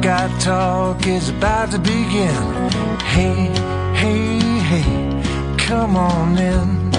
Buckeye 0.00 0.38
Talk 0.38 1.06
is 1.06 1.28
about 1.28 1.72
to 1.72 1.78
begin. 1.78 2.70
Hey, 3.00 3.48
hey, 3.94 4.38
hey, 4.60 5.56
come 5.58 5.94
on 5.94 6.38
in. 6.38 6.90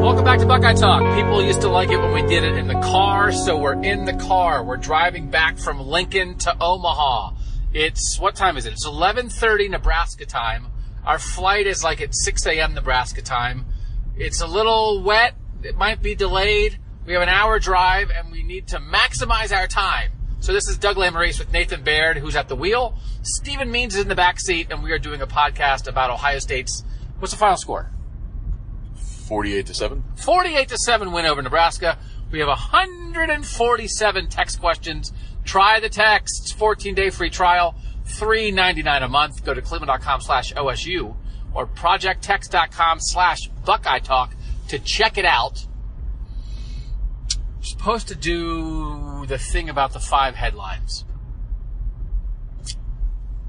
Welcome 0.00 0.24
back 0.24 0.38
to 0.38 0.46
Buckeye 0.46 0.72
Talk. 0.72 1.02
People 1.14 1.44
used 1.44 1.60
to 1.60 1.68
like 1.68 1.90
it 1.90 1.98
when 1.98 2.14
we 2.14 2.22
did 2.22 2.44
it 2.44 2.56
in 2.56 2.66
the 2.66 2.80
car, 2.80 3.30
so 3.30 3.58
we're 3.58 3.82
in 3.82 4.06
the 4.06 4.14
car. 4.14 4.64
We're 4.64 4.78
driving 4.78 5.28
back 5.28 5.58
from 5.58 5.80
Lincoln 5.86 6.38
to 6.38 6.56
Omaha. 6.58 7.32
It's 7.74 8.18
what 8.18 8.34
time 8.34 8.56
is 8.56 8.64
it? 8.64 8.72
It's 8.72 8.86
11:30 8.86 9.68
Nebraska 9.68 10.24
time. 10.24 10.68
Our 11.04 11.18
flight 11.18 11.66
is 11.66 11.84
like 11.84 12.00
at 12.00 12.14
6 12.14 12.46
a.m. 12.46 12.72
Nebraska 12.72 13.20
time. 13.20 13.66
It's 14.16 14.40
a 14.40 14.46
little 14.46 15.02
wet. 15.02 15.34
It 15.62 15.76
might 15.76 16.00
be 16.00 16.14
delayed. 16.14 16.78
We 17.04 17.12
have 17.12 17.20
an 17.20 17.28
hour 17.28 17.58
drive, 17.58 18.10
and 18.10 18.32
we 18.32 18.42
need 18.42 18.68
to 18.68 18.78
maximize 18.78 19.54
our 19.54 19.66
time. 19.66 20.12
So 20.42 20.52
this 20.52 20.68
is 20.68 20.76
Doug 20.76 20.96
Lesmerises 20.96 21.38
with 21.38 21.52
Nathan 21.52 21.84
Baird, 21.84 22.18
who's 22.18 22.34
at 22.34 22.48
the 22.48 22.56
wheel. 22.56 22.98
Stephen 23.22 23.70
Means 23.70 23.94
is 23.94 24.02
in 24.02 24.08
the 24.08 24.16
back 24.16 24.40
seat, 24.40 24.72
and 24.72 24.82
we 24.82 24.90
are 24.90 24.98
doing 24.98 25.20
a 25.20 25.26
podcast 25.26 25.86
about 25.86 26.10
Ohio 26.10 26.40
State's. 26.40 26.82
What's 27.20 27.32
the 27.32 27.38
final 27.38 27.56
score? 27.56 27.92
48 29.28 29.66
to 29.66 29.74
7. 29.74 30.02
48 30.16 30.68
to 30.70 30.78
7 30.78 31.12
win 31.12 31.26
over 31.26 31.42
Nebraska. 31.42 31.96
We 32.32 32.40
have 32.40 32.48
147 32.48 34.28
text 34.30 34.58
questions. 34.58 35.12
Try 35.44 35.78
the 35.78 35.88
texts, 35.88 36.50
14 36.50 36.96
day 36.96 37.10
free 37.10 37.30
trial, 37.30 37.76
$3.99 38.08 39.04
a 39.04 39.08
month. 39.08 39.44
Go 39.44 39.54
to 39.54 39.62
cleveland.com 39.62 40.22
slash 40.22 40.52
OSU 40.54 41.14
or 41.54 41.68
projecttext.com 41.68 42.98
slash 42.98 43.46
Buckeye 43.64 44.00
Talk 44.00 44.34
to 44.66 44.80
check 44.80 45.18
it 45.18 45.24
out. 45.24 45.68
Supposed 47.82 48.06
to 48.08 48.14
do 48.14 49.26
the 49.26 49.38
thing 49.38 49.68
about 49.68 49.92
the 49.92 49.98
five 49.98 50.36
headlines. 50.36 51.04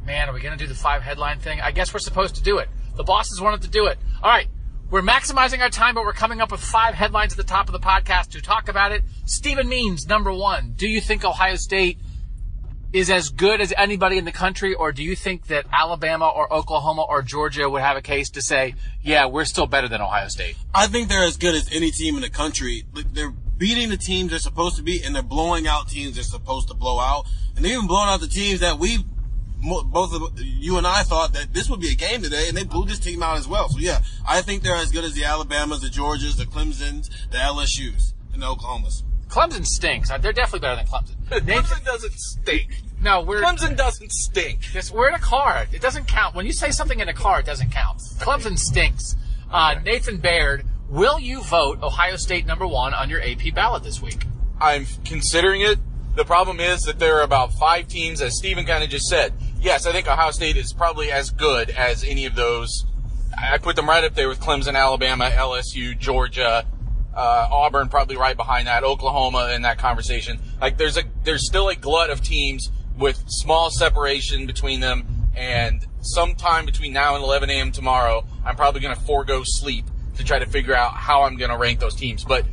Man, 0.07 0.27
are 0.27 0.33
we 0.33 0.41
going 0.41 0.57
to 0.57 0.63
do 0.63 0.67
the 0.67 0.73
five 0.73 1.03
headline 1.03 1.37
thing? 1.37 1.61
I 1.61 1.69
guess 1.69 1.93
we're 1.93 1.99
supposed 1.99 2.37
to 2.37 2.41
do 2.41 2.57
it. 2.57 2.67
The 2.95 3.03
bosses 3.03 3.39
wanted 3.39 3.61
to 3.61 3.67
do 3.67 3.85
it. 3.85 3.99
All 4.23 4.31
right. 4.31 4.47
We're 4.89 5.03
maximizing 5.03 5.59
our 5.59 5.69
time, 5.69 5.93
but 5.93 6.03
we're 6.03 6.13
coming 6.13 6.41
up 6.41 6.51
with 6.51 6.61
five 6.61 6.95
headlines 6.95 7.33
at 7.33 7.37
the 7.37 7.43
top 7.43 7.69
of 7.69 7.73
the 7.73 7.79
podcast 7.79 8.29
to 8.29 8.41
talk 8.41 8.69
about 8.69 8.91
it. 8.91 9.03
Stephen 9.25 9.69
Means, 9.69 10.07
number 10.07 10.33
one. 10.33 10.73
Do 10.75 10.87
you 10.87 10.99
think 10.99 11.23
Ohio 11.23 11.53
State 11.53 11.99
is 12.91 13.11
as 13.11 13.29
good 13.29 13.61
as 13.61 13.71
anybody 13.77 14.17
in 14.17 14.25
the 14.25 14.31
country, 14.31 14.73
or 14.73 14.91
do 14.91 15.03
you 15.03 15.15
think 15.15 15.45
that 15.47 15.67
Alabama 15.71 16.27
or 16.27 16.51
Oklahoma 16.51 17.03
or 17.07 17.21
Georgia 17.21 17.69
would 17.69 17.83
have 17.83 17.97
a 17.97 18.01
case 18.01 18.31
to 18.31 18.41
say, 18.41 18.73
yeah, 19.03 19.27
we're 19.27 19.45
still 19.45 19.67
better 19.67 19.87
than 19.87 20.01
Ohio 20.01 20.27
State? 20.27 20.55
I 20.73 20.87
think 20.87 21.07
they're 21.07 21.23
as 21.23 21.37
good 21.37 21.53
as 21.53 21.71
any 21.71 21.91
team 21.91 22.15
in 22.15 22.21
the 22.21 22.31
country. 22.31 22.85
They're 23.11 23.33
beating 23.63 23.87
the 23.87 23.95
teams 23.95 24.29
they're 24.31 24.39
supposed 24.39 24.75
to 24.75 24.83
beat, 24.83 25.05
and 25.05 25.15
they're 25.15 25.23
blowing 25.23 25.67
out 25.67 25.87
teams 25.87 26.15
they're 26.15 26.23
supposed 26.25 26.67
to 26.67 26.73
blow 26.73 26.99
out. 26.99 27.23
And 27.55 27.63
they're 27.63 27.71
even 27.71 27.87
blowing 27.87 28.09
out 28.09 28.19
the 28.19 28.27
teams 28.27 28.59
that 28.59 28.77
we, 28.77 28.97
both 29.85 30.13
of 30.13 30.37
you 30.37 30.77
and 30.77 30.85
I 30.85 31.03
thought 31.03 31.31
that 31.31 31.53
this 31.53 31.69
would 31.69 31.79
be 31.79 31.89
a 31.89 31.95
game 31.95 32.21
today, 32.21 32.49
and 32.49 32.57
they 32.57 32.65
blew 32.65 32.83
this 32.83 32.99
team 32.99 33.23
out 33.23 33.37
as 33.37 33.47
well. 33.47 33.69
So 33.69 33.79
yeah, 33.79 34.01
I 34.27 34.41
think 34.41 34.63
they're 34.63 34.75
as 34.75 34.91
good 34.91 35.05
as 35.05 35.13
the 35.13 35.23
Alabamas, 35.23 35.79
the 35.79 35.87
Georgias, 35.87 36.35
the 36.35 36.43
Clemsons, 36.43 37.09
the 37.31 37.37
LSUs, 37.37 38.11
and 38.33 38.41
the 38.41 38.47
Oklahomas. 38.47 39.03
Clemson 39.29 39.65
stinks. 39.65 40.09
They're 40.09 40.33
definitely 40.33 40.59
better 40.59 40.75
than 40.75 40.85
Clemson. 40.85 41.45
Nathan- 41.47 41.63
Clemson 41.63 41.85
doesn't 41.85 42.19
stink. 42.19 42.81
no, 43.01 43.21
we're 43.21 43.41
Clemson 43.41 43.77
doesn't 43.77 44.11
stink. 44.11 44.73
This, 44.73 44.91
we're 44.91 45.07
in 45.07 45.15
a 45.15 45.19
car. 45.19 45.67
It 45.71 45.79
doesn't 45.81 46.09
count. 46.09 46.35
When 46.35 46.45
you 46.45 46.51
say 46.51 46.71
something 46.71 46.99
in 46.99 47.07
a 47.07 47.13
car, 47.13 47.39
it 47.39 47.45
doesn't 47.45 47.71
count. 47.71 47.99
Clemson 48.19 48.59
stinks. 48.59 49.15
Uh, 49.49 49.75
Nathan 49.85 50.17
Baird, 50.17 50.65
will 50.93 51.19
you 51.19 51.41
vote 51.41 51.81
Ohio 51.81 52.15
State 52.15 52.45
number 52.45 52.67
one 52.67 52.93
on 52.93 53.09
your 53.09 53.19
AP 53.19 53.53
ballot 53.55 53.83
this 53.83 54.01
week? 54.01 54.25
I'm 54.61 54.85
considering 55.03 55.61
it. 55.61 55.79
The 56.15 56.23
problem 56.23 56.59
is 56.59 56.83
that 56.83 56.99
there 56.99 57.17
are 57.17 57.23
about 57.23 57.51
five 57.53 57.87
teams, 57.87 58.21
as 58.21 58.37
Stephen 58.37 58.65
kind 58.65 58.83
of 58.83 58.89
just 58.91 59.07
said. 59.07 59.33
Yes, 59.59 59.87
I 59.87 59.91
think 59.91 60.07
Ohio 60.07 60.29
State 60.29 60.55
is 60.55 60.71
probably 60.71 61.11
as 61.11 61.31
good 61.31 61.71
as 61.71 62.03
any 62.03 62.25
of 62.25 62.35
those. 62.35 62.85
I 63.35 63.57
put 63.57 63.75
them 63.75 63.89
right 63.89 64.03
up 64.03 64.13
there 64.13 64.29
with 64.29 64.39
Clemson, 64.39 64.75
Alabama, 64.75 65.31
LSU, 65.31 65.97
Georgia, 65.97 66.67
uh, 67.15 67.47
Auburn, 67.51 67.89
probably 67.89 68.15
right 68.15 68.37
behind 68.37 68.67
that, 68.67 68.83
Oklahoma 68.83 69.51
in 69.55 69.63
that 69.63 69.79
conversation. 69.79 70.39
Like 70.61 70.77
there's 70.77 70.97
a 70.97 71.03
there's 71.23 71.47
still 71.47 71.69
a 71.69 71.75
glut 71.75 72.11
of 72.11 72.21
teams 72.21 72.69
with 72.95 73.23
small 73.27 73.71
separation 73.71 74.45
between 74.45 74.79
them, 74.79 75.29
and 75.35 75.87
sometime 76.01 76.65
between 76.67 76.93
now 76.93 77.15
and 77.15 77.23
11 77.23 77.49
a.m. 77.49 77.71
tomorrow, 77.71 78.23
I'm 78.45 78.55
probably 78.55 78.81
going 78.81 78.95
to 78.95 79.01
forego 79.01 79.41
sleep 79.43 79.85
to 80.17 80.23
try 80.23 80.39
to 80.39 80.45
figure 80.45 80.75
out 80.75 80.93
how 80.93 81.23
I'm 81.23 81.37
going 81.37 81.51
to 81.51 81.57
rank 81.57 81.79
those 81.79 81.95
teams. 81.95 82.23
But 82.23 82.45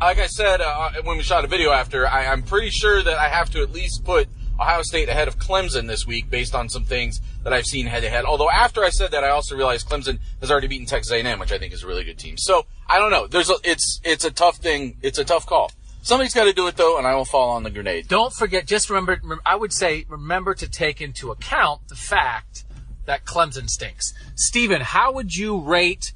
like 0.00 0.18
I 0.18 0.26
said 0.26 0.60
uh, 0.60 0.90
when 1.02 1.16
we 1.16 1.22
shot 1.22 1.44
a 1.44 1.48
video 1.48 1.70
after, 1.70 2.06
I, 2.06 2.26
I'm 2.26 2.42
pretty 2.42 2.70
sure 2.70 3.02
that 3.02 3.16
I 3.16 3.28
have 3.28 3.50
to 3.50 3.62
at 3.62 3.72
least 3.72 4.04
put 4.04 4.28
Ohio 4.60 4.82
State 4.82 5.08
ahead 5.08 5.26
of 5.26 5.38
Clemson 5.38 5.88
this 5.88 6.06
week 6.06 6.30
based 6.30 6.54
on 6.54 6.68
some 6.68 6.84
things 6.84 7.20
that 7.42 7.52
I've 7.52 7.66
seen 7.66 7.86
head 7.86 8.00
to 8.00 8.08
head. 8.08 8.24
Although 8.24 8.50
after 8.50 8.84
I 8.84 8.90
said 8.90 9.10
that, 9.10 9.24
I 9.24 9.30
also 9.30 9.56
realized 9.56 9.88
Clemson 9.88 10.20
has 10.40 10.50
already 10.50 10.68
beaten 10.68 10.86
Texas 10.86 11.12
A&M, 11.12 11.38
which 11.38 11.52
I 11.52 11.58
think 11.58 11.72
is 11.72 11.82
a 11.82 11.86
really 11.86 12.04
good 12.04 12.18
team. 12.18 12.36
So 12.38 12.66
I 12.88 12.98
don't 12.98 13.10
know. 13.10 13.26
There's 13.26 13.50
a, 13.50 13.56
it's 13.64 14.00
it's 14.04 14.24
a 14.24 14.30
tough 14.30 14.58
thing. 14.58 14.98
It's 15.02 15.18
a 15.18 15.24
tough 15.24 15.46
call. 15.46 15.72
Somebody's 16.02 16.34
got 16.34 16.44
to 16.44 16.52
do 16.52 16.66
it 16.66 16.76
though, 16.76 16.98
and 16.98 17.06
I 17.06 17.14
will 17.14 17.24
fall 17.24 17.50
on 17.50 17.62
the 17.62 17.70
grenade. 17.70 18.08
Don't 18.08 18.32
forget, 18.32 18.66
just 18.66 18.90
remember, 18.90 19.40
I 19.46 19.56
would 19.56 19.72
say, 19.72 20.04
remember 20.06 20.52
to 20.54 20.68
take 20.68 21.00
into 21.00 21.30
account 21.30 21.88
the 21.88 21.96
fact 21.96 22.64
that 23.06 23.24
Clemson 23.24 23.70
stinks. 23.70 24.12
Steven, 24.34 24.82
how 24.82 25.12
would 25.12 25.34
you 25.34 25.58
rate 25.58 26.12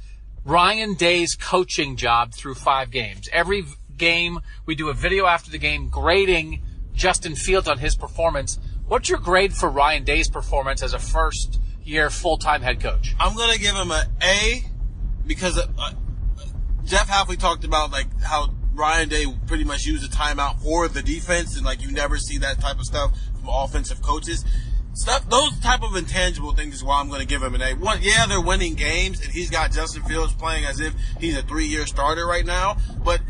Ryan 0.49 0.95
Day's 0.95 1.35
coaching 1.35 1.97
job 1.97 2.33
through 2.33 2.55
five 2.55 2.91
games? 2.91 3.29
Every 3.35 3.67
game, 3.99 4.41
we 4.65 4.75
do 4.75 4.89
a 4.89 4.95
video 4.95 5.27
after 5.27 5.51
the 5.51 5.59
game 5.59 5.91
grading 5.91 6.63
Justin 6.95 7.35
Fields 7.35 7.69
on 7.69 7.77
his 7.77 7.95
performance. 7.95 8.59
What's 8.87 9.11
your 9.11 9.19
grade 9.19 9.53
for 9.53 9.69
Ryan 9.69 10.05
Day's 10.05 10.31
performance 10.31 10.83
as 10.83 10.95
a 10.95 10.99
first 10.99 11.61
year 11.85 12.09
full 12.09 12.39
time 12.39 12.63
head 12.63 12.81
coach? 12.81 13.15
I'm 13.21 13.37
gonna 13.37 13.59
give 13.59 13.75
him 13.75 13.91
an 13.91 14.07
A 14.23 14.65
because 15.27 15.59
uh, 15.59 15.67
uh, 15.79 15.93
Jeff 16.83 17.11
Hafley 17.11 17.39
talked 17.39 17.65
about 17.65 17.91
like 17.91 18.07
how 18.23 18.55
Ryan 18.73 19.11
Day 19.11 19.27
pretty 19.47 19.65
much 19.65 19.85
used 19.85 20.03
a 20.03 20.17
timeout 20.17 20.63
for 20.63 20.89
the 20.89 21.03
defense, 21.03 21.59
and 21.59 21.67
like 21.67 21.83
you 21.83 21.93
never 21.93 22.17
see 22.17 22.39
that 22.39 22.59
type 22.59 22.79
of 22.79 22.87
stuff 22.87 23.13
from 23.39 23.51
offensive 23.51 24.01
coaches. 24.01 24.47
Stuff, 24.99 25.31
those 25.31 25.57
type 25.61 25.85
of 25.85 25.95
intangible 25.95 26.53
things 26.55 26.75
is 26.75 26.83
why 26.83 26.99
I'm 27.01 27.09
going 27.09 27.21
to 27.21 27.27
give 27.27 27.41
him 27.41 27.55
an 27.55 27.63
A. 27.63 27.75
One, 27.75 28.01
yeah, 28.03 28.27
they're 28.27 28.41
winning 28.41 28.75
games, 28.75 29.23
and 29.23 29.33
he's 29.33 29.49
got 29.49 29.71
Justin 29.71 30.03
Fields 30.03 30.35
playing 30.35 30.65
as 30.65 30.81
if 30.81 30.93
he's 31.21 31.37
a 31.39 31.43
three-year 31.43 31.87
starter 31.87 32.27
right 32.27 32.45
now. 32.45 32.79
But 33.05 33.21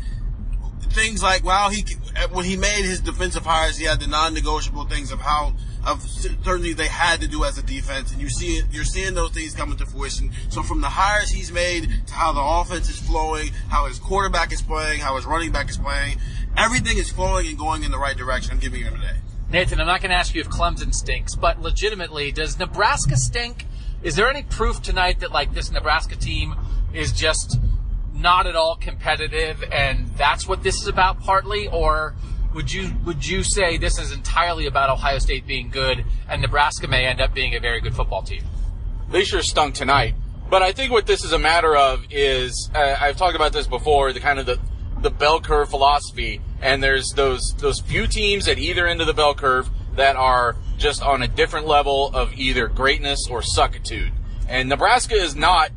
things 0.89 1.21
like 1.21 1.43
wow, 1.43 1.69
he 1.69 1.85
when 2.31 2.45
he 2.45 2.57
made 2.57 2.85
his 2.85 3.01
defensive 3.01 3.45
hires, 3.45 3.77
he 3.77 3.85
had 3.85 3.99
the 3.99 4.07
non-negotiable 4.07 4.85
things 4.85 5.11
of 5.11 5.19
how 5.19 5.53
of 5.85 6.01
certainly 6.01 6.73
they 6.73 6.87
had 6.87 7.21
to 7.21 7.27
do 7.27 7.43
as 7.43 7.59
a 7.59 7.63
defense, 7.63 8.11
and 8.11 8.19
you 8.19 8.29
see 8.29 8.57
it, 8.57 8.65
you're 8.71 8.83
seeing 8.83 9.13
those 9.13 9.29
things 9.29 9.53
coming 9.53 9.77
to 9.77 9.85
fruition. 9.85 10.31
So 10.49 10.63
from 10.63 10.81
the 10.81 10.89
hires 10.89 11.29
he's 11.29 11.51
made 11.51 11.87
to 12.07 12.13
how 12.15 12.33
the 12.33 12.41
offense 12.41 12.89
is 12.89 12.97
flowing, 12.97 13.51
how 13.69 13.85
his 13.85 13.99
quarterback 13.99 14.51
is 14.51 14.63
playing, 14.63 15.01
how 15.01 15.17
his 15.17 15.27
running 15.27 15.51
back 15.51 15.69
is 15.69 15.77
playing, 15.77 16.17
everything 16.57 16.97
is 16.97 17.11
flowing 17.11 17.45
and 17.45 17.59
going 17.59 17.83
in 17.83 17.91
the 17.91 17.99
right 17.99 18.17
direction. 18.17 18.53
I'm 18.53 18.59
giving 18.59 18.81
him 18.81 18.95
an 18.95 19.01
A. 19.01 19.28
Nathan, 19.51 19.81
I'm 19.81 19.87
not 19.87 20.01
going 20.01 20.11
to 20.11 20.15
ask 20.15 20.35
you 20.35 20.41
if 20.41 20.49
Clemson 20.49 20.93
stinks, 20.93 21.33
but 21.33 21.59
legitimately, 21.59 22.31
does 22.31 22.59
Nebraska 22.59 23.17
stink? 23.17 23.65
Is 24.03 24.15
there 24.15 24.29
any 24.29 24.43
proof 24.43 24.79
tonight 24.79 25.21
that 25.21 25.31
like 25.31 25.53
this 25.53 25.71
Nebraska 25.71 26.15
team 26.15 26.55
is 26.93 27.11
just 27.11 27.59
not 28.13 28.45
at 28.45 28.55
all 28.55 28.75
competitive, 28.75 29.63
and 29.71 30.07
that's 30.09 30.47
what 30.47 30.61
this 30.61 30.79
is 30.79 30.87
about 30.87 31.19
partly, 31.19 31.67
or 31.67 32.13
would 32.53 32.71
you 32.71 32.91
would 33.05 33.25
you 33.25 33.41
say 33.41 33.77
this 33.77 33.97
is 33.97 34.11
entirely 34.11 34.67
about 34.67 34.91
Ohio 34.91 35.17
State 35.17 35.47
being 35.47 35.69
good, 35.69 36.05
and 36.27 36.43
Nebraska 36.43 36.87
may 36.87 37.05
end 37.05 37.19
up 37.19 37.33
being 37.33 37.55
a 37.55 37.59
very 37.59 37.81
good 37.81 37.95
football 37.95 38.21
team? 38.21 38.43
They 39.09 39.23
sure 39.23 39.41
stunk 39.41 39.73
tonight. 39.73 40.13
But 40.49 40.61
I 40.61 40.73
think 40.73 40.91
what 40.91 41.07
this 41.07 41.23
is 41.23 41.31
a 41.31 41.39
matter 41.39 41.75
of 41.75 42.05
is 42.11 42.69
uh, 42.75 42.97
I've 42.99 43.17
talked 43.17 43.35
about 43.35 43.53
this 43.53 43.65
before. 43.65 44.13
The 44.13 44.19
kind 44.19 44.37
of 44.37 44.45
the 44.45 44.59
the 45.01 45.09
bell 45.09 45.39
curve 45.39 45.69
philosophy, 45.69 46.41
and 46.61 46.83
there's 46.83 47.11
those 47.11 47.53
those 47.57 47.79
few 47.79 48.07
teams 48.07 48.47
at 48.47 48.57
either 48.57 48.87
end 48.87 49.01
of 49.01 49.07
the 49.07 49.13
bell 49.13 49.33
curve 49.33 49.69
that 49.95 50.15
are 50.15 50.55
just 50.77 51.01
on 51.01 51.21
a 51.21 51.27
different 51.27 51.67
level 51.67 52.11
of 52.13 52.33
either 52.33 52.67
greatness 52.67 53.27
or 53.29 53.41
suckitude. 53.41 54.11
And 54.47 54.69
Nebraska 54.69 55.15
is 55.15 55.35
not 55.35 55.71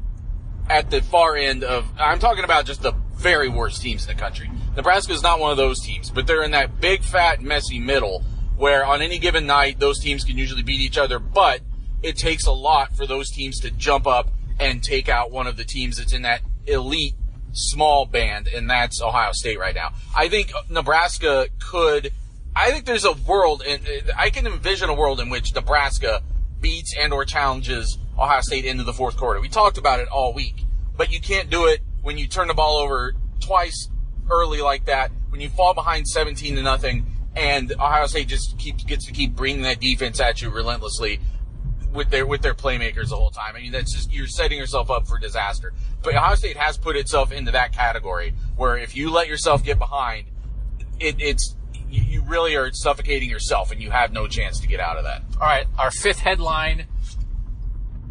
at 0.68 0.90
the 0.90 1.02
far 1.02 1.36
end 1.36 1.64
of. 1.64 1.86
I'm 1.98 2.18
talking 2.18 2.44
about 2.44 2.66
just 2.66 2.82
the 2.82 2.92
very 3.14 3.48
worst 3.48 3.82
teams 3.82 4.06
in 4.06 4.16
the 4.16 4.20
country. 4.20 4.50
Nebraska 4.76 5.12
is 5.12 5.22
not 5.22 5.38
one 5.38 5.50
of 5.50 5.56
those 5.56 5.80
teams, 5.80 6.10
but 6.10 6.26
they're 6.26 6.42
in 6.42 6.52
that 6.52 6.80
big, 6.80 7.02
fat, 7.02 7.42
messy 7.42 7.78
middle 7.78 8.24
where 8.56 8.84
on 8.84 9.02
any 9.02 9.18
given 9.18 9.46
night 9.46 9.78
those 9.78 9.98
teams 9.98 10.24
can 10.24 10.38
usually 10.38 10.62
beat 10.62 10.80
each 10.80 10.98
other, 10.98 11.18
but 11.18 11.60
it 12.02 12.16
takes 12.16 12.46
a 12.46 12.52
lot 12.52 12.94
for 12.96 13.06
those 13.06 13.30
teams 13.30 13.60
to 13.60 13.70
jump 13.70 14.06
up 14.06 14.30
and 14.60 14.82
take 14.82 15.08
out 15.08 15.30
one 15.30 15.46
of 15.46 15.56
the 15.56 15.64
teams 15.64 15.96
that's 15.96 16.12
in 16.12 16.22
that 16.22 16.42
elite 16.66 17.14
small 17.52 18.06
band, 18.06 18.48
and 18.48 18.68
that's 18.68 19.00
Ohio 19.00 19.32
State 19.32 19.58
right 19.58 19.74
now. 19.74 19.92
I 20.16 20.28
think 20.28 20.52
Nebraska 20.68 21.48
could. 21.58 22.10
I 22.54 22.70
think 22.70 22.84
there's 22.84 23.04
a 23.04 23.12
world, 23.12 23.62
and 23.66 23.82
I 24.16 24.30
can 24.30 24.46
envision 24.46 24.90
a 24.90 24.94
world 24.94 25.20
in 25.20 25.30
which 25.30 25.54
Nebraska 25.54 26.22
beats 26.60 26.94
and 26.98 27.12
or 27.12 27.24
challenges 27.24 27.98
Ohio 28.18 28.40
State 28.40 28.64
into 28.64 28.84
the 28.84 28.92
fourth 28.92 29.16
quarter. 29.16 29.40
We 29.40 29.48
talked 29.48 29.78
about 29.78 30.00
it 30.00 30.08
all 30.08 30.32
week, 30.32 30.64
but 30.96 31.12
you 31.12 31.20
can't 31.20 31.50
do 31.50 31.66
it 31.66 31.80
when 32.02 32.18
you 32.18 32.26
turn 32.26 32.48
the 32.48 32.54
ball 32.54 32.78
over 32.78 33.14
twice 33.40 33.88
early 34.30 34.60
like 34.60 34.84
that, 34.86 35.10
when 35.30 35.40
you 35.40 35.48
fall 35.48 35.74
behind 35.74 36.06
17 36.06 36.56
to 36.56 36.62
nothing, 36.62 37.06
and 37.34 37.72
Ohio 37.72 38.06
State 38.06 38.28
just 38.28 38.58
keeps 38.58 38.84
gets 38.84 39.06
to 39.06 39.12
keep 39.12 39.34
bringing 39.34 39.62
that 39.62 39.80
defense 39.80 40.20
at 40.20 40.42
you 40.42 40.50
relentlessly 40.50 41.20
with 41.92 42.10
their 42.10 42.26
with 42.26 42.42
their 42.42 42.54
playmakers 42.54 43.10
the 43.10 43.16
whole 43.16 43.30
time. 43.30 43.54
I 43.56 43.60
mean, 43.60 43.72
that's 43.72 43.92
just 43.92 44.12
you're 44.12 44.26
setting 44.26 44.58
yourself 44.58 44.90
up 44.90 45.06
for 45.06 45.18
disaster. 45.18 45.72
But 46.02 46.14
Ohio 46.14 46.34
State 46.34 46.56
has 46.56 46.78
put 46.78 46.96
itself 46.96 47.32
into 47.32 47.52
that 47.52 47.72
category 47.72 48.34
where 48.56 48.76
if 48.76 48.96
you 48.96 49.10
let 49.10 49.28
yourself 49.28 49.62
get 49.62 49.78
behind, 49.78 50.26
it, 50.98 51.16
it's 51.20 51.54
you 51.90 52.22
really 52.22 52.56
are 52.56 52.72
suffocating 52.72 53.28
yourself, 53.28 53.70
and 53.70 53.82
you 53.82 53.90
have 53.90 54.12
no 54.12 54.26
chance 54.26 54.60
to 54.60 54.66
get 54.66 54.80
out 54.80 54.96
of 54.96 55.04
that. 55.04 55.22
All 55.34 55.46
right, 55.46 55.66
our 55.78 55.90
fifth 55.90 56.20
headline. 56.20 56.86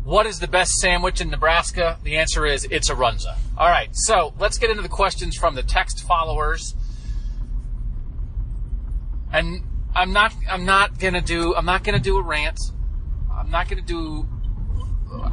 What 0.04 0.26
is 0.26 0.40
the 0.40 0.48
best 0.48 0.74
sandwich 0.76 1.22
in 1.22 1.30
Nebraska? 1.30 2.00
The 2.04 2.18
answer 2.18 2.46
is 2.46 2.66
it's 2.72 2.90
a 2.90 2.96
runza. 2.96 3.38
All 3.58 3.68
right, 3.70 3.90
so 3.96 4.34
let's 4.40 4.58
get 4.58 4.70
into 4.70 4.82
the 4.82 4.90
questions 4.90 5.36
from 5.36 5.56
the 5.56 5.64
text 5.64 6.04
followers. 6.04 6.76
And 9.32 9.64
I'm 9.96 10.12
not 10.12 10.34
I'm 10.50 10.66
not 10.66 11.00
gonna 11.00 11.22
do 11.22 11.56
I'm 11.56 11.66
not 11.66 11.84
gonna 11.84 12.00
do 12.00 12.18
a 12.18 12.22
rant. 12.22 12.60
I'm 13.42 13.50
not 13.50 13.68
gonna 13.68 13.82
do 13.82 14.28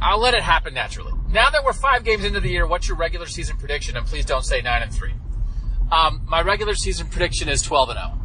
I'll 0.01 0.19
let 0.19 0.33
it 0.33 0.43
happen 0.43 0.73
naturally. 0.73 1.13
Now 1.29 1.49
that 1.49 1.63
we're 1.63 1.73
five 1.73 2.03
games 2.03 2.25
into 2.25 2.39
the 2.39 2.49
year, 2.49 2.67
what's 2.67 2.87
your 2.87 2.97
regular 2.97 3.25
season 3.25 3.57
prediction? 3.57 3.95
And 3.95 4.05
please 4.05 4.25
don't 4.25 4.43
say 4.43 4.61
nine 4.61 4.81
and 4.81 4.93
three. 4.93 5.13
Um, 5.91 6.21
my 6.27 6.41
regular 6.41 6.75
season 6.75 7.07
prediction 7.07 7.49
is 7.49 7.61
twelve 7.61 7.89
and 7.89 7.97
zero. 7.97 8.19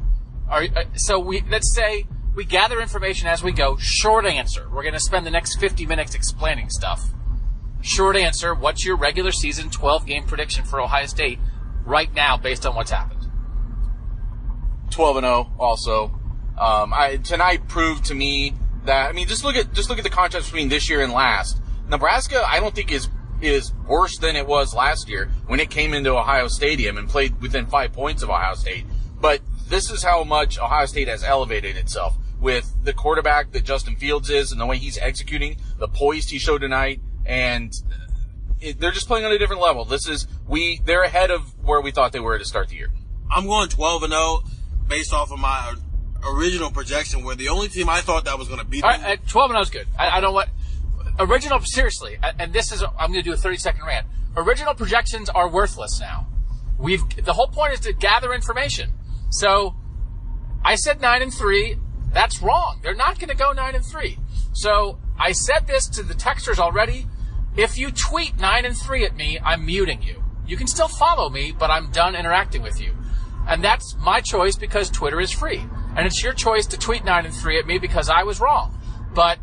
All 0.50 0.58
right, 0.58 0.76
uh, 0.76 0.84
so 0.94 1.18
we 1.18 1.42
let's 1.48 1.74
say 1.74 2.06
we 2.34 2.44
gather 2.44 2.80
information 2.80 3.28
as 3.28 3.42
we 3.42 3.52
go. 3.52 3.76
Short 3.78 4.26
answer. 4.26 4.68
We're 4.68 4.82
going 4.82 4.94
to 4.94 5.00
spend 5.00 5.24
the 5.24 5.30
next 5.30 5.56
50 5.60 5.86
minutes 5.86 6.14
explaining 6.14 6.68
stuff. 6.68 7.10
Short 7.80 8.16
answer. 8.16 8.54
What's 8.54 8.84
your 8.84 8.96
regular 8.96 9.30
season 9.30 9.70
12 9.70 10.04
game 10.06 10.24
prediction 10.24 10.64
for 10.64 10.80
Ohio 10.80 11.06
State 11.06 11.38
right 11.84 12.12
now 12.12 12.36
based 12.36 12.66
on 12.66 12.74
what's 12.74 12.90
happened? 12.90 13.30
12 14.90 15.16
and 15.18 15.24
0 15.24 15.52
also. 15.58 16.06
Um, 16.58 16.92
I, 16.92 17.20
tonight 17.22 17.68
proved 17.68 18.06
to 18.06 18.14
me 18.14 18.54
that, 18.84 19.08
I 19.08 19.12
mean, 19.12 19.28
just 19.28 19.44
look 19.44 19.56
at, 19.56 19.72
just 19.72 19.88
look 19.88 19.98
at 19.98 20.04
the 20.04 20.10
contrast 20.10 20.46
between 20.46 20.68
this 20.68 20.88
year 20.88 21.02
and 21.02 21.12
last. 21.12 21.60
Nebraska, 21.88 22.42
I 22.46 22.60
don't 22.60 22.74
think 22.74 22.92
is, 22.92 23.08
is 23.40 23.72
worse 23.86 24.18
than 24.18 24.36
it 24.36 24.46
was 24.46 24.74
last 24.74 25.08
year 25.08 25.30
when 25.46 25.60
it 25.60 25.70
came 25.70 25.94
into 25.94 26.16
Ohio 26.16 26.48
Stadium 26.48 26.96
and 26.96 27.08
played 27.08 27.40
within 27.40 27.66
five 27.66 27.92
points 27.92 28.22
of 28.22 28.30
Ohio 28.30 28.54
State. 28.54 28.86
But 29.20 29.40
this 29.68 29.90
is 29.90 30.02
how 30.02 30.24
much 30.24 30.58
Ohio 30.58 30.86
State 30.86 31.08
has 31.08 31.22
elevated 31.22 31.76
itself 31.76 32.16
with 32.40 32.74
the 32.84 32.92
quarterback 32.92 33.52
that 33.52 33.64
Justin 33.64 33.96
Fields 33.96 34.28
is 34.28 34.52
and 34.52 34.60
the 34.60 34.66
way 34.66 34.76
he's 34.76 34.98
executing, 34.98 35.56
the 35.78 35.88
poise 35.88 36.28
he 36.28 36.38
showed 36.38 36.60
tonight, 36.60 37.00
and 37.24 37.72
it, 38.60 38.78
they're 38.80 38.90
just 38.90 39.06
playing 39.06 39.24
on 39.24 39.32
a 39.32 39.38
different 39.38 39.62
level. 39.62 39.84
This 39.84 40.06
is 40.08 40.26
we 40.46 40.80
they're 40.84 41.02
ahead 41.02 41.30
of 41.30 41.54
where 41.64 41.80
we 41.80 41.90
thought 41.90 42.12
they 42.12 42.20
were 42.20 42.38
to 42.38 42.44
start 42.44 42.68
the 42.68 42.76
year. 42.76 42.92
I'm 43.30 43.46
going 43.46 43.68
12 43.68 44.02
and 44.04 44.12
0 44.12 44.42
based 44.86 45.12
off 45.12 45.32
of 45.32 45.38
my 45.38 45.74
original 46.26 46.70
projection, 46.70 47.24
where 47.24 47.34
the 47.34 47.48
only 47.48 47.68
team 47.68 47.88
I 47.88 48.00
thought 48.00 48.24
that 48.24 48.38
was 48.38 48.48
going 48.48 48.60
to 48.60 48.66
beat 48.66 48.84
All 48.84 48.92
them. 48.92 49.02
right, 49.02 49.18
uh, 49.18 49.28
12 49.28 49.50
and 49.50 49.56
I 49.56 49.60
was 49.60 49.70
good. 49.70 49.86
I, 49.98 50.18
I 50.18 50.20
don't 50.20 50.34
want 50.34 50.48
original. 51.18 51.60
Seriously, 51.60 52.18
and 52.38 52.52
this 52.52 52.72
is 52.72 52.82
I'm 52.82 53.12
going 53.12 53.22
to 53.22 53.22
do 53.22 53.32
a 53.32 53.36
30 53.36 53.56
second 53.56 53.86
rant. 53.86 54.06
Original 54.36 54.74
projections 54.74 55.28
are 55.28 55.48
worthless 55.48 56.00
now. 56.00 56.26
We've 56.78 57.02
the 57.24 57.32
whole 57.32 57.48
point 57.48 57.74
is 57.74 57.80
to 57.80 57.92
gather 57.92 58.32
information. 58.32 58.92
So 59.30 59.74
I 60.64 60.76
said 60.76 61.00
nine 61.00 61.22
and 61.22 61.32
three. 61.32 61.76
That's 62.12 62.40
wrong. 62.40 62.80
They're 62.82 62.94
not 62.94 63.18
going 63.18 63.28
to 63.30 63.36
go 63.36 63.52
nine 63.52 63.74
and 63.74 63.84
three. 63.84 64.18
So 64.52 64.98
I 65.18 65.32
said 65.32 65.66
this 65.66 65.88
to 65.88 66.02
the 66.02 66.14
texters 66.14 66.58
already. 66.58 67.06
If 67.56 67.78
you 67.78 67.90
tweet 67.90 68.38
nine 68.38 68.64
and 68.64 68.76
three 68.76 69.04
at 69.04 69.14
me, 69.16 69.38
I'm 69.44 69.66
muting 69.66 70.02
you. 70.02 70.22
You 70.46 70.56
can 70.56 70.66
still 70.66 70.88
follow 70.88 71.30
me, 71.30 71.52
but 71.52 71.70
I'm 71.70 71.90
done 71.90 72.14
interacting 72.14 72.62
with 72.62 72.80
you. 72.80 72.94
And 73.48 73.62
that's 73.62 73.96
my 74.00 74.20
choice 74.20 74.56
because 74.56 74.90
Twitter 74.90 75.20
is 75.20 75.30
free. 75.30 75.64
And 75.96 76.06
it's 76.06 76.22
your 76.22 76.32
choice 76.32 76.66
to 76.66 76.78
tweet 76.78 77.04
nine 77.04 77.24
and 77.24 77.34
three 77.34 77.58
at 77.58 77.66
me 77.66 77.78
because 77.78 78.08
I 78.08 78.22
was 78.24 78.40
wrong. 78.40 78.78
But 79.14 79.38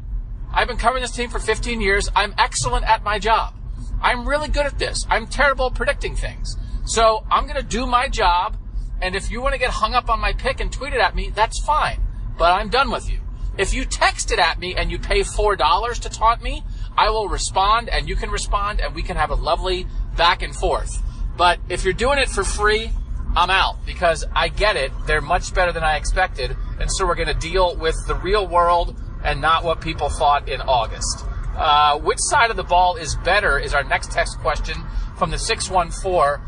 I've 0.53 0.68
been 0.68 0.77
covering 0.77 1.01
this 1.01 1.12
team 1.12 1.30
for 1.30 1.39
15 1.39 1.81
years. 1.81 2.09
I'm 2.15 2.33
excellent 2.38 2.86
at 2.86 3.03
my 3.03 3.19
job. 3.19 3.56
I'm 4.01 4.27
really 4.27 4.50
good 4.50 4.65
at 4.65 4.80
this. 4.80 5.06
I'm 5.09 5.27
terrible 5.27 5.68
at 5.68 5.75
predicting 5.75 6.15
things. 6.15 6.57
So 6.86 7.25
I'm 7.31 7.44
going 7.44 7.56
to 7.56 7.63
do 7.63 7.86
my 7.86 8.09
job. 8.09 8.57
And 9.01 9.15
if 9.15 9.31
you 9.31 9.42
want 9.42 9.53
to 9.53 9.59
get 9.59 9.69
hung 9.69 9.94
up 9.94 10.09
on 10.09 10.19
my 10.19 10.33
pick 10.33 10.59
and 10.59 10.71
tweet 10.71 10.94
it 10.94 11.00
at 11.00 11.15
me, 11.15 11.31
that's 11.33 11.63
fine 11.63 12.02
but 12.42 12.54
I'm 12.54 12.69
done 12.69 12.90
with 12.90 13.07
you. 13.07 13.19
If 13.59 13.71
you 13.71 13.85
text 13.85 14.31
it 14.31 14.40
at 14.40 14.57
me 14.57 14.73
and 14.75 14.90
you 14.90 14.97
pay 14.97 15.19
$4 15.19 15.99
to 15.99 16.09
taunt 16.09 16.42
me, 16.42 16.64
I 16.97 17.11
will 17.11 17.28
respond 17.28 17.87
and 17.87 18.09
you 18.09 18.16
can 18.16 18.31
respond 18.31 18.81
and 18.81 18.95
we 18.95 19.04
can 19.04 19.16
have 19.16 19.30
a 19.30 19.35
lovely 19.35 19.85
back 20.18 20.42
and 20.42 20.56
forth. 20.56 21.04
But 21.37 21.59
if 21.69 21.83
you're 21.83 21.94
doing 21.94 22.18
it 22.18 22.30
for 22.30 22.44
free, 22.44 22.92
I'm 23.35 23.50
out 23.50 23.85
because 23.85 24.26
I 24.35 24.50
get 24.50 24.76
it. 24.76 24.92
They're 25.07 25.21
much 25.21 25.54
better 25.54 25.71
than 25.71 25.83
I 25.83 25.95
expected. 25.95 26.56
And 26.80 26.92
so 26.92 27.06
we're 27.06 27.16
going 27.16 27.28
to 27.28 27.33
deal 27.33 27.76
with 27.78 27.95
the 28.07 28.16
real 28.16 28.47
world 28.47 29.00
and 29.23 29.40
not 29.40 29.64
what 29.64 29.80
people 29.80 30.09
thought 30.09 30.50
in 30.50 30.61
August. 30.61 31.26
Uh, 31.56 32.00
which 32.00 32.19
side 32.19 32.50
of 32.50 32.57
the 32.57 32.64
ball 32.64 32.95
is 32.95 33.16
better 33.23 33.57
is 33.57 33.73
our 33.73 33.83
next 33.83 34.11
text 34.11 34.40
question 34.40 34.76
from 35.18 35.31
the 35.31 35.38
614. 35.38 36.45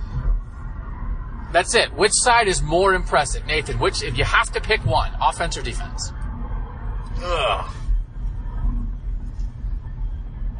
That's 1.54 1.76
it. 1.76 1.94
Which 1.94 2.14
side 2.14 2.48
is 2.48 2.62
more 2.62 2.94
impressive, 2.94 3.46
Nathan? 3.46 3.80
Which, 3.80 4.02
if 4.02 4.18
you 4.18 4.24
have 4.24 4.52
to 4.54 4.60
pick 4.60 4.84
one, 4.86 5.12
offense 5.22 5.56
or 5.56 5.62
defense? 5.62 6.12
Ugh. 7.22 7.74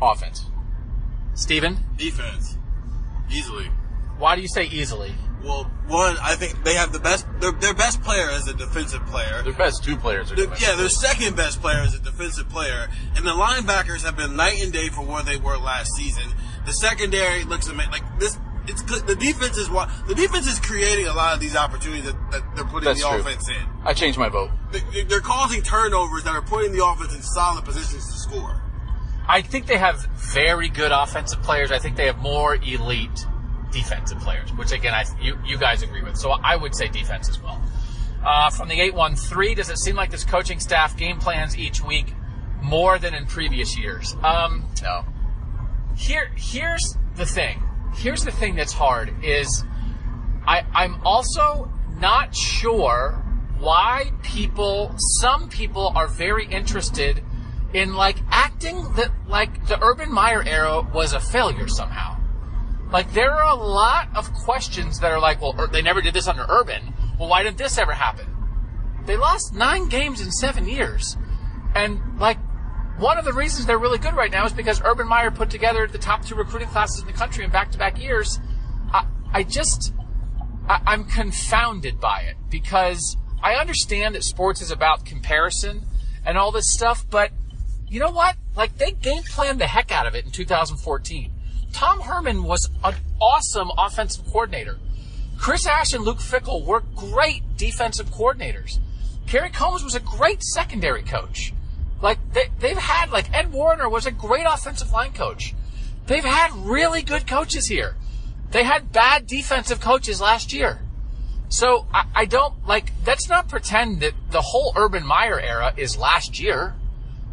Offense. 0.02 0.46
Steven? 1.34 1.80
Defense, 1.98 2.58
easily. 3.32 3.72
Why 4.20 4.36
do 4.36 4.42
you 4.44 4.48
say 4.48 4.66
easily? 4.66 5.16
Well, 5.44 5.66
one, 5.88 6.16
I 6.22 6.36
think 6.36 6.64
they 6.64 6.76
have 6.76 6.94
the 6.94 7.00
best. 7.00 7.26
Their, 7.40 7.52
their 7.52 7.74
best 7.74 8.02
player 8.02 8.30
is 8.32 8.48
a 8.48 8.54
defensive 8.54 9.06
player. 9.08 9.42
Their 9.44 9.54
best 9.54 9.84
two 9.84 9.98
players 9.98 10.32
are 10.32 10.36
Their- 10.36 10.46
defensive. 10.46 10.68
yeah, 10.70 10.76
their 10.76 10.90
second 10.90 11.36
best 11.36 11.60
player 11.62 11.84
is 11.84 11.94
a 11.94 12.00
defensive 12.00 12.48
player, 12.50 12.88
and 13.16 13.26
the 13.26 13.32
linebackers 13.32 14.04
have 14.04 14.16
been 14.16 14.36
night 14.38 14.64
and 14.64 14.72
day 14.72 14.88
from 14.90 15.08
where 15.08 15.22
they 15.24 15.38
were 15.38 15.58
last 15.58 15.92
season. 15.96 16.24
The 16.66 16.72
secondary 16.72 17.44
looks 17.44 17.68
amazing. 17.68 17.92
Like 17.92 18.20
this, 18.20 18.40
it's 18.68 18.82
the 19.02 19.16
defense 19.18 19.58
is 19.58 19.70
what 19.70 19.90
the 20.08 20.16
defense 20.16 20.48
is 20.48 20.58
creating 20.62 21.08
a 21.08 21.14
lot 21.14 21.34
of 21.34 21.42
these 21.42 21.58
opportunities 21.58 22.06
that, 22.06 22.32
that 22.32 22.56
they're 22.56 22.64
putting 22.64 22.86
That's 22.88 23.04
the 23.04 23.10
true. 23.10 23.20
offense 23.20 23.50
in. 23.50 23.56
I 23.84 23.94
changed 23.94 24.18
my 24.18 24.30
vote. 24.30 24.50
They- 24.72 25.04
They're 25.04 25.20
causing 25.20 25.62
turnovers 25.62 26.24
that 26.24 26.34
are 26.34 26.42
putting 26.42 26.72
the 26.72 26.86
offense 26.86 27.14
in 27.14 27.22
solid 27.22 27.66
positions 27.66 28.10
to 28.10 28.18
score. 28.18 28.62
I 29.28 29.42
think 29.42 29.68
they 29.68 29.78
have 29.78 30.06
very 30.16 30.70
good 30.70 30.94
offensive 30.94 31.42
players. 31.44 31.72
I 31.72 31.80
think 31.80 31.98
they 31.98 32.06
have 32.06 32.18
more 32.20 32.56
elite 32.56 33.26
defensive 33.74 34.20
players, 34.20 34.52
which 34.54 34.72
again, 34.72 34.94
I 34.94 35.06
you, 35.22 35.38
you 35.46 35.58
guys 35.58 35.82
agree 35.82 36.04
with. 36.04 36.18
So 36.18 36.32
I 36.32 36.56
would 36.56 36.76
say 36.76 36.88
defense 36.88 37.30
as 37.30 37.42
well. 37.42 37.62
Uh, 38.24 38.50
from 38.50 38.70
the 38.70 38.80
813, 38.80 39.58
does 39.58 39.70
it 39.70 39.78
seem 39.78 39.96
like 39.96 40.10
this 40.12 40.24
coaching 40.24 40.60
staff 40.60 40.96
game 40.96 41.20
plans 41.20 41.58
each 41.58 41.84
week 41.84 42.14
more 42.62 42.98
than 42.98 43.14
in 43.14 43.26
previous 43.26 43.78
years? 43.78 44.16
Um, 44.24 44.64
No. 44.82 45.04
here 45.98 46.32
here's 46.36 46.98
the 47.16 47.26
thing 47.26 47.62
here's 47.96 48.24
the 48.24 48.32
thing 48.32 48.56
that's 48.56 48.74
hard 48.74 49.14
is 49.24 49.64
I, 50.48 50.66
i'm 50.74 51.00
also 51.06 51.72
not 52.00 52.36
sure 52.36 53.24
why 53.60 54.12
people, 54.24 54.94
some 55.22 55.48
people 55.48 55.94
are 55.96 56.08
very 56.08 56.46
interested 56.46 57.24
in 57.74 57.94
like 57.94 58.18
acting 58.30 58.94
that 58.96 59.10
like 59.28 59.68
the 59.68 59.82
Urban 59.82 60.12
Meyer 60.12 60.44
era 60.46 60.82
was 60.94 61.14
a 61.14 61.20
failure 61.20 61.68
somehow. 61.70 62.18
Like 62.94 63.12
there 63.12 63.32
are 63.32 63.52
a 63.52 63.60
lot 63.60 64.08
of 64.16 64.32
questions 64.34 65.00
that 65.00 65.12
are 65.12 65.20
like, 65.20 65.42
well, 65.42 65.56
er, 65.60 65.68
they 65.68 65.82
never 65.82 66.00
did 66.00 66.14
this 66.14 66.28
under 66.28 66.46
Urban. 66.48 66.94
Well, 67.20 67.28
why 67.28 67.42
didn't 67.42 67.58
this 67.58 67.80
ever 67.80 67.92
happen? 67.92 68.28
They 69.08 69.18
lost 69.18 69.54
nine 69.54 69.90
games 69.90 70.22
in 70.22 70.32
seven 70.32 70.68
years, 70.68 71.18
and 71.76 72.00
like 72.20 72.38
one 73.00 73.18
of 73.18 73.26
the 73.26 73.34
reasons 73.34 73.66
they're 73.66 73.80
really 73.80 73.98
good 73.98 74.14
right 74.14 74.32
now 74.32 74.46
is 74.46 74.54
because 74.54 74.80
Urban 74.86 75.08
Meyer 75.08 75.32
put 75.32 75.50
together 75.50 75.88
the 75.88 75.98
top 75.98 76.24
two 76.24 76.36
recruiting 76.36 76.68
classes 76.68 77.02
in 77.02 77.08
the 77.08 77.14
country 77.14 77.44
in 77.44 77.50
back-to-back 77.50 78.00
years. 78.00 78.40
I, 78.94 79.08
I 79.34 79.44
just, 79.44 79.92
I, 80.70 80.80
I'm 80.86 81.04
confounded 81.06 82.00
by 82.00 82.22
it 82.22 82.38
because 82.52 83.18
I 83.42 83.56
understand 83.56 84.14
that 84.14 84.24
sports 84.24 84.62
is 84.62 84.70
about 84.70 85.06
comparison 85.06 85.86
and 86.24 86.38
all 86.38 86.52
this 86.52 86.72
stuff, 86.72 87.06
but 87.10 87.32
you 87.88 88.00
know 88.00 88.12
what? 88.12 88.36
Like 88.56 88.78
they 88.78 88.92
game 88.92 89.24
planned 89.24 89.60
the 89.60 89.68
heck 89.68 89.92
out 89.92 90.06
of 90.06 90.14
it 90.14 90.26
in 90.26 90.32
2014. 90.32 91.32
Tom 91.74 92.00
Herman 92.02 92.44
was 92.44 92.70
an 92.84 92.96
awesome 93.22 93.72
offensive 93.78 94.26
coordinator. 94.28 94.80
Chris 95.38 95.68
Ash 95.68 95.94
and 95.94 96.06
Luke 96.06 96.20
Fickell 96.20 96.66
were 96.66 96.82
great 96.96 97.58
defensive 97.58 98.10
coordinators. 98.12 98.80
Kerry 99.28 99.50
Coombs 99.50 99.84
was 99.84 99.96
a 99.96 100.00
great 100.00 100.44
secondary 100.44 101.02
coach. 101.02 101.54
Like 102.02 102.20
they, 102.34 102.50
they've 102.60 102.78
had 102.78 103.12
like 103.12 103.34
Ed 103.34 103.52
Warinner 103.52 103.90
was 103.90 104.06
a 104.06 104.12
great 104.12 104.46
offensive 104.48 104.92
line 104.92 105.14
coach. 105.14 105.54
They've 106.06 106.24
had 106.24 106.54
really 106.56 107.02
good 107.02 107.28
coaches 107.28 107.68
here. 107.68 107.96
They 108.52 108.64
had 108.64 108.92
bad 108.92 109.26
defensive 109.26 109.80
coaches 109.80 110.22
last 110.22 110.54
year. 110.54 110.80
So 111.50 111.88
I, 111.94 112.06
I 112.14 112.26
don't 112.26 112.68
like. 112.68 112.92
Let's 113.06 113.30
not 113.30 113.48
pretend 113.48 114.02
that 114.02 114.14
the 114.32 114.42
whole 114.42 114.74
Urban 114.76 115.06
Meyer 115.06 115.40
era 115.40 115.74
is 115.76 115.98
last 115.98 116.40
year. 116.40 116.76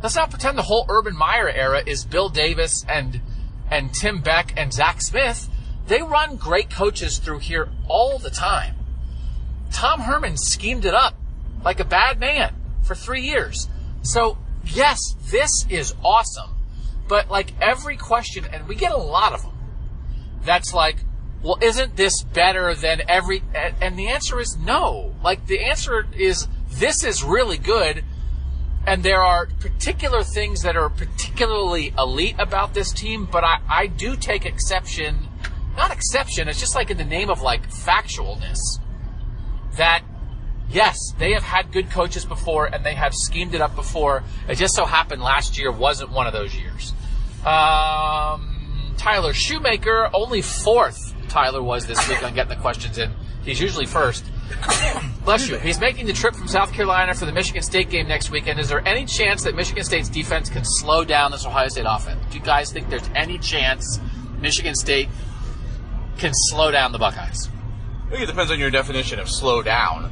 Let's 0.03 0.15
not 0.15 0.31
pretend 0.31 0.57
the 0.57 0.63
whole 0.63 0.87
Urban 0.89 1.17
Meyer 1.17 1.49
era 1.49 1.83
is 1.85 2.05
Bill 2.05 2.29
Davis 2.29 2.85
and 2.89 3.21
and 3.71 3.93
Tim 3.95 4.21
Beck 4.21 4.53
and 4.57 4.73
Zach 4.73 5.01
Smith. 5.03 5.49
They 5.87 6.03
run 6.03 6.37
great 6.37 6.71
coaches 6.71 7.19
through 7.19 7.41
here 7.41 7.69
all 7.89 8.19
the 8.19 8.31
time. 8.31 8.77
Tom 9.73 10.01
Herman 10.01 10.37
schemed 10.37 10.85
it 10.85 10.95
up 10.95 11.15
like 11.65 11.81
a 11.81 11.85
bad 11.85 12.19
man 12.19 12.55
for 12.83 12.95
three 12.95 13.23
years. 13.23 13.69
So 14.03 14.39
yes, 14.65 14.99
this 15.31 15.67
is 15.69 15.95
awesome. 16.05 16.51
But 17.09 17.31
like 17.31 17.53
every 17.61 17.97
question, 17.97 18.45
and 18.53 18.69
we 18.69 18.75
get 18.75 18.93
a 18.93 18.97
lot 18.97 19.33
of 19.33 19.43
them, 19.43 19.53
that's 20.45 20.73
like, 20.73 20.97
well, 21.43 21.59
isn't 21.61 21.97
this 21.97 22.23
better 22.23 22.75
than 22.75 23.03
every, 23.09 23.43
and 23.55 23.99
the 23.99 24.09
answer 24.09 24.39
is 24.39 24.57
no. 24.59 25.15
Like 25.25 25.47
the 25.47 25.61
answer 25.61 26.07
is, 26.17 26.47
this 26.69 27.03
is 27.03 27.25
really 27.25 27.59
good. 27.59 28.05
And 28.87 29.03
there 29.03 29.23
are 29.23 29.47
particular 29.61 30.23
things 30.23 30.63
that 30.63 30.77
are 30.77 30.89
particularly 30.89 31.93
elite 31.99 32.37
about 32.39 32.75
this 32.75 32.93
team, 32.93 33.29
but 33.31 33.45
I, 33.45 33.61
I 33.69 33.87
do 33.87 34.17
take 34.17 34.47
exception, 34.47 35.29
not 35.77 35.91
exception, 35.91 36.49
it's 36.49 36.59
just 36.59 36.75
like 36.75 36.91
in 36.91 36.97
the 36.97 37.05
name 37.05 37.31
of 37.31 37.43
like 37.43 37.71
factualness, 37.71 38.59
that 39.77 40.03
yes, 40.71 40.97
they 41.19 41.33
have 41.33 41.43
had 41.43 41.73
good 41.73 41.91
coaches 41.91 42.25
before 42.25 42.67
and 42.67 42.85
they 42.85 42.95
have 42.95 43.15
schemed 43.15 43.55
it 43.55 43.61
up 43.61 43.75
before. 43.75 44.23
It 44.49 44.57
just 44.57 44.75
so 44.75 44.87
happened 44.87 45.23
last 45.23 45.59
year 45.59 45.71
wasn't 45.71 46.11
one 46.11 46.27
of 46.27 46.33
those 46.33 46.55
years. 46.57 46.93
Um, 47.45 48.95
Tyler 48.97 49.33
Shoemaker, 49.33 50.11
only 50.15 50.43
fourth 50.43 51.15
Tyler 51.29 51.63
was 51.63 51.87
this 51.87 52.07
week 52.09 52.23
on 52.23 52.35
getting 52.35 52.51
the 52.51 52.61
questions 52.61 52.99
in. 52.99 53.13
He's 53.45 53.61
usually 53.61 53.87
first. 53.87 54.25
Bless 55.25 55.49
you. 55.49 55.59
He's 55.59 55.79
making 55.81 56.07
the 56.07 56.13
trip 56.13 56.35
from 56.35 56.49
South 56.49 56.73
Carolina 56.73 57.15
for 57.15 57.27
the 57.27 57.33
Michigan 57.33 57.63
State 57.63 57.91
game 57.91 58.09
next 58.09 58.31
weekend. 58.31 58.59
Is 58.59 58.69
there 58.69 58.87
any 58.87 59.05
chance 59.07 59.45
that 59.45 59.55
Michigan 59.55 59.85
State's 59.85 60.09
defense 60.09 60.49
can 60.49 60.65
slow 60.65 61.05
down 61.05 61.31
this 61.31 61.47
Ohio 61.47 61.69
State 61.69 61.87
offense? 61.89 62.21
Do 62.31 62.39
you 62.39 62.45
guys 62.45 62.73
think 62.73 62.89
there's 62.91 63.09
any 63.15 63.39
chance 63.39 64.01
Michigan 64.41 64.75
State 64.75 65.09
can 66.19 66.33
slow 66.35 66.71
down 66.71 66.93
the 66.93 66.99
Buckeyes? 66.99 67.49
I 68.07 68.11
think 68.11 68.23
it 68.23 68.27
depends 68.27 68.51
on 68.51 68.59
your 68.59 68.71
definition 68.71 69.21
of 69.21 69.29
slow 69.31 69.63
down, 69.63 70.11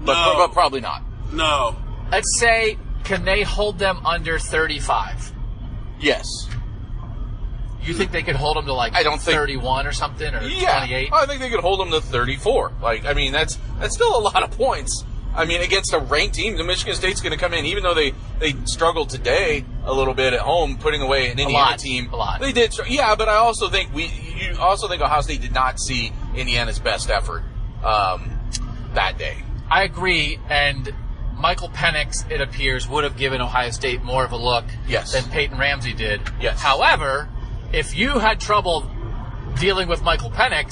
but, 0.00 0.14
No. 0.14 0.34
but 0.38 0.52
probably 0.52 0.80
not. 0.80 1.02
No. 1.32 1.76
Let's 2.10 2.38
say, 2.40 2.78
can 3.04 3.24
they 3.24 3.42
hold 3.42 3.78
them 3.78 4.04
under 4.04 4.38
35? 4.38 5.32
Yes. 6.00 6.26
You 7.86 7.94
think 7.94 8.10
they 8.12 8.22
could 8.22 8.36
hold 8.36 8.56
them 8.56 8.66
to 8.66 8.72
like 8.72 8.94
I 8.94 9.02
don't 9.02 9.20
think- 9.20 9.36
31 9.36 9.86
or 9.86 9.92
something 9.92 10.34
or 10.34 10.42
Yeah. 10.42 10.78
28? 10.78 11.10
I 11.12 11.26
think 11.26 11.40
they 11.40 11.50
could 11.50 11.60
hold 11.60 11.80
them 11.80 11.90
to 11.92 12.00
34. 12.00 12.72
Like, 12.82 13.04
I 13.06 13.12
mean, 13.14 13.32
that's 13.32 13.58
that's 13.78 13.94
still 13.94 14.16
a 14.18 14.20
lot 14.20 14.42
of 14.42 14.50
points. 14.52 15.04
I 15.34 15.44
mean, 15.44 15.60
against 15.60 15.92
a 15.92 15.98
ranked 15.98 16.34
team, 16.34 16.56
the 16.56 16.64
Michigan 16.64 16.94
State's 16.94 17.20
going 17.20 17.32
to 17.32 17.38
come 17.38 17.52
in, 17.52 17.66
even 17.66 17.82
though 17.82 17.92
they 17.94 18.12
they 18.38 18.54
struggled 18.64 19.10
today 19.10 19.64
a 19.84 19.92
little 19.92 20.14
bit 20.14 20.32
at 20.32 20.40
home, 20.40 20.78
putting 20.78 21.02
away 21.02 21.26
an 21.26 21.32
Indiana 21.38 21.52
lot. 21.52 21.78
team. 21.78 22.08
A 22.12 22.16
lot. 22.16 22.40
They 22.40 22.52
did, 22.52 22.74
yeah. 22.88 23.14
But 23.14 23.28
I 23.28 23.34
also 23.36 23.68
think 23.68 23.92
we, 23.94 24.06
you 24.06 24.56
also 24.58 24.88
think 24.88 25.02
Ohio 25.02 25.20
State 25.20 25.42
did 25.42 25.52
not 25.52 25.78
see 25.78 26.12
Indiana's 26.34 26.78
best 26.78 27.10
effort 27.10 27.42
um, 27.84 28.30
that 28.94 29.18
day. 29.18 29.36
I 29.70 29.82
agree, 29.82 30.38
and 30.48 30.92
Michael 31.36 31.68
Penix, 31.68 32.28
it 32.30 32.40
appears, 32.40 32.88
would 32.88 33.04
have 33.04 33.18
given 33.18 33.42
Ohio 33.42 33.70
State 33.70 34.02
more 34.02 34.24
of 34.24 34.32
a 34.32 34.36
look 34.38 34.64
Yes. 34.88 35.12
than 35.12 35.24
Peyton 35.24 35.58
Ramsey 35.58 35.92
did. 35.92 36.22
Yes. 36.40 36.58
However, 36.60 37.28
if 37.72 37.96
you 37.96 38.18
had 38.18 38.40
trouble 38.40 38.88
dealing 39.58 39.88
with 39.88 40.02
Michael 40.02 40.30
Penix, 40.30 40.70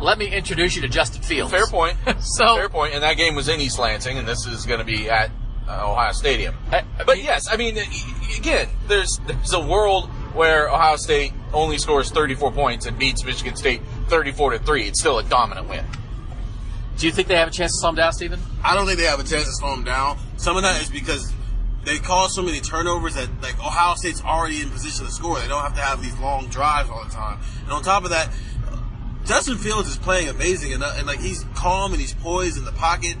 let 0.00 0.18
me 0.18 0.26
introduce 0.28 0.76
you 0.76 0.82
to 0.82 0.88
Justin 0.88 1.22
Fields. 1.22 1.52
Fair 1.52 1.66
point. 1.66 1.96
So- 2.20 2.56
fair 2.56 2.68
point. 2.68 2.94
And 2.94 3.02
that 3.02 3.16
game 3.16 3.34
was 3.34 3.48
in 3.48 3.60
East 3.60 3.78
Lansing, 3.78 4.18
and 4.18 4.26
this 4.26 4.46
is 4.46 4.66
going 4.66 4.80
to 4.80 4.84
be 4.86 5.08
at 5.10 5.30
uh, 5.68 5.90
Ohio 5.90 6.12
Stadium. 6.12 6.54
I- 6.72 6.78
I 6.98 7.04
But 7.04 7.16
mean- 7.16 7.24
yes, 7.26 7.46
I 7.50 7.56
mean, 7.56 7.76
again, 8.38 8.68
there's 8.88 9.18
there's 9.26 9.52
a 9.52 9.60
world 9.60 10.08
where 10.34 10.68
Ohio 10.68 10.96
State 10.96 11.32
only 11.52 11.76
scores 11.78 12.10
34 12.10 12.52
points 12.52 12.86
and 12.86 12.98
beats 12.98 13.24
Michigan 13.24 13.56
State 13.56 13.82
34 14.08 14.52
to 14.52 14.58
three. 14.60 14.84
It's 14.84 15.00
still 15.00 15.18
a 15.18 15.24
dominant 15.24 15.68
win. 15.68 15.84
Do 16.96 17.06
you 17.06 17.12
think 17.12 17.28
they 17.28 17.36
have 17.36 17.48
a 17.48 17.50
chance 17.50 17.72
to 17.72 17.78
slow 17.80 17.90
him 17.90 17.96
down, 17.96 18.12
Stephen? 18.12 18.40
I 18.62 18.74
don't 18.74 18.86
think 18.86 18.98
they 18.98 19.06
have 19.06 19.20
a 19.20 19.24
chance 19.24 19.44
to 19.46 19.52
slow 19.54 19.70
them 19.74 19.84
down. 19.84 20.18
Some 20.36 20.56
of 20.56 20.62
that 20.62 20.80
is 20.82 20.88
because 20.90 21.32
they 21.84 21.98
cause 21.98 22.34
so 22.34 22.42
many 22.42 22.60
turnovers 22.60 23.14
that 23.14 23.28
like 23.40 23.58
Ohio 23.58 23.94
State's 23.94 24.22
already 24.22 24.60
in 24.60 24.70
position 24.70 25.06
to 25.06 25.12
score. 25.12 25.40
They 25.40 25.48
don't 25.48 25.62
have 25.62 25.74
to 25.74 25.80
have 25.80 26.02
these 26.02 26.18
long 26.18 26.48
drives 26.48 26.90
all 26.90 27.04
the 27.04 27.10
time. 27.10 27.40
And 27.64 27.72
on 27.72 27.82
top 27.82 28.04
of 28.04 28.10
that, 28.10 28.30
Justin 29.24 29.56
Fields 29.56 29.88
is 29.88 29.96
playing 29.96 30.28
amazing 30.28 30.72
and, 30.72 30.82
uh, 30.82 30.94
and 30.96 31.06
like 31.06 31.20
he's 31.20 31.44
calm 31.54 31.92
and 31.92 32.00
he's 32.00 32.14
poised 32.14 32.58
in 32.58 32.64
the 32.64 32.72
pocket. 32.72 33.16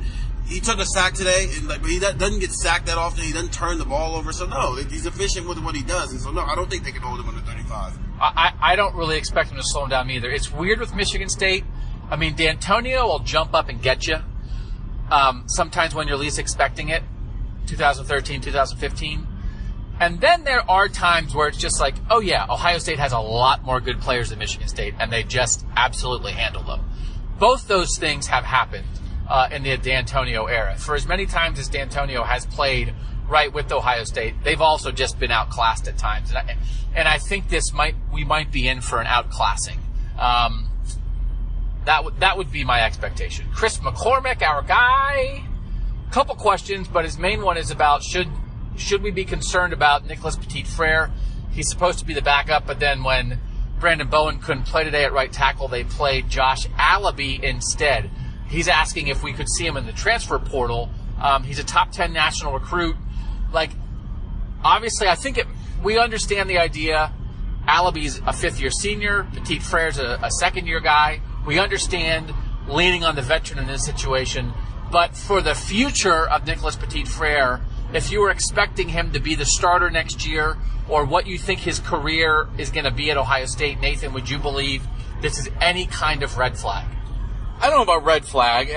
He 0.46 0.58
took 0.58 0.80
a 0.80 0.84
sack 0.84 1.14
today, 1.14 1.46
and 1.54 1.68
like 1.68 1.80
but 1.80 1.90
he 1.90 2.00
doesn't 2.00 2.40
get 2.40 2.50
sacked 2.50 2.86
that 2.86 2.98
often. 2.98 3.22
He 3.22 3.32
doesn't 3.32 3.52
turn 3.52 3.78
the 3.78 3.84
ball 3.84 4.16
over, 4.16 4.32
so 4.32 4.46
no, 4.46 4.74
he's 4.74 5.06
efficient 5.06 5.48
with 5.48 5.60
what 5.60 5.76
he 5.76 5.82
does. 5.84 6.10
And 6.10 6.20
so 6.20 6.32
no, 6.32 6.40
I 6.40 6.56
don't 6.56 6.68
think 6.68 6.82
they 6.82 6.90
can 6.90 7.02
hold 7.02 7.20
him 7.20 7.28
under 7.28 7.40
35. 7.42 7.96
I, 8.20 8.24
I 8.24 8.72
I 8.72 8.76
don't 8.76 8.96
really 8.96 9.16
expect 9.16 9.50
him 9.50 9.58
to 9.58 9.62
slow 9.62 9.84
him 9.84 9.90
down 9.90 10.10
either. 10.10 10.28
It's 10.28 10.52
weird 10.52 10.80
with 10.80 10.92
Michigan 10.92 11.28
State. 11.28 11.64
I 12.10 12.16
mean, 12.16 12.34
Dantonio 12.34 13.04
will 13.04 13.20
jump 13.20 13.54
up 13.54 13.68
and 13.68 13.80
get 13.80 14.08
you. 14.08 14.16
Um, 15.12 15.44
sometimes 15.46 15.94
when 15.94 16.08
you're 16.08 16.16
least 16.16 16.40
expecting 16.40 16.88
it, 16.88 17.04
2013, 17.70 18.40
2015. 18.40 19.26
And 20.00 20.20
then 20.20 20.44
there 20.44 20.68
are 20.68 20.88
times 20.88 21.34
where 21.34 21.48
it's 21.48 21.58
just 21.58 21.78
like, 21.78 21.94
oh 22.10 22.20
yeah, 22.20 22.46
Ohio 22.48 22.78
State 22.78 22.98
has 22.98 23.12
a 23.12 23.18
lot 23.18 23.64
more 23.64 23.80
good 23.80 24.00
players 24.00 24.30
than 24.30 24.38
Michigan 24.38 24.66
State, 24.66 24.94
and 24.98 25.12
they 25.12 25.22
just 25.22 25.64
absolutely 25.76 26.32
handle 26.32 26.62
them. 26.62 26.80
Both 27.38 27.68
those 27.68 27.96
things 27.98 28.26
have 28.28 28.44
happened 28.44 28.86
uh, 29.28 29.48
in 29.52 29.62
the 29.62 29.76
Dantonio 29.76 30.50
era. 30.50 30.76
For 30.76 30.94
as 30.94 31.06
many 31.06 31.26
times 31.26 31.58
as 31.58 31.68
Dantonio 31.68 32.24
has 32.24 32.46
played 32.46 32.94
right 33.28 33.52
with 33.52 33.70
Ohio 33.70 34.04
State, 34.04 34.42
they've 34.42 34.60
also 34.60 34.90
just 34.90 35.18
been 35.18 35.30
outclassed 35.30 35.86
at 35.86 35.98
times. 35.98 36.30
And 36.30 36.38
I, 36.38 36.56
and 36.94 37.06
I 37.06 37.18
think 37.18 37.48
this 37.48 37.72
might 37.72 37.94
we 38.12 38.24
might 38.24 38.50
be 38.50 38.68
in 38.68 38.80
for 38.80 39.00
an 39.00 39.06
outclassing. 39.06 39.78
Um, 40.18 40.70
that 41.84 42.04
would 42.04 42.20
that 42.20 42.38
would 42.38 42.50
be 42.50 42.64
my 42.64 42.82
expectation. 42.84 43.46
Chris 43.52 43.78
McCormick, 43.78 44.42
our 44.42 44.62
guy. 44.62 45.44
Couple 46.10 46.34
questions, 46.34 46.88
but 46.88 47.04
his 47.04 47.18
main 47.18 47.42
one 47.42 47.56
is 47.56 47.70
about 47.70 48.02
should 48.02 48.28
should 48.76 49.00
we 49.00 49.12
be 49.12 49.24
concerned 49.24 49.72
about 49.72 50.06
Nicholas 50.06 50.34
Petit 50.34 50.64
Frere? 50.64 51.10
He's 51.52 51.68
supposed 51.68 52.00
to 52.00 52.04
be 52.04 52.14
the 52.14 52.22
backup, 52.22 52.66
but 52.66 52.80
then 52.80 53.04
when 53.04 53.38
Branden 53.78 54.10
Bowen 54.10 54.40
couldn't 54.40 54.64
play 54.64 54.82
today 54.82 55.04
at 55.04 55.12
right 55.12 55.32
tackle, 55.32 55.68
they 55.68 55.84
played 55.84 56.28
Josh 56.28 56.66
Alabi 56.70 57.40
instead. 57.40 58.10
He's 58.48 58.66
asking 58.66 59.06
if 59.06 59.22
we 59.22 59.32
could 59.32 59.48
see 59.48 59.64
him 59.64 59.76
in 59.76 59.86
the 59.86 59.92
transfer 59.92 60.38
portal. 60.40 60.90
Um, 61.20 61.44
he's 61.44 61.60
a 61.60 61.64
top 61.64 61.92
ten 61.92 62.12
national 62.12 62.54
recruit. 62.54 62.96
Like 63.52 63.70
obviously, 64.64 65.06
I 65.06 65.14
think 65.14 65.38
it, 65.38 65.46
we 65.80 65.96
understand 65.96 66.50
the 66.50 66.58
idea. 66.58 67.12
Alabi's 67.68 68.20
a 68.26 68.32
fifth 68.32 68.60
year 68.60 68.72
senior. 68.72 69.28
Petit 69.32 69.60
Frere's 69.60 69.98
a, 69.98 70.18
a 70.22 70.30
second 70.32 70.66
year 70.66 70.80
guy. 70.80 71.20
We 71.46 71.60
understand 71.60 72.32
leaning 72.66 73.04
on 73.04 73.14
the 73.14 73.22
veteran 73.22 73.60
in 73.60 73.68
this 73.68 73.84
situation. 73.84 74.52
But 74.90 75.16
for 75.16 75.40
the 75.40 75.54
future 75.54 76.28
of 76.28 76.46
Nicholas 76.46 76.76
Petit 76.76 77.04
Frere, 77.04 77.60
if 77.92 78.10
you 78.10 78.20
were 78.20 78.30
expecting 78.30 78.88
him 78.88 79.12
to 79.12 79.20
be 79.20 79.34
the 79.34 79.44
starter 79.44 79.90
next 79.90 80.26
year 80.26 80.56
or 80.88 81.04
what 81.04 81.26
you 81.26 81.38
think 81.38 81.60
his 81.60 81.78
career 81.78 82.48
is 82.58 82.70
going 82.70 82.84
to 82.84 82.90
be 82.90 83.10
at 83.10 83.16
Ohio 83.16 83.46
State, 83.46 83.80
Nathan, 83.80 84.12
would 84.12 84.28
you 84.28 84.38
believe 84.38 84.82
this 85.20 85.38
is 85.38 85.48
any 85.60 85.86
kind 85.86 86.22
of 86.22 86.38
red 86.38 86.56
flag? 86.56 86.86
I 87.60 87.68
don't 87.68 87.76
know 87.76 87.82
about 87.82 88.04
red 88.04 88.24
flag. 88.24 88.70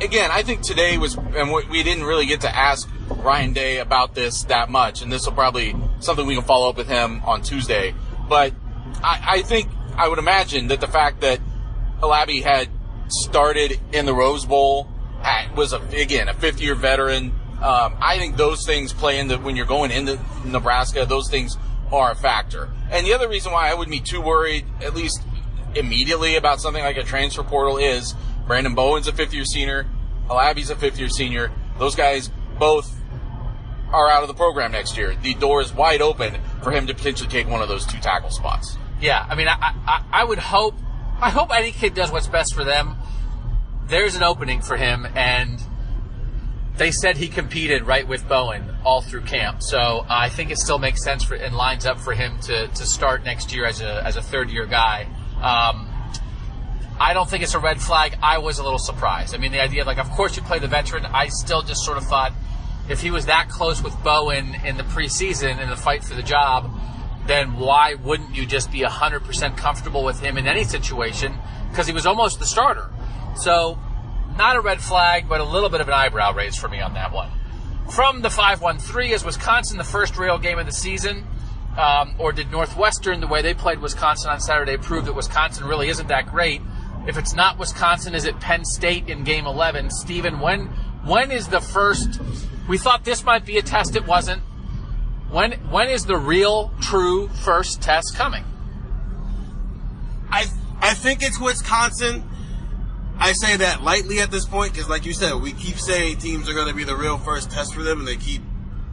Again, 0.00 0.30
I 0.32 0.42
think 0.42 0.62
today 0.62 0.96
was, 0.96 1.16
and 1.16 1.52
we, 1.52 1.82
didn't 1.82 2.04
really 2.04 2.26
get 2.26 2.40
to 2.40 2.54
ask 2.54 2.88
Ryan 3.08 3.52
Day 3.52 3.78
about 3.78 4.14
this 4.14 4.44
that 4.44 4.70
much, 4.70 5.02
and 5.02 5.12
this 5.12 5.26
will 5.26 5.34
probably 5.34 5.76
something 6.00 6.26
we 6.26 6.34
can 6.34 6.44
follow 6.44 6.70
up 6.70 6.76
with 6.76 6.88
him 6.88 7.20
on 7.24 7.42
Tuesday. 7.42 7.94
But 8.28 8.54
I, 9.04 9.22
I 9.22 9.42
think 9.42 9.68
I 9.96 10.08
would 10.08 10.18
imagine 10.18 10.68
that 10.68 10.80
the 10.80 10.86
fact 10.86 11.20
that 11.20 11.40
Alabi 12.00 12.42
had 12.42 12.68
started 13.08 13.78
in 13.92 14.06
the 14.06 14.14
Rose 14.14 14.46
Bowl 14.46 14.88
was 15.56 15.72
a, 15.72 15.80
again 15.96 16.28
a 16.28 16.34
fifth 16.34 16.60
year 16.60 16.74
veteran. 16.74 17.32
Um, 17.62 17.94
I 18.00 18.18
think 18.18 18.36
those 18.36 18.66
things 18.66 18.92
play 18.92 19.18
into 19.18 19.38
when 19.38 19.56
you're 19.56 19.66
going 19.66 19.90
into 19.90 20.18
Nebraska. 20.44 21.06
Those 21.06 21.30
things 21.30 21.56
are 21.92 22.10
a 22.10 22.14
factor. 22.14 22.70
And 22.90 23.06
the 23.06 23.14
other 23.14 23.28
reason 23.28 23.52
why 23.52 23.70
I 23.70 23.74
wouldn't 23.74 23.92
be 23.92 24.00
too 24.00 24.20
worried, 24.20 24.64
at 24.82 24.94
least 24.94 25.22
immediately, 25.74 26.36
about 26.36 26.60
something 26.60 26.82
like 26.82 26.96
a 26.96 27.04
transfer 27.04 27.44
portal 27.44 27.78
is 27.78 28.14
Branden 28.46 28.74
Bowen's 28.74 29.06
a 29.06 29.12
fifth 29.12 29.32
year 29.32 29.44
senior, 29.44 29.86
Alabi's 30.28 30.70
a 30.70 30.76
fifth 30.76 30.98
year 30.98 31.08
senior. 31.08 31.52
Those 31.78 31.94
guys 31.94 32.30
both 32.58 32.92
are 33.92 34.08
out 34.08 34.22
of 34.22 34.28
the 34.28 34.34
program 34.34 34.72
next 34.72 34.96
year. 34.96 35.14
The 35.14 35.34
door 35.34 35.60
is 35.60 35.72
wide 35.72 36.00
open 36.00 36.36
for 36.62 36.70
him 36.70 36.86
to 36.86 36.94
potentially 36.94 37.28
take 37.28 37.48
one 37.48 37.60
of 37.62 37.68
those 37.68 37.86
two 37.86 37.98
tackle 37.98 38.30
spots. 38.30 38.76
Yeah, 39.00 39.26
I 39.28 39.34
mean, 39.34 39.48
I, 39.48 39.74
I, 39.86 40.04
I 40.12 40.24
would 40.24 40.38
hope, 40.38 40.74
I 41.20 41.30
hope 41.30 41.54
any 41.54 41.72
kid 41.72 41.94
does 41.94 42.10
what's 42.10 42.28
best 42.28 42.54
for 42.54 42.64
them. 42.64 42.96
There's 43.92 44.16
an 44.16 44.22
opening 44.22 44.62
for 44.62 44.78
him, 44.78 45.06
and 45.14 45.62
they 46.78 46.90
said 46.90 47.18
he 47.18 47.28
competed 47.28 47.86
right 47.86 48.08
with 48.08 48.26
Bowen 48.26 48.74
all 48.86 49.02
through 49.02 49.20
camp. 49.20 49.62
So 49.62 50.06
I 50.08 50.30
think 50.30 50.50
it 50.50 50.56
still 50.56 50.78
makes 50.78 51.04
sense 51.04 51.22
for 51.24 51.34
and 51.34 51.54
lines 51.54 51.84
up 51.84 52.00
for 52.00 52.14
him 52.14 52.38
to, 52.44 52.68
to 52.68 52.86
start 52.86 53.22
next 53.22 53.52
year 53.52 53.66
as 53.66 53.82
a 53.82 54.02
as 54.02 54.16
a 54.16 54.22
third 54.22 54.48
year 54.48 54.64
guy. 54.64 55.02
Um, 55.36 55.90
I 56.98 57.12
don't 57.12 57.28
think 57.28 57.42
it's 57.42 57.52
a 57.52 57.58
red 57.58 57.82
flag. 57.82 58.16
I 58.22 58.38
was 58.38 58.58
a 58.58 58.62
little 58.62 58.78
surprised. 58.78 59.34
I 59.34 59.38
mean, 59.38 59.52
the 59.52 59.60
idea, 59.60 59.82
of 59.82 59.86
like, 59.86 59.98
of 59.98 60.08
course 60.12 60.38
you 60.38 60.42
play 60.42 60.58
the 60.58 60.68
veteran. 60.68 61.04
I 61.04 61.28
still 61.28 61.60
just 61.60 61.84
sort 61.84 61.98
of 61.98 62.04
thought 62.04 62.32
if 62.88 63.02
he 63.02 63.10
was 63.10 63.26
that 63.26 63.50
close 63.50 63.82
with 63.82 63.94
Bowen 64.02 64.56
in 64.64 64.78
the 64.78 64.84
preseason 64.84 65.60
in 65.60 65.68
the 65.68 65.76
fight 65.76 66.02
for 66.02 66.14
the 66.14 66.22
job, 66.22 66.70
then 67.26 67.58
why 67.58 67.96
wouldn't 68.02 68.34
you 68.34 68.46
just 68.46 68.72
be 68.72 68.80
100% 68.80 69.58
comfortable 69.58 70.02
with 70.02 70.20
him 70.20 70.38
in 70.38 70.46
any 70.46 70.64
situation? 70.64 71.34
Because 71.68 71.86
he 71.86 71.92
was 71.92 72.06
almost 72.06 72.38
the 72.38 72.46
starter. 72.46 72.88
So, 73.36 73.78
not 74.36 74.56
a 74.56 74.60
red 74.60 74.80
flag, 74.80 75.28
but 75.28 75.40
a 75.40 75.44
little 75.44 75.68
bit 75.68 75.80
of 75.80 75.88
an 75.88 75.94
eyebrow 75.94 76.32
raise 76.34 76.56
for 76.56 76.68
me 76.68 76.80
on 76.80 76.94
that 76.94 77.12
one. 77.12 77.30
From 77.90 78.22
the 78.22 78.28
5-1-3, 78.28 79.10
is 79.10 79.24
Wisconsin 79.24 79.78
the 79.78 79.84
first 79.84 80.16
real 80.16 80.38
game 80.38 80.58
of 80.58 80.66
the 80.66 80.72
season? 80.72 81.26
Um, 81.76 82.14
or 82.18 82.32
did 82.32 82.50
Northwestern, 82.50 83.20
the 83.20 83.26
way 83.26 83.42
they 83.42 83.54
played 83.54 83.80
Wisconsin 83.80 84.30
on 84.30 84.40
Saturday, 84.40 84.76
prove 84.76 85.06
that 85.06 85.14
Wisconsin 85.14 85.66
really 85.66 85.88
isn't 85.88 86.08
that 86.08 86.30
great? 86.30 86.60
If 87.06 87.18
it's 87.18 87.34
not 87.34 87.58
Wisconsin, 87.58 88.14
is 88.14 88.24
it 88.24 88.38
Penn 88.40 88.64
State 88.64 89.08
in 89.08 89.24
Game 89.24 89.46
11? 89.46 89.90
Stephen, 89.90 90.38
when 90.38 90.66
when 91.04 91.32
is 91.32 91.48
the 91.48 91.60
first? 91.60 92.20
We 92.68 92.78
thought 92.78 93.04
this 93.04 93.24
might 93.24 93.44
be 93.44 93.58
a 93.58 93.62
test. 93.62 93.96
It 93.96 94.06
wasn't. 94.06 94.42
When 95.30 95.52
when 95.70 95.88
is 95.88 96.06
the 96.06 96.16
real, 96.16 96.72
true 96.80 97.28
first 97.28 97.82
test 97.82 98.14
coming? 98.14 98.44
I 100.30 100.46
I 100.80 100.94
think 100.94 101.22
it's 101.22 101.40
Wisconsin. 101.40 102.22
I 103.22 103.34
say 103.34 103.56
that 103.58 103.84
lightly 103.84 104.18
at 104.18 104.32
this 104.32 104.44
point 104.44 104.72
because, 104.72 104.88
like 104.88 105.06
you 105.06 105.12
said, 105.12 105.34
we 105.40 105.52
keep 105.52 105.76
saying 105.76 106.18
teams 106.18 106.48
are 106.48 106.54
going 106.54 106.66
to 106.66 106.74
be 106.74 106.82
the 106.82 106.96
real 106.96 107.18
first 107.18 107.52
test 107.52 107.72
for 107.72 107.84
them, 107.84 108.00
and 108.00 108.08
they 108.08 108.16
keep 108.16 108.42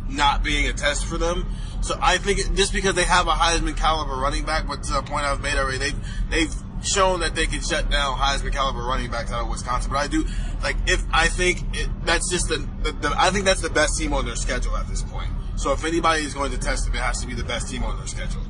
not 0.07 0.43
being 0.43 0.67
a 0.67 0.73
test 0.73 1.07
for 1.07 1.17
them. 1.17 1.51
So 1.81 1.97
I 1.99 2.19
think 2.19 2.55
just 2.55 2.71
because 2.71 2.93
they 2.93 3.05
have 3.05 3.25
a 3.25 3.31
Heisman 3.31 3.75
caliber 3.75 4.13
running 4.13 4.45
back, 4.45 4.67
but 4.67 4.83
to 4.83 4.93
the 4.93 5.01
point 5.01 5.25
I've 5.25 5.41
made 5.41 5.57
already, 5.57 5.79
they've 5.79 6.29
they've 6.29 6.53
shown 6.83 7.21
that 7.21 7.33
they 7.33 7.47
can 7.47 7.59
shut 7.61 7.89
down 7.89 8.19
Heisman 8.19 8.53
caliber 8.53 8.81
running 8.81 9.09
backs 9.09 9.31
out 9.31 9.41
of 9.41 9.49
Wisconsin. 9.49 9.91
But 9.91 9.97
I 9.97 10.07
do 10.07 10.23
like 10.61 10.75
if 10.85 11.03
I 11.11 11.25
think 11.25 11.63
it, 11.73 11.89
that's 12.05 12.29
just 12.29 12.49
the, 12.49 12.57
the, 12.83 12.91
the 12.91 13.15
I 13.17 13.31
think 13.31 13.45
that's 13.45 13.61
the 13.61 13.71
best 13.71 13.97
team 13.97 14.13
on 14.13 14.27
their 14.27 14.35
schedule 14.35 14.77
at 14.77 14.87
this 14.87 15.01
point. 15.01 15.31
So 15.55 15.71
if 15.71 15.83
anybody 15.83 16.23
is 16.23 16.35
going 16.35 16.51
to 16.51 16.59
test 16.59 16.85
them, 16.85 16.93
it 16.93 17.01
has 17.01 17.19
to 17.21 17.27
be 17.27 17.33
the 17.33 17.43
best 17.43 17.67
team 17.71 17.83
on 17.83 17.97
their 17.97 18.05
schedule. 18.05 18.43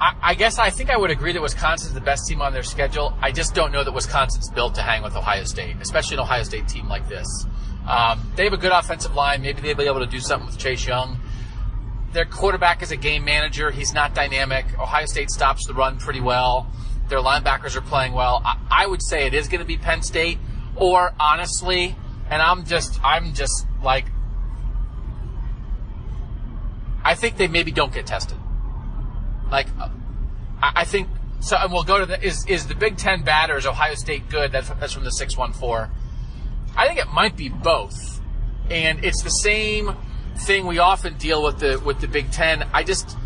I, 0.00 0.34
guess 0.34 0.58
I 0.58 0.70
think 0.70 0.88
I 0.88 0.96
would 0.96 1.10
agree 1.10 1.32
that 1.32 1.42
Wisconsin's 1.42 1.92
the 1.92 2.00
best 2.00 2.26
team 2.26 2.40
on 2.40 2.54
their 2.54 2.62
schedule. 2.62 3.14
I 3.20 3.32
just 3.32 3.54
don't 3.54 3.70
know 3.70 3.84
that 3.84 3.92
Wisconsin's 3.92 4.48
built 4.48 4.74
to 4.76 4.82
hang 4.82 5.02
with 5.02 5.14
Ohio 5.14 5.44
State, 5.44 5.76
especially 5.80 6.16
an 6.16 6.20
Ohio 6.20 6.42
State 6.42 6.66
team 6.68 6.88
like 6.88 7.06
this. 7.06 7.26
Um, 7.86 8.32
they 8.34 8.44
have 8.44 8.54
a 8.54 8.58
good 8.58 8.72
offensive 8.72 9.14
line. 9.14 9.42
Maybe 9.42 9.60
they'll 9.60 9.76
be 9.76 9.84
able 9.84 10.00
to 10.00 10.06
do 10.06 10.20
something 10.20 10.46
with 10.46 10.58
Chase 10.58 10.86
Young. 10.86 11.18
Their 12.12 12.24
quarterback 12.24 12.82
is 12.82 12.90
a 12.92 12.96
game 12.96 13.24
manager. 13.24 13.70
He's 13.70 13.92
not 13.92 14.14
dynamic. 14.14 14.66
Ohio 14.78 15.04
State 15.04 15.30
stops 15.30 15.66
the 15.66 15.74
run 15.74 15.98
pretty 15.98 16.20
well. 16.20 16.66
Their 17.08 17.18
linebackers 17.18 17.76
are 17.76 17.82
playing 17.82 18.14
well. 18.14 18.40
I, 18.42 18.56
I 18.70 18.86
would 18.86 19.02
say 19.02 19.26
it 19.26 19.34
is 19.34 19.48
going 19.48 19.60
to 19.60 19.66
be 19.66 19.76
Penn 19.76 20.02
State, 20.02 20.38
or 20.76 21.12
honestly, 21.20 21.94
and 22.30 22.40
I'm 22.40 22.64
just, 22.64 22.98
I'm 23.04 23.34
just 23.34 23.66
like, 23.82 24.06
I 27.04 27.14
think 27.14 27.36
they 27.36 27.48
maybe 27.48 27.70
don't 27.70 27.92
get 27.92 28.06
tested. 28.06 28.38
Like, 29.50 29.66
I, 30.62 30.72
I 30.76 30.84
think 30.84 31.08
so. 31.40 31.56
And 31.56 31.72
we'll 31.72 31.84
go 31.84 31.98
to 31.98 32.06
the 32.06 32.22
is 32.22 32.46
is 32.46 32.66
the 32.66 32.74
Big 32.74 32.96
Ten 32.96 33.22
bad 33.22 33.50
or 33.50 33.56
is 33.56 33.66
Ohio 33.66 33.94
State 33.94 34.28
good? 34.28 34.52
That's 34.52 34.68
that's 34.68 34.92
from 34.92 35.04
the 35.04 35.10
six 35.10 35.36
one 35.36 35.52
four. 35.52 35.90
I 36.76 36.86
think 36.86 37.00
it 37.00 37.08
might 37.08 37.36
be 37.36 37.48
both, 37.48 38.20
and 38.70 39.04
it's 39.04 39.22
the 39.22 39.30
same 39.30 39.96
thing 40.36 40.66
we 40.66 40.78
often 40.78 41.16
deal 41.18 41.42
with 41.42 41.58
the 41.58 41.80
with 41.84 42.00
the 42.00 42.08
Big 42.08 42.30
Ten. 42.30 42.66
I 42.72 42.84
just, 42.84 43.16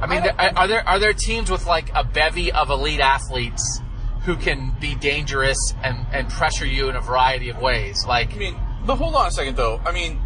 I 0.00 0.06
mean, 0.06 0.22
there, 0.22 0.40
are 0.40 0.68
there 0.68 0.88
are 0.88 0.98
there 0.98 1.12
teams 1.12 1.50
with 1.50 1.66
like 1.66 1.90
a 1.94 2.04
bevy 2.04 2.52
of 2.52 2.70
elite 2.70 3.00
athletes 3.00 3.80
who 4.24 4.36
can 4.36 4.74
be 4.80 4.94
dangerous 4.94 5.74
and 5.82 6.06
and 6.12 6.28
pressure 6.28 6.66
you 6.66 6.88
in 6.88 6.96
a 6.96 7.00
variety 7.00 7.48
of 7.48 7.58
ways? 7.58 8.04
Like, 8.06 8.34
I 8.34 8.38
mean, 8.38 8.56
but 8.86 8.96
hold 8.96 9.14
on 9.14 9.26
a 9.26 9.30
second 9.30 9.56
though. 9.56 9.80
I 9.84 9.92
mean, 9.92 10.20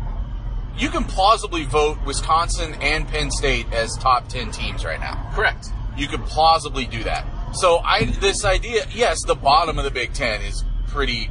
you 0.78 0.88
can 0.90 1.04
plausibly 1.04 1.64
vote 1.64 1.98
Wisconsin 2.06 2.74
and 2.80 3.06
Penn 3.08 3.30
State 3.30 3.66
as 3.72 3.96
top 3.96 4.28
10 4.28 4.52
teams 4.52 4.84
right 4.84 5.00
now. 5.00 5.30
correct. 5.34 5.68
You 5.96 6.06
could 6.06 6.24
plausibly 6.26 6.86
do 6.86 7.02
that. 7.02 7.26
So 7.52 7.78
I, 7.78 8.04
this 8.04 8.44
idea, 8.44 8.86
yes, 8.94 9.24
the 9.26 9.34
bottom 9.34 9.78
of 9.78 9.84
the 9.84 9.90
Big 9.90 10.12
Ten 10.12 10.42
is 10.42 10.62
pretty 10.86 11.30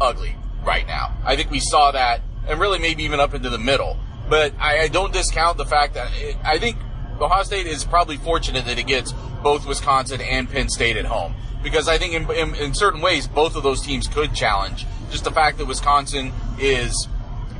ugly 0.00 0.34
right 0.64 0.86
now. 0.86 1.14
I 1.24 1.36
think 1.36 1.50
we 1.50 1.60
saw 1.60 1.92
that, 1.92 2.20
and 2.48 2.58
really 2.58 2.80
maybe 2.80 3.04
even 3.04 3.20
up 3.20 3.34
into 3.34 3.48
the 3.48 3.58
middle. 3.58 3.96
But 4.28 4.54
I, 4.58 4.80
I 4.80 4.88
don't 4.88 5.12
discount 5.12 5.58
the 5.58 5.66
fact 5.66 5.94
that 5.94 6.10
it, 6.16 6.36
I 6.44 6.58
think 6.58 6.78
Ohio 7.20 7.44
State 7.44 7.66
is 7.66 7.84
probably 7.84 8.16
fortunate 8.16 8.64
that 8.64 8.78
it 8.78 8.86
gets 8.86 9.12
both 9.42 9.66
Wisconsin 9.66 10.20
and 10.20 10.50
Penn 10.50 10.68
State 10.68 10.96
at 10.96 11.04
home. 11.04 11.34
Because 11.62 11.86
I 11.86 11.98
think 11.98 12.14
in, 12.14 12.28
in, 12.32 12.54
in 12.56 12.74
certain 12.74 13.00
ways, 13.00 13.28
both 13.28 13.54
of 13.54 13.62
those 13.62 13.82
teams 13.82 14.08
could 14.08 14.34
challenge. 14.34 14.84
Just 15.10 15.22
the 15.22 15.30
fact 15.30 15.58
that 15.58 15.66
Wisconsin 15.66 16.32
is 16.58 17.06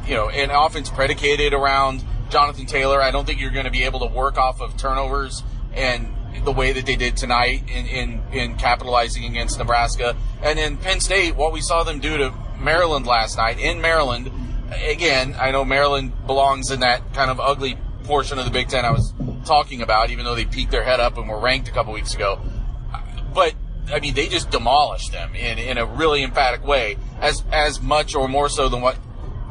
you 0.06 0.14
know, 0.14 0.28
an 0.28 0.50
offense 0.50 0.90
predicated 0.90 1.52
around 1.52 2.04
Jonathan 2.30 2.66
Taylor. 2.66 3.00
I 3.00 3.10
don't 3.10 3.26
think 3.26 3.40
you're 3.40 3.50
going 3.50 3.66
to 3.66 3.70
be 3.70 3.84
able 3.84 4.00
to 4.00 4.06
work 4.06 4.38
off 4.38 4.60
of 4.60 4.76
turnovers 4.76 5.42
and 5.74 6.08
the 6.44 6.52
way 6.52 6.72
that 6.72 6.86
they 6.86 6.96
did 6.96 7.16
tonight 7.16 7.62
in, 7.68 7.86
in, 7.86 8.22
in 8.32 8.56
capitalizing 8.56 9.24
against 9.24 9.58
Nebraska. 9.58 10.16
And 10.42 10.58
then 10.58 10.76
Penn 10.76 11.00
State, 11.00 11.36
what 11.36 11.52
we 11.52 11.60
saw 11.60 11.84
them 11.84 12.00
do 12.00 12.16
to 12.16 12.34
Maryland 12.58 13.06
last 13.06 13.36
night 13.36 13.58
in 13.58 13.80
Maryland, 13.80 14.30
again, 14.70 15.36
I 15.38 15.50
know 15.50 15.64
Maryland 15.64 16.26
belongs 16.26 16.70
in 16.70 16.80
that 16.80 17.14
kind 17.14 17.30
of 17.30 17.38
ugly 17.38 17.76
portion 18.04 18.38
of 18.38 18.44
the 18.44 18.50
Big 18.50 18.68
Ten 18.68 18.84
I 18.84 18.90
was 18.90 19.12
talking 19.44 19.82
about, 19.82 20.10
even 20.10 20.24
though 20.24 20.34
they 20.34 20.44
peeked 20.44 20.70
their 20.70 20.84
head 20.84 21.00
up 21.00 21.18
and 21.18 21.28
were 21.28 21.38
ranked 21.38 21.68
a 21.68 21.72
couple 21.72 21.92
weeks 21.92 22.14
ago. 22.14 22.40
But 23.34 23.54
I 23.92 24.00
mean, 24.00 24.14
they 24.14 24.28
just 24.28 24.50
demolished 24.50 25.12
them 25.12 25.34
in, 25.34 25.58
in 25.58 25.78
a 25.78 25.84
really 25.84 26.22
emphatic 26.22 26.64
way, 26.64 26.96
as 27.20 27.42
as 27.52 27.80
much 27.80 28.14
or 28.14 28.28
more 28.28 28.48
so 28.48 28.68
than 28.68 28.80
what 28.80 28.96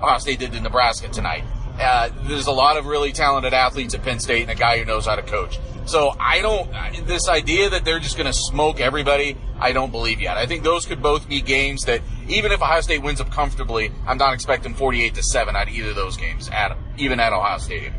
Ohio 0.01 0.17
State 0.19 0.39
did 0.39 0.51
to 0.53 0.59
Nebraska 0.61 1.07
tonight. 1.09 1.43
Uh, 1.79 2.09
there's 2.23 2.47
a 2.47 2.51
lot 2.51 2.77
of 2.77 2.85
really 2.85 3.11
talented 3.11 3.53
athletes 3.53 3.93
at 3.93 4.03
Penn 4.03 4.19
State 4.19 4.41
and 4.43 4.51
a 4.51 4.55
guy 4.55 4.77
who 4.77 4.85
knows 4.85 5.05
how 5.05 5.15
to 5.15 5.21
coach. 5.23 5.59
So 5.85 6.13
I 6.19 6.41
don't, 6.41 6.69
this 7.07 7.27
idea 7.27 7.69
that 7.71 7.85
they're 7.85 7.99
just 7.99 8.15
going 8.17 8.27
to 8.27 8.33
smoke 8.37 8.79
everybody, 8.79 9.35
I 9.59 9.71
don't 9.71 9.91
believe 9.91 10.21
yet. 10.21 10.37
I 10.37 10.45
think 10.45 10.63
those 10.63 10.85
could 10.85 11.01
both 11.01 11.27
be 11.27 11.41
games 11.41 11.85
that 11.85 12.01
even 12.27 12.51
if 12.51 12.61
Ohio 12.61 12.81
State 12.81 13.01
wins 13.01 13.19
up 13.19 13.31
comfortably, 13.31 13.91
I'm 14.05 14.17
not 14.17 14.33
expecting 14.33 14.75
48 14.75 15.15
to 15.15 15.23
7 15.23 15.55
out 15.55 15.67
of 15.69 15.73
either 15.73 15.89
of 15.89 15.95
those 15.95 16.17
games, 16.17 16.49
at, 16.49 16.77
even 16.97 17.19
at 17.19 17.33
Ohio 17.33 17.57
Stadium. 17.57 17.93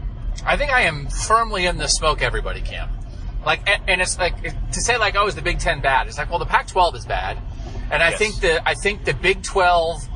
I 0.47 0.57
think 0.57 0.71
I 0.71 0.83
am 0.83 1.09
firmly 1.09 1.67
in 1.67 1.79
the 1.79 1.89
smoke 1.89 2.23
everybody 2.23 2.61
camp. 2.61 2.93
Like, 3.45 3.69
and- 3.89 4.01
it's 4.01 4.17
like 4.19 4.41
to 4.43 4.81
say 4.81 4.97
like, 4.97 5.17
oh, 5.17 5.27
is 5.27 5.35
the 5.35 5.43
Big 5.43 5.59
Ten 5.59 5.81
bad? 5.81 6.07
It's 6.07 6.19
like, 6.19 6.31
well, 6.31 6.39
the 6.39 6.47
Pac-12 6.47 6.95
is 6.95 7.05
bad, 7.07 7.39
and 7.91 8.01
I 8.03 8.11
Yes. 8.11 8.19
think 8.19 8.41
the 8.41 8.69
I 8.69 8.75
think 8.75 9.05
the 9.05 9.15
Big 9.15 9.43
12, 9.43 10.09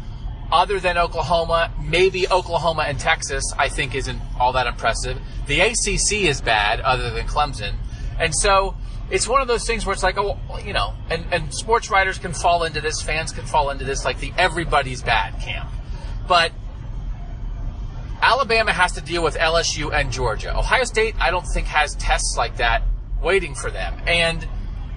other 0.53 0.79
than 0.81 0.97
Oklahoma, 0.99 1.73
maybe 1.83 2.29
Oklahoma 2.29 2.85
and 2.87 2.99
Texas, 2.99 3.45
I 3.59 3.69
think 3.69 3.95
isn't 3.95 4.21
all 4.39 4.53
that 4.53 4.67
impressive. 4.67 5.21
The 5.47 5.61
ACC 5.61 6.25
is 6.25 6.41
bad, 6.41 6.81
other 6.81 7.11
than 7.11 7.27
Clemson, 7.27 7.75
and 8.19 8.35
so 8.35 8.77
it's 9.11 9.29
one 9.29 9.41
of 9.41 9.49
those 9.49 9.67
things 9.67 9.87
where 9.87 9.93
it's 9.93 10.03
like, 10.03 10.19
oh, 10.19 10.39
you 10.65 10.73
know, 10.73 10.95
and 11.11 11.25
and 11.33 11.55
sports 11.55 11.91
writers 11.91 12.19
can 12.19 12.33
fall 12.33 12.65
into 12.65 12.81
this, 12.81 13.03
fans 13.03 13.33
can 13.33 13.45
fall 13.45 13.71
into 13.71 13.85
this, 13.85 14.05
like 14.05 14.21
the 14.21 14.33
everybody's 14.37 15.03
bad 15.03 15.41
camp, 15.41 15.69
but 16.29 16.53
Alabama 18.23 18.73
has 18.73 18.93
to 18.93 19.01
deal 19.01 19.23
with 19.23 19.37
LSU 19.37 19.93
and 19.93 20.11
Georgia. 20.11 20.57
Ohio 20.57 20.85
State, 20.85 21.15
I 21.21 21.31
don't 21.31 21.47
think 21.47 21.67
has 21.67 21.95
tests 21.97 22.37
like 22.37 22.57
that 22.57 22.83
waiting 23.23 23.55
for 23.55 23.71
them. 23.71 23.95
And 24.07 24.47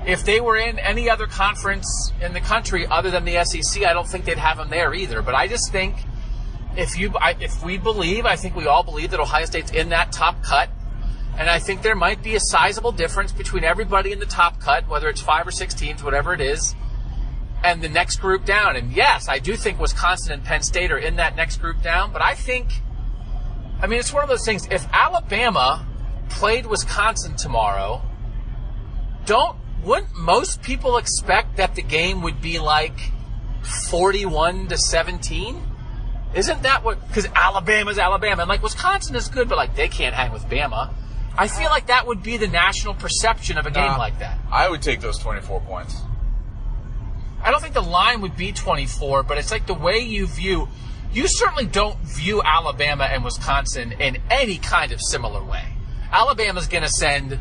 if 0.06 0.24
they 0.24 0.40
were 0.40 0.58
in 0.58 0.80
any 0.80 1.10
other 1.10 1.28
conference 1.28 2.14
in 2.22 2.34
the 2.34 2.40
country 2.40 2.88
other 2.88 3.12
than 3.12 3.26
the 3.26 3.44
SEC, 3.44 3.84
I 3.84 3.94
don't 3.94 4.08
think 4.08 4.26
they'd 4.26 4.38
have 4.38 4.58
them 4.58 4.70
there 4.70 4.94
either. 4.94 5.22
But 5.22 5.36
I 5.36 5.48
just 5.48 5.72
think 5.72 5.96
if 6.76 6.98
you 6.98 7.14
I, 7.20 7.36
if 7.40 7.64
we 7.64 7.78
believe, 7.78 8.26
I 8.26 8.36
think 8.36 8.56
we 8.56 8.68
all 8.68 8.84
believe 8.84 9.12
that 9.12 9.20
Ohio 9.20 9.46
State's 9.46 9.72
in 9.72 9.90
that 9.90 10.12
top 10.12 10.42
cut, 10.44 10.70
and 11.38 11.50
I 11.50 11.60
think 11.60 11.82
there 11.82 11.96
might 11.96 12.24
be 12.24 12.36
a 12.36 12.40
sizable 12.40 12.92
difference 12.92 13.32
between 13.32 13.64
everybody 13.64 14.12
in 14.12 14.20
the 14.20 14.26
top 14.26 14.60
cut, 14.60 14.88
whether 14.88 15.10
it's 15.10 15.22
five 15.22 15.48
or 15.48 15.52
six 15.52 15.74
teams, 15.74 16.04
whatever 16.04 16.34
it 16.34 16.42
is, 16.42 16.76
and 17.64 17.82
the 17.82 17.90
next 17.90 18.18
group 18.18 18.46
down. 18.46 18.76
And 18.76 18.94
yes, 18.94 19.28
I 19.28 19.40
do 19.40 19.56
think 19.56 19.80
Wisconsin 19.80 20.34
and 20.34 20.44
Penn 20.44 20.64
State 20.64 20.92
are 20.92 20.98
in 20.98 21.18
that 21.18 21.36
next 21.36 21.58
group 21.58 21.82
down, 21.82 22.14
but 22.14 22.22
I 22.22 22.36
think, 22.36 22.82
I 23.82 23.88
mean, 23.88 24.00
it's 24.00 24.14
one 24.14 24.24
of 24.24 24.30
those 24.30 24.46
things. 24.46 24.68
If 24.72 24.88
Alabama 24.94 25.86
played 26.30 26.66
Wisconsin 26.66 27.36
tomorrow, 27.36 28.02
don't 29.26 29.58
wouldn't 29.84 30.16
most 30.16 30.62
people 30.62 30.98
expect 30.98 31.58
that 31.58 31.76
the 31.76 31.82
game 31.82 32.22
would 32.22 32.42
be 32.42 32.60
like 32.60 33.12
41 33.90 34.68
to 34.68 34.78
17? 34.78 35.62
Isn't 36.34 36.64
that 36.64 36.84
what? 36.84 37.08
Because 37.08 37.26
Alabama's 37.34 37.98
Alabama, 37.98 38.44
and 38.44 38.50
like 38.50 38.62
Wisconsin 38.62 39.16
is 39.16 39.28
good, 39.28 39.50
but 39.50 39.58
like 39.58 39.76
they 39.76 39.88
can't 39.88 40.14
hang 40.14 40.32
with 40.32 40.44
Bama. 40.44 40.94
I 41.38 41.48
feel 41.48 41.70
like 41.70 41.88
that 41.88 42.06
would 42.06 42.22
be 42.22 42.38
the 42.38 42.48
national 42.48 42.94
perception 42.96 43.58
of 43.58 43.66
a 43.66 43.72
game 43.72 43.86
Nah, 43.86 43.98
like 43.98 44.20
that. 44.20 44.38
I 44.52 44.70
would 44.70 44.82
take 44.82 45.00
those 45.00 45.18
24 45.18 45.62
points. 45.62 45.96
I 47.42 47.52
don't 47.52 47.62
think 47.62 47.74
the 47.74 47.82
line 47.82 48.22
would 48.22 48.36
be 48.36 48.52
24, 48.52 49.24
but 49.24 49.38
it's 49.38 49.52
like 49.52 49.66
the 49.66 49.74
way 49.74 50.00
you 50.00 50.28
view. 50.28 50.68
You 51.12 51.28
certainly 51.28 51.66
don't 51.66 51.98
view 52.00 52.42
Alabama 52.44 53.06
and 53.06 53.24
Wisconsin 53.24 53.94
in 53.94 54.18
any 54.30 54.58
kind 54.58 54.92
of 54.92 55.00
similar 55.02 55.42
way. 55.44 55.64
Alabama's 56.12 56.68
going 56.68 56.84
to 56.84 56.90
send 56.90 57.40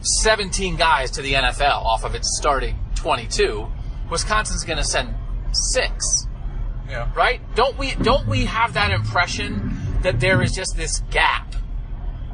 17 0.00 0.76
guys 0.76 1.10
to 1.12 1.22
the 1.22 1.34
NFL 1.34 1.84
off 1.84 2.04
of 2.04 2.14
its 2.14 2.36
starting 2.38 2.78
22. 2.96 3.66
Wisconsin's 4.10 4.64
going 4.64 4.78
to 4.78 4.84
send 4.84 5.14
six, 5.52 6.26
Yeah. 6.88 7.10
right? 7.14 7.40
Don't 7.54 7.76
we 7.78 7.94
don't 7.94 8.26
we 8.26 8.44
have 8.46 8.74
that 8.74 8.90
impression 8.90 9.76
that 10.02 10.20
there 10.20 10.42
is 10.42 10.52
just 10.52 10.76
this 10.76 11.00
gap? 11.10 11.54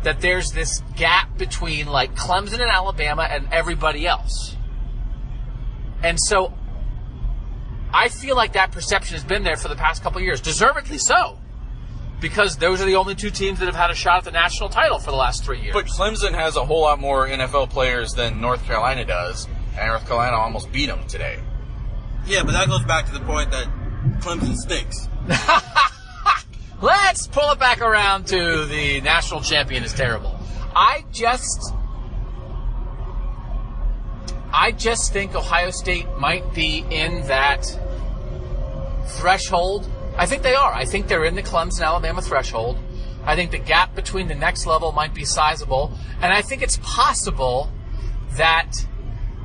That 0.02 0.20
there's 0.20 0.52
this 0.52 0.82
gap 0.96 1.36
between 1.36 1.86
like 1.86 2.14
Clemson 2.14 2.60
and 2.60 2.70
Alabama 2.70 3.26
and 3.28 3.48
everybody 3.52 4.06
else. 4.06 4.56
And 6.02 6.18
so 6.20 6.52
I 7.92 8.08
feel 8.08 8.36
like 8.36 8.52
that 8.52 8.70
perception 8.72 9.14
has 9.14 9.24
been 9.24 9.42
there 9.42 9.56
for 9.56 9.68
the 9.68 9.76
past 9.76 10.02
couple 10.02 10.18
of 10.18 10.24
years, 10.24 10.40
deservedly 10.40 10.98
so. 10.98 11.38
Because 12.20 12.56
those 12.56 12.80
are 12.80 12.86
the 12.86 12.96
only 12.96 13.14
two 13.14 13.30
teams 13.30 13.58
that 13.58 13.66
have 13.66 13.74
had 13.74 13.90
a 13.90 13.94
shot 13.94 14.18
at 14.18 14.24
the 14.24 14.30
national 14.30 14.70
title 14.70 14.98
for 14.98 15.10
the 15.10 15.16
last 15.16 15.44
three 15.44 15.60
years. 15.60 15.74
But 15.74 15.86
Clemson 15.86 16.32
has 16.32 16.56
a 16.56 16.64
whole 16.64 16.82
lot 16.82 16.98
more 16.98 17.28
NFL 17.28 17.70
players 17.70 18.14
than 18.14 18.40
North 18.40 18.64
Carolina 18.64 19.04
does, 19.04 19.46
and 19.78 19.88
North 19.88 20.06
Carolina 20.06 20.36
almost 20.36 20.72
beat 20.72 20.86
them 20.86 21.06
today. 21.06 21.38
Yeah, 22.26 22.42
but 22.42 22.52
that 22.52 22.68
goes 22.68 22.84
back 22.84 23.06
to 23.06 23.12
the 23.12 23.20
point 23.20 23.50
that 23.50 23.66
Clemson 24.20 24.56
stinks. 24.56 25.08
Let's 26.82 27.26
pull 27.26 27.50
it 27.52 27.58
back 27.58 27.80
around 27.80 28.26
to 28.28 28.66
the 28.66 29.00
national 29.00 29.42
champion 29.42 29.84
is 29.84 29.92
terrible. 29.92 30.38
I 30.74 31.04
just 31.12 31.72
I 34.52 34.72
just 34.72 35.12
think 35.12 35.34
Ohio 35.34 35.70
State 35.70 36.06
might 36.18 36.54
be 36.54 36.84
in 36.90 37.26
that 37.26 37.64
threshold. 39.18 39.86
I 40.16 40.26
think 40.26 40.42
they 40.42 40.54
are. 40.54 40.72
I 40.72 40.84
think 40.84 41.08
they're 41.08 41.24
in 41.24 41.34
the 41.34 41.42
Clemson 41.42 41.82
Alabama 41.82 42.22
threshold. 42.22 42.78
I 43.24 43.34
think 43.36 43.50
the 43.50 43.58
gap 43.58 43.94
between 43.94 44.28
the 44.28 44.34
next 44.34 44.66
level 44.66 44.92
might 44.92 45.14
be 45.14 45.24
sizable, 45.24 45.92
and 46.22 46.32
I 46.32 46.42
think 46.42 46.62
it's 46.62 46.78
possible 46.82 47.70
that 48.36 48.72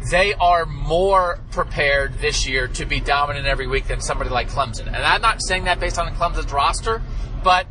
they 0.09 0.33
are 0.33 0.65
more 0.65 1.39
prepared 1.51 2.19
this 2.19 2.47
year 2.47 2.67
to 2.67 2.85
be 2.85 2.99
dominant 2.99 3.45
every 3.45 3.67
week 3.67 3.87
than 3.87 4.01
somebody 4.01 4.29
like 4.29 4.49
Clemson. 4.49 4.87
And 4.87 4.95
I'm 4.95 5.21
not 5.21 5.41
saying 5.41 5.65
that 5.65 5.79
based 5.79 5.99
on 5.99 6.13
Clemson's 6.15 6.51
roster, 6.51 7.01
but 7.43 7.67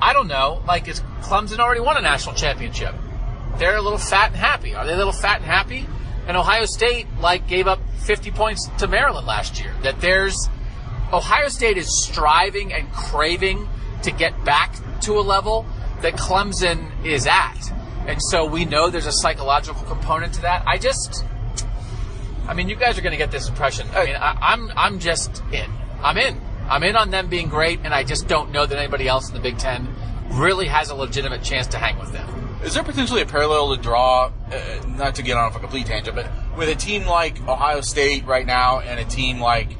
I 0.00 0.12
don't 0.12 0.28
know. 0.28 0.62
Like, 0.66 0.86
is 0.88 1.00
Clemson 1.22 1.58
already 1.58 1.80
won 1.80 1.96
a 1.96 2.00
national 2.00 2.34
championship? 2.34 2.94
They're 3.58 3.76
a 3.76 3.82
little 3.82 3.98
fat 3.98 4.28
and 4.28 4.36
happy. 4.36 4.74
Are 4.74 4.86
they 4.86 4.92
a 4.92 4.96
little 4.96 5.12
fat 5.12 5.36
and 5.36 5.46
happy? 5.46 5.86
And 6.26 6.36
Ohio 6.36 6.64
State, 6.64 7.06
like, 7.20 7.46
gave 7.48 7.66
up 7.66 7.80
50 8.00 8.30
points 8.30 8.68
to 8.78 8.88
Maryland 8.88 9.26
last 9.26 9.60
year. 9.60 9.72
That 9.82 10.00
there's, 10.00 10.48
Ohio 11.12 11.48
State 11.48 11.78
is 11.78 12.04
striving 12.04 12.72
and 12.72 12.90
craving 12.92 13.68
to 14.02 14.10
get 14.10 14.44
back 14.44 14.76
to 15.02 15.18
a 15.18 15.22
level 15.22 15.66
that 16.02 16.14
Clemson 16.14 17.04
is 17.04 17.26
at. 17.26 17.72
And 18.06 18.20
so 18.22 18.44
we 18.44 18.64
know 18.64 18.90
there's 18.90 19.06
a 19.06 19.12
psychological 19.12 19.82
component 19.84 20.34
to 20.34 20.42
that. 20.42 20.64
I 20.66 20.78
just, 20.78 21.24
I 22.46 22.54
mean, 22.54 22.68
you 22.68 22.76
guys 22.76 22.98
are 22.98 23.02
going 23.02 23.12
to 23.12 23.18
get 23.18 23.30
this 23.30 23.48
impression. 23.48 23.88
I 23.94 24.04
mean, 24.04 24.16
I, 24.16 24.36
I'm 24.40 24.70
I'm 24.76 24.98
just 24.98 25.42
in. 25.52 25.70
I'm 26.02 26.18
in. 26.18 26.40
I'm 26.68 26.82
in 26.82 26.96
on 26.96 27.10
them 27.10 27.28
being 27.28 27.48
great, 27.48 27.80
and 27.84 27.94
I 27.94 28.04
just 28.04 28.26
don't 28.28 28.50
know 28.52 28.66
that 28.66 28.78
anybody 28.78 29.08
else 29.08 29.28
in 29.28 29.34
the 29.34 29.40
Big 29.40 29.58
Ten 29.58 29.88
really 30.30 30.66
has 30.66 30.90
a 30.90 30.94
legitimate 30.94 31.42
chance 31.42 31.66
to 31.68 31.78
hang 31.78 31.98
with 31.98 32.12
them. 32.12 32.58
Is 32.62 32.74
there 32.74 32.82
potentially 32.82 33.20
a 33.20 33.26
parallel 33.26 33.76
to 33.76 33.82
draw, 33.82 34.32
uh, 34.50 34.86
not 34.88 35.16
to 35.16 35.22
get 35.22 35.36
on 35.36 35.52
a 35.54 35.58
complete 35.58 35.86
tangent, 35.86 36.16
but 36.16 36.30
with 36.56 36.70
a 36.70 36.74
team 36.74 37.04
like 37.04 37.40
Ohio 37.46 37.82
State 37.82 38.24
right 38.24 38.46
now 38.46 38.80
and 38.80 38.98
a 38.98 39.04
team 39.04 39.38
like 39.38 39.76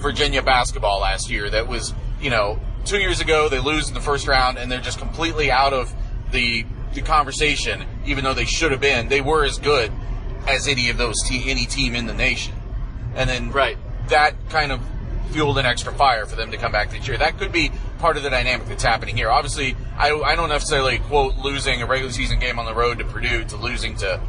Virginia 0.00 0.42
basketball 0.42 1.00
last 1.00 1.30
year 1.30 1.48
that 1.50 1.68
was, 1.68 1.94
you 2.20 2.30
know, 2.30 2.58
two 2.84 2.98
years 2.98 3.20
ago 3.20 3.48
they 3.48 3.58
lose 3.60 3.88
in 3.88 3.94
the 3.94 4.00
first 4.00 4.26
round 4.26 4.58
and 4.58 4.70
they're 4.70 4.80
just 4.80 4.98
completely 4.98 5.50
out 5.50 5.72
of 5.72 5.92
the, 6.32 6.64
the 6.94 7.02
conversation, 7.02 7.84
even 8.06 8.24
though 8.24 8.34
they 8.34 8.44
should 8.44 8.72
have 8.72 8.80
been. 8.80 9.08
They 9.08 9.20
were 9.20 9.44
as 9.44 9.58
good 9.58 9.92
as 10.48 10.66
any 10.66 10.88
of 10.90 10.96
those 10.96 11.16
te- 11.26 11.50
any 11.50 11.66
team 11.66 11.94
in 11.94 12.06
the 12.06 12.14
nation. 12.14 12.54
And 13.14 13.28
then 13.28 13.50
Right. 13.52 13.76
that 14.08 14.34
kind 14.48 14.72
of 14.72 14.80
fueled 15.32 15.58
an 15.58 15.66
extra 15.66 15.92
fire 15.92 16.26
for 16.26 16.34
them 16.36 16.50
to 16.50 16.56
come 16.56 16.72
back 16.72 16.90
this 16.90 17.06
year. 17.06 17.16
That 17.16 17.38
could 17.38 17.52
be 17.52 17.70
part 17.98 18.16
of 18.16 18.22
the 18.22 18.30
dynamic 18.30 18.66
that's 18.66 18.82
happening 18.82 19.16
here. 19.16 19.30
Obviously, 19.30 19.76
I, 19.96 20.10
I 20.12 20.34
don't 20.34 20.48
necessarily 20.48 20.98
quote 20.98 21.36
losing 21.36 21.82
a 21.82 21.86
regular 21.86 22.10
season 22.12 22.38
game 22.40 22.58
on 22.58 22.64
the 22.64 22.74
road 22.74 22.98
to 22.98 23.04
Purdue 23.04 23.44
to 23.44 23.56
losing 23.56 23.96
to 23.98 24.20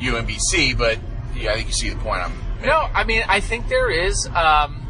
UMBC, 0.00 0.76
but 0.76 0.98
yeah, 1.34 1.52
I 1.52 1.54
think 1.54 1.68
you 1.68 1.72
see 1.72 1.90
the 1.90 1.96
point 1.96 2.22
I'm 2.22 2.32
making. 2.56 2.66
No, 2.68 2.88
I 2.92 3.04
mean, 3.04 3.22
I 3.28 3.40
think 3.40 3.68
there 3.68 3.90
is. 3.90 4.28
Um, 4.34 4.84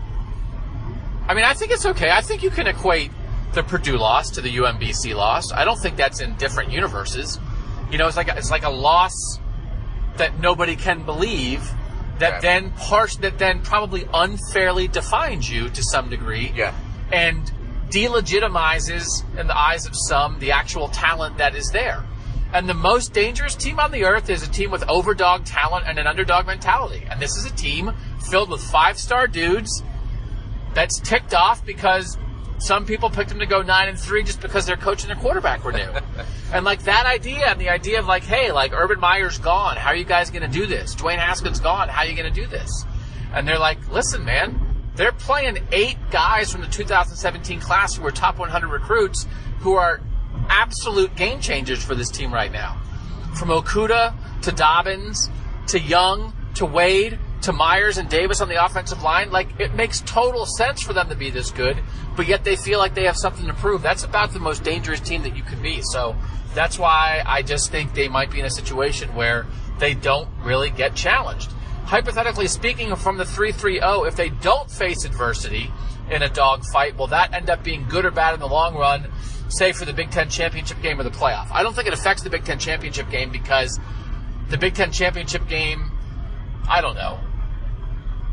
I 1.28 1.34
mean, 1.34 1.44
I 1.44 1.54
think 1.54 1.70
it's 1.72 1.86
okay. 1.86 2.10
I 2.10 2.20
think 2.22 2.42
you 2.42 2.50
can 2.50 2.66
equate 2.66 3.10
the 3.52 3.62
Purdue 3.62 3.96
loss 3.98 4.30
to 4.30 4.40
the 4.40 4.56
UMBC 4.56 5.14
loss. 5.14 5.52
I 5.52 5.64
don't 5.64 5.78
think 5.78 5.96
that's 5.96 6.20
in 6.20 6.34
different 6.36 6.72
universes. 6.72 7.38
You 7.90 7.98
know, 7.98 8.06
it's 8.08 8.16
like 8.16 8.28
a, 8.28 8.36
it's 8.36 8.50
like 8.50 8.64
a 8.64 8.70
loss 8.70 9.12
that 10.16 10.40
nobody 10.40 10.74
can 10.76 11.04
believe 11.04 11.62
that 12.18 12.32
Right. 12.32 12.42
then 12.42 12.70
part 12.72 13.12
that 13.20 13.38
then 13.38 13.60
probably 13.62 14.06
unfairly 14.12 14.88
defines 14.88 15.48
you 15.50 15.68
to 15.70 15.82
some 15.82 16.10
degree. 16.10 16.52
Yeah. 16.54 16.72
and 17.12 17.50
delegitimizes 17.90 19.06
in 19.38 19.46
the 19.46 19.56
eyes 19.56 19.86
of 19.86 19.92
some 19.94 20.38
the 20.40 20.52
actual 20.52 20.88
talent 20.88 21.38
that 21.38 21.54
is 21.54 21.70
there. 21.72 22.04
And 22.52 22.68
the 22.68 22.74
most 22.74 23.12
dangerous 23.12 23.54
team 23.54 23.78
on 23.78 23.90
the 23.92 24.04
earth 24.04 24.30
is 24.30 24.42
a 24.42 24.50
team 24.50 24.70
with 24.70 24.82
overdog 24.82 25.42
talent 25.44 25.86
and 25.86 25.98
an 25.98 26.06
underdog 26.06 26.46
mentality. 26.46 27.06
And 27.10 27.20
this 27.20 27.36
is 27.36 27.44
a 27.46 27.54
team 27.54 27.92
filled 28.30 28.50
with 28.50 28.62
five 28.62 28.98
star 28.98 29.26
dudes 29.26 29.82
that's 30.78 31.00
ticked 31.00 31.34
off 31.34 31.66
because 31.66 32.16
some 32.58 32.86
people 32.86 33.10
picked 33.10 33.30
them 33.30 33.40
to 33.40 33.46
go 33.46 33.62
nine 33.62 33.88
and 33.88 33.98
three 33.98 34.22
just 34.22 34.40
because 34.40 34.64
their 34.64 34.76
coach 34.76 35.02
and 35.02 35.10
their 35.10 35.16
quarterback 35.16 35.64
were 35.64 35.72
new. 35.72 35.90
and 36.52 36.64
like 36.64 36.84
that 36.84 37.04
idea 37.04 37.46
and 37.46 37.60
the 37.60 37.68
idea 37.68 37.98
of 37.98 38.06
like, 38.06 38.22
hey, 38.22 38.52
like 38.52 38.72
Urban 38.72 39.00
Meyer's 39.00 39.38
gone. 39.38 39.76
How 39.76 39.90
are 39.90 39.96
you 39.96 40.04
guys 40.04 40.30
going 40.30 40.48
to 40.48 40.48
do 40.48 40.66
this? 40.66 40.94
Dwayne 40.94 41.18
Haskins 41.18 41.58
gone. 41.58 41.88
How 41.88 42.02
are 42.02 42.06
you 42.06 42.14
going 42.14 42.32
to 42.32 42.40
do 42.40 42.46
this? 42.46 42.84
And 43.32 43.46
they're 43.46 43.58
like, 43.58 43.90
listen, 43.90 44.24
man, 44.24 44.60
they're 44.94 45.10
playing 45.10 45.58
eight 45.72 45.96
guys 46.12 46.52
from 46.52 46.60
the 46.60 46.68
2017 46.68 47.58
class 47.58 47.96
who 47.96 48.06
are 48.06 48.12
top 48.12 48.38
100 48.38 48.68
recruits 48.68 49.26
who 49.58 49.74
are 49.74 50.00
absolute 50.48 51.14
game 51.16 51.40
changers 51.40 51.82
for 51.82 51.96
this 51.96 52.08
team 52.08 52.32
right 52.32 52.52
now. 52.52 52.80
From 53.34 53.48
Okudah 53.48 54.14
to 54.42 54.52
Dobbins 54.52 55.28
to 55.66 55.80
Young 55.80 56.32
to 56.54 56.66
Wade 56.66 57.18
to 57.42 57.52
Myers 57.52 57.98
and 57.98 58.08
Davis 58.08 58.40
on 58.40 58.48
the 58.48 58.62
offensive 58.64 59.02
line, 59.02 59.30
like 59.30 59.48
it 59.60 59.74
makes 59.74 60.00
total 60.00 60.44
sense 60.44 60.82
for 60.82 60.92
them 60.92 61.08
to 61.08 61.14
be 61.14 61.30
this 61.30 61.50
good, 61.50 61.78
but 62.16 62.26
yet 62.26 62.44
they 62.44 62.56
feel 62.56 62.78
like 62.78 62.94
they 62.94 63.04
have 63.04 63.16
something 63.16 63.46
to 63.46 63.54
prove. 63.54 63.82
That's 63.82 64.04
about 64.04 64.32
the 64.32 64.40
most 64.40 64.64
dangerous 64.64 65.00
team 65.00 65.22
that 65.22 65.36
you 65.36 65.42
could 65.42 65.62
be. 65.62 65.80
So 65.82 66.16
that's 66.54 66.78
why 66.78 67.22
I 67.24 67.42
just 67.42 67.70
think 67.70 67.94
they 67.94 68.08
might 68.08 68.30
be 68.30 68.40
in 68.40 68.46
a 68.46 68.50
situation 68.50 69.14
where 69.14 69.46
they 69.78 69.94
don't 69.94 70.28
really 70.42 70.70
get 70.70 70.94
challenged. 70.96 71.52
Hypothetically 71.84 72.48
speaking, 72.48 72.94
from 72.96 73.16
the 73.16 73.24
3-3-0, 73.24 74.08
if 74.08 74.16
they 74.16 74.28
don't 74.28 74.70
face 74.70 75.04
adversity 75.04 75.70
in 76.10 76.22
a 76.22 76.28
dog 76.28 76.62
fight, 76.72 76.96
will 76.96 77.06
that 77.06 77.32
end 77.32 77.48
up 77.48 77.62
being 77.62 77.86
good 77.88 78.04
or 78.04 78.10
bad 78.10 78.34
in 78.34 78.40
the 78.40 78.48
long 78.48 78.74
run, 78.74 79.10
say 79.48 79.72
for 79.72 79.84
the 79.84 79.92
Big 79.92 80.10
Ten 80.10 80.28
championship 80.28 80.82
game 80.82 81.00
or 81.00 81.02
the 81.04 81.10
playoff? 81.10 81.48
I 81.50 81.62
don't 81.62 81.74
think 81.74 81.86
it 81.86 81.94
affects 81.94 82.22
the 82.22 82.30
Big 82.30 82.44
Ten 82.44 82.58
championship 82.58 83.08
game 83.10 83.30
because 83.30 83.78
the 84.48 84.58
Big 84.58 84.74
Ten 84.74 84.90
championship 84.90 85.48
game, 85.48 85.90
I 86.68 86.80
don't 86.80 86.94
know. 86.94 87.20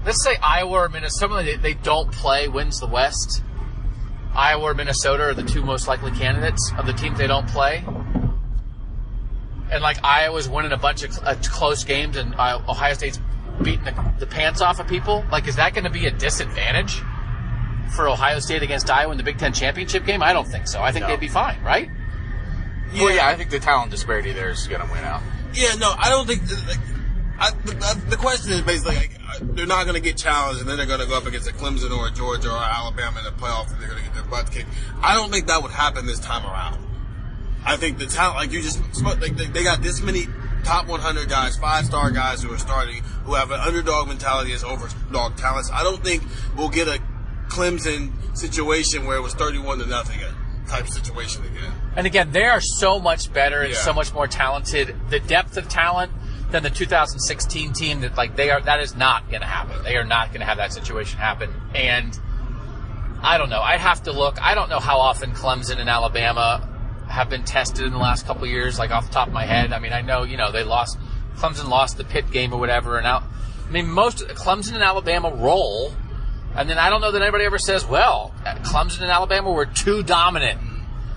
Let's 0.06 0.24
say 0.24 0.38
Iowa 0.42 0.72
or 0.86 0.90
Minnesota, 0.90 1.44
they, 1.44 1.56
they 1.58 1.74
don't 1.74 2.12
play, 2.12 2.48
wins 2.48 2.80
the 2.80 2.88
West. 2.88 3.42
Iowa 4.36 4.64
or 4.66 4.74
Minnesota 4.74 5.24
are 5.24 5.34
the 5.34 5.44
two 5.44 5.64
most 5.64 5.88
likely 5.88 6.12
candidates 6.12 6.72
of 6.78 6.86
the 6.86 6.94
teams 6.94 7.18
they 7.18 7.28
don't 7.28 7.48
play. 7.48 7.84
and 9.72 9.82
like 9.82 9.98
Iowa's 10.04 10.48
winning 10.48 10.72
a 10.72 10.78
bunch 10.78 11.04
of 11.04 11.18
uh, 11.24 11.36
close 11.44 11.84
games, 11.84 12.18
and 12.18 12.36
uh, 12.36 12.62
Ohio 12.68 12.94
State's 12.94 13.20
beating 13.64 13.86
the, 13.86 14.14
the 14.20 14.28
pants 14.28 14.62
off 14.62 14.80
of 14.80 14.88
people, 14.88 15.26
like 15.32 15.48
is 15.48 15.56
that 15.56 15.74
going 15.74 15.86
to 15.86 15.90
be 15.90 16.06
a 16.06 16.12
disadvantage 16.12 17.02
for 17.96 18.08
Ohio 18.08 18.40
State 18.40 18.62
against 18.62 18.90
Iowa 18.90 19.12
in 19.12 19.18
the 19.18 19.24
Big 19.24 19.38
Ten 19.40 19.54
championship 19.54 20.06
game? 20.06 20.22
I 20.22 20.34
don't 20.34 20.48
think 20.48 20.68
so. 20.68 20.82
I 20.82 20.92
think 20.92 21.04
No. 21.04 21.10
they'd 21.10 21.20
be 21.20 21.28
fine, 21.30 21.62
right? 21.64 21.90
Well, 22.94 23.14
yeah, 23.14 23.28
I 23.28 23.36
think 23.36 23.50
the 23.50 23.60
talent 23.60 23.92
disparity 23.92 24.32
there 24.34 24.50
is 24.50 24.68
going 24.68 24.82
to 24.86 24.92
win 24.92 25.04
out. 25.04 25.22
Yeah, 25.54 25.74
no, 25.76 25.94
I 25.98 26.10
don't 26.10 26.28
think. 26.28 26.44
Like, 26.68 26.80
I, 27.40 27.52
the, 27.66 28.02
the 28.10 28.18
question 28.18 28.52
is 28.54 28.62
basically 28.62 28.96
like 28.96 29.12
they're 29.42 29.66
not 29.66 29.84
going 29.86 29.96
to 29.96 30.02
get 30.02 30.18
challenged, 30.18 30.62
and 30.62 30.70
then 30.70 30.78
they're 30.78 30.86
going 30.86 31.00
to 31.00 31.08
go 31.08 31.18
up 31.18 31.26
against 31.26 31.50
a 31.50 31.54
Clemson 31.54 31.96
or 31.96 32.08
a 32.08 32.12
Georgia 32.12 32.50
or 32.52 32.58
Alabama 32.58 33.20
in 33.20 33.26
the 33.26 33.32
playoff, 33.32 33.72
and 33.72 33.80
they're 33.82 33.90
going 33.90 34.00
to 34.00 34.06
get 34.06 34.14
their 34.14 34.24
butts 34.24 34.50
kicked. 34.50 34.70
I 35.02 35.16
don't 35.16 35.32
think 35.32 35.48
that 35.48 35.62
would 35.62 35.72
happen 35.72 36.06
this 36.06 36.20
time 36.20 36.46
around. 36.46 36.82
I 37.66 37.78
think 37.78 37.98
the 37.98 38.06
talent, 38.06 38.38
like 38.38 38.52
you 38.52 38.62
just, 38.62 38.80
like 39.04 39.36
they, 39.36 39.48
they 39.48 39.64
got 39.64 39.82
this 39.82 40.02
many 40.02 40.28
top 40.64 40.88
100 40.88 41.30
guys, 41.30 41.58
five 41.58 41.86
star 41.86 42.12
guys 42.12 42.44
who 42.44 42.52
are 42.54 42.58
starting, 42.58 43.02
who 43.26 43.34
have 43.34 43.52
an 43.52 43.60
underdog 43.60 44.08
mentality 44.08 44.54
as 44.54 44.64
overdog 44.64 45.36
talents. 45.36 45.72
I 45.74 45.84
don't 45.84 46.04
think 46.04 46.24
we'll 46.56 46.70
get 46.70 46.88
a 46.88 47.02
Clemson 47.48 48.12
situation 48.38 49.06
where 49.06 49.18
it 49.18 49.22
was 49.22 49.34
31 49.34 49.80
to 49.80 49.86
nothing 49.88 50.20
type 50.68 50.88
situation 50.88 51.44
again. 51.46 51.72
And 51.96 52.08
again, 52.08 52.32
they 52.32 52.46
are 52.46 52.62
so 52.62 53.00
much 53.00 53.32
better 53.32 53.62
and 53.62 53.72
Yeah. 53.74 53.80
so 53.80 53.94
much 53.94 54.14
more 54.14 54.28
talented. 54.28 54.96
The 55.10 55.20
depth 55.20 55.58
of 55.58 55.70
talent 55.70 56.12
than 56.52 56.64
the 56.64 56.70
2016 56.70 57.74
team 57.74 58.02
that 58.02 58.16
like 58.18 58.36
they 58.36 58.50
are 58.50 58.62
that 58.62 58.80
is 58.80 58.96
not 58.96 59.30
going 59.30 59.42
to 59.42 59.48
happen. 59.48 59.84
They 59.84 59.98
are 59.98 60.04
not 60.04 60.30
going 60.30 60.42
to 60.42 60.46
have 60.46 60.58
that 60.58 60.74
situation 60.74 61.20
happen. 61.20 61.54
And 61.74 62.18
I 63.22 63.38
don't 63.38 63.50
know. 63.50 63.62
I'd 63.62 63.80
have 63.80 64.04
to 64.04 64.12
look. 64.12 64.42
I 64.42 64.56
don't 64.56 64.70
know 64.70 64.80
how 64.80 65.00
often 65.00 65.32
Clemson 65.32 65.80
and 65.80 65.90
Alabama 65.90 66.70
have 67.10 67.30
been 67.30 67.44
tested 67.44 67.86
in 67.86 67.92
the 67.92 68.00
last 68.00 68.26
couple 68.26 68.46
years. 68.48 68.80
Like 68.80 68.92
off 68.92 69.08
the 69.08 69.14
top 69.14 69.28
of 69.28 69.34
my 69.34 69.46
head, 69.46 69.74
I 69.74 69.80
mean, 69.80 69.94
I 69.94 70.02
know 70.02 70.24
you 70.24 70.38
know 70.38 70.52
they 70.52 70.64
lost. 70.64 70.98
Clemson 71.36 71.68
lost 71.68 71.98
the 71.98 72.06
Pitt 72.06 72.32
game 72.32 72.54
or 72.54 72.60
whatever, 72.60 72.98
and 72.98 73.06
out. 73.06 73.24
I 73.68 73.72
mean, 73.72 73.88
most 73.88 74.20
Clemson 74.20 74.74
and 74.74 74.84
Alabama 74.84 75.34
roll, 75.34 75.92
and 76.56 76.70
then 76.70 76.78
I 76.78 76.90
don't 76.90 77.02
know 77.02 77.12
that 77.12 77.22
anybody 77.22 77.46
ever 77.46 77.58
says, 77.58 77.86
"Well, 77.86 78.34
Clemson 78.46 79.02
and 79.02 79.12
Alabama 79.12 79.52
were 79.52 79.66
too 79.66 80.04
dominant." 80.04 80.62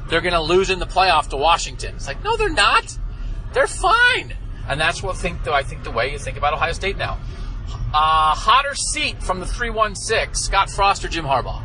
they're 0.08 0.20
going 0.20 0.34
to 0.34 0.40
lose 0.40 0.70
in 0.70 0.78
the 0.78 0.86
playoff 0.86 1.28
to 1.28 1.36
Washington. 1.36 1.94
It's 1.96 2.06
like, 2.06 2.22
no, 2.24 2.36
they're 2.36 2.48
not. 2.48 2.96
They're 3.52 3.66
fine. 3.66 4.34
And 4.68 4.80
that's 4.80 5.02
what 5.02 5.16
think 5.16 5.46
I 5.48 5.62
think 5.62 5.82
the 5.82 5.90
way 5.90 6.12
you 6.12 6.18
think 6.18 6.36
about 6.36 6.52
Ohio 6.52 6.72
State 6.72 6.98
now. 6.98 7.18
Uh, 7.92 8.34
hotter 8.34 8.74
seat 8.74 9.22
from 9.22 9.40
the 9.40 9.46
316, 9.46 10.34
Scott 10.34 10.70
Frost 10.70 11.04
or 11.04 11.08
Jim 11.08 11.24
Harbaugh? 11.24 11.62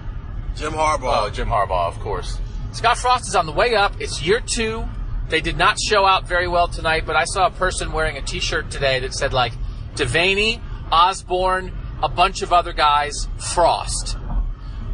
Jim 0.56 0.74
Harbaugh. 0.74 1.28
Oh, 1.28 1.30
Jim 1.30 1.48
Harbaugh, 1.48 1.88
of 1.88 2.00
course. 2.00 2.40
Scott 2.72 2.98
Frost 2.98 3.28
is 3.28 3.36
on 3.36 3.46
the 3.46 3.52
way 3.52 3.76
up. 3.76 4.00
It's 4.00 4.22
year 4.22 4.40
two. 4.40 4.86
They 5.30 5.42
did 5.42 5.58
not 5.58 5.78
show 5.80 6.06
out 6.06 6.28
very 6.28 6.48
well 6.48 6.68
tonight, 6.68 7.06
but 7.06 7.16
I 7.16 7.26
saw 7.26 7.48
a 7.48 7.52
person 7.52 7.92
wearing 7.92 8.18
a 8.18 8.22
T-shirt 8.22 8.72
today 8.72 9.00
that 9.00 9.14
said 9.14 9.34
like 9.34 9.54
Devaney, 9.96 10.62
Osborne, 10.92 11.72
a 12.02 12.10
bunch 12.10 12.42
of 12.42 12.52
other 12.52 12.74
guys, 12.74 13.28
Frost, 13.54 14.18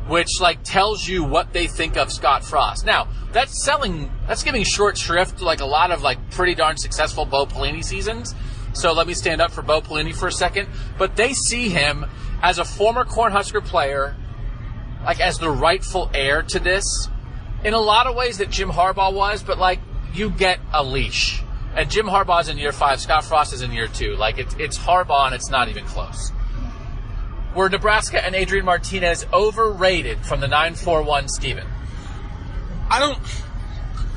which 0.09 0.41
like 0.41 0.63
tells 0.63 1.07
you 1.07 1.23
what 1.23 1.53
they 1.53 1.67
think 1.67 1.95
of 1.95 2.11
Scott 2.11 2.43
Frost. 2.43 2.85
Now 2.85 3.07
that's 3.31 3.63
selling, 3.63 4.11
that's 4.27 4.43
giving 4.43 4.63
short 4.63 4.97
shrift 4.97 5.37
to 5.37 5.45
like 5.45 5.61
a 5.61 5.65
lot 5.65 5.91
of 5.91 6.01
like 6.01 6.31
pretty 6.31 6.55
darn 6.55 6.77
successful 6.77 7.25
Bo 7.25 7.45
Pelini 7.45 7.83
seasons. 7.83 8.35
So 8.73 8.91
let 8.93 9.07
me 9.07 9.13
stand 9.13 9.41
up 9.41 9.51
for 9.51 9.61
Bo 9.61 9.81
Pelini 9.81 10.15
for 10.15 10.27
a 10.27 10.31
second. 10.31 10.67
But 10.97 11.15
they 11.15 11.33
see 11.33 11.69
him 11.69 12.05
as 12.41 12.59
a 12.59 12.65
former 12.65 13.05
Cornhusker 13.05 13.63
player 13.63 14.15
like 15.05 15.19
as 15.19 15.37
the 15.37 15.49
rightful 15.49 16.09
heir 16.13 16.43
to 16.43 16.59
this 16.59 17.07
in 17.63 17.73
a 17.73 17.79
lot 17.79 18.07
of 18.07 18.15
ways 18.15 18.37
that 18.39 18.49
Jim 18.49 18.69
Harbaugh 18.69 19.13
was, 19.13 19.43
but 19.43 19.57
like 19.57 19.79
you 20.13 20.29
get 20.29 20.59
a 20.73 20.83
leash. 20.83 21.41
And 21.75 21.89
Jim 21.89 22.07
Harbaugh's 22.07 22.49
in 22.49 22.57
year 22.57 22.71
five, 22.71 22.99
Scott 22.99 23.23
Frost 23.23 23.53
is 23.53 23.61
in 23.61 23.71
year 23.71 23.87
two. 23.87 24.15
Like 24.15 24.39
it, 24.39 24.59
it's 24.59 24.77
Harbaugh 24.77 25.27
and 25.27 25.35
it's 25.35 25.49
not 25.49 25.69
even 25.69 25.85
close. 25.85 26.31
Were 27.59 27.67
Nebraska 27.67 28.25
and 28.25 28.35
Adrian 28.35 28.63
Martinez 28.63 29.25
overrated 29.33 30.19
from 30.19 30.39
the 30.39 30.47
941 30.47 31.27
Steven? 31.27 31.67
I 32.89 32.99
don't. 32.99 33.19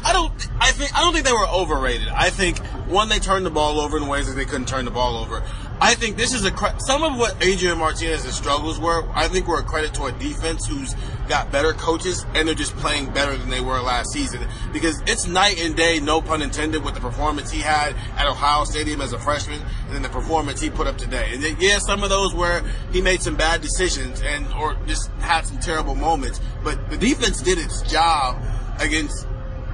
I 0.05 0.13
don't. 0.13 0.49
I 0.61 0.71
think. 0.71 0.95
I 0.97 1.01
don't 1.01 1.13
think 1.13 1.27
they 1.27 1.33
were 1.33 1.49
overrated. 1.49 2.07
I 2.07 2.31
think 2.31 2.59
one, 2.87 3.09
they 3.09 3.19
turned 3.19 3.45
the 3.45 3.51
ball 3.51 3.81
over 3.81 3.97
in 3.97 4.07
ways 4.07 4.29
that 4.29 4.35
they 4.35 4.45
couldn't 4.45 4.69
turn 4.69 4.85
the 4.85 4.93
ball 4.93 5.17
over. 5.17 5.43
I 5.83 5.95
think 5.95 6.17
this 6.17 6.33
is 6.33 6.45
a 6.47 6.53
some 6.79 7.03
of 7.03 7.19
what 7.19 7.45
Adrian 7.45 7.77
Martinez's 7.77 8.37
struggles 8.37 8.79
were. 8.79 9.05
I 9.15 9.27
think 9.27 9.49
were 9.49 9.59
a 9.59 9.65
credit 9.65 9.93
to 9.95 10.05
a 10.05 10.13
defense 10.13 10.65
who's 10.65 10.95
got 11.29 11.51
better 11.51 11.73
coaches 11.73 12.25
and 12.37 12.47
they're 12.47 12.55
just 12.55 12.77
playing 12.77 13.11
better 13.13 13.37
than 13.37 13.51
they 13.51 13.61
were 13.61 13.81
last 13.81 14.13
season. 14.13 14.47
Because 14.73 15.03
it's 15.09 15.27
night 15.27 15.61
and 15.61 15.75
day, 15.75 15.99
no 15.99 16.21
pun 16.21 16.41
intended, 16.41 16.85
with 16.85 16.95
the 16.95 17.01
performance 17.01 17.51
he 17.51 17.59
had 17.59 17.97
at 18.17 18.29
Ohio 18.29 18.63
Stadium 18.63 19.01
as 19.01 19.13
a 19.13 19.19
freshman 19.19 19.61
and 19.87 19.93
then 19.93 20.03
the 20.03 20.09
performance 20.09 20.61
he 20.61 20.71
put 20.71 20.87
up 20.87 20.99
today. 20.99 21.31
And 21.33 21.43
then, 21.43 21.57
yeah, 21.59 21.79
some 21.81 22.05
of 22.05 22.11
those 22.11 22.33
where 22.33 22.63
he 22.93 23.03
made 23.03 23.21
some 23.21 23.35
bad 23.35 23.61
decisions 23.61 24.23
and 24.23 24.47
or 24.53 24.77
just 24.87 25.11
had 25.19 25.47
some 25.47 25.59
terrible 25.59 25.97
moments, 25.97 26.41
but 26.63 26.91
the 26.91 26.97
defense 26.97 27.43
did 27.43 27.59
its 27.59 27.83
job 27.83 28.41
against 28.79 29.27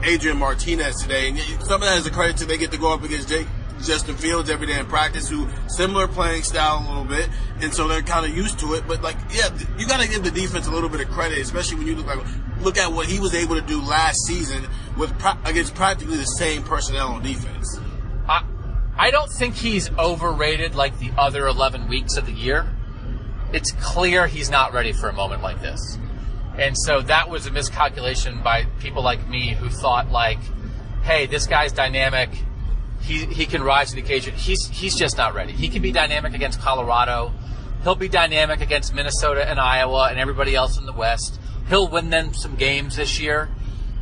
Adrian 0.03 0.39
Martinez 0.39 1.03
today. 1.03 1.29
And 1.29 1.39
some 1.65 1.83
of 1.83 1.89
that 1.89 1.99
is 1.99 2.07
a 2.07 2.11
credit 2.11 2.39
to 2.39 2.47
they 2.47 2.57
get 2.57 2.71
to 2.71 2.79
go 2.79 2.95
up 2.95 3.03
against 3.03 3.29
Jake, 3.29 3.47
Justin 3.83 4.17
Fields 4.17 4.51
every 4.51 4.67
day 4.67 4.79
in 4.79 4.87
practice, 4.87 5.29
who 5.29 5.49
similar 5.69 6.09
playing 6.09 6.43
style 6.43 6.85
a 6.85 6.89
little 6.89 7.05
bit, 7.05 7.29
and 7.61 7.73
so 7.73 7.89
they're 7.89 8.03
kind 8.03 8.25
of 8.25 8.37
used 8.37 8.59
to 8.61 8.75
it. 8.75 8.85
But 8.87 9.03
like, 9.03 9.17
yeah, 9.33 9.49
you 9.79 9.87
got 9.87 10.01
to 10.01 10.09
give 10.09 10.25
the 10.25 10.31
defense 10.31 10.67
a 10.67 10.71
little 10.71 10.89
bit 10.89 11.01
of 11.01 11.09
credit, 11.09 11.39
especially 11.39 11.79
when 11.79 11.87
you 11.87 11.97
look 11.97 12.07
like 12.07 12.27
look 12.61 12.77
at 12.77 12.93
what 12.93 13.07
he 13.07 13.21
was 13.21 13.35
able 13.35 13.55
to 13.55 13.61
do 13.61 13.81
last 13.81 14.19
season 14.27 14.67
with 14.97 15.13
against 15.45 15.75
practically 15.75 16.17
the 16.17 16.25
same 16.25 16.63
personnel 16.63 17.09
on 17.09 17.23
defense. 17.23 17.79
I, 18.29 18.45
I 18.97 19.11
don't 19.11 19.31
think 19.31 19.55
he's 19.55 19.91
overrated 19.93 20.75
like 20.75 20.99
the 20.99 21.13
other 21.17 21.47
11 21.47 21.89
weeks 21.89 22.17
of 22.17 22.27
the 22.27 22.33
year. 22.33 22.67
It's 23.53 23.73
clear 23.73 24.27
he's 24.27 24.51
not 24.51 24.73
ready 24.73 24.93
for 24.93 25.09
a 25.09 25.13
moment 25.13 25.43
like 25.43 25.61
this. 25.63 25.99
And 26.59 26.77
so 26.77 27.01
that 27.03 27.31
was 27.31 27.47
a 27.47 27.53
miscalculation 27.53 28.43
by 28.43 28.65
people 28.81 29.03
like 29.03 29.27
me 29.29 29.55
who 29.55 29.69
thought 29.69 30.11
like, 30.11 30.41
hey, 31.03 31.27
this 31.27 31.47
guy's 31.47 31.73
dynamic. 31.73 32.31
He, 33.01 33.27
he 33.27 33.47
can 33.47 33.63
rise 33.63 33.91
to 33.91 33.97
the 33.97 34.03
occasion. 34.03 34.35
He's, 34.35 34.69
he's 34.69 34.97
just 34.97 35.17
not 35.17 35.35
ready. 35.35 35.53
He 35.53 35.69
can 35.69 35.83
be 35.83 35.93
dynamic 35.93 36.35
against 36.35 36.61
Colorado. 36.61 37.33
He'll 37.83 37.95
be 37.95 38.09
dynamic 38.09 38.61
against 38.61 38.95
Minnesota 38.95 39.49
and 39.49 39.59
Iowa 39.59 40.09
and 40.11 40.19
everybody 40.19 40.55
else 40.55 40.79
in 40.79 40.87
the 40.87 40.93
West. 40.93 41.41
He'll 41.69 41.89
win 41.89 42.11
them 42.11 42.35
some 42.35 42.57
games 42.57 42.97
this 42.97 43.21
year. 43.21 43.49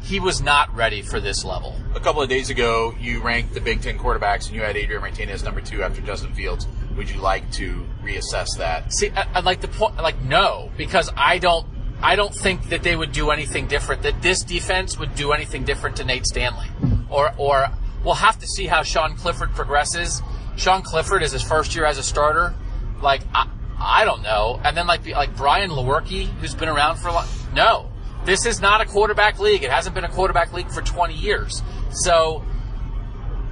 He 0.03 0.21
was 0.21 0.41
not 0.41 0.75
ready 0.75 1.03
for 1.03 1.21
this 1.21 1.45
level. 1.45 1.77
A 1.95 2.01
couple 2.01 2.23
of 2.23 2.29
days 2.29 2.49
ago, 2.49 2.95
you 3.01 3.21
ranked 3.21 3.55
the 3.55 3.61
Big 3.61 3.83
Ten 3.83 3.99
quarterbacks, 3.99 4.47
and 4.47 4.55
you 4.55 4.63
had 4.63 4.77
Adrian 4.77 5.01
Martinez 5.01 5.43
number 5.43 5.61
two 5.61 5.83
after 5.83 6.01
Justin 6.01 6.33
Fields. 6.33 6.69
Would 6.97 7.11
you 7.11 7.21
like 7.21 7.51
to 7.53 7.85
reassess 8.05 8.57
that? 8.59 8.93
See, 8.93 9.11
I, 9.11 9.27
I 9.35 9.41
like 9.41 9.61
the 9.61 9.69
point. 9.69 9.97
Like, 9.97 10.23
no, 10.23 10.71
because 10.77 11.11
I 11.17 11.39
don't. 11.39 11.67
I 12.01 12.15
don't 12.15 12.35
think 12.35 12.69
that 12.69 12.83
they 12.83 12.95
would 12.95 13.13
do 13.13 13.31
anything 13.31 13.67
different. 13.67 14.03
That 14.03 14.23
this 14.23 14.45
defense 14.45 14.99
would 14.99 15.15
do 15.17 15.33
anything 15.33 15.65
different 15.65 15.97
to 15.97 16.05
Nate 16.05 16.27
Stanley, 16.27 16.69
or 17.11 17.35
or 17.37 17.71
we'll 18.07 18.15
have 18.15 18.39
to 18.39 18.47
see 18.47 18.67
how 18.67 18.83
Sean 18.83 19.17
Clifford 19.17 19.51
progresses. 19.51 20.23
Sean 20.57 20.81
Clifford 20.81 21.23
is 21.23 21.33
his 21.33 21.43
first 21.43 21.75
year 21.75 21.85
as 21.85 21.99
a 21.99 22.03
starter. 22.03 22.55
Like, 23.03 23.23
I, 23.35 23.51
I 23.79 24.05
don't 24.05 24.23
know. 24.23 24.61
And 24.65 24.77
then 24.77 24.87
like 24.87 25.07
like 25.07 25.37
Brian 25.37 25.71
Lewerke, 25.71 26.27
who's 26.41 26.55
been 26.55 26.69
around 26.69 26.97
for 26.97 27.09
a 27.09 27.13
lot. 27.13 27.29
No, 27.53 27.91
this 28.25 28.47
is 28.47 28.61
not 28.61 28.81
a 28.81 28.87
quarterback 28.87 29.39
league. 29.39 29.65
It 29.65 29.71
hasn't 29.71 29.95
been 29.95 30.05
a 30.05 30.09
quarterback 30.09 30.53
league 30.55 30.71
for 30.71 30.81
20 30.81 31.15
years. 31.15 31.63
So 31.91 32.45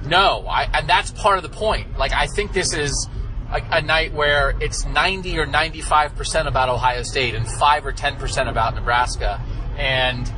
no, 0.07 0.45
I, 0.47 0.69
and 0.73 0.87
that's 0.87 1.11
part 1.11 1.37
of 1.37 1.43
the 1.43 1.49
point. 1.49 1.97
Like, 1.97 2.13
I 2.13 2.27
think 2.27 2.53
this 2.53 2.73
is 2.73 3.09
a, 3.51 3.61
a 3.71 3.81
night 3.81 4.13
where 4.13 4.55
it's 4.61 4.85
90 4.85 5.37
or 5.39 5.45
95% 5.45 6.47
about 6.47 6.69
Ohio 6.69 7.03
State 7.03 7.35
and 7.35 7.47
5 7.47 7.85
or 7.85 7.91
10% 7.91 8.49
about 8.49 8.75
Nebraska. 8.75 9.41
And 9.77 10.31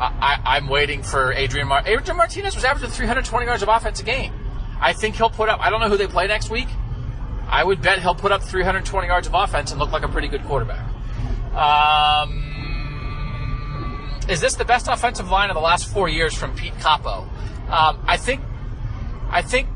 I, 0.00 0.40
I'm 0.44 0.68
waiting 0.68 1.02
for 1.02 1.32
Adrian 1.32 1.68
Mar- 1.68 1.82
Adrian 1.84 2.16
Martinez 2.16 2.54
was 2.54 2.64
averaging 2.64 2.90
320 2.90 3.46
yards 3.46 3.62
of 3.62 3.68
offense 3.68 4.00
a 4.00 4.04
game. 4.04 4.32
I 4.80 4.92
think 4.92 5.16
he'll 5.16 5.30
put 5.30 5.48
up, 5.48 5.60
I 5.60 5.70
don't 5.70 5.80
know 5.80 5.88
who 5.88 5.96
they 5.96 6.06
play 6.06 6.26
next 6.28 6.50
week. 6.50 6.68
I 7.48 7.64
would 7.64 7.82
bet 7.82 8.00
he'll 8.00 8.14
put 8.14 8.30
up 8.30 8.42
320 8.42 9.08
yards 9.08 9.26
of 9.26 9.34
offense 9.34 9.70
and 9.70 9.80
look 9.80 9.90
like 9.90 10.04
a 10.04 10.08
pretty 10.08 10.28
good 10.28 10.44
quarterback. 10.44 10.86
Um, 11.54 12.44
is 14.28 14.40
this 14.40 14.54
the 14.54 14.64
best 14.64 14.86
offensive 14.88 15.30
line 15.30 15.50
of 15.50 15.54
the 15.54 15.60
last 15.60 15.92
four 15.92 16.08
years 16.08 16.34
from 16.34 16.54
Pete 16.54 16.78
Capo? 16.80 17.28
Um, 17.70 17.98
I 18.06 18.16
think 18.16 18.42
I 19.30 19.42
think 19.42 19.68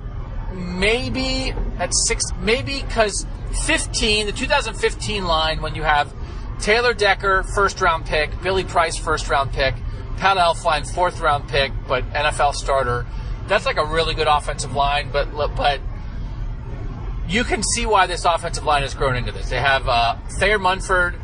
maybe 0.53 1.55
at 1.79 1.93
six, 1.95 2.25
maybe 2.41 2.83
because 2.83 3.27
15, 3.65 4.27
the 4.27 4.33
2015 4.33 5.25
line, 5.25 5.61
when 5.63 5.75
you 5.75 5.83
have 5.83 6.13
Taylor 6.61 6.95
Decker, 6.95 7.43
first 7.55 7.81
round 7.81 8.07
pick, 8.07 8.31
Billy 8.43 8.65
Price, 8.65 8.97
first 8.97 9.29
round 9.29 9.53
pick, 9.53 9.75
Pat 10.23 10.37
Elflein, 10.37 10.89
fourth 10.89 11.19
round 11.19 11.49
pick, 11.49 11.73
but 11.89 12.09
NFL 12.13 12.55
starter. 12.55 13.05
That's 13.49 13.67
like 13.67 13.77
a 13.77 13.85
really 13.85 14.15
good 14.15 14.29
offensive 14.29 14.73
line, 14.73 15.11
but 15.13 15.33
but 15.57 15.81
you 17.27 17.43
can 17.43 17.65
see 17.65 17.87
why 17.87 18.07
this 18.07 18.25
offensive 18.25 18.65
line 18.65 18.83
has 18.83 18.95
grown 18.95 19.17
into 19.17 19.33
this. 19.33 19.51
They 19.51 19.59
have 19.59 19.89
uh, 19.89 20.15
Thayer 20.39 20.61
Munford 20.61 21.17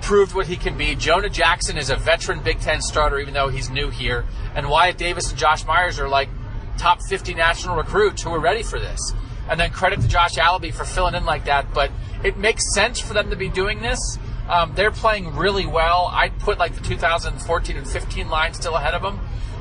proved 0.00 0.34
what 0.34 0.46
he 0.46 0.56
can 0.56 0.78
be. 0.78 0.94
Jonah 0.94 1.28
Jackson 1.28 1.76
is 1.76 1.90
a 1.90 1.96
veteran 1.96 2.42
Big 2.42 2.60
Ten 2.60 2.80
starter, 2.80 3.18
even 3.18 3.34
though 3.34 3.48
he's 3.48 3.68
new 3.68 3.90
here. 3.90 4.24
And 4.54 4.70
Wyatt 4.70 4.96
Davis 4.96 5.28
and 5.28 5.38
Josh 5.38 5.66
Myers 5.66 6.00
are 6.00 6.08
like 6.08 6.30
top 6.78 7.00
50 7.06 7.34
national 7.34 7.76
recruits 7.76 8.22
who 8.22 8.32
are 8.32 8.40
ready 8.40 8.62
for 8.62 8.78
this. 8.78 9.12
And 9.50 9.60
then 9.60 9.70
credit 9.70 10.00
to 10.00 10.08
Josh 10.08 10.36
Alabi 10.36 10.72
for 10.72 10.86
filling 10.86 11.14
in 11.14 11.26
like 11.26 11.44
that. 11.44 11.74
But 11.74 11.90
it 12.24 12.38
makes 12.38 12.72
sense 12.72 12.98
for 13.00 13.12
them 13.12 13.28
to 13.28 13.36
be 13.36 13.50
doing 13.50 13.82
this. 13.82 14.18
Um, 14.48 14.72
they're 14.74 14.90
playing 14.90 15.34
really 15.36 15.66
well. 15.66 16.10
I'd 16.12 16.38
put 16.38 16.58
like 16.58 16.74
the 16.74 16.82
2014 16.82 17.76
and 17.76 17.88
15 17.88 18.28
line 18.28 18.54
still 18.54 18.74
ahead 18.76 18.94
of 18.94 19.02
them. 19.02 19.20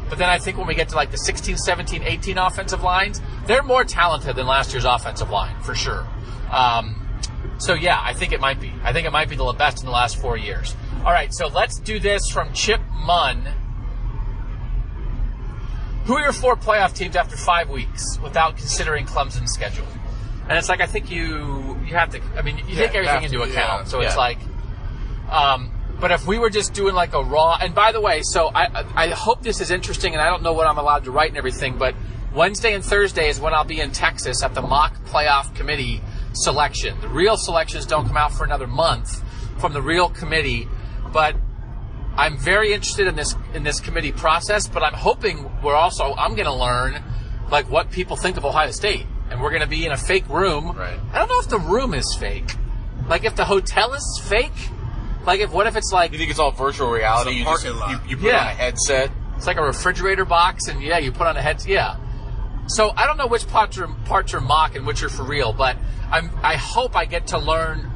But 0.10 0.17
then 0.19 0.30
I 0.30 0.38
think 0.38 0.58
when 0.58 0.67
we 0.67 0.76
get 0.76 0.89
to 0.89 0.96
like 0.96 1.12
the 1.12 1.17
16, 1.17 1.58
17, 1.58 2.04
18 2.04 2.38
offensive 2.38 2.84
lines, 2.84 3.22
they're 3.48 3.63
more 3.63 3.84
talented 3.84 4.36
than 4.36 4.46
last 4.46 4.74
year's 4.74 4.86
offensive 4.86 5.30
line 5.30 5.60
for 5.62 5.74
sure. 5.74 6.06
Um, 6.52 7.00
so 7.58 7.74
yeah, 7.74 8.00
I 8.02 8.13
think 8.13 8.34
it 8.34 8.41
might 8.41 8.60
be. 8.60 8.74
I 8.84 8.91
think 8.93 9.08
it 9.08 9.12
might 9.12 9.30
be 9.30 9.36
the 9.36 9.52
best 9.54 9.80
in 9.80 9.86
the 9.86 9.91
last 9.91 10.17
four 10.17 10.38
years. 10.38 10.76
All 11.06 11.12
right, 11.12 11.34
so 11.34 11.48
let's 11.48 11.80
do 11.80 12.00
this 12.00 12.30
from 12.30 12.52
Chip 12.54 12.82
Munn. 13.06 13.48
Who 16.06 16.15
are 16.17 16.22
your 16.22 16.34
four 16.34 16.56
playoff 16.58 16.93
teams 16.93 17.15
after 17.15 17.38
five 17.38 17.69
weeks 17.69 18.19
without 18.22 18.58
considering 18.58 19.06
Clemson's 19.06 19.54
schedule? 19.54 19.88
And 20.50 20.58
it's 20.58 20.67
like 20.67 20.82
I 20.82 20.86
think 20.88 21.10
you 21.10 21.78
you 21.86 21.96
have 21.96 22.10
to. 22.12 22.22
I 22.38 22.41
mean, 22.41 22.58
you 22.60 22.76
Yeah, 22.76 22.88
take 22.88 22.96
everything 22.96 23.24
into 23.24 23.38
to, 23.38 23.43
account. 23.43 23.84
yeah, 23.86 23.89
So 23.89 24.02
it's 24.02 24.13
yeah. 24.13 24.19
like, 24.19 24.38
um, 25.34 25.72
but 26.00 26.12
if 26.12 26.28
we 26.28 26.38
were 26.38 26.50
just 26.50 26.74
doing 26.74 26.93
like 26.93 27.13
a 27.13 27.24
raw, 27.24 27.58
and 27.60 27.74
by 27.74 27.91
the 27.91 28.02
way, 28.02 28.22
so 28.24 28.52
I 28.54 28.86
I 28.96 29.08
hope 29.10 29.41
this 29.41 29.62
is 29.62 29.72
interesting, 29.72 30.13
and 30.13 30.22
I 30.22 30.30
don't 30.30 30.43
know 30.43 30.54
what 30.54 30.67
I'm 30.67 30.78
allowed 30.78 31.06
to 31.06 31.12
write 31.12 31.30
and 31.30 31.38
everything, 31.38 31.78
but 31.78 31.96
Wednesday 32.34 32.74
and 32.74 32.84
Thursday 32.84 33.30
is 33.30 33.39
when 33.39 33.54
I'll 33.54 33.63
be 33.63 33.80
in 33.80 33.91
Texas 33.91 34.43
at 34.43 34.54
the 34.54 34.62
mock 34.62 34.96
playoff 35.06 35.54
committee 35.56 36.02
selection. 36.34 37.00
The 37.02 37.08
real 37.08 37.38
selections 37.38 37.86
don't 37.86 38.08
come 38.08 38.17
out 38.17 38.34
for 38.34 38.43
another 38.43 38.67
month 38.67 39.24
from 39.60 39.74
the 39.74 39.82
real 39.82 40.10
committee, 40.10 40.67
but 41.12 41.36
I'm 42.15 42.38
very 42.38 42.74
interested 42.74 43.08
in 43.08 43.15
this 43.15 43.36
in 43.54 43.63
this 43.63 43.80
committee 43.80 44.12
process, 44.12 44.67
but 44.67 44.84
I'm 44.84 44.93
hoping 44.93 45.50
we're 45.63 45.76
also 45.76 46.13
I'm 46.13 46.36
going 46.36 46.46
to 46.46 46.54
learn 46.54 47.04
like 47.50 47.69
what 47.69 47.91
people 47.91 48.17
think 48.17 48.38
of 48.38 48.46
Ohio 48.46 48.72
State, 48.72 49.06
and 49.30 49.41
we're 49.41 49.50
going 49.52 49.62
to 49.62 49.67
be 49.67 49.86
in 49.86 49.91
a 49.91 49.98
fake 49.98 50.28
room. 50.30 50.76
Right. 50.78 51.00
I 51.12 51.19
don't 51.19 51.30
know 51.30 51.39
if 51.39 51.50
the 51.50 51.60
room 51.60 51.93
is 51.93 52.15
fake. 52.19 52.52
Like 53.08 53.26
if 53.26 53.36
the 53.36 53.46
hotel 53.46 53.93
is 53.93 54.22
fake. 54.28 54.69
Like 55.25 55.39
if 55.39 55.51
what 55.51 55.67
if 55.67 55.75
it's 55.75 55.91
like 55.91 56.12
You 56.12 56.17
think 56.17 56.29
it's 56.31 56.39
all 56.39 56.51
virtual 56.51 56.89
reality? 56.89 57.31
It's 57.31 57.36
a 57.36 57.39
you 57.39 57.45
just 57.45 57.63
parking 57.65 57.79
lot. 57.79 57.89
you, 58.03 58.09
you 58.09 58.17
put 58.17 58.25
Yeah. 58.27 58.41
on 58.41 58.47
a 58.47 58.49
headset. 58.51 59.12
it's 59.38 59.47
like 59.47 59.57
a 59.57 59.63
refrigerator 59.63 60.25
box, 60.25 60.67
and 60.67 60.81
yeah, 60.81 60.97
you 60.99 61.12
put 61.12 61.27
on 61.27 61.38
a 61.38 61.41
head. 61.41 61.63
Yeah. 61.65 61.97
So 62.67 62.91
I 62.95 63.05
don't 63.05 63.17
know 63.17 63.27
which 63.27 63.47
parts 63.47 63.77
are 63.77 63.88
parts 64.05 64.33
are 64.33 64.41
mock 64.41 64.75
and 64.75 64.86
which 64.88 65.03
are 65.03 65.09
for 65.09 65.23
real, 65.23 65.51
but 65.53 65.75
I'm 66.12 66.31
I 66.43 66.55
hope 66.55 66.95
I 66.95 67.05
get 67.05 67.27
to 67.27 67.38
learn 67.38 67.89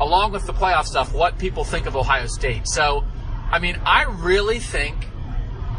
along 0.00 0.32
with 0.32 0.46
the 0.46 0.52
playoff 0.52 0.84
stuff 0.86 1.12
what 1.12 1.38
people 1.38 1.64
think 1.64 1.86
of 1.86 1.96
Ohio 1.96 2.26
State. 2.26 2.66
So, 2.68 3.04
I 3.50 3.58
mean, 3.58 3.80
I 3.84 4.04
really 4.04 4.58
think 4.58 4.96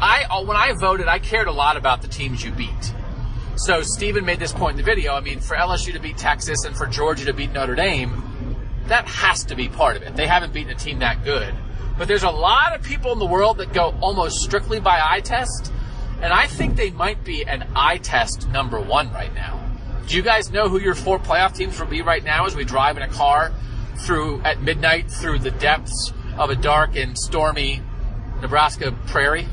I 0.00 0.24
uh, 0.30 0.42
when 0.44 0.56
I 0.56 0.72
voted, 0.72 1.08
I 1.08 1.18
cared 1.18 1.46
a 1.46 1.52
lot 1.52 1.76
about 1.76 2.02
the 2.02 2.08
teams 2.08 2.44
you 2.44 2.50
beat. 2.50 2.94
So 3.56 3.82
Stephen 3.82 4.24
made 4.24 4.40
this 4.40 4.52
point 4.52 4.72
in 4.72 4.76
the 4.78 4.82
video. 4.82 5.14
I 5.14 5.20
mean, 5.20 5.38
for 5.40 5.56
LSU 5.56 5.92
to 5.92 6.00
beat 6.00 6.16
Texas 6.18 6.64
and 6.64 6.76
for 6.76 6.86
Georgia 6.86 7.24
to 7.26 7.32
beat 7.32 7.52
Notre 7.52 7.74
Dame, 7.76 8.10
that 8.88 9.06
has 9.06 9.44
to 9.44 9.54
be 9.54 9.68
part 9.68 9.96
of 9.96 10.02
it. 10.02 10.16
They 10.16 10.26
haven't 10.26 10.52
beaten 10.52 10.70
a 10.70 10.74
team 10.74 10.98
that 11.00 11.24
good. 11.24 11.54
But 11.96 12.08
there's 12.08 12.24
a 12.24 12.30
lot 12.30 12.74
of 12.74 12.82
people 12.82 13.12
in 13.12 13.18
the 13.18 13.26
world 13.26 13.58
that 13.58 13.72
go 13.72 13.94
almost 14.00 14.42
strictly 14.42 14.80
by 14.80 15.00
eye 15.02 15.20
test, 15.20 15.72
and 16.20 16.32
I 16.32 16.46
think 16.46 16.76
they 16.76 16.90
might 16.90 17.24
be 17.24 17.44
an 17.46 17.66
eye 17.76 17.98
test 17.98 18.48
number 18.48 18.80
one 18.80 19.12
right 19.12 19.32
now. 19.34 19.60
Do 20.06 20.16
you 20.16 20.22
guys 20.22 20.50
know 20.50 20.68
who 20.68 20.78
your 20.78 20.94
four 20.94 21.18
playoff 21.18 21.54
teams 21.54 21.78
will 21.78 21.86
be 21.86 22.02
right 22.02 22.22
now 22.22 22.46
as 22.46 22.54
we 22.54 22.64
drive 22.64 22.96
in 22.96 23.02
a 23.02 23.08
car 23.08 23.52
through 23.98 24.40
at 24.42 24.60
midnight 24.60 25.10
through 25.10 25.38
the 25.38 25.50
depths 25.50 26.12
of 26.36 26.50
a 26.50 26.56
dark 26.56 26.96
and 26.96 27.16
stormy 27.16 27.80
Nebraska 28.42 28.92
prairie? 29.06 29.48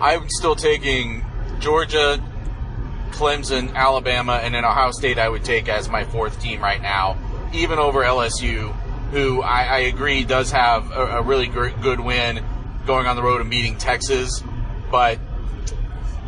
I'm 0.00 0.28
still 0.28 0.56
taking 0.56 1.24
Georgia, 1.60 2.20
Clemson, 3.10 3.74
Alabama, 3.74 4.40
and 4.42 4.54
then 4.54 4.64
Ohio 4.64 4.90
State. 4.90 5.18
I 5.18 5.28
would 5.28 5.44
take 5.44 5.68
as 5.68 5.88
my 5.88 6.04
fourth 6.04 6.40
team 6.40 6.60
right 6.60 6.82
now, 6.82 7.16
even 7.54 7.78
over 7.78 8.02
LSU, 8.02 8.74
who 9.10 9.42
I, 9.42 9.62
I 9.62 9.78
agree 9.80 10.24
does 10.24 10.50
have 10.50 10.90
a, 10.90 11.18
a 11.18 11.22
really 11.22 11.46
gr- 11.46 11.68
good 11.68 12.00
win 12.00 12.44
going 12.86 13.06
on 13.06 13.16
the 13.16 13.22
road 13.22 13.40
and 13.40 13.50
beating 13.50 13.78
Texas, 13.78 14.42
but 14.90 15.18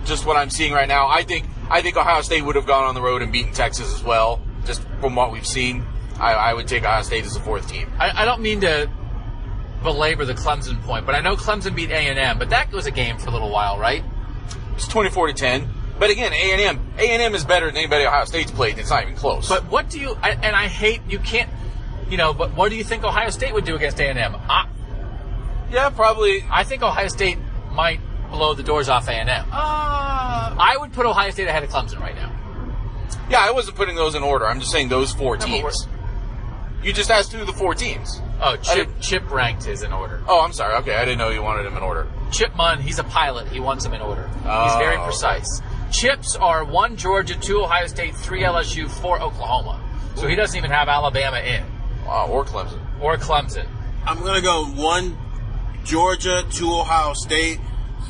just 0.05 0.25
what 0.25 0.37
I'm 0.37 0.51
seeing 0.51 0.73
right 0.73 0.89
now, 0.89 1.09
I 1.09 1.23
think 1.23 1.47
I 1.69 1.83
think 1.83 1.97
Ohio 1.97 2.23
State 2.23 2.43
would 2.43 2.55
have 2.55 2.67
gone 2.67 2.85
on 2.85 2.95
the 2.95 3.03
road 3.03 3.23
and 3.23 3.33
beaten 3.33 3.53
Texas 3.53 3.93
as 3.93 4.03
well. 4.03 4.41
Just 4.65 4.83
from 5.01 5.17
what 5.17 5.33
we've 5.33 5.47
seen, 5.47 5.85
I, 6.19 6.33
I 6.33 6.55
would 6.55 6.69
take 6.69 6.85
Ohio 6.85 7.03
State 7.03 7.25
as 7.25 7.35
a 7.37 7.41
fourth 7.41 7.69
team. 7.69 7.91
I, 7.99 8.23
I 8.23 8.25
don't 8.25 8.41
mean 8.41 8.61
to 8.61 8.89
belabor 9.83 10.25
the 10.25 10.35
Clemson 10.35 10.81
point, 10.83 11.07
but 11.07 11.15
I 11.15 11.21
know 11.21 11.37
Clemson 11.37 11.75
beat 11.75 11.91
A 11.91 11.95
and 11.95 12.19
M, 12.19 12.39
but 12.39 12.51
that 12.51 12.73
was 12.73 12.87
a 12.87 12.91
game 12.91 13.19
for 13.19 13.29
a 13.29 13.33
little 13.33 13.51
while, 13.51 13.79
right? 13.79 14.05
It's 14.75 14.89
24 14.89 15.29
to 15.29 15.33
10. 15.33 15.69
But 15.99 16.11
again, 16.11 16.33
A 16.33 16.53
and 16.53 16.61
M, 16.61 16.87
A 16.99 17.03
and 17.11 17.23
M 17.23 17.35
is 17.35 17.45
better 17.45 17.67
than 17.67 17.77
anybody 17.77 18.05
Ohio 18.05 18.25
State's 18.27 18.51
played. 18.51 18.73
and 18.73 18.81
It's 18.81 18.91
not 18.91 19.03
even 19.03 19.17
close. 19.17 19.49
But 19.49 19.65
what 19.71 19.89
do 19.89 19.99
you? 19.99 20.17
I, 20.23 20.31
and 20.33 20.55
I 20.55 20.69
hate 20.69 21.01
you 21.09 21.19
can't, 21.19 21.49
you 22.11 22.17
know. 22.19 22.33
But 22.35 22.55
what 22.55 22.69
do 22.71 22.77
you 22.77 22.85
think 22.85 23.03
Ohio 23.05 23.31
State 23.31 23.55
would 23.55 23.65
do 23.65 23.77
against 23.77 23.99
A 24.01 24.09
and 24.09 24.19
M? 24.19 24.37
I, 24.49 24.69
yeah, 25.71 25.89
probably. 25.91 26.45
I 26.51 26.65
think 26.65 26.83
Ohio 26.83 27.09
State 27.09 27.39
might 27.73 28.01
blow 28.31 28.55
the 28.55 28.63
doors 28.63 28.89
off 28.89 29.09
A 29.09 29.13
and 29.13 29.29
M. 29.31 29.47
Uh, 29.51 29.55
I 30.59 30.77
would 30.79 30.93
put 30.93 31.07
Ohio 31.07 31.31
State 31.31 31.49
ahead 31.49 31.63
of 31.65 31.71
Clemson 31.71 31.99
right 32.01 32.15
now. 32.15 32.31
yeah, 33.31 33.41
I 33.41 33.53
wasn't 33.53 33.77
putting 33.77 33.97
those 33.97 34.15
in 34.15 34.23
order. 34.23 34.47
I'm 34.47 34.61
just 34.61 34.73
saying 34.73 34.89
those 34.91 35.13
four 35.13 35.37
teams. 35.37 35.89
You 36.83 36.93
just 36.93 37.11
asked 37.11 37.33
who 37.33 37.45
the 37.45 37.53
four 37.53 37.75
teams. 37.75 38.21
Oh, 38.41 38.57
Chip 38.59 38.89
Chip 39.01 39.29
ranked 39.31 39.65
his 39.65 39.83
in 39.83 39.93
order. 39.95 40.23
Oh, 40.29 40.43
I'm 40.43 40.53
sorry. 40.53 40.75
Okay, 40.77 40.95
I 40.95 41.05
didn't 41.07 41.19
know 41.19 41.31
you 41.31 41.43
wanted 41.43 41.65
him 41.67 41.77
in 41.77 41.83
order. 41.83 42.07
Chip 42.31 42.55
Munn, 42.55 42.81
he's 42.81 42.99
a 42.99 43.05
pilot. 43.05 43.49
He 43.49 43.61
wants 43.61 43.85
him 43.85 43.95
in 43.95 44.03
order. 44.03 44.29
he's 44.29 44.37
Oh, 44.45 44.77
very 44.79 44.97
okay. 44.97 45.05
precise. 45.05 45.63
Chips 45.91 46.37
are 46.37 46.65
one 46.65 46.97
Georgia, 46.97 47.35
two 47.39 47.63
Ohio 47.63 47.87
State, 47.87 48.15
three 48.17 48.43
LSU, 48.43 48.89
four 48.91 49.21
Oklahoma. 49.21 49.81
So 50.17 50.27
he 50.27 50.35
doesn't 50.35 50.57
even 50.57 50.71
have 50.71 50.89
Alabama 50.89 51.39
in 51.39 51.65
Wow, 52.05 52.29
or 52.29 52.45
Clemson. 52.45 52.81
or 53.01 53.17
Clemson. 53.17 53.67
I'm 54.07 54.21
gonna 54.23 54.41
go 54.41 54.65
one 54.67 55.17
Georgia, 55.85 56.45
two 56.51 56.71
Ohio 56.73 57.13
State, 57.15 57.61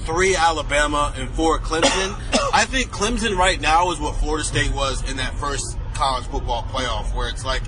three 0.05 0.35
Alabama, 0.37 1.13
and 1.17 1.29
four 1.31 1.59
Clemson. 1.59 2.15
I 2.53 2.65
think 2.65 2.91
Clemson 2.91 3.37
right 3.37 3.61
now 3.61 3.91
is 3.93 3.99
what 4.01 4.17
Florida 4.17 4.45
State 4.45 4.73
was 4.73 5.09
in 5.11 5.17
that 5.19 5.35
first 5.35 5.77
college 5.95 6.25
football 6.27 6.63
playoff, 6.65 7.15
where 7.15 7.29
it's 7.29 7.45
like, 7.45 7.63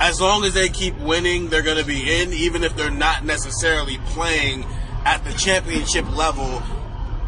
as 0.00 0.20
long 0.20 0.44
as 0.44 0.54
they 0.54 0.68
keep 0.68 0.98
winning, 0.98 1.48
they're 1.48 1.62
gonna 1.62 1.84
be 1.84 2.20
in, 2.20 2.32
even 2.32 2.64
if 2.64 2.74
they're 2.76 2.90
not 2.90 3.24
necessarily 3.24 3.98
playing 4.06 4.64
at 5.04 5.24
the 5.24 5.32
championship 5.32 6.08
level. 6.16 6.62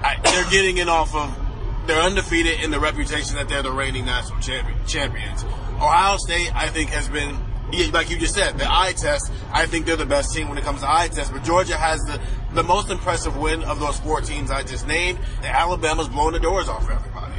I, 0.03 0.19
they're 0.23 0.51
getting 0.51 0.79
in 0.79 0.89
off 0.89 1.15
of 1.15 1.35
they're 1.87 2.01
undefeated 2.01 2.61
in 2.61 2.71
the 2.71 2.81
reputation 2.81 3.37
that 3.37 3.49
they're 3.49 3.63
the 3.63 3.73
reigning 3.73 4.07
national 4.07 4.41
champion, 4.41 4.79
champions. 4.87 5.45
Ohio 5.77 6.17
State, 6.19 6.55
I 6.55 6.69
think, 6.69 6.91
has 6.91 7.09
been 7.09 7.39
like 7.93 8.11
you 8.11 8.19
just 8.19 8.35
said 8.35 8.59
the 8.59 8.67
eye 8.71 8.93
test. 8.97 9.33
I 9.53 9.67
think 9.67 9.87
they're 9.87 9.97
the 9.97 10.07
best 10.07 10.33
team 10.33 10.49
when 10.49 10.59
it 10.59 10.65
comes 10.65 10.81
to 10.81 10.91
eye 10.91 11.09
test. 11.09 11.33
But 11.33 11.45
Georgia 11.45 11.77
has 11.77 12.01
the 12.03 12.21
the 12.53 12.63
most 12.63 12.91
impressive 12.91 13.37
win 13.37 13.65
of 13.65 13.81
those 13.81 13.99
four 13.99 14.21
teams 14.21 14.51
I 14.51 14.63
just 14.63 14.87
named. 14.87 15.19
And 15.39 15.47
Alabama's 15.47 16.09
blowing 16.09 16.35
the 16.35 16.41
doors 16.41 16.69
off 16.69 16.89
everybody. 16.89 17.35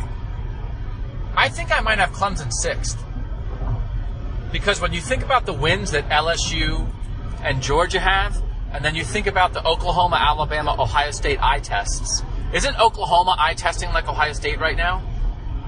I 1.38 1.50
think 1.50 1.72
I 1.72 1.82
might 1.82 2.00
have 2.00 2.12
Clemson 2.12 2.52
sixth. 2.52 3.02
Because 4.52 4.80
when 4.82 4.94
you 4.94 5.02
think 5.02 5.24
about 5.24 5.46
the 5.46 5.54
wins 5.54 5.92
that 5.92 6.10
LSU 6.10 6.90
and 7.44 7.62
Georgia 7.62 8.00
have, 8.00 8.42
and 8.72 8.84
then 8.84 8.96
you 8.96 9.04
think 9.04 9.28
about 9.28 9.54
the 9.54 9.66
Oklahoma, 9.66 10.18
Alabama, 10.18 10.76
Ohio 10.80 11.12
State 11.12 11.40
eye 11.42 11.60
tests, 11.60 12.24
isn't 12.56 12.80
Oklahoma 12.80 13.36
eye 13.38 13.54
testing 13.54 13.92
like 13.92 14.08
Ohio 14.08 14.32
State 14.32 14.60
right 14.60 14.78
now? 14.78 15.04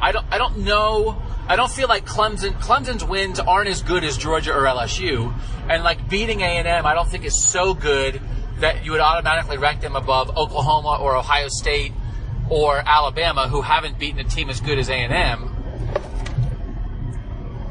I 0.02 0.13
don't 0.13 0.26
I 0.32 0.38
don't 0.38 0.60
know 0.60 1.21
I 1.47 1.58
don't 1.58 1.69
feel 1.69 1.89
like 1.89 2.06
Clemson 2.06 2.54
Clemson's 2.54 3.04
wins 3.04 3.39
aren't 3.39 3.69
as 3.69 3.82
good 3.82 4.06
as 4.06 4.17
Georgia 4.17 4.54
or 4.54 4.63
LSU. 4.63 5.34
And 5.69 5.84
like 5.84 6.10
beating 6.10 6.41
A 6.41 6.45
and 6.45 6.67
I 6.67 6.93
don't 6.93 7.10
think 7.10 7.26
is 7.26 7.43
so 7.43 7.73
good 7.73 8.21
that 8.60 8.86
you 8.86 8.91
would 8.91 9.02
automatically 9.02 9.58
rank 9.58 9.82
them 9.82 9.97
above 9.97 10.36
Oklahoma 10.38 10.97
or 11.02 11.17
Ohio 11.17 11.50
State 11.50 11.92
or 12.50 12.77
Alabama 12.77 13.50
who 13.50 13.62
haven't 13.62 14.00
beaten 14.00 14.19
a 14.19 14.23
team 14.23 14.50
as 14.50 14.62
good 14.62 14.79
as 14.79 14.90
A 14.90 14.94
and 14.94 15.13
M. 15.13 15.54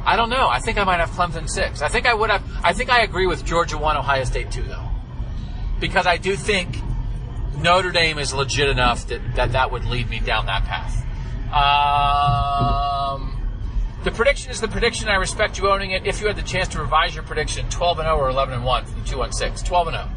I 0.05 0.15
don't 0.15 0.29
know. 0.29 0.47
I 0.47 0.59
think 0.59 0.77
I 0.77 0.83
might 0.83 0.99
have 0.99 1.09
Clemson 1.09 1.49
six. 1.49 1.81
I 1.81 1.87
think 1.89 2.05
I 2.05 2.13
would 2.13 2.29
have. 2.29 2.43
I 2.63 2.73
think 2.73 2.89
I 2.91 3.01
agree 3.01 3.25
with 3.25 3.43
Georgia 3.43 3.77
one, 3.79 3.97
Ohio 3.97 4.23
State 4.25 4.51
two, 4.51 4.63
though, 4.63 4.89
because 5.79 6.05
I 6.05 6.17
do 6.17 6.35
think 6.35 6.77
Notre 7.57 7.91
Dame 7.91 8.19
is 8.19 8.33
legit 8.33 8.69
enough 8.69 9.07
that 9.07 9.21
that, 9.35 9.51
that 9.53 9.71
would 9.71 9.85
lead 9.85 10.09
me 10.09 10.19
down 10.19 10.45
that 10.45 10.63
path. 10.65 11.03
Um, 11.47 13.33
the 14.03 14.11
prediction 14.11 14.51
is 14.51 14.61
the 14.61 14.67
prediction. 14.67 15.07
I 15.09 15.15
respect 15.15 15.57
you 15.57 15.69
owning 15.69 15.91
it. 15.91 16.05
If 16.05 16.21
you 16.21 16.27
had 16.27 16.35
the 16.35 16.43
chance 16.43 16.67
to 16.69 16.79
revise 16.79 17.15
your 17.15 17.23
prediction, 17.23 17.67
twelve 17.69 17.99
and 17.99 18.05
zero 18.05 18.17
or 18.17 18.29
eleven 18.29 18.53
and 18.53 18.63
one 18.63 18.85
from 18.85 19.01
the 19.01 19.07
two 19.07 19.17
one 19.19 19.31
six. 19.31 19.61
Twelve 19.61 19.87
and 19.87 19.95
zero. 19.95 20.09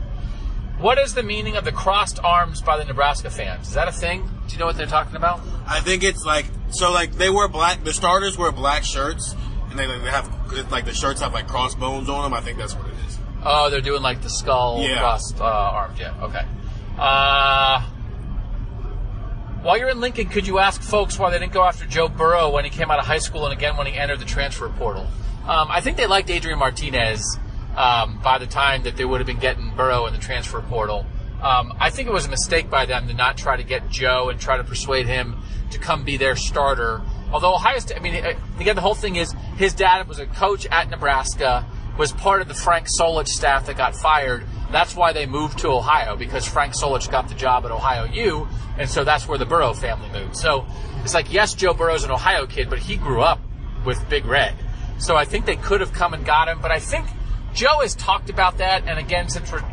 What 0.79 0.99
is 0.99 1.15
the 1.15 1.23
meaning 1.23 1.57
of 1.57 1.65
the 1.65 1.73
crossed 1.73 2.19
arms 2.23 2.63
by 2.63 2.79
the 2.79 2.85
Nebraska 2.85 3.31
fans? 3.31 3.69
Is 3.69 3.75
that 3.75 3.87
a 3.89 3.93
thing? 3.93 4.29
Do 4.47 4.53
you 4.55 4.59
know 4.59 4.67
what 4.67 4.77
they're 4.77 4.87
talking 4.87 5.17
about? 5.17 5.41
I 5.67 5.81
think 5.81 6.03
it's 6.03 6.25
like 6.25 6.47
so 6.71 6.93
like 6.93 7.13
they 7.13 7.31
wear 7.31 7.49
black. 7.49 7.85
The 7.85 7.93
starters 7.93 8.37
wear 8.39 8.51
black 8.53 8.85
shirts, 8.85 9.35
and 9.71 9.79
they, 9.79 9.87
like, 9.87 10.03
they 10.03 10.11
have 10.11 10.71
like 10.71 10.85
the 10.85 10.95
shirts 10.95 11.21
have 11.21 11.33
like 11.35 11.49
crossbones 11.49 12.09
on 12.09 12.23
them. 12.23 12.35
I 12.35 12.41
think 12.41 12.59
that's 12.59 12.75
what 12.75 12.87
it 12.87 12.95
is. 13.07 13.19
Oh, 13.45 13.71
they're 13.71 13.81
doing 13.81 14.03
like 14.03 14.21
the 14.23 14.29
skull 14.31 14.83
Yeah. 14.83 14.99
crossed 14.99 15.41
uh, 15.41 15.45
arms. 15.45 15.99
Yeah. 15.99 16.15
Okay. 16.23 16.45
Uh, 17.01 17.81
while 19.63 19.79
you're 19.79 19.89
in 19.89 20.01
Lincoln, 20.01 20.29
could 20.29 20.47
you 20.47 20.59
ask 20.59 20.83
folks 20.83 21.19
why 21.19 21.31
they 21.31 21.39
didn't 21.39 21.55
go 21.55 21.65
after 21.65 21.87
Joe 21.87 22.09
Burrow 22.09 22.51
when 22.51 22.65
he 22.65 22.71
came 22.71 22.91
out 22.91 22.99
of 22.99 23.07
high 23.07 23.19
school 23.19 23.47
and 23.47 23.55
again 23.55 23.79
when 23.79 23.87
he 23.87 23.95
entered 23.95 24.21
the 24.21 24.27
transfer 24.27 24.69
portal? 24.69 25.07
Um, 25.47 25.69
I 25.71 25.81
think 25.81 25.97
they 25.97 26.07
liked 26.07 26.29
Adrian 26.29 26.59
Martinez 26.59 27.39
um, 27.75 28.21
by 28.23 28.37
the 28.37 28.47
time 28.47 28.83
that 28.83 28.97
they 28.99 29.07
would 29.07 29.21
have 29.21 29.27
been 29.27 29.39
getting 29.39 29.75
Burrow 29.75 30.07
in 30.07 30.13
the 30.13 30.19
transfer 30.19 30.61
portal. 30.61 31.07
Um, 31.43 31.73
I 31.81 31.89
think 31.89 32.07
it 32.07 32.13
was 32.13 32.27
a 32.27 32.29
mistake 32.29 32.69
by 32.69 32.85
them 32.85 33.09
to 33.09 33.15
not 33.15 33.39
try 33.39 33.57
to 33.57 33.63
get 33.63 33.89
Joe 33.89 34.29
and 34.29 34.39
try 34.39 34.59
to 34.59 34.65
persuade 34.65 35.07
him 35.07 35.43
to 35.71 35.79
come 35.79 36.05
be 36.05 36.19
their 36.19 36.37
starter. 36.37 37.01
Although 37.33 37.55
Ohio 37.55 37.79
State, 37.79 37.97
I 37.97 38.01
mean, 38.01 38.23
uh, 38.23 38.35
again, 38.59 38.77
the 38.77 38.83
whole 38.83 38.95
thing 38.95 39.17
is 39.17 39.35
his 39.57 39.73
dad 39.73 40.07
was 40.07 40.19
a 40.19 40.27
coach 40.27 40.67
at 40.67 40.91
Nebraska, 40.91 41.67
was 41.97 42.13
part 42.13 42.43
of 42.43 42.49
the 42.49 42.55
Frank 42.55 42.89
Solich 42.89 43.29
staff 43.29 43.67
that 43.67 43.79
got 43.79 43.97
fired. 43.97 44.45
That's 44.71 44.95
why 44.95 45.13
they 45.13 45.27
moved 45.27 45.59
to 45.61 45.69
Ohio 45.69 46.17
because 46.17 46.47
Frank 46.47 46.75
Solich 46.75 47.11
got 47.11 47.29
the 47.29 47.35
job 47.35 47.65
at 47.65 47.71
Ohio 47.71 48.05
U, 48.05 48.49
and 48.79 48.89
so 48.89 49.05
that's 49.05 49.27
where 49.27 49.39
the 49.39 49.47
Burrow 49.47 49.75
family 49.75 50.09
moved. 50.11 50.37
So 50.37 50.67
it's 51.03 51.15
like, 51.15 51.33
yes, 51.33 51.55
Joe 51.55 51.75
Burrow's 51.75 52.05
an 52.05 52.11
Ohio 52.11 52.47
kid, 52.47 52.71
but 52.71 52.79
he 52.79 52.97
grew 52.97 53.21
up 53.21 53.41
with 53.85 54.09
Big 54.09 54.25
Red. 54.27 54.55
So 54.99 55.17
I 55.17 55.25
think 55.25 55.47
they 55.47 55.57
could 55.57 55.81
have 55.81 55.93
come 55.93 56.15
and 56.15 56.25
got 56.25 56.49
him, 56.49 56.61
but 56.61 56.71
I 56.71 56.79
think 56.79 57.07
Joe 57.55 57.81
has 57.81 57.95
talked 57.95 58.31
about 58.31 58.59
that, 58.59 58.87
and 58.87 58.99
again, 58.99 59.29
since 59.29 59.51
we're 59.51 59.65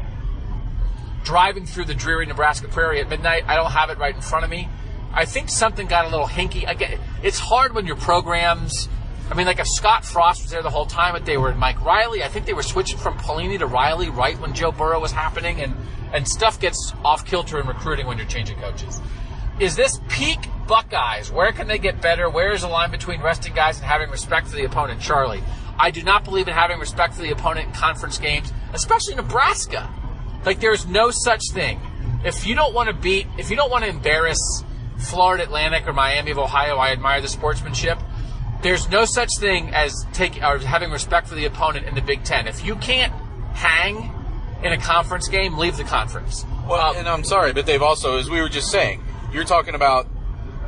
driving 1.23 1.65
through 1.65 1.85
the 1.85 1.93
dreary 1.93 2.25
Nebraska 2.25 2.67
prairie 2.67 3.01
at 3.01 3.09
midnight, 3.09 3.43
I 3.47 3.55
don't 3.55 3.71
have 3.71 3.89
it 3.89 3.97
right 3.97 4.15
in 4.15 4.21
front 4.21 4.45
of 4.45 4.49
me. 4.49 4.69
I 5.13 5.25
think 5.25 5.49
something 5.49 5.87
got 5.87 6.05
a 6.05 6.09
little 6.09 6.27
hinky. 6.27 6.69
Again, 6.69 6.99
it's 7.23 7.39
hard 7.39 7.75
when 7.75 7.85
your 7.85 7.95
programs. 7.97 8.87
I 9.29 9.33
mean, 9.33 9.45
like 9.45 9.59
if 9.59 9.67
Scott 9.67 10.05
Frost 10.05 10.43
was 10.43 10.51
there 10.51 10.63
the 10.63 10.69
whole 10.69 10.85
time, 10.85 11.13
but 11.13 11.25
they 11.25 11.37
were 11.37 11.53
Mike 11.53 11.83
Riley. 11.83 12.23
I 12.23 12.29
think 12.29 12.45
they 12.45 12.53
were 12.53 12.63
switching 12.63 12.97
from 12.97 13.17
Pelini 13.17 13.59
to 13.59 13.65
Riley 13.65 14.09
right 14.09 14.39
when 14.39 14.53
Joe 14.53 14.71
Burrow 14.71 14.99
was 14.99 15.11
happening, 15.11 15.61
and 15.61 15.75
and 16.13 16.27
stuff 16.27 16.59
gets 16.59 16.93
off 17.03 17.25
kilter 17.25 17.59
in 17.59 17.67
recruiting 17.67 18.07
when 18.07 18.17
you're 18.17 18.27
changing 18.27 18.57
coaches. 18.59 19.01
Is 19.59 19.75
this 19.75 19.99
peak 20.07 20.39
Buckeyes? 20.67 21.31
Where 21.31 21.51
can 21.51 21.67
they 21.67 21.77
get 21.77 22.01
better? 22.01 22.29
Where 22.29 22.53
is 22.53 22.61
the 22.61 22.67
line 22.67 22.91
between 22.91 23.21
resting 23.21 23.53
guys 23.53 23.77
and 23.77 23.85
having 23.85 24.09
respect 24.09 24.47
for 24.47 24.55
the 24.55 24.65
opponent, 24.65 25.01
Charlie? 25.01 25.43
I 25.79 25.91
do 25.91 26.03
not 26.03 26.23
believe 26.23 26.47
in 26.47 26.53
having 26.53 26.79
respect 26.79 27.13
for 27.13 27.21
the 27.21 27.31
opponent 27.31 27.67
in 27.67 27.73
conference 27.73 28.17
games, 28.17 28.51
especially 28.73 29.15
Nebraska. 29.15 29.89
Like 30.45 30.59
there's 30.59 30.85
no 30.85 31.11
such 31.11 31.41
thing. 31.53 31.79
If 32.23 32.47
you 32.47 32.55
don't 32.55 32.73
want 32.73 32.87
to 32.87 32.95
beat, 32.95 33.27
if 33.37 33.49
you 33.49 33.55
don't 33.55 33.69
want 33.69 33.83
to 33.83 33.89
embarrass 33.89 34.63
Florida 34.97 35.43
Atlantic 35.43 35.87
or 35.87 35.93
Miami 35.93 36.31
of 36.31 36.37
Ohio, 36.37 36.77
I 36.77 36.91
admire 36.91 37.21
the 37.21 37.27
sportsmanship. 37.27 37.99
There's 38.61 38.89
no 38.89 39.05
such 39.05 39.29
thing 39.39 39.73
as 39.73 40.05
taking 40.13 40.43
or 40.43 40.57
having 40.57 40.91
respect 40.91 41.27
for 41.27 41.35
the 41.35 41.45
opponent 41.45 41.85
in 41.87 41.95
the 41.95 42.01
Big 42.01 42.23
Ten. 42.23 42.47
If 42.47 42.65
you 42.65 42.75
can't 42.75 43.13
hang 43.53 44.13
in 44.63 44.73
a 44.73 44.77
conference 44.77 45.27
game, 45.27 45.57
leave 45.57 45.77
the 45.77 45.83
conference. 45.83 46.45
Well, 46.67 46.81
Um, 46.91 46.97
and 46.97 47.07
I'm 47.07 47.23
sorry, 47.23 47.53
but 47.53 47.65
they've 47.65 47.81
also, 47.81 48.17
as 48.17 48.29
we 48.29 48.41
were 48.41 48.49
just 48.49 48.71
saying, 48.71 49.03
you're 49.31 49.43
talking 49.45 49.75
about 49.75 50.07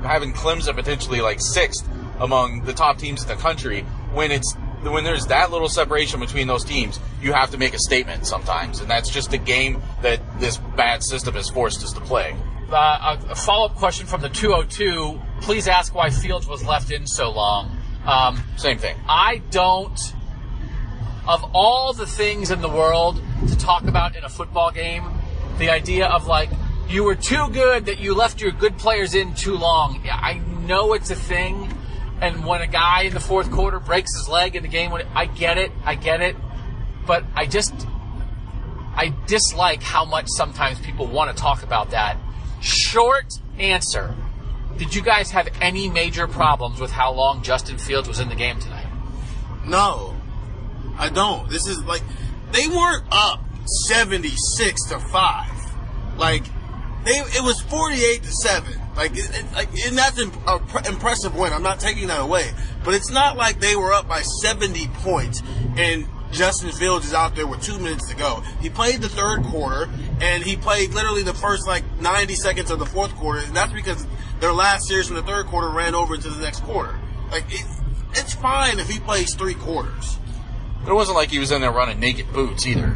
having 0.03 0.33
Clemson 0.33 0.75
potentially 0.75 1.21
like 1.21 1.39
sixth 1.41 1.87
among 2.19 2.63
the 2.63 2.73
top 2.73 2.97
teams 2.99 3.21
in 3.23 3.27
the 3.27 3.35
country. 3.35 3.81
When 4.13 4.31
it's 4.31 4.53
when 4.83 5.03
there's 5.03 5.25
that 5.25 5.51
little 5.51 5.67
separation 5.67 6.21
between 6.21 6.47
those 6.47 6.63
teams, 6.63 6.99
you 7.21 7.33
have 7.33 7.51
to 7.51 7.57
make 7.57 7.73
a 7.73 7.79
statement 7.79 8.25
sometimes, 8.25 8.79
and 8.79 8.89
that's 8.89 9.09
just 9.09 9.29
the 9.31 9.37
game 9.37 9.81
that 10.03 10.21
this 10.39 10.55
bad 10.77 11.03
system 11.03 11.33
has 11.33 11.49
forced 11.49 11.83
us 11.83 11.91
to 11.93 11.99
play. 11.99 12.33
uh, 12.71 13.17
a, 13.27 13.31
a 13.31 13.35
follow-up 13.35 13.75
question 13.75 14.05
from 14.05 14.21
the 14.21 14.29
202. 14.29 15.19
Please 15.41 15.67
ask 15.67 15.93
why 15.93 16.09
Fields 16.09 16.47
was 16.47 16.63
left 16.63 16.91
in 16.91 17.05
so 17.07 17.29
long. 17.29 17.75
Um, 18.09 18.43
Same 18.57 18.79
thing. 18.79 18.95
I 19.07 19.41
don't. 19.51 19.99
Of 21.27 21.51
all 21.53 21.93
the 21.93 22.07
things 22.07 22.49
in 22.49 22.61
the 22.61 22.69
world 22.69 23.21
to 23.47 23.55
talk 23.55 23.83
about 23.83 24.15
in 24.15 24.23
a 24.23 24.29
football 24.29 24.71
game, 24.71 25.03
the 25.59 25.69
idea 25.69 26.07
of 26.07 26.25
like 26.25 26.49
you 26.87 27.03
were 27.03 27.13
too 27.13 27.49
good 27.49 27.85
that 27.85 27.99
you 27.99 28.15
left 28.15 28.41
your 28.41 28.51
good 28.51 28.79
players 28.79 29.13
in 29.13 29.35
too 29.35 29.55
long. 29.55 30.03
I 30.11 30.41
know 30.65 30.93
it's 30.93 31.11
a 31.11 31.15
thing, 31.15 31.71
and 32.19 32.45
when 32.45 32.61
a 32.61 32.67
guy 32.67 33.03
in 33.03 33.13
the 33.13 33.19
fourth 33.19 33.51
quarter 33.51 33.79
breaks 33.79 34.15
his 34.17 34.27
leg 34.27 34.55
in 34.55 34.63
the 34.63 34.69
game, 34.69 34.91
I 35.13 35.25
get 35.25 35.59
it, 35.59 35.71
I 35.85 35.93
get 35.93 36.21
it, 36.21 36.35
but 37.05 37.23
I 37.35 37.45
just 37.45 37.75
I 38.95 39.13
dislike 39.27 39.83
how 39.83 40.03
much 40.03 40.25
sometimes 40.29 40.79
people 40.79 41.05
want 41.05 41.35
to 41.35 41.39
talk 41.39 41.61
about 41.61 41.91
that. 41.91 42.17
Short 42.59 43.39
answer. 43.59 44.15
Did 44.79 44.95
you 44.95 45.01
guys 45.01 45.29
have 45.31 45.49
any 45.61 45.89
major 45.89 46.25
problems 46.25 46.79
with 46.79 46.89
how 46.89 47.11
long 47.11 47.43
Justin 47.43 47.77
Fields 47.77 48.07
was 48.07 48.19
in 48.19 48.29
the 48.29 48.35
game 48.35 48.59
tonight? 48.59 48.87
No, 49.65 50.15
I 50.97 51.09
don't. 51.09 51.49
This 51.49 51.67
is 51.67 51.83
like 51.83 52.01
they 52.53 52.65
weren't 52.67 53.03
up 53.11 53.43
seventy 53.87 54.33
six 54.55 54.85
to 54.85 54.99
five. 54.99 55.51
Like 56.17 56.43
they, 57.03 57.11
it 57.11 57.43
was 57.43 57.59
forty 57.61 58.03
eight 58.03 58.23
to 58.23 58.31
seven. 58.31 58.79
Like, 58.95 59.11
it, 59.15 59.29
it, 59.33 59.45
like, 59.53 59.69
and 59.85 59.97
that's 59.97 60.17
an 60.19 60.31
impressive 60.87 61.35
win. 61.35 61.53
I'm 61.53 61.63
not 61.63 61.79
taking 61.79 62.07
that 62.07 62.21
away, 62.21 62.51
but 62.83 62.93
it's 62.93 63.11
not 63.11 63.37
like 63.37 63.59
they 63.59 63.75
were 63.75 63.93
up 63.93 64.07
by 64.07 64.21
seventy 64.21 64.87
points 64.87 65.41
and 65.77 66.07
Justin 66.31 66.71
Fields 66.71 67.05
is 67.07 67.13
out 67.13 67.35
there 67.35 67.47
with 67.47 67.61
two 67.63 67.77
minutes 67.79 68.07
to 68.09 68.15
go. 68.15 68.41
He 68.61 68.69
played 68.69 69.01
the 69.01 69.09
third 69.09 69.43
quarter, 69.43 69.89
and 70.21 70.43
he 70.43 70.55
played 70.55 70.93
literally 70.93 71.23
the 71.23 71.33
first 71.33 71.67
like 71.67 71.83
90 71.99 72.35
seconds 72.35 72.69
of 72.71 72.79
the 72.79 72.85
fourth 72.85 73.15
quarter, 73.15 73.39
and 73.39 73.55
that's 73.55 73.73
because 73.73 74.05
their 74.39 74.53
last 74.53 74.87
series 74.87 75.07
from 75.07 75.15
the 75.15 75.23
third 75.23 75.47
quarter 75.47 75.69
ran 75.69 75.95
over 75.95 76.15
into 76.15 76.29
the 76.29 76.41
next 76.41 76.61
quarter. 76.63 76.97
Like, 77.31 77.45
it, 77.49 77.65
it's 78.11 78.33
fine 78.33 78.79
if 78.79 78.87
he 78.89 78.99
plays 78.99 79.33
three 79.35 79.53
quarters. 79.55 80.17
But 80.83 80.91
it 80.91 80.95
wasn't 80.95 81.17
like 81.17 81.29
he 81.29 81.39
was 81.39 81.51
in 81.51 81.61
there 81.61 81.71
running 81.71 81.99
naked 81.99 82.31
boots 82.31 82.65
either. 82.65 82.95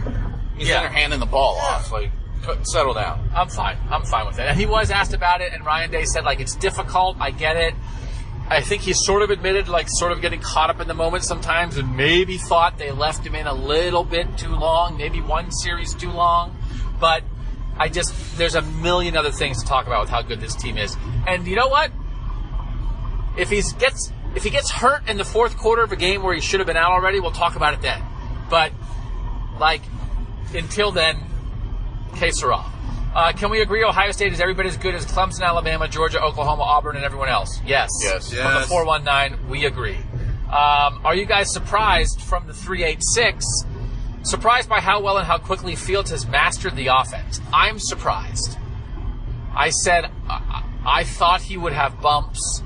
He's 0.58 0.70
Yeah. 0.70 0.78
in 0.78 0.82
there 0.84 0.90
handing 0.92 1.20
the 1.20 1.26
ball 1.26 1.58
off. 1.60 1.92
Like, 1.92 2.12
put- 2.44 2.66
settle 2.68 2.94
down. 2.94 3.30
I'm 3.36 3.50
fine. 3.50 3.78
I'm 3.90 4.04
fine 4.06 4.26
with 4.28 4.40
it. 4.40 4.44
And 4.48 4.58
he 4.58 4.66
was 4.66 4.90
asked 4.92 5.14
about 5.14 5.42
it, 5.42 5.52
and 5.54 5.66
Ryan 5.66 5.92
Day 5.92 6.06
said, 6.06 6.24
like, 6.24 6.40
it's 6.40 6.56
difficult. 6.56 7.18
I 7.20 7.32
get 7.32 7.58
it. 7.58 7.74
I 8.50 8.62
think 8.62 8.82
he 8.82 8.94
sort 8.94 9.22
of 9.22 9.30
admitted, 9.30 9.68
like, 9.68 9.88
sort 9.90 10.12
of 10.12 10.22
getting 10.22 10.42
caught 10.42 10.70
up 10.70 10.80
in 10.80 10.88
the 10.88 10.94
moment 10.94 11.24
sometimes 11.24 11.78
and 11.78 11.96
maybe 11.96 12.38
thought 12.38 12.78
they 12.78 12.92
left 12.92 13.26
him 13.26 13.36
in 13.36 13.48
a 13.48 13.54
little 13.54 14.04
bit 14.04 14.38
too 14.38 14.54
long, 14.56 14.98
maybe 14.98 15.22
one 15.22 15.52
series 15.52 15.94
too 15.94 16.12
long. 16.12 16.56
But 17.00 17.24
I 17.78 17.90
just, 17.90 18.14
there's 18.38 18.56
a 18.56 18.62
million 18.62 19.18
other 19.18 19.32
things 19.32 19.64
to 19.64 19.68
talk 19.68 19.88
about 19.88 20.02
with 20.02 20.10
how 20.10 20.22
good 20.22 20.40
this 20.40 20.56
team 20.56 20.78
is. 20.78 20.96
And 21.26 21.48
you 21.48 21.56
know 21.56 21.70
what? 21.70 21.92
If 23.38 23.50
he 23.50 23.64
gets, 23.80 24.12
if 24.36 24.44
he 24.44 24.50
gets 24.50 24.70
hurt 24.70 25.10
in 25.10 25.18
the 25.18 25.26
fourth 25.26 25.58
quarter 25.58 25.82
of 25.82 25.92
a 25.92 25.96
game 25.96 26.22
where 26.22 26.36
he 26.36 26.42
should 26.42 26.60
have 26.60 26.68
been 26.68 26.78
out 26.78 26.92
already, 26.92 27.20
we'll 27.20 27.32
talk 27.32 27.56
about 27.56 27.74
it 27.74 27.82
then. 27.82 28.04
But, 28.50 28.74
like, 29.60 29.82
until 30.54 30.92
then, 30.92 31.24
sera. 32.32 32.64
Uh, 33.14 33.32
can 33.32 33.52
we 33.52 33.62
agree 33.62 33.84
Ohio 33.84 34.12
State 34.12 34.34
is 34.34 34.40
every 34.42 34.56
bit 34.56 34.66
as 34.66 34.76
good 34.76 34.96
as 34.96 35.06
Clemson, 35.06 35.44
Alabama, 35.44 35.88
Georgia, 35.88 36.22
Oklahoma, 36.22 36.64
Auburn, 36.64 36.96
and 36.96 37.06
everyone 37.06 37.30
else? 37.30 37.62
Yes. 37.66 37.90
Yes. 38.02 38.34
From 38.34 38.62
the 38.62 38.68
419, 38.68 39.50
we 39.50 39.66
agree. 39.66 39.98
Um, 40.46 41.02
are 41.06 41.16
you 41.16 41.26
guys 41.26 41.52
surprised 41.54 42.22
from 42.22 42.48
the 42.48 42.54
386? 42.54 43.46
Surprised 44.24 44.70
by 44.70 44.80
how 44.80 45.02
well 45.02 45.18
and 45.18 45.28
how 45.28 45.38
quickly 45.38 45.76
Fields 45.76 46.10
has 46.12 46.26
mastered 46.26 46.76
the 46.76 46.88
offense? 46.88 47.42
I'm 47.52 47.78
surprised. 47.78 48.58
I 49.56 49.70
said 49.70 50.10
I, 50.28 50.64
I 50.86 51.04
thought 51.04 51.42
he 51.42 51.58
would 51.58 51.74
have 51.74 52.02
bumps. 52.02 52.64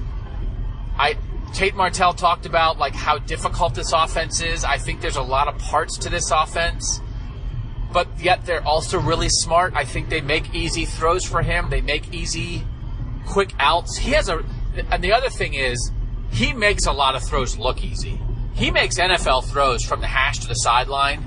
I 0.97 1.17
Tate 1.53 1.75
Martell 1.75 2.13
talked 2.13 2.45
about 2.45 2.77
like 2.77 2.93
how 2.93 3.17
difficult 3.17 3.73
this 3.73 3.91
offense 3.91 4.41
is. 4.41 4.63
I 4.63 4.77
think 4.77 5.01
there's 5.01 5.15
a 5.15 5.21
lot 5.21 5.47
of 5.47 5.57
parts 5.57 5.97
to 5.99 6.09
this 6.09 6.29
offense, 6.31 7.01
but 7.91 8.07
yet 8.19 8.45
they're 8.45 8.65
also 8.65 8.99
really 8.99 9.29
smart. 9.29 9.73
I 9.75 9.85
think 9.85 10.09
they 10.09 10.21
make 10.21 10.53
easy 10.53 10.85
throws 10.85 11.25
for 11.25 11.41
him. 11.41 11.69
They 11.69 11.81
make 11.81 12.13
easy, 12.13 12.63
quick 13.25 13.53
outs. 13.59 13.97
He 13.97 14.11
has 14.11 14.29
a, 14.29 14.43
and 14.91 15.03
the 15.03 15.13
other 15.13 15.29
thing 15.29 15.53
is, 15.53 15.91
he 16.31 16.53
makes 16.53 16.85
a 16.85 16.91
lot 16.91 17.15
of 17.15 17.23
throws 17.23 17.57
look 17.57 17.83
easy. 17.83 18.19
He 18.53 18.71
makes 18.71 18.99
NFL 18.99 19.45
throws 19.45 19.83
from 19.83 20.01
the 20.01 20.07
hash 20.07 20.39
to 20.39 20.47
the 20.47 20.55
sideline, 20.55 21.21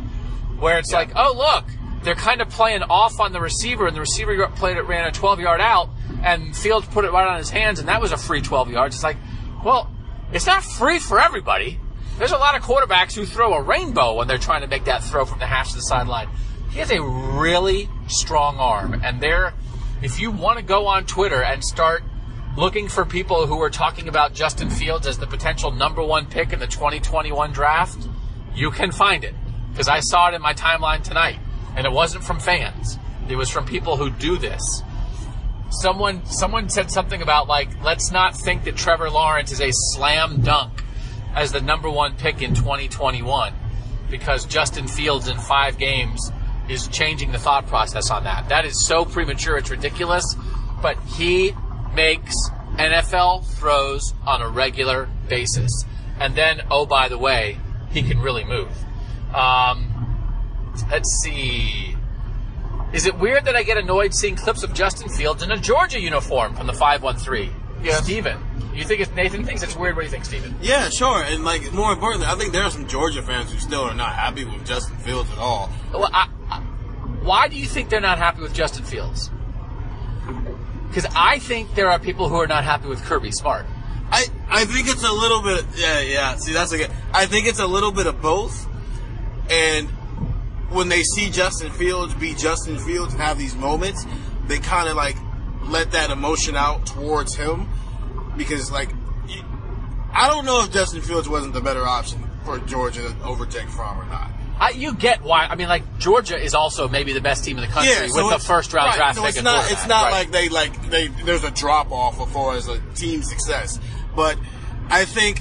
where 0.59 0.79
it's 0.79 0.93
like, 0.93 1.11
oh 1.17 1.35
look, 1.37 1.65
they're 2.03 2.15
kind 2.15 2.41
of 2.41 2.49
playing 2.49 2.83
off 2.83 3.21
on 3.21 3.33
the 3.33 3.41
receiver, 3.41 3.87
and 3.87 3.97
the 3.97 4.01
receiver 4.01 4.47
played 4.49 4.77
it, 4.77 4.83
ran 4.83 5.07
a 5.07 5.13
12 5.13 5.41
yard 5.41 5.61
out, 5.61 5.91
and 6.23 6.57
Fields 6.57 6.87
put 6.89 7.05
it 7.05 7.13
right 7.13 7.27
on 7.27 7.39
his 7.39 7.51
hands, 7.51 7.79
and 7.79 7.89
that 7.89 8.01
was 8.01 8.13
a 8.13 8.17
free 8.17 8.41
12 8.41 8.71
yards. 8.71 8.97
It's 8.97 9.05
like, 9.05 9.17
well, 9.65 9.91
it's 10.33 10.47
not 10.47 10.65
free 10.65 10.99
for 10.99 11.21
everybody. 11.21 11.79
There's 12.19 12.33
a 12.33 12.39
lot 12.39 12.55
of 12.55 12.63
quarterbacks 12.63 13.15
who 13.15 13.25
throw 13.25 13.55
a 13.55 13.63
rainbow 13.63 14.15
when 14.15 14.29
they're 14.29 14.39
trying 14.39 14.61
to 14.61 14.67
make 14.67 14.85
that 14.85 15.03
throw 15.03 15.25
from 15.25 15.39
the 15.39 15.47
hash 15.47 15.71
to 15.71 15.77
the 15.77 15.83
sideline. 15.83 16.29
He 16.71 16.79
has 16.79 16.93
a 16.93 17.03
really 17.03 17.89
strong 18.07 18.59
arm, 18.59 19.01
and 19.03 19.21
there, 19.21 19.55
if 20.03 20.21
you 20.21 20.31
want 20.31 20.59
to 20.59 20.65
go 20.65 20.87
on 20.87 21.05
Twitter 21.05 21.43
and 21.43 21.65
start 21.65 22.05
looking 22.57 22.89
for 22.89 23.05
people 23.05 23.47
who 23.47 23.61
are 23.61 23.71
talking 23.71 24.09
about 24.09 24.35
Justin 24.35 24.71
Fields 24.71 25.07
as 25.09 25.19
the 25.19 25.27
potential 25.27 25.73
number 25.73 26.03
one 26.03 26.27
pick 26.27 26.53
in 26.53 26.61
the 26.61 26.69
2021 26.69 27.53
draft, 27.53 28.07
you 28.55 28.71
can 28.71 28.93
find 28.93 29.25
it 29.25 29.35
because 29.73 29.89
I 29.89 29.99
saw 29.99 30.29
it 30.29 30.35
in 30.35 30.43
my 30.43 30.55
timeline 30.55 31.03
tonight, 31.03 31.41
and 31.75 31.87
it 31.87 31.93
wasn't 31.93 32.23
from 32.23 32.39
fans. 32.39 32.99
It 33.29 33.35
was 33.35 33.51
from 33.51 33.67
people 33.67 33.97
who 33.97 34.11
do 34.11 34.39
this. 34.39 34.83
Someone 35.71 36.25
someone 36.27 36.69
said 36.69 36.91
something 36.91 37.23
about 37.23 37.49
like 37.49 37.83
let's 37.83 38.11
not 38.11 38.37
think 38.37 38.65
that 38.65 38.77
Trevor 38.77 39.11
Lawrence 39.11 39.53
is 39.53 39.61
a 39.61 39.71
slam 39.73 40.41
dunk 40.43 40.85
as 41.35 41.53
the 41.53 41.61
number 41.61 41.89
one 41.89 42.17
pick 42.17 42.43
in 42.43 42.55
2021 42.55 43.55
because 44.11 44.45
Justin 44.45 44.89
Fields 44.89 45.29
in 45.29 45.37
five 45.39 45.79
games 45.79 46.33
is 46.71 46.89
changing 46.89 47.33
the 47.33 47.39
thought 47.39 47.67
process 47.67 48.11
on 48.11 48.25
that. 48.25 48.49
That 48.49 48.65
is 48.65 48.87
so 48.87 49.05
premature, 49.05 49.57
it's 49.57 49.71
ridiculous. 49.71 50.25
But 50.81 50.99
he 51.01 51.53
makes 51.95 52.35
NFL 52.77 53.45
throws 53.45 54.15
on 54.27 54.41
a 54.41 54.49
regular 54.49 55.09
basis. 55.29 55.85
And 56.19 56.35
then, 56.35 56.63
oh, 56.71 56.87
by 56.87 57.09
the 57.09 57.19
way, 57.19 57.59
he 57.91 58.03
can 58.03 58.21
really 58.21 58.45
move. 58.45 58.71
Um, 59.35 60.71
let's 60.91 61.11
see. 61.23 61.97
Is 62.93 63.07
it 63.07 63.19
weird 63.19 63.45
that 63.45 63.57
I 63.57 63.63
get 63.63 63.77
annoyed 63.77 64.15
seeing 64.15 64.37
clips 64.37 64.63
of 64.63 64.75
Justin 64.75 65.09
Fields 65.09 65.43
in 65.43 65.51
a 65.51 65.57
Georgia 65.57 66.01
uniform 66.01 66.55
from 66.55 66.67
the 66.67 66.73
513? 66.73 67.53
Yes. 67.83 68.05
Steven, 68.05 68.39
you 68.75 68.85
think 68.85 69.01
it's, 69.01 69.11
Nathan 69.13 69.45
thinks 69.45 69.63
it's 69.63 69.77
weird. 69.77 69.97
What 69.97 70.03
do 70.03 70.07
you 70.07 70.11
think, 70.11 70.25
Steven? 70.25 70.55
Yeah, 70.61 70.89
sure. 70.89 71.23
And 71.23 71.45
like 71.45 71.73
more 71.73 71.93
importantly, 71.93 72.27
I 72.29 72.35
think 72.35 72.53
there 72.53 72.63
are 72.63 72.71
some 72.71 72.87
Georgia 72.87 73.23
fans 73.23 73.53
who 73.53 73.59
still 73.59 73.83
are 73.83 73.95
not 73.95 74.15
happy 74.15 74.45
with 74.45 74.67
Justin 74.67 74.97
Fields 74.99 75.31
at 75.33 75.39
all. 75.39 75.71
Well, 75.93 76.11
I, 76.13 76.29
I, 76.51 76.59
why 77.23 77.49
do 77.49 77.57
you 77.57 77.67
think 77.67 77.89
they're 77.89 78.01
not 78.01 78.19
happy 78.19 78.43
with 78.43 78.55
Justin 78.55 78.85
Fields? 78.85 79.31
Because 80.89 81.07
I 81.15 81.39
think 81.39 81.75
there 81.75 81.91
are 81.91 81.99
people 81.99 82.29
who 82.29 82.37
are 82.37 82.47
not 82.47 82.65
happy 82.65 82.89
with 82.89 83.03
Kirby 83.03 83.31
Smart. 83.31 83.67
I, 84.11 84.27
I 84.49 84.65
think 84.65 84.89
it's 84.89 85.05
a 85.05 85.13
little 85.13 85.41
bit. 85.43 85.65
Yeah, 85.77 86.01
yeah. 86.01 86.35
See, 86.37 86.53
that's 86.53 86.73
a 86.73 86.79
good. 86.79 86.91
I 87.15 87.27
think 87.27 87.47
it's 87.47 87.61
a 87.61 87.67
little 87.67 87.93
bit 87.93 88.07
of 88.07 88.21
both. 88.21 88.67
And 89.49 89.89
when 90.71 90.89
they 90.89 91.03
see 91.03 91.31
Justin 91.31 91.71
Fields 91.71 92.15
be 92.15 92.35
Justin 92.35 92.79
Fields 92.79 93.13
and 93.13 93.23
have 93.23 93.39
these 93.39 93.55
moments, 93.55 94.05
they 94.47 94.59
kind 94.59 94.89
of 94.89 94.97
like 94.97 95.17
let 95.65 95.93
that 95.93 96.11
emotion 96.11 96.57
out 96.57 96.87
towards 96.87 97.35
him 97.35 97.69
because, 98.37 98.71
like, 98.71 98.91
I 100.13 100.29
don't 100.29 100.45
know 100.45 100.63
if 100.65 100.73
Justin 100.73 101.03
Fields 101.03 101.29
wasn't 101.29 101.55
the 101.55 101.61
better 101.61 101.87
option 101.87 102.23
for 102.45 102.59
Georgia 102.59 103.03
to 103.03 103.25
overtake 103.25 103.69
Fromm 103.69 104.01
or 104.01 104.07
not. 104.07 104.31
I, 104.59 104.71
you 104.71 104.95
get 104.95 105.23
why. 105.23 105.47
I 105.47 105.55
mean, 105.55 105.69
like 105.69 105.99
Georgia 105.99 106.37
is 106.37 106.55
also 106.55 106.87
maybe 106.87 107.15
the 107.15 107.21
best 107.23 107.45
team 107.45 107.57
in 107.57 107.63
the 107.63 107.71
country 107.71 108.09
so 108.09 108.29
with 108.29 108.41
the 108.41 108.47
first 108.47 108.73
round 108.75 108.89
right, 108.89 108.97
draft 108.97 109.17
so 109.17 109.23
pick. 109.23 109.35
it's 109.37 109.43
not. 109.43 109.71
It's 109.73 109.87
not 109.87 110.05
right. 110.05 110.13
like 110.13 110.31
they 110.33 110.49
like 110.51 110.91
they. 110.91 111.07
There's 111.07 111.45
a 111.45 111.51
drop 111.51 111.91
off 111.91 112.21
as 112.21 112.31
far 112.33 112.57
as 112.57 112.69
a 112.69 112.79
team 112.95 113.23
success, 113.23 113.81
but 114.15 114.37
I 114.91 115.07
think 115.07 115.41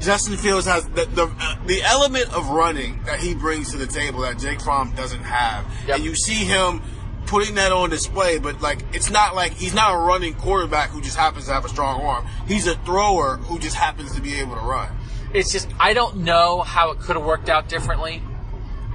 Justin 0.00 0.36
Fields 0.36 0.66
has 0.66 0.86
the 0.90 1.06
the, 1.06 1.56
the 1.66 1.82
element 1.82 2.32
of 2.32 2.48
running 2.50 3.02
that 3.06 3.18
he 3.18 3.34
brings 3.34 3.72
to 3.72 3.76
the 3.76 3.88
table 3.88 4.20
that 4.20 4.38
Jake 4.38 4.60
Fromm 4.60 4.94
doesn't 4.94 5.24
have, 5.24 5.66
Yep. 5.88 5.96
and 5.96 6.04
you 6.04 6.14
see 6.14 6.44
him 6.44 6.80
putting 7.28 7.54
that 7.54 7.70
on 7.72 7.90
display. 7.90 8.38
But 8.38 8.60
like, 8.60 8.80
it's 8.92 9.10
not 9.10 9.34
like 9.36 9.52
he's 9.52 9.74
not 9.74 9.94
a 9.94 9.98
running 9.98 10.34
quarterback 10.34 10.90
who 10.90 11.00
just 11.00 11.16
happens 11.16 11.46
to 11.46 11.52
have 11.52 11.64
a 11.64 11.68
strong 11.68 12.00
arm. 12.02 12.26
He's 12.46 12.66
a 12.66 12.74
thrower 12.76 13.36
who 13.36 13.58
just 13.58 13.76
happens 13.76 14.14
to 14.16 14.20
be 14.20 14.34
able 14.40 14.54
to 14.56 14.60
run. 14.62 14.88
It's 15.32 15.52
just 15.52 15.68
I 15.78 15.92
don't 15.94 16.18
know 16.18 16.62
how 16.62 16.90
it 16.90 16.98
could 17.00 17.16
have 17.16 17.24
worked 17.24 17.48
out 17.48 17.68
differently 17.68 18.22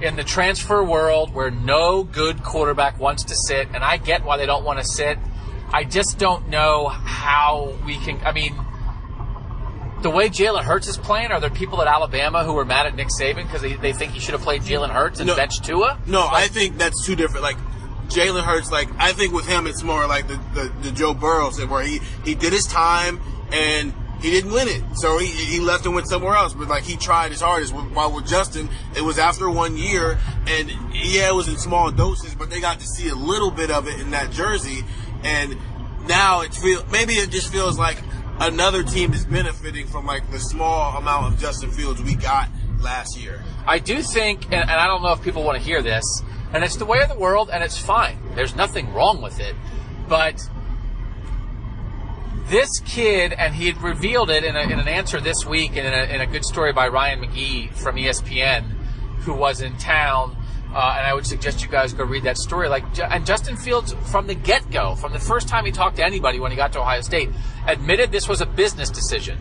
in 0.02 0.16
the 0.16 0.24
transfer 0.24 0.82
world 0.82 1.32
where 1.32 1.50
no 1.50 2.02
good 2.02 2.42
quarterback 2.42 2.98
wants 2.98 3.24
to 3.24 3.36
sit, 3.36 3.68
and 3.72 3.82
I 3.84 3.96
get 3.96 4.24
why 4.24 4.36
they 4.36 4.46
don't 4.46 4.64
want 4.64 4.80
to 4.80 4.84
sit. 4.84 5.16
I 5.72 5.84
just 5.84 6.18
don't 6.18 6.48
know 6.48 6.88
how 6.88 7.74
we 7.86 7.96
can. 7.98 8.18
I 8.24 8.32
mean, 8.32 8.54
the 10.02 10.10
way 10.10 10.28
Jalen 10.28 10.62
Hurts 10.64 10.88
is 10.88 10.96
playing, 10.98 11.30
are 11.30 11.40
there 11.40 11.50
people 11.50 11.80
at 11.80 11.88
Alabama 11.88 12.44
who 12.44 12.56
are 12.58 12.64
mad 12.64 12.86
at 12.86 12.94
Nick 12.94 13.08
Saban 13.18 13.44
because 13.44 13.62
they, 13.62 13.72
they 13.74 13.92
think 13.92 14.12
he 14.12 14.20
should 14.20 14.32
have 14.34 14.42
played 14.42 14.62
Jalen 14.62 14.90
Hurts 14.90 15.20
and 15.20 15.26
No. 15.28 15.36
bench 15.36 15.60
Tua? 15.62 15.98
No, 16.06 16.26
I 16.30 16.48
think 16.48 16.76
that's 16.76 17.06
two 17.06 17.16
different. 17.16 17.42
Like 17.42 17.56
Jalen 18.08 18.42
Hurts, 18.42 18.70
like 18.70 18.88
I 18.98 19.12
think 19.12 19.32
with 19.32 19.46
him, 19.46 19.66
it's 19.66 19.82
more 19.82 20.06
like 20.06 20.28
the, 20.28 20.40
the, 20.54 20.72
the 20.82 20.92
Joe 20.92 21.14
Burrow 21.14 21.50
thing 21.50 21.68
where 21.68 21.82
he 21.82 22.00
he 22.24 22.34
did 22.34 22.52
his 22.52 22.66
time 22.66 23.20
and 23.52 23.92
he 24.20 24.30
didn't 24.30 24.52
win 24.52 24.68
it, 24.68 24.82
so 24.94 25.18
he 25.18 25.26
he 25.26 25.60
left 25.60 25.84
and 25.84 25.94
went 25.94 26.08
somewhere 26.08 26.34
else. 26.34 26.54
But 26.54 26.68
like 26.68 26.84
he 26.84 26.96
tried 26.96 27.30
his 27.30 27.40
hardest. 27.40 27.74
While 27.74 28.12
with 28.12 28.26
Justin, 28.26 28.68
it 28.96 29.02
was 29.02 29.18
after 29.18 29.50
one 29.50 29.76
year, 29.76 30.18
and 30.46 30.70
yeah, 30.92 31.28
it 31.28 31.34
was 31.34 31.48
in 31.48 31.58
small 31.58 31.90
doses, 31.90 32.34
but 32.34 32.50
they 32.50 32.60
got 32.60 32.80
to 32.80 32.86
see 32.86 33.08
a 33.08 33.14
little 33.14 33.50
bit 33.50 33.70
of 33.70 33.86
it 33.86 34.00
in 34.00 34.10
that 34.12 34.30
jersey, 34.30 34.82
and 35.22 35.56
now 36.08 36.40
it 36.40 36.54
feel 36.54 36.84
maybe 36.90 37.14
it 37.14 37.30
just 37.30 37.52
feels 37.52 37.78
like 37.78 37.98
another 38.40 38.82
team 38.82 39.12
is 39.12 39.26
benefiting 39.26 39.86
from 39.86 40.06
like 40.06 40.30
the 40.30 40.38
small 40.38 40.96
amount 40.96 41.32
of 41.32 41.40
Justin 41.40 41.70
Fields 41.70 42.02
we 42.02 42.14
got 42.14 42.48
last 42.80 43.18
year. 43.18 43.42
I 43.66 43.78
do 43.78 44.02
think, 44.02 44.44
and, 44.46 44.54
and 44.54 44.70
I 44.70 44.86
don't 44.86 45.02
know 45.02 45.12
if 45.12 45.22
people 45.22 45.42
want 45.42 45.58
to 45.58 45.64
hear 45.64 45.82
this, 45.82 46.22
and 46.54 46.62
it's 46.62 46.76
the 46.76 46.84
way 46.84 47.02
of 47.02 47.08
the 47.08 47.18
world, 47.18 47.50
and 47.52 47.64
it's 47.64 47.76
fine. 47.76 48.16
There's 48.36 48.54
nothing 48.54 48.94
wrong 48.94 49.20
with 49.20 49.40
it. 49.40 49.56
But 50.08 50.40
this 52.46 52.68
kid, 52.84 53.32
and 53.32 53.54
he 53.54 53.66
had 53.66 53.82
revealed 53.82 54.30
it 54.30 54.44
in, 54.44 54.54
a, 54.54 54.60
in 54.60 54.78
an 54.78 54.86
answer 54.86 55.20
this 55.20 55.44
week 55.44 55.76
in 55.76 55.84
a, 55.84 56.14
in 56.14 56.20
a 56.20 56.26
good 56.26 56.44
story 56.44 56.72
by 56.72 56.88
Ryan 56.88 57.22
McGee 57.22 57.72
from 57.72 57.96
ESPN, 57.96 58.70
who 59.20 59.34
was 59.34 59.62
in 59.62 59.76
town. 59.78 60.36
Uh, 60.72 60.96
and 60.98 61.06
I 61.06 61.14
would 61.14 61.26
suggest 61.26 61.62
you 61.62 61.68
guys 61.68 61.92
go 61.92 62.04
read 62.04 62.24
that 62.24 62.36
story. 62.36 62.68
Like, 62.68 62.84
and 63.00 63.26
Justin 63.26 63.56
Fields, 63.56 63.94
from 64.10 64.26
the 64.26 64.34
get 64.34 64.70
go, 64.70 64.94
from 64.94 65.12
the 65.12 65.20
first 65.20 65.48
time 65.48 65.64
he 65.64 65.72
talked 65.72 65.96
to 65.96 66.04
anybody 66.04 66.38
when 66.38 66.52
he 66.52 66.56
got 66.56 66.72
to 66.74 66.80
Ohio 66.80 67.00
State, 67.00 67.30
admitted 67.66 68.12
this 68.12 68.28
was 68.28 68.40
a 68.40 68.46
business 68.46 68.90
decision. 68.90 69.38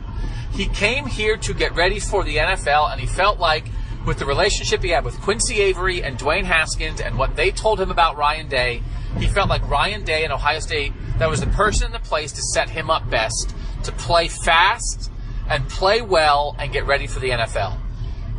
He 0.51 0.68
came 0.68 1.05
here 1.05 1.38
to 1.38 1.53
get 1.53 1.76
ready 1.76 1.99
for 1.99 2.24
the 2.24 2.38
NFL, 2.38 2.91
and 2.91 3.01
he 3.01 3.07
felt 3.07 3.39
like 3.39 3.66
with 4.06 4.20
the 4.20 4.26
relationship 4.26 4.84
he 4.84 4.89
had 4.89 5.06
with 5.06 5.20
Quincy 5.22 5.62
Avery 5.62 6.04
and 6.04 6.18
Dwayne 6.18 6.43
Haskins 6.43 6.99
and 6.99 7.18
what 7.18 7.36
they 7.36 7.51
told 7.51 7.80
him 7.80 7.89
about 7.89 8.18
Ryan 8.18 8.49
Day, 8.49 8.82
he 9.18 9.28
felt 9.28 9.49
like 9.49 9.68
Ryan 9.70 10.04
Day 10.04 10.24
and 10.24 10.34
Ohio 10.34 10.60
State, 10.60 10.93
that 11.20 11.30
was 11.30 11.39
the 11.39 11.47
person 11.47 11.88
in 11.88 11.91
the 11.93 11.99
place 11.99 12.32
to 12.34 12.41
set 12.41 12.70
him 12.70 12.89
up 12.89 13.10
best 13.10 13.56
to 13.84 13.91
play 13.91 14.28
fast 14.28 15.12
and 15.49 15.68
play 15.70 16.01
well 16.01 16.56
and 16.60 16.72
get 16.72 16.86
ready 16.86 17.08
for 17.08 17.20
the 17.20 17.30
NFL. 17.30 17.78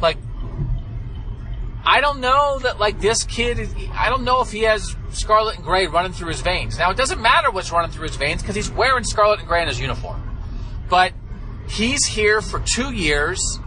Like, 0.01 0.17
I 1.85 2.01
don't 2.01 2.21
know 2.21 2.59
that 2.61 2.79
like 2.79 3.01
this 3.01 3.25
kid. 3.25 3.69
I 3.93 4.09
don't 4.09 4.25
know 4.25 4.41
if 4.41 4.51
he 4.51 4.63
has 4.63 4.97
scarlet 5.11 5.57
and 5.57 5.65
gray 5.65 5.87
running 5.87 6.13
through 6.13 6.29
his 6.29 6.41
veins. 6.41 6.79
Now 6.79 6.91
it 6.91 6.97
doesn't 6.97 7.21
matter 7.21 7.51
what's 7.51 7.71
running 7.71 7.91
through 7.91 8.09
his 8.09 8.17
veins 8.17 8.43
because 8.43 8.57
he's 8.57 8.71
wearing 8.71 9.05
scarlet 9.05 9.39
and 9.39 9.49
gray 9.49 9.63
in 9.63 9.69
his 9.69 9.79
uniform. 9.79 10.23
But 10.89 11.13
he's 11.69 12.05
here 12.05 12.41
for 12.41 12.61
two 12.61 12.93
years 12.93 13.59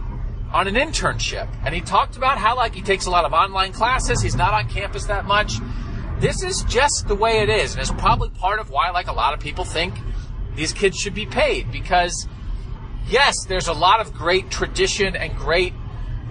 on 0.52 0.66
an 0.66 0.74
internship, 0.74 1.48
and 1.64 1.74
he 1.74 1.80
talked 1.80 2.16
about 2.16 2.38
how 2.38 2.56
like 2.56 2.74
he 2.74 2.82
takes 2.82 3.06
a 3.06 3.10
lot 3.10 3.24
of 3.24 3.32
online 3.32 3.72
classes. 3.72 4.22
He's 4.22 4.36
not 4.36 4.54
on 4.54 4.68
campus 4.68 5.04
that 5.04 5.26
much. 5.26 5.54
This 6.20 6.42
is 6.42 6.64
just 6.64 7.06
the 7.06 7.14
way 7.14 7.40
it 7.40 7.48
is, 7.48 7.72
and 7.72 7.80
it's 7.80 7.92
probably 7.92 8.30
part 8.30 8.58
of 8.58 8.70
why 8.70 8.90
like 8.90 9.08
a 9.08 9.12
lot 9.12 9.34
of 9.34 9.40
people 9.40 9.64
think 9.64 9.94
these 10.54 10.72
kids 10.72 10.96
should 10.98 11.14
be 11.14 11.26
paid 11.26 11.70
because 11.70 12.26
yes, 13.08 13.44
there's 13.46 13.68
a 13.68 13.72
lot 13.72 14.00
of 14.00 14.12
great 14.12 14.50
tradition 14.50 15.16
and 15.16 15.36
great 15.36 15.72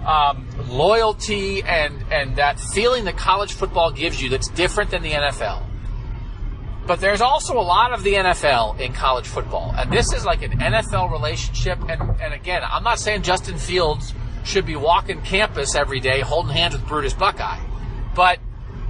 um, 0.04 0.46
loyalty 0.68 1.62
and 1.62 2.04
and 2.10 2.36
that 2.36 2.58
feeling 2.58 3.04
that 3.04 3.16
college 3.16 3.52
football 3.52 3.90
gives 3.90 4.22
you 4.22 4.28
that's 4.28 4.48
different 4.48 4.90
than 4.90 5.02
the 5.02 5.12
NFL. 5.12 5.67
But 6.88 7.00
there's 7.00 7.20
also 7.20 7.52
a 7.58 7.60
lot 7.60 7.92
of 7.92 8.02
the 8.02 8.14
NFL 8.14 8.80
in 8.80 8.94
college 8.94 9.26
football, 9.26 9.74
and 9.76 9.92
this 9.92 10.14
is 10.14 10.24
like 10.24 10.42
an 10.42 10.52
NFL 10.52 11.12
relationship. 11.12 11.78
And 11.86 12.00
and 12.18 12.32
again, 12.32 12.62
I'm 12.64 12.82
not 12.82 12.98
saying 12.98 13.22
Justin 13.22 13.58
Fields 13.58 14.14
should 14.42 14.64
be 14.64 14.74
walking 14.74 15.20
campus 15.20 15.74
every 15.74 16.00
day 16.00 16.20
holding 16.20 16.54
hands 16.54 16.72
with 16.72 16.86
Brutus 16.86 17.12
Buckeye, 17.12 17.60
but 18.14 18.38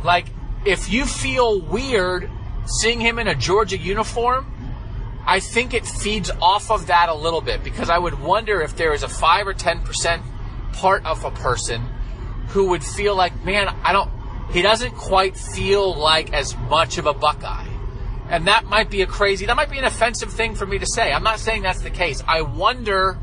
like 0.04 0.26
if 0.64 0.92
you 0.92 1.06
feel 1.06 1.60
weird 1.60 2.30
seeing 2.66 3.00
him 3.00 3.18
in 3.18 3.26
a 3.26 3.34
Georgia 3.34 3.76
uniform, 3.76 4.46
I 5.26 5.40
think 5.40 5.74
it 5.74 5.84
feeds 5.84 6.30
off 6.40 6.70
of 6.70 6.86
that 6.86 7.08
a 7.08 7.14
little 7.14 7.40
bit 7.40 7.64
because 7.64 7.90
I 7.90 7.98
would 7.98 8.20
wonder 8.20 8.60
if 8.60 8.76
there 8.76 8.92
is 8.92 9.02
a 9.02 9.08
five 9.08 9.48
or 9.48 9.54
ten 9.54 9.80
percent 9.80 10.22
part 10.72 11.04
of 11.04 11.24
a 11.24 11.32
person 11.32 11.82
who 12.50 12.68
would 12.68 12.84
feel 12.84 13.16
like, 13.16 13.44
man, 13.44 13.66
I 13.82 13.92
don't. 13.92 14.10
He 14.52 14.62
doesn't 14.62 14.94
quite 14.94 15.36
feel 15.36 15.98
like 15.98 16.32
as 16.32 16.56
much 16.56 16.96
of 16.96 17.06
a 17.06 17.12
Buckeye, 17.12 17.67
and 18.30 18.46
that 18.46 18.66
might 18.66 18.90
be 18.90 19.02
a 19.02 19.06
crazy. 19.06 19.46
That 19.46 19.56
might 19.56 19.70
be 19.70 19.78
an 19.78 19.84
offensive 19.84 20.32
thing 20.32 20.54
for 20.54 20.66
me 20.66 20.78
to 20.78 20.86
say. 20.86 21.12
I'm 21.12 21.22
not 21.22 21.38
saying 21.38 21.62
that's 21.62 21.82
the 21.82 21.90
case. 21.90 22.22
I 22.26 22.42
wonder 22.42 23.18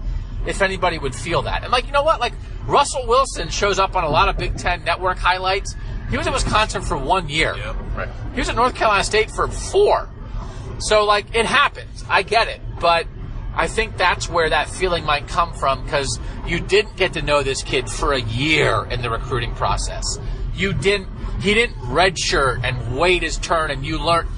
if 0.45 0.61
anybody 0.61 0.97
would 0.97 1.15
feel 1.15 1.43
that. 1.43 1.63
And 1.63 1.71
like, 1.71 1.85
you 1.85 1.91
know 1.91 2.03
what? 2.03 2.19
Like 2.19 2.33
Russell 2.67 3.05
Wilson 3.07 3.49
shows 3.49 3.79
up 3.79 3.95
on 3.95 4.03
a 4.03 4.09
lot 4.09 4.29
of 4.29 4.37
Big 4.37 4.57
Ten 4.57 4.83
network 4.83 5.17
highlights. 5.17 5.75
He 6.09 6.17
was 6.17 6.27
at 6.27 6.33
Wisconsin 6.33 6.81
for 6.81 6.97
one 6.97 7.29
year. 7.29 7.55
Yep, 7.55 7.75
Right. 7.95 8.09
He 8.33 8.39
was 8.39 8.49
at 8.49 8.55
North 8.55 8.75
Carolina 8.75 9.03
State 9.03 9.31
for 9.31 9.47
four. 9.47 10.09
So, 10.79 11.05
like, 11.05 11.33
it 11.33 11.45
happens. 11.45 12.03
I 12.09 12.21
get 12.21 12.47
it. 12.47 12.61
But 12.79 13.07
I 13.55 13.67
think 13.67 13.97
that's 13.97 14.29
where 14.29 14.49
that 14.49 14.69
feeling 14.69 15.05
might 15.05 15.27
come 15.27 15.53
from 15.53 15.83
because 15.85 16.19
you 16.45 16.59
didn't 16.59 16.97
get 16.97 17.13
to 17.13 17.21
know 17.21 17.41
this 17.41 17.63
kid 17.63 17.89
for 17.89 18.13
a 18.13 18.21
year 18.21 18.85
in 18.91 19.01
the 19.01 19.09
recruiting 19.09 19.55
process. 19.55 20.19
You 20.53 20.73
didn't, 20.73 21.07
he 21.39 21.53
didn't 21.53 21.77
redshirt 21.77 22.63
and 22.63 22.97
wait 22.97 23.23
his 23.23 23.37
turn 23.37 23.71
and 23.71 23.85
you 23.85 23.97
learned. 23.97 24.29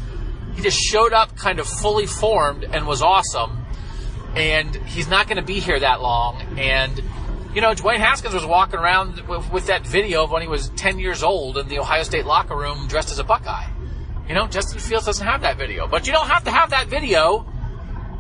He 0.58 0.64
just 0.64 0.80
showed 0.80 1.14
up 1.14 1.38
kind 1.38 1.60
of 1.60 1.68
fully 1.68 2.08
formed 2.08 2.64
and 2.64 2.88
was 2.88 3.03
awesome. 3.03 3.64
And 4.36 4.76
he's 4.76 5.08
not 5.08 5.28
going 5.28 5.38
to 5.38 5.43
be 5.43 5.60
here 5.60 5.80
that 5.80 6.01
long. 6.01 6.41
And, 6.58 6.99
you 7.53 7.62
know, 7.62 7.74
Dwayne 7.76 7.99
Haskins 7.99 8.34
was 8.34 8.43
walking 8.43 8.80
around 8.80 9.22
with, 9.28 9.51
with 9.51 9.68
that 9.68 9.86
video 9.86 10.24
of 10.24 10.32
when 10.32 10.41
he 10.41 10.47
was 10.47 10.70
10 10.70 10.97
years 10.97 11.22
old 11.22 11.60
in 11.60 11.68
the 11.68 11.78
Ohio 11.78 12.01
State 12.01 12.26
locker 12.26 12.58
room 12.58 12.88
dressed 12.88 13.12
as 13.12 13.20
a 13.20 13.24
Buckeye. 13.24 13.70
You 14.28 14.34
know, 14.34 14.47
Justin 14.47 14.80
Fields 14.80 15.05
doesn't 15.05 15.26
have 15.26 15.41
that 15.41 15.58
video. 15.58 15.88
But 15.88 16.08
you 16.08 16.12
don't 16.12 16.28
have 16.28 16.43
to 16.45 16.51
have 16.51 16.72
that 16.72 16.88
video 16.88 17.45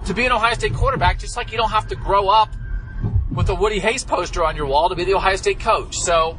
to 0.05 0.13
be 0.13 0.27
an 0.27 0.31
Ohio 0.31 0.53
State 0.53 0.75
quarterback, 0.75 1.17
just 1.17 1.35
like 1.35 1.51
you 1.51 1.57
don't 1.57 1.71
have 1.71 1.87
to 1.87 1.95
grow 1.95 2.29
up 2.29 2.53
with 3.31 3.49
a 3.49 3.55
Woody 3.55 3.79
Hayes 3.79 4.03
poster 4.03 4.45
on 4.45 4.55
your 4.55 4.67
wall 4.67 4.89
to 4.89 4.95
be 4.95 5.05
the 5.05 5.15
Ohio 5.15 5.37
State 5.37 5.59
coach. 5.59 5.97
So 5.97 6.37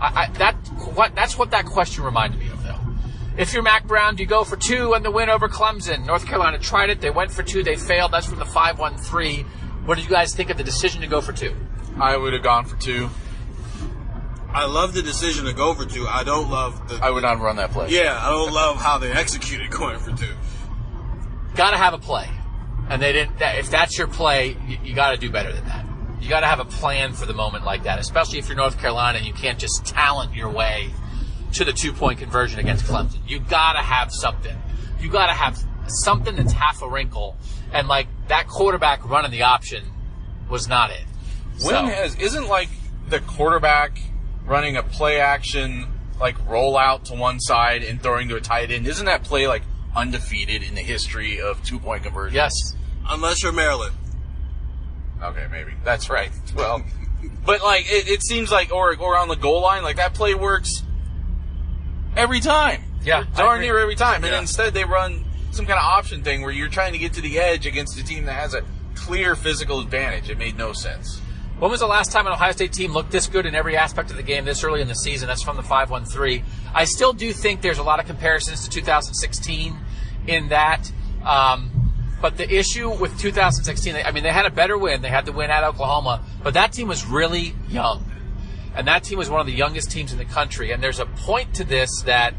I, 0.00 0.22
I, 0.22 0.30
that 0.38 0.54
what 0.94 1.16
that's 1.16 1.36
what 1.36 1.50
that 1.50 1.66
question 1.66 2.04
reminded 2.04 2.38
me 2.38 2.46
of. 2.46 2.61
If 3.36 3.54
you're 3.54 3.62
Mack 3.62 3.86
Brown, 3.86 4.16
do 4.16 4.22
you 4.22 4.28
go 4.28 4.44
for 4.44 4.56
two 4.56 4.92
and 4.92 5.02
the 5.02 5.10
win 5.10 5.30
over 5.30 5.48
Clemson? 5.48 6.04
North 6.04 6.26
Carolina 6.26 6.58
tried 6.58 6.90
it. 6.90 7.00
They 7.00 7.10
went 7.10 7.30
for 7.32 7.42
two. 7.42 7.62
They 7.62 7.76
failed. 7.76 8.12
That's 8.12 8.26
from 8.26 8.38
the 8.38 8.44
5-1-3. 8.44 9.44
What 9.86 9.94
did 9.94 10.04
you 10.04 10.10
guys 10.10 10.34
think 10.34 10.50
of 10.50 10.58
the 10.58 10.64
decision 10.64 11.00
to 11.00 11.06
go 11.06 11.22
for 11.22 11.32
two? 11.32 11.54
I 11.98 12.16
would 12.16 12.34
have 12.34 12.42
gone 12.42 12.66
for 12.66 12.76
two. 12.76 13.08
I 14.50 14.66
love 14.66 14.92
the 14.92 15.00
decision 15.00 15.46
to 15.46 15.54
go 15.54 15.72
for 15.72 15.86
two. 15.86 16.06
I 16.06 16.24
don't 16.24 16.50
love 16.50 16.88
the. 16.88 16.96
I 16.96 17.08
would 17.08 17.22
not 17.22 17.40
run 17.40 17.56
that 17.56 17.70
play. 17.70 17.88
yeah, 17.88 18.18
I 18.20 18.28
don't 18.28 18.52
love 18.52 18.76
how 18.76 18.98
they 18.98 19.10
executed 19.12 19.70
going 19.70 19.98
for 19.98 20.12
two. 20.12 20.34
Got 21.54 21.70
to 21.70 21.78
have 21.78 21.94
a 21.94 21.98
play. 21.98 22.28
And 22.90 23.00
they 23.00 23.12
didn't. 23.14 23.38
That, 23.38 23.58
if 23.58 23.70
that's 23.70 23.96
your 23.96 24.08
play, 24.08 24.58
you, 24.68 24.78
you 24.84 24.94
got 24.94 25.12
to 25.12 25.16
do 25.16 25.30
better 25.30 25.52
than 25.52 25.64
that. 25.64 25.86
You 26.20 26.28
got 26.28 26.40
to 26.40 26.46
have 26.46 26.60
a 26.60 26.66
plan 26.66 27.14
for 27.14 27.24
the 27.24 27.32
moment 27.32 27.64
like 27.64 27.84
that, 27.84 27.98
especially 27.98 28.38
if 28.38 28.48
you're 28.48 28.56
North 28.56 28.78
Carolina 28.78 29.18
and 29.18 29.26
you 29.26 29.32
can't 29.32 29.58
just 29.58 29.86
talent 29.86 30.34
your 30.34 30.50
way 30.50 30.92
to 31.54 31.64
the 31.64 31.72
two 31.72 31.92
point 31.92 32.18
conversion 32.18 32.58
against 32.60 32.84
Clemson. 32.84 33.18
You 33.26 33.40
got 33.40 33.74
to 33.74 33.80
have 33.80 34.12
something. 34.12 34.56
You 35.00 35.10
got 35.10 35.26
to 35.26 35.32
have 35.32 35.58
something 35.86 36.36
that's 36.36 36.52
half 36.52 36.82
a 36.82 36.88
wrinkle. 36.88 37.36
And 37.72 37.88
like 37.88 38.06
that 38.28 38.46
quarterback 38.48 39.08
running 39.08 39.30
the 39.30 39.42
option 39.42 39.84
was 40.48 40.68
not 40.68 40.90
it. 40.90 41.04
When 41.60 41.70
So- 41.74 41.86
has 41.86 42.14
isn't 42.16 42.48
like 42.48 42.68
the 43.08 43.20
quarterback 43.20 43.98
running 44.44 44.76
a 44.76 44.82
play 44.82 45.20
action 45.20 45.86
like 46.20 46.36
rollout 46.46 47.04
to 47.04 47.14
one 47.14 47.40
side 47.40 47.82
and 47.82 48.00
throwing 48.02 48.28
to 48.28 48.36
a 48.36 48.40
tight 48.40 48.70
end? 48.70 48.86
Isn't 48.86 49.06
that 49.06 49.24
play 49.24 49.46
like 49.48 49.62
undefeated 49.94 50.62
in 50.62 50.74
the 50.74 50.80
history 50.82 51.40
of 51.40 51.62
two 51.64 51.78
point 51.78 52.04
conversions? 52.04 52.34
yes. 52.34 52.52
Unless 53.08 53.42
you're 53.42 53.52
Maryland. 53.52 53.94
Okay, 55.22 55.46
maybe 55.50 55.72
that's 55.84 56.08
right. 56.08 56.30
Well, 56.54 56.82
but 57.44 57.62
like 57.62 57.86
it, 57.90 58.08
it 58.08 58.22
seems 58.24 58.50
like 58.50 58.72
or 58.72 58.96
or 58.96 59.16
on 59.18 59.28
the 59.28 59.36
goal 59.36 59.60
line, 59.62 59.82
like 59.82 59.96
that 59.96 60.14
play 60.14 60.34
works 60.34 60.82
every 62.16 62.40
time. 62.40 62.82
Yeah, 63.04 63.24
darn 63.36 63.60
near 63.60 63.78
every 63.78 63.96
time. 63.96 64.22
And 64.24 64.32
Yeah. 64.32 64.40
instead, 64.40 64.74
they 64.74 64.84
run 64.84 65.24
some 65.50 65.66
kind 65.66 65.78
of 65.78 65.84
option 65.84 66.22
thing 66.22 66.42
where 66.42 66.52
you're 66.52 66.68
trying 66.68 66.92
to 66.92 66.98
get 66.98 67.12
to 67.14 67.20
the 67.20 67.38
edge 67.38 67.66
against 67.66 67.98
a 67.98 68.04
team 68.04 68.26
that 68.26 68.34
has 68.34 68.54
a 68.54 68.62
clear 68.94 69.34
physical 69.34 69.80
advantage. 69.80 70.30
It 70.30 70.38
made 70.38 70.56
no 70.56 70.72
sense. 70.72 71.20
When 71.58 71.70
was 71.70 71.80
the 71.80 71.86
last 71.86 72.10
time 72.10 72.26
an 72.26 72.32
Ohio 72.32 72.52
State 72.52 72.72
team 72.72 72.92
looked 72.92 73.10
this 73.12 73.26
good 73.26 73.46
in 73.46 73.54
every 73.54 73.76
aspect 73.76 74.10
of 74.10 74.16
the 74.16 74.22
game 74.22 74.44
this 74.44 74.64
early 74.64 74.80
in 74.80 74.88
the 74.88 74.94
season? 74.94 75.28
That's 75.28 75.42
from 75.42 75.56
the 75.56 75.62
5-1-3. 75.62 76.42
I 76.74 76.84
still 76.84 77.12
do 77.12 77.32
think 77.32 77.60
there's 77.60 77.78
a 77.78 77.82
lot 77.84 78.00
of 78.00 78.06
comparisons 78.06 78.62
to 78.64 78.70
2016 78.70 79.76
in 80.26 80.48
that. 80.48 80.90
Um, 81.24 81.70
but 82.20 82.36
the 82.36 82.52
issue 82.52 82.90
with 82.90 83.18
2016, 83.18 83.96
I 84.04 84.10
mean, 84.12 84.22
they 84.22 84.32
had 84.32 84.46
a 84.46 84.50
better 84.50 84.78
win. 84.78 85.02
They 85.02 85.08
had 85.08 85.24
the 85.26 85.32
win 85.32 85.50
at 85.50 85.64
Oklahoma, 85.64 86.22
but 86.42 86.54
that 86.54 86.72
team 86.72 86.88
was 86.88 87.04
really 87.04 87.54
young. 87.68 88.04
And 88.74 88.86
that 88.86 89.04
team 89.04 89.18
was 89.18 89.28
one 89.28 89.40
of 89.40 89.46
the 89.46 89.52
youngest 89.52 89.90
teams 89.90 90.12
in 90.12 90.18
the 90.18 90.24
country. 90.24 90.72
And 90.72 90.82
there's 90.82 90.98
a 90.98 91.06
point 91.06 91.54
to 91.56 91.64
this 91.64 92.02
that 92.02 92.34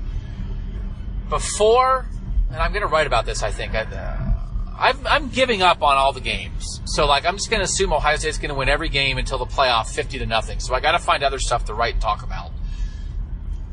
before, 1.29 2.07
and 2.49 2.57
I'm 2.57 2.71
going 2.71 2.81
to 2.81 2.87
write 2.87 3.07
about 3.07 3.25
this, 3.25 3.43
I 3.43 3.51
think. 3.51 3.75
I, 3.75 3.81
uh, 3.83 4.33
I'm, 4.77 4.97
I'm 5.05 5.29
giving 5.29 5.61
up 5.61 5.83
on 5.83 5.97
all 5.97 6.13
the 6.13 6.21
games. 6.21 6.81
So, 6.85 7.05
like, 7.05 7.25
I'm 7.25 7.35
just 7.35 7.49
going 7.49 7.59
to 7.59 7.65
assume 7.65 7.93
Ohio 7.93 8.17
State's 8.17 8.37
going 8.37 8.49
to 8.49 8.55
win 8.55 8.69
every 8.69 8.89
game 8.89 9.17
until 9.17 9.37
the 9.37 9.45
playoff 9.45 9.87
50 9.93 10.19
to 10.19 10.25
nothing. 10.25 10.59
So, 10.59 10.73
I 10.73 10.79
got 10.79 10.93
to 10.93 10.99
find 10.99 11.23
other 11.23 11.39
stuff 11.39 11.65
to 11.65 11.73
write 11.73 11.93
and 11.93 12.01
talk 12.01 12.23
about. 12.23 12.51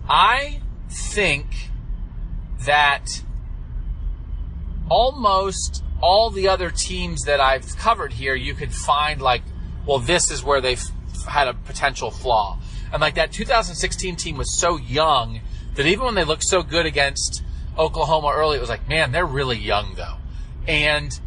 I 0.09 0.61
think 0.91 1.47
that 2.67 3.23
almost 4.91 5.83
all 6.03 6.31
the 6.31 6.49
other 6.49 6.71
teams 6.71 7.23
that 7.23 7.41
I've 7.41 7.77
covered 7.77 8.13
here, 8.13 8.35
you 8.35 8.55
could 8.55 8.75
find, 8.75 9.23
like, 9.23 9.43
well, 9.87 9.99
this 9.99 10.31
is 10.31 10.45
where 10.45 10.61
they've 10.61 10.83
had 11.25 11.49
a 11.49 11.55
potential 11.55 12.11
flaw. 12.11 12.59
And, 12.93 13.01
like, 13.01 13.15
that 13.15 13.33
2016 13.33 14.17
team 14.17 14.37
was 14.37 14.59
so 14.59 14.77
young 14.77 15.41
that 15.75 15.87
even 15.87 16.05
when 16.05 16.15
they 16.15 16.25
looked 16.25 16.45
so 16.45 16.63
good 16.63 16.87
against 16.87 17.43
Oklahoma 17.79 18.33
early, 18.35 18.57
it 18.57 18.61
was 18.61 18.71
like, 18.71 18.89
man, 18.89 19.13
they're 19.13 19.27
really 19.27 19.59
young, 19.59 19.95
though. 19.95 20.17
And 20.67 21.19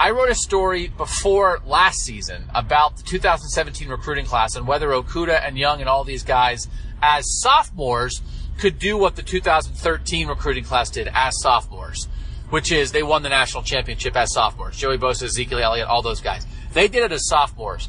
I 0.00 0.10
wrote 0.10 0.30
a 0.30 0.34
story 0.34 0.88
before 0.88 1.60
last 1.66 2.00
season 2.00 2.44
about 2.54 2.98
the 2.98 3.02
2017 3.02 3.88
recruiting 3.88 4.26
class 4.26 4.54
and 4.54 4.66
whether 4.66 4.88
Okudah 4.90 5.40
and 5.44 5.58
Young 5.58 5.80
and 5.80 5.88
all 5.88 6.04
these 6.04 6.22
guys 6.22 6.68
as 7.02 7.24
sophomores 7.40 8.22
could 8.58 8.78
do 8.78 8.96
what 8.96 9.16
the 9.16 9.22
2013 9.22 10.28
recruiting 10.28 10.62
class 10.62 10.90
did 10.90 11.08
as 11.12 11.40
sophomores, 11.40 12.06
which 12.50 12.70
is 12.70 12.92
they 12.92 13.02
won 13.02 13.22
the 13.22 13.28
national 13.28 13.64
championship 13.64 14.16
as 14.16 14.32
sophomores. 14.32 14.76
Joey 14.76 14.98
Bosa, 14.98 15.24
Ezekiel 15.24 15.58
Elliott, 15.58 15.88
all 15.88 16.02
those 16.02 16.20
guys. 16.20 16.46
They 16.72 16.86
did 16.86 17.02
it 17.02 17.10
as 17.10 17.26
sophomores. 17.26 17.88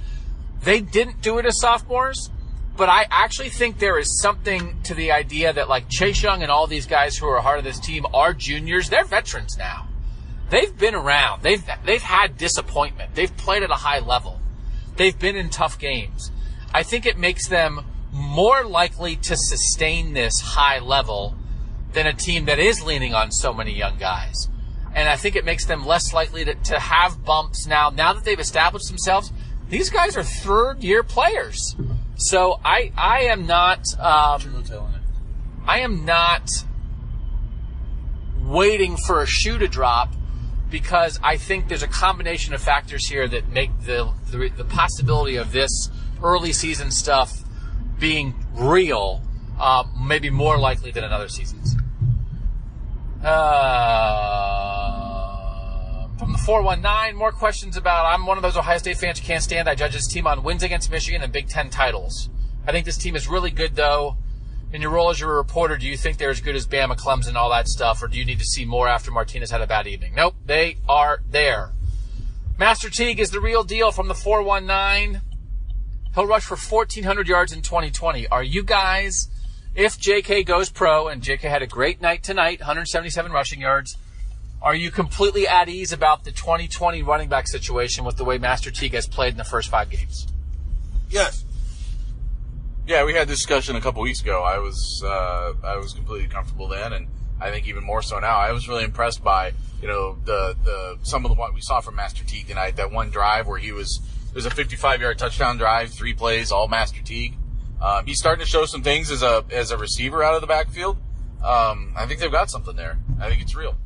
They 0.63 0.81
didn't 0.81 1.21
do 1.21 1.37
it 1.39 1.45
as 1.45 1.59
sophomores, 1.59 2.29
but 2.75 2.89
I 2.89 3.05
actually 3.09 3.49
think 3.49 3.79
there 3.79 3.97
is 3.97 4.21
something 4.21 4.81
to 4.83 4.93
the 4.93 5.11
idea 5.11 5.53
that 5.53 5.69
like 5.69 5.89
Chase 5.89 6.21
Young 6.21 6.41
and 6.41 6.51
all 6.51 6.67
these 6.67 6.85
guys 6.85 7.17
who 7.17 7.27
are 7.27 7.37
a 7.37 7.41
part 7.41 7.59
of 7.59 7.63
this 7.63 7.79
team 7.79 8.05
are 8.13 8.33
juniors. 8.33 8.89
They're 8.89 9.05
veterans 9.05 9.57
now 9.57 9.89
they've 10.49 10.75
been 10.77 10.95
around. 10.95 11.43
They've 11.43 11.63
they've 11.85 12.01
had 12.01 12.37
disappointment. 12.37 13.15
They've 13.15 13.35
played 13.35 13.63
at 13.63 13.69
a 13.69 13.75
high 13.75 13.99
level. 13.99 14.39
They've 14.95 15.17
been 15.17 15.35
in 15.35 15.49
tough 15.49 15.79
games. 15.79 16.31
I 16.73 16.83
think 16.83 17.05
it 17.05 17.17
makes 17.17 17.47
them 17.47 17.85
more 18.11 18.63
likely 18.63 19.15
to 19.15 19.35
sustain 19.35 20.13
this 20.13 20.39
high 20.39 20.79
level 20.79 21.35
than 21.93 22.05
a 22.05 22.13
team 22.13 22.45
that 22.45 22.59
is 22.59 22.83
leaning 22.83 23.13
on 23.13 23.31
so 23.31 23.53
many 23.53 23.75
young 23.75 23.97
guys. 23.97 24.49
And 24.93 25.07
I 25.07 25.15
think 25.15 25.35
it 25.35 25.45
makes 25.45 25.65
them 25.65 25.85
less 25.85 26.13
likely 26.13 26.45
to, 26.45 26.55
to 26.55 26.79
have 26.79 27.23
bumps 27.23 27.67
now. 27.67 27.89
Now 27.89 28.13
that 28.13 28.23
they've 28.23 28.39
established 28.39 28.87
themselves, 28.87 29.31
these 29.69 29.89
guys 29.89 30.17
are 30.17 30.23
third 30.23 30.83
year 30.83 31.03
players. 31.03 31.75
So 32.15 32.59
I 32.65 32.91
I 32.97 33.21
am 33.21 33.45
not 33.45 33.79
um, 33.99 34.63
I 35.65 35.79
am 35.79 36.05
not 36.05 36.49
waiting 38.43 38.97
for 38.97 39.21
a 39.21 39.27
shoe 39.27 39.57
to 39.59 39.67
drop 39.67 40.13
because 40.69 41.19
I 41.23 41.37
think 41.37 41.67
there's 41.67 41.83
a 41.83 41.87
combination 41.87 42.53
of 42.53 42.61
factors 42.61 43.07
here 43.07 43.27
that 43.27 43.49
make 43.49 43.71
the, 43.81 44.11
the, 44.29 44.49
the 44.49 44.65
possibility 44.65 45.35
of 45.35 45.51
this 45.51 45.89
early 46.23 46.53
season 46.53 46.91
stuff 46.91 47.43
being 47.99 48.35
real 48.53 49.21
uh, 49.59 49.83
maybe 49.99 50.29
more 50.29 50.57
likely 50.57 50.91
than 50.91 51.03
in 51.03 51.11
other 51.11 51.27
seasons. 51.27 51.75
Uh, 53.23 54.78
from 56.19 56.33
the 56.33 56.37
419, 56.37 57.17
more 57.17 57.31
questions 57.31 57.77
about 57.77 58.05
I'm 58.05 58.25
one 58.25 58.37
of 58.37 58.43
those 58.43 58.57
Ohio 58.57 58.77
State 58.77 58.97
fans 58.97 59.19
you 59.19 59.25
can't 59.25 59.41
stand. 59.41 59.69
I 59.69 59.75
judge 59.75 59.93
this 59.93 60.05
team 60.05 60.27
on 60.27 60.43
wins 60.43 60.63
against 60.63 60.91
Michigan 60.91 61.21
and 61.21 61.31
Big 61.31 61.47
Ten 61.47 61.69
titles. 61.69 62.29
I 62.67 62.73
think 62.73 62.85
this 62.85 62.97
team 62.97 63.15
is 63.15 63.29
really 63.29 63.51
good, 63.51 63.77
though. 63.77 64.17
In 64.73 64.81
your 64.81 64.91
role 64.91 65.09
as 65.09 65.19
your 65.19 65.37
reporter, 65.37 65.77
do 65.77 65.87
you 65.87 65.95
think 65.95 66.17
they're 66.17 66.29
as 66.29 66.41
good 66.41 66.57
as 66.57 66.67
Bama, 66.67 66.97
Clemson, 66.97 67.35
all 67.35 67.49
that 67.51 67.69
stuff, 67.69 68.03
or 68.03 68.07
do 68.07 68.17
you 68.17 68.25
need 68.25 68.37
to 68.37 68.45
see 68.45 68.65
more 68.65 68.87
after 68.87 69.11
Martinez 69.11 69.49
had 69.49 69.61
a 69.61 69.67
bad 69.67 69.87
evening? 69.87 70.13
Nope, 70.13 70.35
they 70.45 70.75
are 70.89 71.21
there. 71.27 71.71
Master 72.57 72.89
Teague 72.89 73.21
is 73.21 73.31
the 73.31 73.39
real 73.39 73.63
deal 73.63 73.91
from 73.91 74.09
the 74.09 74.13
419. 74.13 75.21
He'll 76.13 76.27
rush 76.27 76.43
for 76.43 76.57
1,400 76.57 77.29
yards 77.29 77.53
in 77.53 77.61
2020. 77.61 78.27
Are 78.27 78.43
you 78.43 78.61
guys, 78.61 79.29
if 79.73 79.97
JK 79.97 80.45
goes 80.45 80.69
pro, 80.69 81.07
and 81.07 81.23
JK 81.23 81.39
had 81.39 81.61
a 81.61 81.67
great 81.67 82.01
night 82.01 82.23
tonight, 82.23 82.59
177 82.59 83.31
rushing 83.31 83.61
yards, 83.61 83.97
are 84.61 84.75
you 84.75 84.91
completely 84.91 85.47
at 85.47 85.69
ease 85.69 85.93
about 85.93 86.25
the 86.25 86.31
2020 86.31 87.01
running 87.03 87.29
back 87.29 87.47
situation 87.47 88.03
with 88.03 88.17
the 88.17 88.25
way 88.25 88.37
Master 88.37 88.71
Teague 88.71 88.93
has 88.93 89.07
played 89.07 89.31
in 89.31 89.37
the 89.37 89.43
first 89.43 89.69
five 89.69 89.89
games? 89.89 90.27
Yes. 91.09 91.45
Yeah, 92.85 93.05
we 93.05 93.13
had 93.13 93.27
this 93.27 93.37
discussion 93.37 93.75
a 93.75 93.81
couple 93.81 94.01
weeks 94.01 94.21
ago. 94.21 94.43
I 94.43 94.57
was 94.57 95.03
uh, 95.05 95.53
I 95.63 95.77
was 95.77 95.93
completely 95.93 96.27
comfortable 96.27 96.67
then, 96.67 96.91
and 96.91 97.07
I 97.39 97.51
think 97.51 97.67
even 97.67 97.83
more 97.83 98.01
so 98.01 98.19
now. 98.19 98.37
I 98.37 98.51
was 98.51 98.67
really 98.67 98.83
impressed 98.83 99.23
by 99.23 99.53
you 99.81 99.87
know 99.87 100.17
the 100.25 100.55
the 100.63 100.97
some 101.03 101.23
of 101.23 101.29
the 101.29 101.35
what 101.35 101.53
we 101.53 101.61
saw 101.61 101.81
from 101.81 101.95
Master 101.95 102.25
Teague 102.25 102.47
tonight. 102.47 102.77
That 102.77 102.91
one 102.91 103.11
drive 103.11 103.47
where 103.47 103.59
he 103.59 103.71
was 103.71 104.01
it 104.29 104.35
was 104.35 104.45
a 104.45 104.49
55 104.49 105.01
yard 105.01 105.19
touchdown 105.19 105.57
drive, 105.57 105.91
three 105.91 106.13
plays, 106.13 106.51
all 106.51 106.67
Master 106.67 107.01
Teague. 107.03 107.35
Um, 107.81 108.05
he's 108.05 108.19
starting 108.19 108.43
to 108.43 108.49
show 108.49 108.65
some 108.65 108.81
things 108.81 109.11
as 109.11 109.21
a 109.21 109.45
as 109.51 109.71
a 109.71 109.77
receiver 109.77 110.23
out 110.23 110.35
of 110.35 110.41
the 110.41 110.47
backfield. 110.47 110.97
Um, 111.43 111.93
I 111.95 112.05
think 112.07 112.19
they've 112.19 112.31
got 112.31 112.49
something 112.49 112.75
there. 112.75 112.97
I 113.21 113.29
think 113.29 113.41
it's 113.41 113.55
real. 113.55 113.77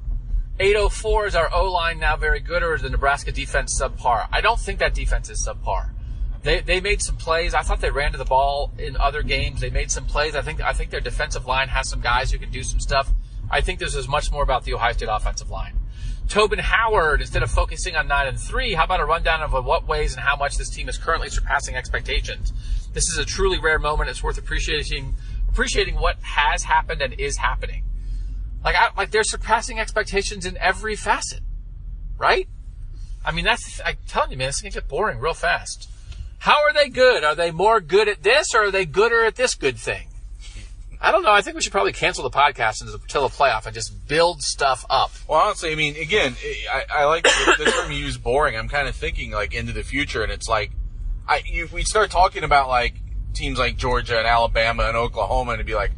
804 0.60 1.28
is 1.28 1.36
our 1.36 1.52
O 1.54 1.72
line 1.72 1.98
now 1.98 2.16
very 2.16 2.40
good, 2.40 2.62
or 2.62 2.76
is 2.76 2.84
the 2.84 2.90
Nebraska 2.90 3.32
defense 3.32 3.80
subpar? 3.80 4.28
I 4.32 4.40
don't 4.40 4.60
think 4.60 4.80
that 4.80 4.94
defense 4.94 5.30
is 5.30 5.48
subpar. 5.48 5.90
They, 6.44 6.60
they 6.60 6.80
made 6.80 7.02
some 7.02 7.18
plays. 7.18 7.54
I 7.54 7.62
thought 7.62 7.82
they 7.82 7.90
ran 7.90 8.12
to 8.12 8.18
the 8.18 8.26
ball 8.26 8.72
in 8.78 8.96
other 8.98 9.24
games. 9.24 9.62
They 9.62 9.72
made 9.72 9.90
some 9.90 10.06
plays. 10.06 10.36
I 10.36 10.42
think 10.42 10.62
I 10.62 10.74
think 10.74 10.92
their 10.92 11.00
defensive 11.00 11.48
line 11.48 11.70
has 11.70 11.90
some 11.90 12.02
guys 12.02 12.32
who 12.32 12.38
can 12.38 12.52
do 12.52 12.64
some 12.64 12.80
stuff. 12.80 13.12
I 13.50 13.62
think 13.62 13.80
this 13.80 13.96
is 13.96 14.08
much 14.08 14.32
more 14.32 14.44
about 14.44 14.64
the 14.64 14.74
Ohio 14.74 14.94
State 14.94 15.10
offensive 15.10 15.50
line. 15.50 15.80
Tobin 16.28 16.60
Howard, 16.60 17.22
instead 17.22 17.44
of 17.44 17.52
focusing 17.52 17.96
on 17.96 18.08
nine 18.08 18.28
and 18.28 18.40
three, 18.40 18.74
how 18.74 18.84
about 18.84 19.00
a 19.00 19.06
rundown 19.06 19.42
of 19.42 19.54
what 19.66 19.88
ways 19.88 20.14
and 20.14 20.22
how 20.22 20.36
much 20.36 20.58
this 20.58 20.70
team 20.70 20.88
is 20.88 20.98
currently 20.98 21.30
surpassing 21.30 21.76
expectations? 21.76 22.54
This 22.94 23.10
is 23.10 23.18
a 23.18 23.26
truly 23.26 23.60
rare 23.60 23.80
moment. 23.80 24.10
It's 24.10 24.24
worth 24.24 24.38
appreciating 24.38 25.16
appreciating 25.50 25.96
what 25.96 26.18
has 26.22 26.64
happened 26.64 27.02
and 27.02 27.14
is 27.14 27.38
happening. 27.38 27.84
Like 28.64 28.76
I, 28.76 28.90
like 28.96 29.12
they're 29.12 29.24
surpassing 29.24 29.80
expectations 29.80 30.46
in 30.46 30.58
every 30.58 30.96
facet, 30.96 31.42
right? 32.18 32.48
I 33.26 33.32
mean 33.32 33.46
that's 33.46 33.82
I'm 33.86 33.98
telling 34.08 34.32
you, 34.32 34.38
man, 34.38 34.50
it's 34.50 34.62
gonna 34.62 34.72
get 34.72 34.88
boring 34.88 35.20
real 35.20 35.34
fast. 35.34 35.90
How 36.40 36.62
are 36.64 36.74
they 36.74 36.90
good? 36.90 37.24
Are 37.24 37.36
they 37.36 37.52
more 37.52 37.80
good 37.80 38.08
at 38.10 38.24
this 38.24 38.54
or 38.54 38.66
are 38.66 38.72
they 38.72 38.86
gooder 38.86 39.24
at 39.24 39.36
this 39.36 39.56
good 39.56 39.78
thing? 39.78 40.08
I 41.04 41.12
don't 41.12 41.24
know. 41.24 41.32
I 41.32 41.42
think 41.42 41.56
we 41.56 41.62
should 41.62 41.74
probably 41.74 41.92
cancel 41.92 42.24
the 42.24 42.30
podcast 42.30 42.82
until 42.82 43.28
the 43.28 43.34
playoff 43.34 43.66
and 43.66 43.76
just 43.76 44.08
build 44.08 44.42
stuff 44.42 44.86
up. 44.90 45.12
Well, 45.28 45.38
honestly, 45.38 45.74
I 45.74 45.76
mean, 45.76 45.98
again, 45.98 46.34
I, 46.72 46.86
I 46.90 47.06
like 47.06 47.24
the, 47.24 47.56
the 47.60 47.72
term 47.72 47.92
you 47.92 47.98
use, 47.98 48.18
boring. 48.18 48.56
I'm 48.56 48.70
kind 48.70 48.88
of 48.88 48.96
thinking 48.96 49.32
like 49.32 49.54
into 49.54 49.74
the 49.74 49.84
future, 49.84 50.24
and 50.24 50.32
it's 50.32 50.48
like, 50.48 50.72
I 51.28 51.42
you, 51.46 51.68
we 51.74 51.84
start 51.84 52.10
talking 52.10 52.46
about 52.46 52.70
like 52.70 52.96
teams 53.34 53.60
like 53.60 53.76
Georgia 53.76 54.18
and 54.18 54.26
Alabama 54.26 54.84
and 54.84 54.96
Oklahoma, 54.96 55.52
and 55.52 55.58
it'd 55.60 55.68
be 55.68 55.76
like, 55.76 55.92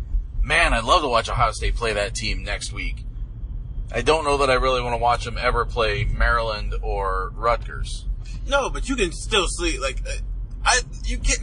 man, 0.45 0.73
I'd 0.73 0.83
love 0.83 1.01
to 1.01 1.07
watch 1.07 1.27
Ohio 1.27 1.51
State 1.51 1.75
play 1.75 1.93
that 1.93 2.13
team 2.13 2.43
next 2.43 2.71
week. 2.71 3.03
I 3.91 4.01
don't 4.01 4.23
know 4.23 4.37
that 4.37 4.49
I 4.49 4.53
really 4.53 4.81
want 4.81 4.93
to 4.93 4.97
watch 4.97 5.25
them 5.25 5.37
ever 5.39 5.65
play 5.65 6.05
Maryland 6.05 6.75
or 6.81 7.31
Rutgers. 7.35 8.05
No, 8.47 8.69
but 8.69 8.87
you 8.87 8.95
can 8.95 9.11
still 9.11 9.47
see 9.47 9.79
like 9.79 10.01
uh, 10.07 10.11
I 10.63 10.81
you 11.03 11.17
get 11.17 11.39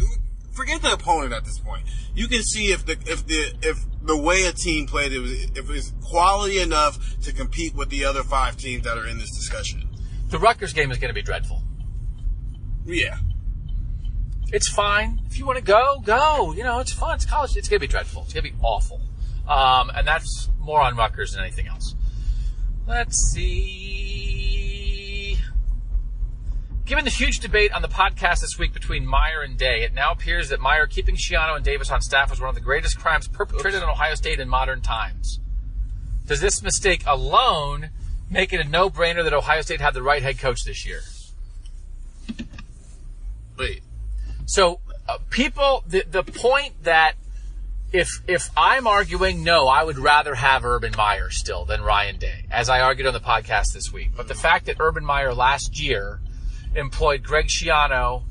forget 0.52 0.82
the 0.82 0.92
opponent 0.92 1.32
at 1.32 1.44
this 1.44 1.58
point. 1.58 1.84
You 2.14 2.28
can 2.28 2.42
see 2.42 2.72
if 2.72 2.86
the 2.86 2.92
if 3.06 3.26
the 3.26 3.54
if 3.62 3.78
the 4.02 4.16
way 4.16 4.44
a 4.44 4.52
team 4.52 4.86
played 4.86 5.12
it 5.12 5.18
was 5.18 5.32
if 5.32 5.70
it's 5.70 5.92
quality 6.02 6.60
enough 6.60 7.20
to 7.22 7.32
compete 7.32 7.74
with 7.74 7.88
the 7.90 8.04
other 8.04 8.22
five 8.22 8.56
teams 8.56 8.84
that 8.84 8.98
are 8.98 9.06
in 9.06 9.18
this 9.18 9.30
discussion. 9.30 9.88
The 10.28 10.38
Rutgers 10.38 10.72
game 10.72 10.90
is 10.90 10.98
going 10.98 11.10
to 11.10 11.14
be 11.14 11.22
dreadful. 11.22 11.62
Yeah. 12.84 13.18
It's 14.52 14.68
fine. 14.68 15.20
If 15.26 15.38
you 15.38 15.46
want 15.46 15.58
to 15.58 15.64
go, 15.64 16.00
go. 16.04 16.52
You 16.52 16.62
know, 16.62 16.80
it's 16.80 16.92
fun. 16.92 17.14
It's 17.14 17.24
college. 17.24 17.56
It's 17.56 17.68
going 17.68 17.78
to 17.78 17.86
be 17.86 17.90
dreadful. 17.90 18.22
It's 18.24 18.34
going 18.34 18.44
to 18.44 18.52
be 18.52 18.58
awful. 18.62 19.00
Um, 19.48 19.90
and 19.94 20.06
that's 20.06 20.50
more 20.60 20.80
on 20.80 20.94
Rutgers 20.94 21.32
than 21.32 21.42
anything 21.42 21.66
else. 21.66 21.94
Let's 22.86 23.16
see. 23.32 25.38
Given 26.84 27.04
the 27.04 27.10
huge 27.10 27.40
debate 27.40 27.72
on 27.72 27.80
the 27.80 27.88
podcast 27.88 28.40
this 28.40 28.58
week 28.58 28.74
between 28.74 29.06
Meyer 29.06 29.40
and 29.40 29.56
Day, 29.56 29.84
it 29.84 29.94
now 29.94 30.12
appears 30.12 30.50
that 30.50 30.60
Meyer 30.60 30.86
keeping 30.86 31.16
Schiano 31.16 31.56
and 31.56 31.64
Davis 31.64 31.90
on 31.90 32.02
staff 32.02 32.30
was 32.30 32.40
one 32.40 32.50
of 32.50 32.54
the 32.54 32.60
greatest 32.60 32.98
crimes 32.98 33.28
perpetrated 33.28 33.82
on 33.82 33.88
Ohio 33.88 34.14
State 34.14 34.38
in 34.38 34.48
modern 34.48 34.82
times. 34.82 35.40
Does 36.26 36.40
this 36.40 36.62
mistake 36.62 37.02
alone 37.06 37.90
make 38.28 38.52
it 38.52 38.60
a 38.60 38.68
no-brainer 38.68 39.24
that 39.24 39.32
Ohio 39.32 39.62
State 39.62 39.80
had 39.80 39.94
the 39.94 40.02
right 40.02 40.22
head 40.22 40.38
coach 40.38 40.64
this 40.64 40.84
year? 40.84 41.00
Wait. 43.56 43.82
So 44.46 44.80
uh, 45.08 45.18
people, 45.30 45.84
the 45.86 46.04
the 46.10 46.22
point 46.22 46.84
that 46.84 47.14
if 47.92 48.22
if 48.26 48.50
I'm 48.56 48.86
arguing 48.86 49.44
no, 49.44 49.68
I 49.68 49.84
would 49.84 49.98
rather 49.98 50.34
have 50.34 50.64
Urban 50.64 50.94
Meyer 50.96 51.30
still 51.30 51.64
than 51.64 51.82
Ryan 51.82 52.18
Day, 52.18 52.46
as 52.50 52.68
I 52.68 52.80
argued 52.80 53.06
on 53.06 53.12
the 53.12 53.20
podcast 53.20 53.72
this 53.74 53.92
week. 53.92 54.10
But 54.16 54.28
the 54.28 54.34
fact 54.34 54.66
that 54.66 54.76
Urban 54.80 55.04
Meyer 55.04 55.34
last 55.34 55.80
year 55.80 56.20
employed 56.74 57.22
Greg 57.22 57.46
Schiano 57.46 58.22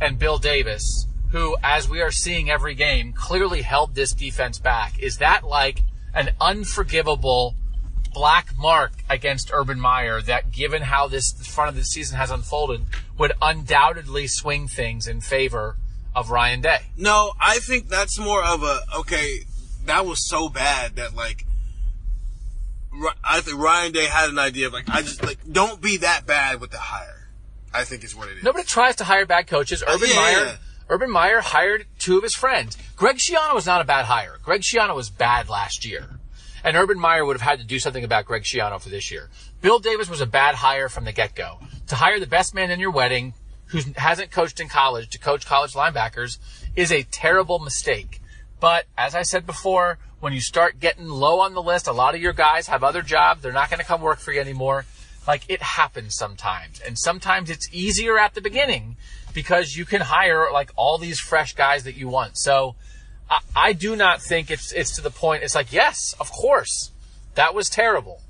and 0.00 0.18
Bill 0.18 0.38
Davis, 0.38 1.06
who, 1.30 1.56
as 1.62 1.88
we 1.88 2.00
are 2.00 2.10
seeing 2.10 2.50
every 2.50 2.74
game, 2.74 3.12
clearly 3.12 3.62
held 3.62 3.94
this 3.94 4.12
defense 4.12 4.58
back, 4.58 4.98
is 4.98 5.18
that 5.18 5.44
like 5.44 5.82
an 6.14 6.30
unforgivable 6.40 7.54
black 8.16 8.56
mark 8.56 8.92
against 9.10 9.50
Urban 9.52 9.78
Meyer 9.78 10.22
that, 10.22 10.50
given 10.50 10.80
how 10.80 11.06
this 11.06 11.32
front 11.46 11.68
of 11.68 11.76
the 11.76 11.84
season 11.84 12.16
has 12.16 12.30
unfolded, 12.30 12.80
would 13.18 13.32
undoubtedly 13.42 14.26
swing 14.26 14.68
things 14.68 15.06
in 15.06 15.20
favor 15.20 15.76
of 16.14 16.30
Ryan 16.30 16.62
Day. 16.62 16.78
No, 16.96 17.32
I 17.38 17.58
think 17.58 17.90
that's 17.90 18.18
more 18.18 18.42
of 18.42 18.62
a 18.62 18.80
okay. 19.00 19.40
That 19.84 20.06
was 20.06 20.26
so 20.26 20.48
bad 20.48 20.96
that 20.96 21.14
like, 21.14 21.44
I 23.22 23.42
think 23.42 23.58
Ryan 23.58 23.92
Day 23.92 24.06
had 24.06 24.30
an 24.30 24.38
idea 24.38 24.66
of 24.66 24.72
like, 24.72 24.88
I 24.88 25.02
just 25.02 25.22
like 25.22 25.38
don't 25.52 25.82
be 25.82 25.98
that 25.98 26.24
bad 26.26 26.58
with 26.58 26.70
the 26.70 26.78
hire. 26.78 27.28
I 27.74 27.84
think 27.84 28.02
is 28.02 28.16
what 28.16 28.30
it 28.30 28.38
is. 28.38 28.42
Nobody 28.42 28.64
tries 28.64 28.96
to 28.96 29.04
hire 29.04 29.26
bad 29.26 29.46
coaches. 29.46 29.82
Uh, 29.82 29.92
Urban 29.92 30.08
yeah, 30.08 30.16
Meyer. 30.16 30.44
yeah. 30.46 30.56
Urban 30.88 31.10
Meyer 31.10 31.42
hired 31.42 31.84
two 31.98 32.16
of 32.16 32.22
his 32.22 32.34
friends. 32.34 32.78
Greg 32.96 33.18
Schiano 33.18 33.54
was 33.54 33.66
not 33.66 33.82
a 33.82 33.84
bad 33.84 34.06
hire. 34.06 34.38
Greg 34.42 34.62
Schiano 34.62 34.96
was 34.96 35.10
bad 35.10 35.50
last 35.50 35.84
year. 35.84 36.15
And 36.66 36.76
Urban 36.76 36.98
Meyer 36.98 37.24
would 37.24 37.36
have 37.36 37.48
had 37.48 37.60
to 37.60 37.64
do 37.64 37.78
something 37.78 38.02
about 38.02 38.24
Greg 38.24 38.42
Schiano 38.42 38.80
for 38.80 38.88
this 38.88 39.12
year. 39.12 39.30
Bill 39.60 39.78
Davis 39.78 40.10
was 40.10 40.20
a 40.20 40.26
bad 40.26 40.56
hire 40.56 40.88
from 40.88 41.04
the 41.04 41.12
get-go. 41.12 41.60
To 41.86 41.94
hire 41.94 42.18
the 42.18 42.26
best 42.26 42.56
man 42.56 42.72
in 42.72 42.80
your 42.80 42.90
wedding, 42.90 43.34
who 43.66 43.78
hasn't 43.96 44.32
coached 44.32 44.58
in 44.58 44.68
college, 44.68 45.08
to 45.10 45.18
coach 45.18 45.46
college 45.46 45.74
linebackers, 45.74 46.38
is 46.74 46.90
a 46.90 47.04
terrible 47.04 47.60
mistake. 47.60 48.20
But 48.58 48.86
as 48.98 49.14
I 49.14 49.22
said 49.22 49.46
before, 49.46 49.98
when 50.18 50.32
you 50.32 50.40
start 50.40 50.80
getting 50.80 51.06
low 51.06 51.38
on 51.38 51.54
the 51.54 51.62
list, 51.62 51.86
a 51.86 51.92
lot 51.92 52.16
of 52.16 52.20
your 52.20 52.32
guys 52.32 52.66
have 52.66 52.82
other 52.82 53.02
jobs. 53.02 53.42
They're 53.42 53.52
not 53.52 53.70
going 53.70 53.78
to 53.78 53.86
come 53.86 54.00
work 54.00 54.18
for 54.18 54.32
you 54.32 54.40
anymore. 54.40 54.86
Like 55.24 55.44
it 55.48 55.62
happens 55.62 56.16
sometimes. 56.16 56.80
And 56.80 56.98
sometimes 56.98 57.48
it's 57.48 57.68
easier 57.72 58.18
at 58.18 58.34
the 58.34 58.40
beginning 58.40 58.96
because 59.32 59.76
you 59.76 59.84
can 59.84 60.00
hire 60.00 60.48
like 60.52 60.72
all 60.74 60.98
these 60.98 61.20
fresh 61.20 61.54
guys 61.54 61.84
that 61.84 61.94
you 61.94 62.08
want. 62.08 62.36
So 62.36 62.74
I, 63.30 63.38
I 63.54 63.72
do 63.72 63.96
not 63.96 64.20
think 64.20 64.50
it's, 64.50 64.72
it's 64.72 64.96
to 64.96 65.02
the 65.02 65.10
point. 65.10 65.42
It's 65.42 65.54
like, 65.54 65.72
yes, 65.72 66.14
of 66.20 66.30
course, 66.30 66.90
that 67.34 67.54
was 67.54 67.68
terrible. 67.68 68.22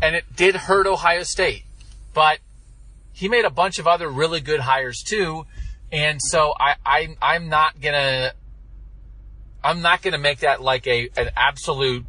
And 0.00 0.14
it 0.14 0.24
did 0.34 0.54
hurt 0.56 0.86
Ohio 0.86 1.22
State, 1.22 1.64
but 2.12 2.38
he 3.12 3.28
made 3.28 3.46
a 3.46 3.50
bunch 3.50 3.78
of 3.78 3.86
other 3.86 4.10
really 4.10 4.40
good 4.40 4.60
hires 4.60 5.02
too. 5.02 5.46
And 5.90 6.20
so 6.20 6.52
I, 6.58 6.74
I 6.84 7.16
I'm 7.22 7.48
not 7.48 7.80
gonna 7.80 8.32
I'm 9.64 9.80
not 9.80 10.02
gonna 10.02 10.18
make 10.18 10.40
that 10.40 10.60
like 10.60 10.86
a 10.86 11.08
an 11.16 11.30
absolute 11.34 12.04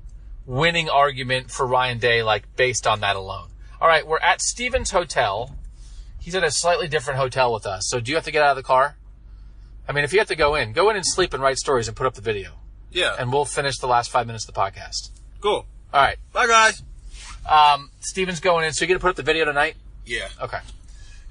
winning 0.46 0.90
argument 0.90 1.50
for 1.50 1.66
Ryan 1.66 2.00
Day, 2.00 2.24
like 2.24 2.56
based 2.58 2.86
on 2.86 3.00
that 3.02 3.16
alone. 3.16 3.48
All 3.80 3.88
right, 3.88 4.06
we're 4.06 4.20
at 4.20 4.42
Stevens 4.42 4.92
Hotel. 4.92 5.56
He's 6.20 6.36
at 6.36 6.44
a 6.44 6.52
slightly 6.52 6.90
different 6.90 7.20
hotel 7.20 7.54
with 7.54 7.66
us. 7.66 7.88
So 7.88 8.02
do 8.02 8.12
you 8.12 8.18
have 8.18 8.26
to 8.26 8.32
get 8.32 8.44
out 8.44 8.50
of 8.50 8.58
the 8.58 8.64
car? 8.64 8.98
I 9.88 9.94
mean, 9.94 10.04
if 10.04 10.12
you 10.14 10.20
have 10.20 10.28
to 10.28 10.36
go 10.36 10.56
in, 10.56 10.74
go 10.74 10.90
in 10.90 10.96
and 10.96 11.06
sleep 11.06 11.34
and 11.34 11.42
write 11.42 11.58
stories 11.58 11.88
and 11.88 11.96
put 11.96 12.06
up 12.08 12.14
the 12.16 12.22
video, 12.22 12.52
Yeah. 12.92 13.16
and 13.18 13.32
we'll 13.32 13.46
finish 13.46 13.78
the 13.78 13.88
last 13.88 14.12
five 14.12 14.28
minutes 14.28 14.48
of 14.48 14.54
the 14.54 14.60
podcast. 14.60 15.10
cool. 15.42 15.66
All 15.94 16.02
right, 16.02 16.18
Bye 16.34 16.48
guys. 16.48 16.84
um, 17.50 17.92
Steven's 18.02 18.40
going 18.40 18.66
in. 18.66 18.74
So 18.74 18.84
you're 18.84 18.90
gonna 18.90 19.00
put 19.00 19.12
up 19.12 19.16
the 19.16 19.24
video 19.24 19.46
tonight? 19.46 19.76
Yeah. 20.06 20.28
Okay. 20.42 20.60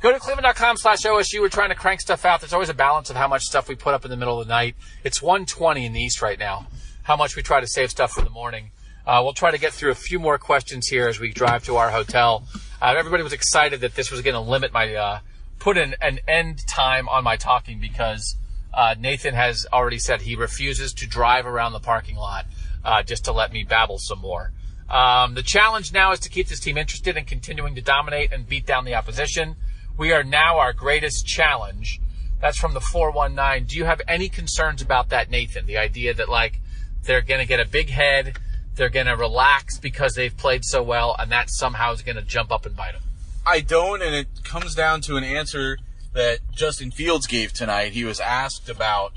Go 0.03 0.13
to 0.13 0.19
cleveland.com 0.19 0.77
slash 0.77 1.03
OSU. 1.03 1.41
We're 1.41 1.49
trying 1.49 1.71
to 1.71 1.75
crank 1.75 2.01
stuff 2.01 2.25
out. 2.25 2.41
There's 2.41 2.53
always 2.53 2.69
a 2.69 2.75
balance 2.75 3.11
of 3.11 3.17
how 3.17 3.29
much 3.29 3.43
stuff 3.43 3.69
we 3.69 3.75
put 3.75 3.95
up 3.95 4.05
in 4.05 4.11
the 4.11 4.17
middle 4.17 4.39
of 4.41 4.47
the 4.47 4.53
night. 4.53 4.77
It's 5.05 5.21
120 5.23 5.85
in 5.87 5.93
the 5.95 6.01
East 6.01 6.21
right 6.23 6.39
now. 6.39 6.67
How 7.03 7.17
much 7.17 7.35
we 7.37 7.43
try 7.43 7.61
to 7.61 7.67
save 7.67 7.91
stuff 7.91 8.13
for 8.13 8.23
the 8.23 8.31
morning. 8.31 8.71
Uh, 9.07 9.21
we'll 9.23 9.33
try 9.33 9.51
to 9.51 9.59
get 9.59 9.73
through 9.73 9.91
a 9.91 9.95
few 9.95 10.19
more 10.19 10.37
questions 10.37 10.89
here 10.89 11.09
as 11.09 11.19
we 11.21 11.33
drive 11.33 11.65
to 11.65 11.77
our 11.77 11.91
hotel. 11.91 12.45
Uh, 12.83 12.95
everybody 12.97 13.23
was 13.23 13.33
excited 13.33 13.81
that 13.81 13.95
this 13.95 14.11
was 14.11 14.21
going 14.23 14.35
to 14.35 14.41
limit 14.41 14.73
my, 14.73 14.95
uh, 14.95 15.19
put 15.59 15.79
an, 15.79 15.95
an 16.03 16.21
end 16.29 16.67
time 16.67 17.09
on 17.09 17.25
my 17.25 17.37
talking 17.37 17.81
because, 17.81 18.37
uh, 18.77 18.95
Nathan 18.99 19.35
has 19.35 19.67
already 19.73 19.99
said 19.99 20.23
he 20.23 20.37
refuses 20.37 20.93
to 20.93 21.07
drive 21.07 21.47
around 21.47 21.73
the 21.73 21.81
parking 21.81 22.17
lot, 22.17 22.47
uh, 22.85 23.03
just 23.03 23.25
to 23.25 23.33
let 23.33 23.51
me 23.53 23.65
babble 23.65 23.99
some 23.99 24.19
more. 24.19 24.53
Um, 24.91 25.35
the 25.35 25.43
challenge 25.43 25.93
now 25.93 26.13
is 26.13 26.21
to 26.21 26.29
keep 26.29 26.49
this 26.49 26.61
team 26.61 26.77
interested 26.77 27.17
and 27.17 27.27
continuing 27.27 27.75
to 27.75 27.81
dominate 27.81 28.33
and 28.33 28.47
beat 28.47 28.67
down 28.67 28.85
the 28.85 28.95
opposition. 28.95 29.57
We 29.97 30.13
are 30.13 30.23
now 30.23 30.59
our 30.59 30.75
greatest 30.75 31.27
challenge. 31.27 32.01
That's 32.41 32.59
from 32.59 32.75
the 32.75 32.81
419. 32.81 33.67
Do 33.67 33.77
you 33.77 33.87
have 33.87 34.03
any 34.07 34.29
concerns 34.29 34.83
about 34.83 35.09
that, 35.09 35.31
Nathan? 35.31 35.65
The 35.65 35.79
idea 35.79 36.13
that 36.13 36.29
like 36.29 36.61
they're 37.05 37.23
going 37.23 37.41
to 37.41 37.47
get 37.47 37.61
a 37.61 37.65
big 37.65 37.89
head, 37.89 38.37
they're 38.75 38.91
going 38.91 39.07
to 39.07 39.17
relax 39.17 39.79
because 39.79 40.15
they've 40.15 40.37
played 40.37 40.65
so 40.65 40.83
well, 40.83 41.17
and 41.19 41.33
that 41.33 41.49
somehow 41.51 41.93
is 41.93 42.03
going 42.03 42.17
to 42.17 42.23
jump 42.23 42.53
up 42.53 42.67
and 42.67 42.77
bite 42.77 42.93
them. 42.93 43.03
I 43.47 43.61
don't, 43.61 44.03
and 44.03 44.15
it 44.15 44.45
comes 44.45 44.75
down 44.75 45.01
to 45.03 45.17
an 45.17 45.25
answer 45.25 45.79
that 46.17 46.39
Justin 46.51 46.91
Fields 46.91 47.27
gave 47.27 47.53
tonight. 47.53 47.93
He 47.93 48.05
was 48.05 48.21
asked 48.21 48.71
about, 48.71 49.13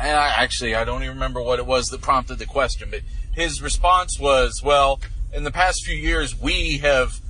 and 0.00 0.16
I 0.16 0.28
actually 0.28 0.74
I 0.74 0.84
don't 0.84 1.02
even 1.02 1.16
remember 1.16 1.42
what 1.42 1.58
it 1.58 1.66
was 1.66 1.88
that 1.88 2.00
prompted 2.00 2.38
the 2.38 2.46
question, 2.46 2.88
but 2.90 3.00
his 3.32 3.60
response 3.60 4.18
was, 4.20 4.62
"Well, 4.64 5.00
in 5.32 5.42
the 5.42 5.50
past 5.50 5.84
few 5.84 5.96
years, 5.96 6.38
we 6.38 6.78
have 6.78 7.20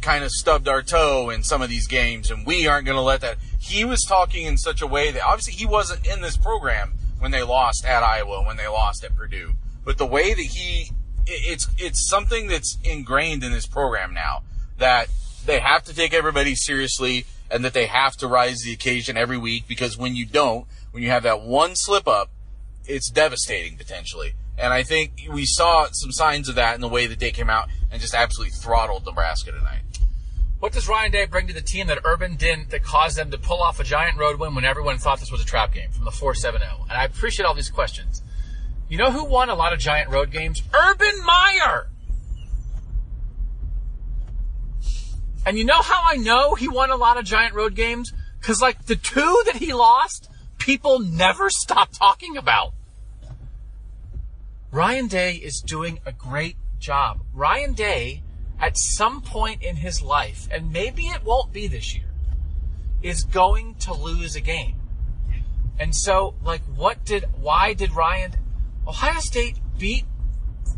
kind 0.00 0.24
of 0.24 0.32
stubbed 0.32 0.66
our 0.66 0.82
toe 0.82 1.30
in 1.30 1.44
some 1.44 1.62
of 1.62 1.70
these 1.70 1.86
games, 1.86 2.32
and 2.32 2.44
we 2.44 2.66
aren't 2.66 2.84
going 2.84 2.96
to 2.96 3.02
let 3.02 3.20
that." 3.20 3.38
He 3.60 3.84
was 3.84 4.02
talking 4.02 4.44
in 4.44 4.58
such 4.58 4.82
a 4.82 4.88
way 4.88 5.12
that 5.12 5.22
obviously 5.22 5.54
he 5.54 5.64
wasn't 5.64 6.04
in 6.04 6.20
this 6.20 6.36
program 6.36 6.94
when 7.20 7.30
they 7.30 7.44
lost 7.44 7.84
at 7.84 8.02
Iowa, 8.02 8.42
when 8.44 8.56
they 8.56 8.66
lost 8.66 9.04
at 9.04 9.16
Purdue, 9.16 9.54
but 9.84 9.98
the 9.98 10.06
way 10.06 10.34
that 10.34 10.42
he, 10.42 10.90
it's 11.28 11.68
it's 11.78 12.08
something 12.08 12.48
that's 12.48 12.76
ingrained 12.82 13.44
in 13.44 13.52
this 13.52 13.66
program 13.66 14.12
now 14.12 14.42
that 14.78 15.06
they 15.46 15.60
have 15.60 15.84
to 15.84 15.94
take 15.94 16.12
everybody 16.12 16.56
seriously 16.56 17.24
and 17.52 17.64
that 17.64 17.74
they 17.74 17.86
have 17.86 18.16
to 18.16 18.26
rise 18.26 18.60
to 18.60 18.66
the 18.66 18.72
occasion 18.72 19.16
every 19.16 19.36
week 19.36 19.68
because 19.68 19.98
when 19.98 20.16
you 20.16 20.24
don't, 20.24 20.66
when 20.90 21.02
you 21.02 21.10
have 21.10 21.22
that 21.22 21.42
one 21.42 21.76
slip 21.76 22.08
up, 22.08 22.30
it's 22.86 23.10
devastating 23.10 23.76
potentially. 23.76 24.32
And 24.58 24.72
I 24.72 24.82
think 24.82 25.12
we 25.30 25.44
saw 25.44 25.86
some 25.92 26.12
signs 26.12 26.48
of 26.48 26.54
that 26.54 26.74
in 26.74 26.80
the 26.80 26.88
way 26.88 27.06
that 27.06 27.18
they 27.20 27.30
came 27.30 27.50
out 27.50 27.68
and 27.90 28.00
just 28.00 28.14
absolutely 28.14 28.52
throttled 28.52 29.04
Nebraska 29.04 29.52
tonight. 29.52 29.82
What 30.60 30.72
does 30.72 30.88
Ryan 30.88 31.10
Day 31.10 31.26
bring 31.26 31.46
to 31.48 31.52
the 31.52 31.60
team 31.60 31.88
that 31.88 31.98
Urban 32.04 32.36
didn't 32.36 32.70
that 32.70 32.82
caused 32.84 33.16
them 33.16 33.30
to 33.32 33.38
pull 33.38 33.62
off 33.62 33.80
a 33.80 33.84
giant 33.84 34.16
road 34.16 34.38
win 34.38 34.54
when 34.54 34.64
everyone 34.64 34.96
thought 34.96 35.20
this 35.20 35.32
was 35.32 35.42
a 35.42 35.44
trap 35.44 35.74
game 35.74 35.90
from 35.90 36.04
the 36.04 36.10
470? 36.10 36.64
And 36.88 36.92
I 36.92 37.04
appreciate 37.04 37.44
all 37.44 37.54
these 37.54 37.70
questions. 37.70 38.22
You 38.88 38.96
know 38.96 39.10
who 39.10 39.24
won 39.24 39.50
a 39.50 39.54
lot 39.54 39.72
of 39.72 39.78
giant 39.78 40.10
road 40.10 40.30
games? 40.30 40.62
Urban 40.72 41.24
Meyer! 41.24 41.88
And 45.44 45.58
you 45.58 45.64
know 45.64 45.82
how 45.82 46.02
I 46.04 46.16
know 46.16 46.54
he 46.54 46.68
won 46.68 46.90
a 46.90 46.96
lot 46.96 47.18
of 47.18 47.24
giant 47.24 47.54
road 47.54 47.74
games? 47.74 48.12
Cause 48.40 48.60
like 48.60 48.86
the 48.86 48.96
two 48.96 49.42
that 49.46 49.56
he 49.56 49.72
lost, 49.72 50.28
people 50.58 50.98
never 50.98 51.50
stop 51.50 51.90
talking 51.92 52.36
about. 52.36 52.72
Ryan 54.70 55.06
Day 55.06 55.34
is 55.34 55.60
doing 55.60 55.98
a 56.06 56.12
great 56.12 56.56
job. 56.78 57.20
Ryan 57.34 57.74
Day, 57.74 58.22
at 58.58 58.78
some 58.78 59.20
point 59.20 59.62
in 59.62 59.76
his 59.76 60.02
life, 60.02 60.48
and 60.50 60.72
maybe 60.72 61.06
it 61.06 61.24
won't 61.24 61.52
be 61.52 61.66
this 61.66 61.94
year, 61.94 62.08
is 63.02 63.24
going 63.24 63.74
to 63.80 63.92
lose 63.92 64.34
a 64.34 64.40
game. 64.40 64.76
And 65.78 65.94
so, 65.94 66.34
like, 66.42 66.62
what 66.74 67.04
did, 67.04 67.24
why 67.40 67.74
did 67.74 67.92
Ryan, 67.94 68.36
Ohio 68.86 69.20
State 69.20 69.58
beat 69.78 70.04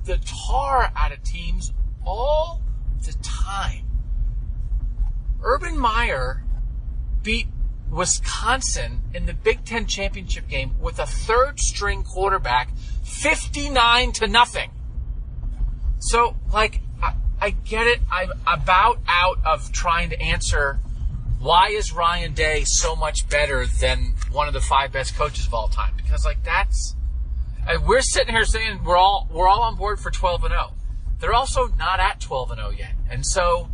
the 0.04 0.18
tar 0.18 0.92
out 0.96 1.12
of 1.12 1.22
teams 1.22 1.72
all 2.04 2.60
the 3.04 3.14
time. 3.22 3.83
Urban 5.44 5.78
Meyer 5.78 6.42
beat 7.22 7.46
Wisconsin 7.90 9.02
in 9.12 9.26
the 9.26 9.34
Big 9.34 9.64
Ten 9.64 9.86
championship 9.86 10.48
game 10.48 10.74
with 10.80 10.98
a 10.98 11.06
third 11.06 11.60
string 11.60 12.02
quarterback, 12.02 12.70
59 13.04 14.12
to 14.12 14.26
nothing. 14.26 14.70
So, 15.98 16.36
like, 16.52 16.80
I, 17.02 17.14
I 17.40 17.50
get 17.50 17.86
it. 17.86 18.00
I'm 18.10 18.30
about 18.46 18.98
out 19.06 19.38
of 19.44 19.70
trying 19.70 20.10
to 20.10 20.20
answer 20.20 20.80
why 21.38 21.68
is 21.68 21.92
Ryan 21.92 22.32
Day 22.32 22.64
so 22.64 22.96
much 22.96 23.28
better 23.28 23.66
than 23.66 24.14
one 24.32 24.48
of 24.48 24.54
the 24.54 24.62
five 24.62 24.92
best 24.92 25.14
coaches 25.14 25.46
of 25.46 25.52
all 25.52 25.68
time? 25.68 25.92
Because, 25.94 26.24
like, 26.24 26.42
that's, 26.42 26.96
and 27.68 27.86
we're 27.86 28.00
sitting 28.00 28.34
here 28.34 28.46
saying 28.46 28.82
we're 28.82 28.96
all, 28.96 29.28
we're 29.30 29.46
all 29.46 29.62
on 29.62 29.76
board 29.76 30.00
for 30.00 30.10
12 30.10 30.44
and 30.44 30.52
0. 30.52 30.72
They're 31.20 31.34
also 31.34 31.68
not 31.78 32.00
at 32.00 32.20
12 32.20 32.52
and 32.52 32.60
0 32.60 32.70
yet. 32.70 32.92
And 33.10 33.26
so, 33.26 33.68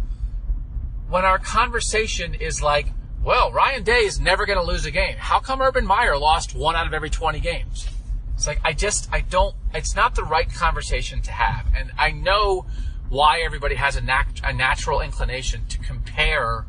when 1.10 1.24
our 1.24 1.38
conversation 1.38 2.34
is 2.34 2.62
like, 2.62 2.86
well, 3.22 3.52
Ryan 3.52 3.82
Day 3.82 4.04
is 4.04 4.20
never 4.20 4.46
going 4.46 4.58
to 4.58 4.64
lose 4.64 4.86
a 4.86 4.90
game. 4.92 5.16
How 5.18 5.40
come 5.40 5.60
Urban 5.60 5.84
Meyer 5.84 6.16
lost 6.16 6.54
one 6.54 6.76
out 6.76 6.86
of 6.86 6.94
every 6.94 7.10
20 7.10 7.40
games? 7.40 7.88
It's 8.34 8.46
like, 8.46 8.60
I 8.64 8.72
just, 8.72 9.12
I 9.12 9.20
don't, 9.20 9.54
it's 9.74 9.94
not 9.94 10.14
the 10.14 10.22
right 10.22 10.50
conversation 10.50 11.20
to 11.22 11.32
have. 11.32 11.66
And 11.76 11.90
I 11.98 12.12
know 12.12 12.64
why 13.08 13.40
everybody 13.40 13.74
has 13.74 13.96
a, 13.96 14.00
nat- 14.00 14.40
a 14.44 14.52
natural 14.52 15.00
inclination 15.00 15.66
to 15.66 15.78
compare 15.80 16.64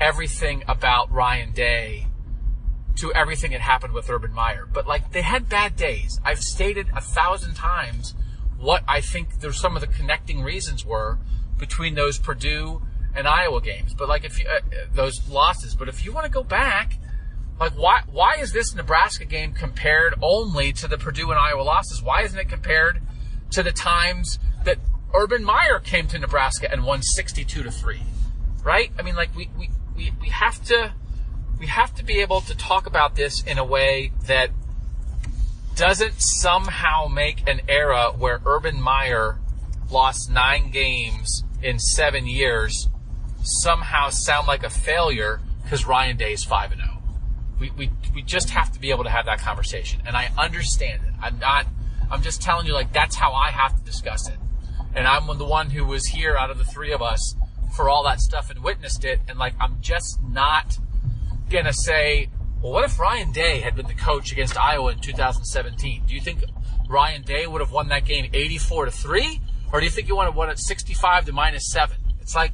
everything 0.00 0.64
about 0.66 1.10
Ryan 1.12 1.52
Day 1.52 2.08
to 2.96 3.14
everything 3.14 3.52
that 3.52 3.60
happened 3.60 3.94
with 3.94 4.10
Urban 4.10 4.32
Meyer. 4.32 4.68
But 4.70 4.88
like, 4.88 5.12
they 5.12 5.22
had 5.22 5.48
bad 5.48 5.76
days. 5.76 6.20
I've 6.24 6.40
stated 6.40 6.88
a 6.94 7.00
thousand 7.00 7.54
times 7.54 8.14
what 8.58 8.82
I 8.88 9.00
think 9.00 9.40
there's 9.40 9.58
some 9.60 9.76
of 9.76 9.80
the 9.80 9.86
connecting 9.86 10.42
reasons 10.42 10.84
were 10.84 11.18
between 11.56 11.94
those 11.94 12.18
Purdue 12.18 12.82
and 13.20 13.28
Iowa 13.28 13.60
games. 13.60 13.94
But 13.94 14.08
like 14.08 14.24
if 14.24 14.40
you, 14.40 14.48
uh, 14.48 14.60
those 14.92 15.28
losses, 15.28 15.76
but 15.76 15.88
if 15.88 16.04
you 16.04 16.12
want 16.12 16.26
to 16.26 16.32
go 16.32 16.42
back, 16.42 16.98
like 17.60 17.72
why, 17.72 18.02
why 18.10 18.36
is 18.40 18.52
this 18.52 18.74
Nebraska 18.74 19.24
game 19.24 19.52
compared 19.52 20.14
only 20.20 20.72
to 20.72 20.88
the 20.88 20.98
Purdue 20.98 21.30
and 21.30 21.38
Iowa 21.38 21.62
losses? 21.62 22.02
Why 22.02 22.22
isn't 22.22 22.38
it 22.38 22.48
compared 22.48 23.00
to 23.50 23.62
the 23.62 23.70
times 23.70 24.38
that 24.64 24.78
Urban 25.14 25.44
Meyer 25.44 25.78
came 25.78 26.08
to 26.08 26.18
Nebraska 26.18 26.70
and 26.70 26.84
won 26.84 27.02
62 27.02 27.62
to 27.62 27.70
3? 27.70 28.00
Right? 28.64 28.90
I 28.98 29.02
mean, 29.02 29.14
like 29.14 29.34
we, 29.36 29.50
we, 29.56 29.70
we, 29.96 30.12
we 30.20 30.28
have 30.30 30.64
to, 30.64 30.94
we 31.58 31.66
have 31.66 31.94
to 31.94 32.04
be 32.04 32.20
able 32.20 32.40
to 32.42 32.56
talk 32.56 32.86
about 32.86 33.14
this 33.14 33.42
in 33.44 33.58
a 33.58 33.64
way 33.64 34.12
that 34.26 34.50
doesn't 35.76 36.14
somehow 36.18 37.06
make 37.06 37.48
an 37.48 37.60
era 37.68 38.12
where 38.16 38.40
Urban 38.44 38.80
Meyer 38.80 39.38
lost 39.90 40.30
nine 40.30 40.70
games 40.70 41.42
in 41.62 41.78
seven 41.78 42.26
years 42.26 42.89
somehow 43.42 44.10
sound 44.10 44.46
like 44.46 44.64
a 44.64 44.70
failure 44.70 45.40
because 45.62 45.86
Ryan 45.86 46.16
Day 46.16 46.32
is 46.32 46.44
5 46.44 46.72
and 46.72 46.80
0. 46.80 47.02
We, 47.58 47.70
we, 47.76 47.90
we 48.14 48.22
just 48.22 48.50
have 48.50 48.72
to 48.72 48.80
be 48.80 48.90
able 48.90 49.04
to 49.04 49.10
have 49.10 49.26
that 49.26 49.40
conversation. 49.40 50.02
And 50.06 50.16
I 50.16 50.30
understand 50.38 51.02
it. 51.06 51.14
I'm 51.20 51.38
not, 51.38 51.66
I'm 52.10 52.22
just 52.22 52.40
telling 52.42 52.66
you, 52.66 52.72
like, 52.72 52.92
that's 52.92 53.16
how 53.16 53.32
I 53.32 53.50
have 53.50 53.76
to 53.76 53.84
discuss 53.84 54.28
it. 54.28 54.36
And 54.94 55.06
I'm 55.06 55.26
the 55.38 55.44
one 55.44 55.70
who 55.70 55.84
was 55.84 56.06
here 56.06 56.36
out 56.36 56.50
of 56.50 56.58
the 56.58 56.64
three 56.64 56.92
of 56.92 57.02
us 57.02 57.34
for 57.76 57.88
all 57.88 58.02
that 58.04 58.20
stuff 58.20 58.50
and 58.50 58.64
witnessed 58.64 59.04
it. 59.04 59.20
And, 59.28 59.38
like, 59.38 59.54
I'm 59.60 59.80
just 59.80 60.20
not 60.22 60.78
going 61.50 61.66
to 61.66 61.72
say, 61.72 62.30
well, 62.62 62.72
what 62.72 62.84
if 62.84 62.98
Ryan 62.98 63.30
Day 63.32 63.60
had 63.60 63.76
been 63.76 63.86
the 63.86 63.94
coach 63.94 64.32
against 64.32 64.56
Iowa 64.56 64.92
in 64.92 64.98
2017? 64.98 66.04
Do 66.06 66.14
you 66.14 66.20
think 66.20 66.42
Ryan 66.88 67.22
Day 67.22 67.46
would 67.46 67.60
have 67.60 67.72
won 67.72 67.88
that 67.88 68.04
game 68.04 68.28
84 68.32 68.86
to 68.86 68.90
3? 68.90 69.40
Or 69.72 69.80
do 69.80 69.84
you 69.84 69.90
think 69.90 70.08
he 70.08 70.12
would 70.12 70.24
have 70.24 70.34
won 70.34 70.50
it 70.50 70.58
65 70.58 71.26
to 71.26 71.32
minus 71.32 71.70
7? 71.70 71.96
It's 72.20 72.34
like, 72.34 72.52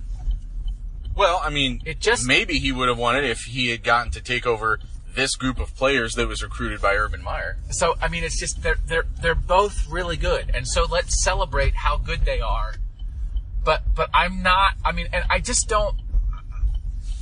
Well, 1.17 1.41
I 1.43 1.49
mean, 1.51 1.83
It 1.85 1.99
just- 1.99 2.27
maybe 2.27 2.59
he 2.59 2.71
would 2.71 2.89
have 2.89 2.99
won 2.99 3.17
it 3.17 3.25
if 3.25 3.41
he 3.45 3.71
had 3.71 3.83
gotten 3.83 4.13
to 4.13 4.21
take 4.21 4.47
over 4.47 4.79
this 5.15 5.35
group 5.35 5.59
of 5.59 5.75
players 5.75 6.15
that 6.15 6.29
was 6.29 6.43
recruited 6.43 6.81
by 6.81 6.95
Urban 6.95 7.23
Meyer. 7.23 7.57
So 7.71 7.97
I 8.03 8.09
mean, 8.09 8.23
it's 8.23 8.39
just 8.39 8.63
they're 8.63 8.79
they're 8.87 9.07
they're 9.23 9.35
both 9.35 9.89
really 9.89 10.19
good, 10.19 10.51
and 10.55 10.69
so 10.69 10.85
let's 10.85 11.25
celebrate 11.25 11.75
how 11.75 11.97
good 11.97 12.27
they 12.27 12.41
are. 12.41 12.75
But 13.65 13.95
but 13.95 14.11
I'm 14.13 14.43
not. 14.43 14.75
I 14.85 14.93
mean, 14.93 15.09
and 15.13 15.25
I 15.31 15.41
just 15.41 15.69
don't. 15.69 15.97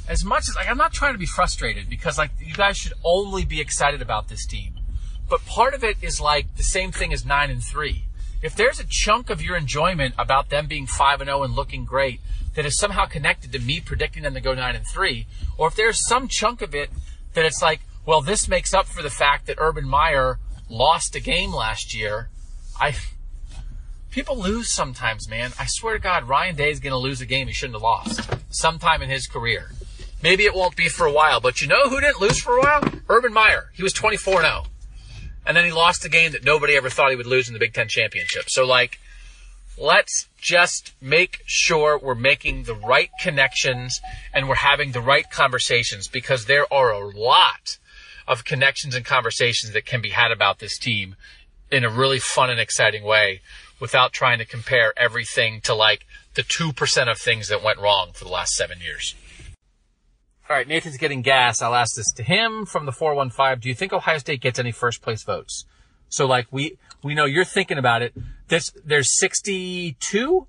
As 0.09 0.24
much 0.24 0.49
as 0.51 0.57
like, 0.57 0.68
I'm 0.68 0.76
not 0.76 0.92
trying 0.92 1.14
to 1.14 1.18
be 1.18 1.24
frustrated 1.26 1.88
because 1.88 2.18
like 2.18 2.32
you 2.40 2.53
guys 2.53 2.76
should 2.76 2.95
only 3.05 3.45
be 3.45 3.61
excited 3.61 4.03
about 4.03 4.28
this 4.28 4.45
team. 4.45 4.74
But 5.28 5.47
part 5.47 5.72
of 5.72 5.84
it 5.84 5.97
is 6.03 6.20
like 6.20 6.57
the 6.57 6.64
same 6.64 6.90
thing 6.90 7.12
as 7.12 7.24
nine 7.24 7.49
and 7.49 7.62
three. 7.62 8.07
If 8.42 8.57
there's 8.57 8.78
a 8.78 8.84
chunk 8.86 9.30
of 9.30 9.40
your 9.40 9.57
enjoyment 9.57 10.14
about 10.18 10.51
them 10.51 10.66
being 10.66 10.86
five 10.86 11.20
and 11.20 11.28
zero 11.28 11.45
and 11.45 11.55
looking 11.55 11.84
great 11.86 12.20
that 12.55 12.66
is 12.66 12.78
somehow 12.78 13.07
connected 13.07 13.52
to 13.52 13.59
me 13.59 13.80
predicting 13.80 14.22
them 14.22 14.34
to 14.34 14.40
go 14.40 14.55
nine 14.55 14.76
and 14.76 14.86
three, 14.86 15.26
or 15.59 15.68
if 15.68 15.74
there's 15.74 16.07
some 16.07 16.28
chunk 16.28 16.62
of 16.62 16.74
it 16.74 16.90
that 17.34 17.44
it's 17.44 17.62
like, 17.62 17.80
well, 18.07 18.20
this 18.20 18.48
makes 18.48 18.72
up 18.74 18.86
for 18.86 19.02
the 19.02 19.11
fact 19.11 19.46
that 19.46 19.57
Urban 19.59 19.88
Meyer 19.88 20.38
lost 20.68 21.14
a 21.16 21.20
game 21.20 21.52
last 21.52 21.94
year. 21.94 22.30
I 22.80 22.94
people 24.11 24.38
lose 24.38 24.72
sometimes, 24.72 25.28
man. 25.28 25.52
I 25.59 25.66
swear 25.66 25.94
to 25.94 26.00
God, 26.00 26.28
Ryan 26.28 26.55
Day 26.55 26.70
is 26.70 26.80
going 26.80 26.92
to 26.92 26.98
lose 26.98 27.20
a 27.20 27.26
game 27.26 27.48
he 27.48 27.52
shouldn't 27.52 27.74
have 27.74 27.82
lost 27.82 28.30
sometime 28.50 29.02
in 29.02 29.11
his 29.11 29.26
career. 29.26 29.72
Maybe 30.22 30.44
it 30.44 30.55
won't 30.55 30.76
be 30.76 30.88
for 30.88 31.07
a 31.07 31.12
while, 31.12 31.40
but 31.40 31.61
you 31.61 31.68
know 31.68 31.88
who 31.88 32.00
didn't 32.00 32.20
lose 32.20 32.40
for 32.40 32.57
a 32.57 32.61
while? 32.61 32.82
Urban 33.09 33.32
Meyer. 33.32 33.70
He 33.74 33.82
was 33.82 33.92
24 33.92 34.40
0. 34.40 34.64
And 35.46 35.57
then 35.57 35.64
he 35.64 35.72
lost 35.72 36.05
a 36.05 36.09
game 36.09 36.32
that 36.32 36.44
nobody 36.44 36.76
ever 36.76 36.88
thought 36.88 37.11
he 37.11 37.16
would 37.16 37.26
lose 37.26 37.48
in 37.48 37.52
the 37.52 37.61
Big 37.61 37.74
Ten 37.74 37.88
championship. 37.88 38.44
So, 38.48 38.64
like, 38.64 38.98
let's 39.76 40.28
just 40.45 40.92
make 41.01 41.40
sure 41.47 41.99
we're 41.99 42.14
making 42.14 42.64
the 42.64 42.74
right 42.74 43.09
connections 43.18 44.03
and 44.34 44.47
we're 44.47 44.55
having 44.55 44.92
the 44.92 45.01
right 45.01 45.30
conversations 45.30 46.07
because 46.07 46.45
there 46.45 46.70
are 46.70 46.92
a 46.92 47.09
lot 47.09 47.78
of 48.28 48.45
connections 48.45 48.95
and 48.95 49.07
conversations 49.07 49.72
that 49.72 49.86
can 49.86 50.03
be 50.03 50.11
had 50.11 50.30
about 50.30 50.59
this 50.59 50.76
team 50.78 51.16
in 51.72 51.82
a 51.82 51.88
really 51.88 52.18
fun 52.18 52.51
and 52.51 52.61
exciting 52.61 53.05
way 53.05 53.40
without 53.80 54.12
trying 54.12 54.36
to 54.38 54.45
compare 54.45 54.92
everything 54.99 55.62
to 55.62 55.74
like 55.74 56.05
the 56.34 56.42
2% 56.42 57.11
of 57.11 57.18
things 57.18 57.49
that 57.49 57.62
went 57.62 57.78
wrong 57.78 58.11
for 58.12 58.24
the 58.24 58.30
last 58.30 58.53
seven 58.53 58.80
years. 58.82 59.14
All 60.51 60.55
right, 60.55 60.68
Nathan's 60.68 60.99
getting 60.99 61.22
gas. 61.22 61.62
I'll 61.62 61.74
ask 61.74 61.97
this 61.97 62.12
to 62.12 62.22
him 62.22 62.66
from 62.66 62.84
the 62.84 62.92
415. 62.92 63.61
Do 63.61 63.68
you 63.70 63.74
think 63.74 63.95
Ohio 63.95 64.18
State 64.18 64.42
gets 64.42 64.59
any 64.59 64.72
first 64.72 65.01
place 65.01 65.22
votes? 65.22 65.64
So 66.11 66.26
like 66.26 66.49
we, 66.51 66.76
we 67.03 67.14
know 67.14 67.24
you're 67.24 67.47
thinking 67.47 67.78
about 67.78 68.03
it. 68.03 68.12
There's, 68.49 68.72
there's 68.84 69.18
62, 69.18 70.47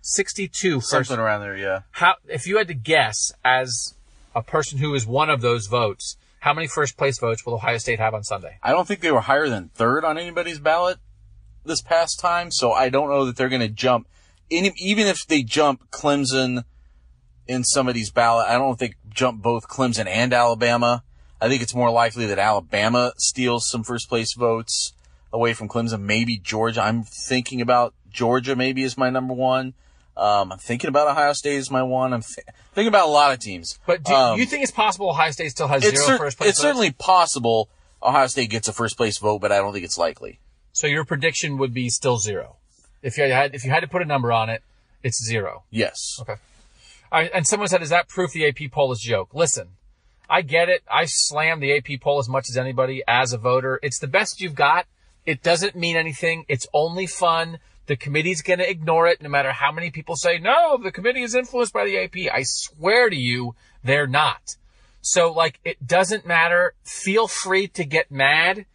62 0.00 0.74
first. 0.74 0.90
Something 0.90 1.18
around 1.18 1.40
there, 1.40 1.56
yeah. 1.56 1.80
How, 1.92 2.14
if 2.28 2.46
you 2.46 2.58
had 2.58 2.68
to 2.68 2.74
guess 2.74 3.32
as 3.44 3.94
a 4.34 4.42
person 4.42 4.78
who 4.78 4.94
is 4.94 5.06
one 5.06 5.30
of 5.30 5.40
those 5.40 5.66
votes, 5.66 6.16
how 6.40 6.54
many 6.54 6.66
first 6.66 6.96
place 6.96 7.18
votes 7.18 7.46
will 7.46 7.54
Ohio 7.54 7.78
State 7.78 8.00
have 8.00 8.14
on 8.14 8.24
Sunday? 8.24 8.58
I 8.62 8.72
don't 8.72 8.86
think 8.86 9.00
they 9.00 9.12
were 9.12 9.20
higher 9.20 9.48
than 9.48 9.68
third 9.74 10.04
on 10.04 10.18
anybody's 10.18 10.58
ballot 10.58 10.98
this 11.64 11.80
past 11.80 12.18
time, 12.18 12.50
so 12.50 12.72
I 12.72 12.88
don't 12.88 13.08
know 13.08 13.26
that 13.26 13.36
they're 13.36 13.48
going 13.48 13.60
to 13.60 13.68
jump. 13.68 14.08
Any, 14.50 14.72
even 14.78 15.06
if 15.06 15.26
they 15.26 15.42
jump 15.42 15.90
Clemson 15.90 16.64
in 17.46 17.64
somebody's 17.64 18.10
ballot, 18.10 18.46
I 18.48 18.54
don't 18.54 18.78
think 18.78 18.96
jump 19.08 19.42
both 19.42 19.68
Clemson 19.68 20.06
and 20.06 20.32
Alabama. 20.32 21.04
I 21.40 21.48
think 21.48 21.62
it's 21.62 21.74
more 21.74 21.90
likely 21.90 22.26
that 22.26 22.38
Alabama 22.38 23.12
steals 23.18 23.68
some 23.68 23.82
first 23.82 24.08
place 24.08 24.34
votes 24.34 24.92
away 25.32 25.52
from 25.54 25.68
Clemson. 25.68 26.00
Maybe 26.02 26.38
Georgia. 26.38 26.82
I'm 26.82 27.02
thinking 27.02 27.60
about 27.60 27.94
Georgia 28.10 28.54
maybe 28.56 28.82
is 28.82 28.96
my 28.98 29.10
number 29.10 29.34
one. 29.34 29.74
Um, 30.16 30.52
I'm 30.52 30.58
thinking 30.58 30.88
about 30.88 31.08
Ohio 31.08 31.32
State 31.32 31.56
as 31.56 31.70
my 31.70 31.82
one. 31.82 32.12
I'm 32.12 32.20
th- 32.22 32.46
thinking 32.74 32.88
about 32.88 33.06
a 33.06 33.10
lot 33.10 33.32
of 33.32 33.38
teams. 33.38 33.78
But 33.86 34.02
do 34.04 34.12
Um, 34.12 34.38
you 34.38 34.44
think 34.44 34.62
it's 34.62 34.70
possible 34.72 35.08
Ohio 35.08 35.30
State 35.30 35.50
still 35.50 35.68
has 35.68 35.82
zero 35.82 35.94
cer- 35.96 36.18
first 36.18 36.36
place 36.36 36.50
it's 36.50 36.58
votes? 36.58 36.62
certainly 36.62 36.90
possible 36.90 37.70
Ohio 38.02 38.26
State 38.26 38.50
gets 38.50 38.68
a 38.68 38.72
first 38.74 38.96
place 38.98 39.16
vote, 39.18 39.38
but 39.40 39.50
I 39.52 39.56
don't 39.56 39.72
think 39.72 39.84
it's 39.86 39.96
likely. 39.96 40.38
So 40.72 40.86
your 40.86 41.04
prediction 41.06 41.56
would 41.58 41.72
be 41.72 41.88
still 41.88 42.18
zero. 42.18 42.56
If 43.02 43.16
you 43.16 43.24
had, 43.24 43.54
if 43.54 43.64
you 43.64 43.70
had 43.70 43.80
to 43.80 43.88
put 43.88 44.02
a 44.02 44.04
number 44.04 44.30
on 44.32 44.50
it, 44.50 44.62
it's 45.02 45.24
zero. 45.24 45.64
Yes. 45.70 46.18
Okay. 46.20 46.34
Right, 47.10 47.30
and 47.34 47.46
someone 47.46 47.68
said, 47.68 47.82
is 47.82 47.90
that 47.90 48.08
proof 48.08 48.32
the 48.32 48.46
AP 48.46 48.70
poll 48.70 48.92
is 48.92 49.00
joke? 49.00 49.34
Listen, 49.34 49.68
I 50.30 50.42
get 50.42 50.68
it. 50.68 50.82
I 50.90 51.04
slam 51.06 51.60
the 51.60 51.76
AP 51.76 52.00
poll 52.00 52.18
as 52.18 52.28
much 52.28 52.48
as 52.48 52.56
anybody 52.56 53.02
as 53.08 53.32
a 53.32 53.38
voter. 53.38 53.78
It's 53.82 53.98
the 53.98 54.06
best 54.06 54.40
you've 54.40 54.54
got. 54.54 54.86
It 55.26 55.42
doesn't 55.42 55.76
mean 55.76 55.96
anything. 55.96 56.44
It's 56.48 56.66
only 56.72 57.06
fun. 57.06 57.58
The 57.86 57.96
committee's 57.96 58.42
going 58.42 58.58
to 58.58 58.68
ignore 58.68 59.06
it 59.06 59.20
no 59.22 59.28
matter 59.28 59.52
how 59.52 59.72
many 59.72 59.90
people 59.90 60.16
say, 60.16 60.38
no, 60.38 60.78
the 60.82 60.92
committee 60.92 61.22
is 61.22 61.34
influenced 61.34 61.72
by 61.72 61.84
the 61.84 61.98
AP. 61.98 62.32
I 62.32 62.42
swear 62.44 63.10
to 63.10 63.16
you, 63.16 63.54
they're 63.84 64.06
not. 64.06 64.56
So 65.00 65.32
like, 65.32 65.58
it 65.64 65.86
doesn't 65.86 66.26
matter. 66.26 66.74
Feel 66.84 67.26
free 67.28 67.68
to 67.68 67.84
get 67.84 68.10
mad. 68.10 68.66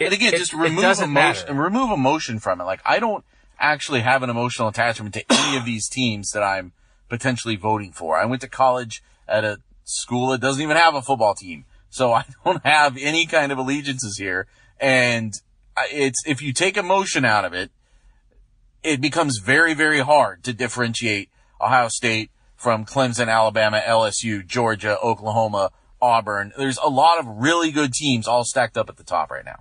and 0.00 0.12
again, 0.12 0.34
it- 0.34 0.38
just 0.38 0.52
remove 0.52 0.78
emotion 0.78 1.12
matter. 1.12 1.44
and 1.48 1.58
remove 1.60 1.90
emotion 1.90 2.38
from 2.38 2.60
it. 2.60 2.64
Like 2.64 2.80
I 2.84 2.98
don't 2.98 3.24
actually 3.58 4.00
have 4.00 4.22
an 4.22 4.30
emotional 4.30 4.68
attachment 4.68 5.14
to 5.14 5.24
any 5.32 5.56
of 5.56 5.64
these 5.64 5.88
teams 5.88 6.30
that 6.32 6.42
I'm 6.42 6.72
potentially 7.08 7.56
voting 7.56 7.92
for. 7.92 8.16
I 8.16 8.24
went 8.24 8.40
to 8.42 8.48
college 8.48 9.02
at 9.26 9.44
a 9.44 9.58
school 9.84 10.28
that 10.30 10.40
doesn't 10.40 10.62
even 10.62 10.76
have 10.76 10.94
a 10.94 11.02
football 11.02 11.34
team, 11.34 11.64
so 11.90 12.12
I 12.12 12.24
don't 12.44 12.64
have 12.64 12.96
any 13.00 13.26
kind 13.26 13.50
of 13.52 13.58
allegiances 13.58 14.18
here. 14.18 14.46
And 14.80 15.32
it's 15.90 16.22
if 16.26 16.42
you 16.42 16.52
take 16.52 16.76
emotion 16.76 17.24
out 17.24 17.44
of 17.44 17.52
it, 17.52 17.70
it 18.82 19.00
becomes 19.00 19.38
very, 19.38 19.74
very 19.74 20.00
hard 20.00 20.44
to 20.44 20.52
differentiate 20.52 21.30
Ohio 21.60 21.88
State 21.88 22.30
from 22.56 22.84
Clemson, 22.84 23.28
Alabama, 23.28 23.82
LSU, 23.84 24.46
Georgia, 24.46 24.98
Oklahoma, 25.00 25.70
Auburn. 26.00 26.52
There's 26.56 26.78
a 26.78 26.88
lot 26.88 27.18
of 27.18 27.26
really 27.26 27.70
good 27.70 27.92
teams 27.92 28.26
all 28.28 28.44
stacked 28.44 28.76
up 28.76 28.88
at 28.88 28.96
the 28.96 29.04
top 29.04 29.30
right 29.30 29.44
now. 29.44 29.60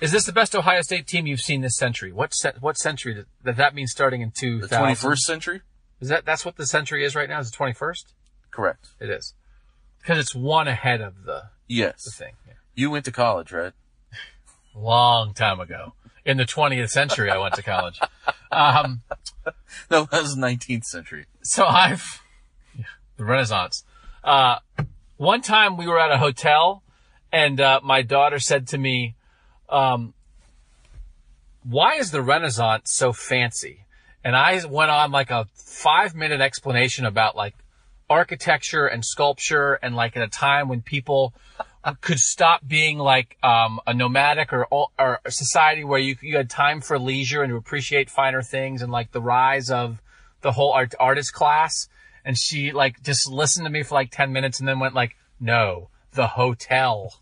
Is 0.00 0.12
this 0.12 0.26
the 0.26 0.32
best 0.32 0.54
Ohio 0.54 0.82
State 0.82 1.06
team 1.06 1.26
you've 1.26 1.40
seen 1.40 1.60
this 1.62 1.76
century? 1.76 2.12
What 2.12 2.34
ce- 2.34 2.60
what 2.60 2.76
century 2.76 3.14
does 3.14 3.24
that, 3.44 3.56
that 3.56 3.74
means 3.74 3.90
starting 3.92 4.20
in 4.20 4.32
two 4.32 4.60
The 4.60 4.68
21st 4.68 5.18
century? 5.18 5.60
Is 6.00 6.08
that 6.08 6.24
that's 6.26 6.44
what 6.44 6.56
the 6.56 6.66
century 6.66 7.04
is 7.04 7.14
right 7.14 7.28
now? 7.28 7.38
Is 7.40 7.48
it 7.48 7.54
twenty 7.54 7.72
first? 7.72 8.12
Correct. 8.50 8.88
It 9.00 9.08
is 9.08 9.32
because 10.00 10.18
it's 10.18 10.34
one 10.34 10.68
ahead 10.68 11.00
of 11.00 11.24
the 11.24 11.44
Yes. 11.66 12.04
the 12.04 12.10
thing. 12.10 12.34
Yeah. 12.46 12.54
You 12.74 12.90
went 12.90 13.04
to 13.06 13.12
college, 13.12 13.52
right? 13.52 13.72
Long 14.74 15.34
time 15.34 15.60
ago, 15.60 15.92
in 16.24 16.36
the 16.36 16.44
twentieth 16.44 16.90
century, 16.90 17.30
I 17.30 17.38
went 17.38 17.54
to 17.54 17.62
college. 17.62 18.00
Um, 18.50 19.02
No, 19.90 20.04
that 20.10 20.22
was 20.22 20.36
19th 20.36 20.84
century. 20.84 21.26
so 21.42 21.66
I've 21.66 22.22
yeah, 22.76 22.84
the 23.16 23.24
Renaissance. 23.24 23.84
Uh, 24.22 24.56
one 25.16 25.42
time 25.42 25.76
we 25.76 25.86
were 25.86 25.98
at 26.00 26.10
a 26.10 26.18
hotel, 26.18 26.82
and 27.30 27.60
uh, 27.60 27.80
my 27.82 28.02
daughter 28.02 28.38
said 28.38 28.66
to 28.68 28.78
me, 28.78 29.14
um, 29.68 30.14
"Why 31.62 31.94
is 31.96 32.10
the 32.10 32.22
Renaissance 32.22 32.90
so 32.92 33.12
fancy?" 33.12 33.84
And 34.24 34.34
I 34.34 34.64
went 34.64 34.90
on 34.90 35.10
like 35.12 35.30
a 35.30 35.46
five 35.54 36.14
minute 36.14 36.40
explanation 36.40 37.04
about 37.04 37.36
like 37.36 37.54
architecture 38.08 38.86
and 38.86 39.04
sculpture, 39.04 39.74
and 39.82 39.94
like 39.94 40.16
at 40.16 40.22
a 40.22 40.28
time 40.28 40.68
when 40.68 40.80
people 40.82 41.34
could 41.92 42.18
stop 42.18 42.66
being 42.66 42.98
like 42.98 43.36
um, 43.42 43.80
a 43.86 43.92
nomadic 43.92 44.52
or 44.52 44.66
or 44.70 45.20
a 45.24 45.30
society 45.30 45.84
where 45.84 45.98
you 45.98 46.16
you 46.22 46.36
had 46.36 46.48
time 46.48 46.80
for 46.80 46.98
leisure 46.98 47.42
and 47.42 47.50
to 47.50 47.56
appreciate 47.56 48.10
finer 48.10 48.42
things, 48.42 48.80
and 48.82 48.90
like 48.90 49.12
the 49.12 49.20
rise 49.20 49.70
of 49.70 50.00
the 50.40 50.52
whole 50.52 50.72
art 50.72 50.94
artist 50.98 51.32
class. 51.32 51.88
And 52.24 52.38
she 52.38 52.72
like 52.72 53.02
just 53.02 53.30
listened 53.30 53.66
to 53.66 53.70
me 53.70 53.82
for 53.82 53.94
like 53.94 54.10
ten 54.10 54.32
minutes, 54.32 54.60
and 54.60 54.68
then 54.68 54.78
went 54.78 54.94
like, 54.94 55.16
"No, 55.38 55.90
the 56.12 56.28
hotel." 56.28 57.20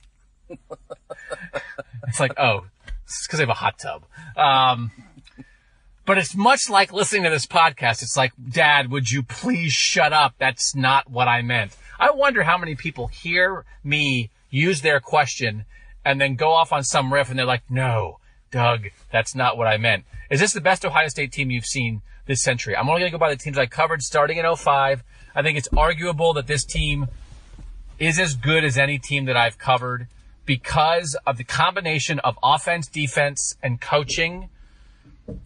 it's 2.09 2.21
like, 2.21 2.39
oh, 2.39 2.67
it's 3.05 3.27
because 3.27 3.39
they 3.39 3.43
have 3.43 3.51
a 3.51 3.55
hot 3.55 3.79
tub. 3.79 4.05
Um, 4.37 4.93
but 6.05 6.19
it's 6.19 6.35
much 6.35 6.69
like 6.69 6.93
listening 6.93 7.25
to 7.25 7.31
this 7.31 7.47
podcast. 7.47 8.03
It's 8.03 8.17
like, 8.17 8.33
Dad, 8.51 8.91
would 8.91 9.11
you 9.11 9.23
please 9.23 9.73
shut 9.73 10.13
up? 10.13 10.35
That's 10.39 10.75
not 10.75 11.11
what 11.11 11.29
I 11.29 11.43
meant. 11.43 11.77
I 11.99 12.11
wonder 12.11 12.43
how 12.43 12.59
many 12.59 12.75
people 12.75 13.07
hear 13.07 13.65
me 13.85 14.31
use 14.53 14.83
their 14.83 15.01
question 15.01 15.65
and 16.05 16.21
then 16.21 16.37
go 16.37 16.53
off 16.53 16.73
on 16.73 16.85
some 16.85 17.13
riff 17.13 17.31
and 17.31 17.39
they're 17.39 17.47
like, 17.47 17.69
no, 17.69 18.19
Doug, 18.53 18.89
that's 19.11 19.35
not 19.35 19.57
what 19.57 19.67
I 19.67 19.79
meant. 19.79 20.05
Is 20.31 20.39
this 20.39 20.53
the 20.53 20.61
best 20.61 20.85
Ohio 20.85 21.09
State 21.09 21.33
team 21.33 21.51
you've 21.51 21.67
seen 21.67 22.03
this 22.27 22.43
century? 22.43 22.77
I'm 22.77 22.89
only 22.89 23.01
going 23.01 23.11
to 23.11 23.17
go 23.17 23.21
by 23.21 23.31
the 23.31 23.37
teams 23.37 23.59
I 23.59 23.67
covered 23.67 24.03
starting 24.03 24.39
in 24.39 24.55
05. 24.55 25.03
I 25.35 25.43
think 25.43 25.59
it's 25.59 25.69
arguable 25.77 26.35
that 26.35 26.47
this 26.47 26.65
team 26.65 27.09
is 27.99 28.21
as 28.21 28.35
good 28.35 28.65
as 28.65 28.79
any 28.79 28.99
team 28.99 29.25
that 29.25 29.37
I've 29.37 29.59
covered 29.59 30.07
because 30.45 31.17
of 31.27 31.39
the 31.39 31.45
combination 31.45 32.19
of 32.21 32.39
offense, 32.43 32.89
defense, 32.89 33.57
and 33.63 33.81
coaching. 33.81 34.51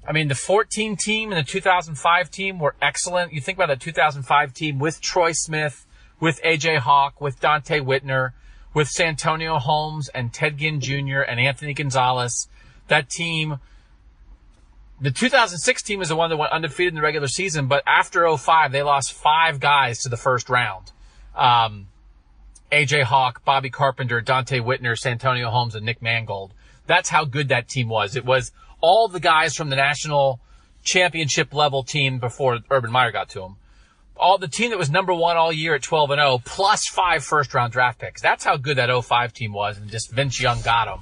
I 0.09 0.13
mean, 0.13 0.29
the 0.29 0.35
14 0.35 0.97
team 0.97 1.33
and 1.33 1.39
the 1.39 1.49
2005 1.49 2.31
team 2.31 2.59
were 2.59 2.75
excellent. 2.81 3.33
You 3.33 3.41
think 3.41 3.59
about 3.59 3.69
the 3.69 3.77
2005 3.77 4.55
team 4.55 4.79
with 4.79 5.01
Troy 5.01 5.33
Smith, 5.33 5.87
with 6.19 6.41
AJ 6.43 6.79
Hawk, 6.79 7.21
with 7.21 7.41
Donte 7.41 7.85
Whitner, 7.85 8.33
with 8.77 8.91
Santonio 8.91 9.59
Holmes 9.59 10.11
and 10.11 10.35
Ted 10.35 10.59
Ginn 10.59 10.81
Jr. 10.81 11.21
and 11.21 11.41
Anthony 11.41 11.73
Gonzalez. 11.73 12.47
That 12.89 13.09
team, 13.09 13.59
the 15.01 15.11
2006 15.11 15.83
team 15.83 16.03
is 16.03 16.11
the 16.11 16.15
one 16.15 16.29
that 16.29 16.37
went 16.37 16.53
undefeated 16.53 16.93
in 16.93 16.97
the 16.97 17.01
regular 17.01 17.27
season, 17.27 17.69
but 17.69 17.83
after 17.87 18.29
05, 18.37 18.73
they 18.73 18.83
lost 18.83 19.15
five 19.15 19.61
guys 19.61 20.01
to 20.01 20.11
the 20.11 20.19
first 20.19 20.51
round. 20.51 20.93
Um, 21.35 21.87
AJ 22.71 23.05
Hawk, 23.05 23.43
Bobby 23.47 23.71
Carpenter, 23.71 24.21
Donte 24.21 24.61
Whitner, 24.61 24.95
Santonio 24.95 25.49
Holmes, 25.49 25.75
and 25.75 25.87
Nick 25.87 26.03
Mangold. 26.03 26.53
That's 26.87 27.09
how 27.09 27.25
good 27.25 27.49
that 27.49 27.69
team 27.69 27.89
was. 27.89 28.15
It 28.15 28.27
was 28.27 28.53
all 28.83 29.09
the 29.09 29.21
guys 29.21 29.55
from 29.55 29.71
the 29.71 29.77
national 29.77 30.39
championship 30.83 31.55
level 31.55 31.83
team 31.83 32.19
before 32.19 32.59
Urban 32.71 32.93
Meyer 32.93 33.11
got 33.11 33.31
to 33.31 33.41
them. 33.41 33.57
All 34.19 34.39
the 34.39 34.49
team 34.49 34.71
that 34.71 34.79
was 34.79 34.91
number 34.91 35.13
one 35.13 35.37
all 35.37 35.53
year 35.53 35.75
at 35.75 35.83
12 35.83 36.11
and 36.11 36.19
0, 36.19 36.41
plus 36.45 36.87
five 36.89 37.23
first 37.23 37.53
round 37.55 37.73
draft 37.73 37.99
picks. 37.99 38.23
That's 38.23 38.45
how 38.45 38.57
good 38.57 38.79
that 38.79 38.91
05 38.91 39.33
team 39.33 39.53
was, 39.53 39.79
and 39.79 39.91
just 39.91 40.13
Vince 40.13 40.41
Young 40.41 40.63
got 40.63 40.87
them. 40.87 41.01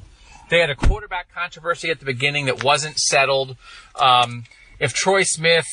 They 0.50 0.60
had 0.60 0.70
a 0.70 0.74
quarterback 0.74 1.32
controversy 1.32 1.90
at 1.90 2.00
the 2.00 2.04
beginning 2.04 2.46
that 2.46 2.62
wasn't 2.62 2.98
settled. 2.98 3.56
Um, 4.00 4.44
if 4.78 4.92
Troy 4.92 5.22
Smith 5.22 5.66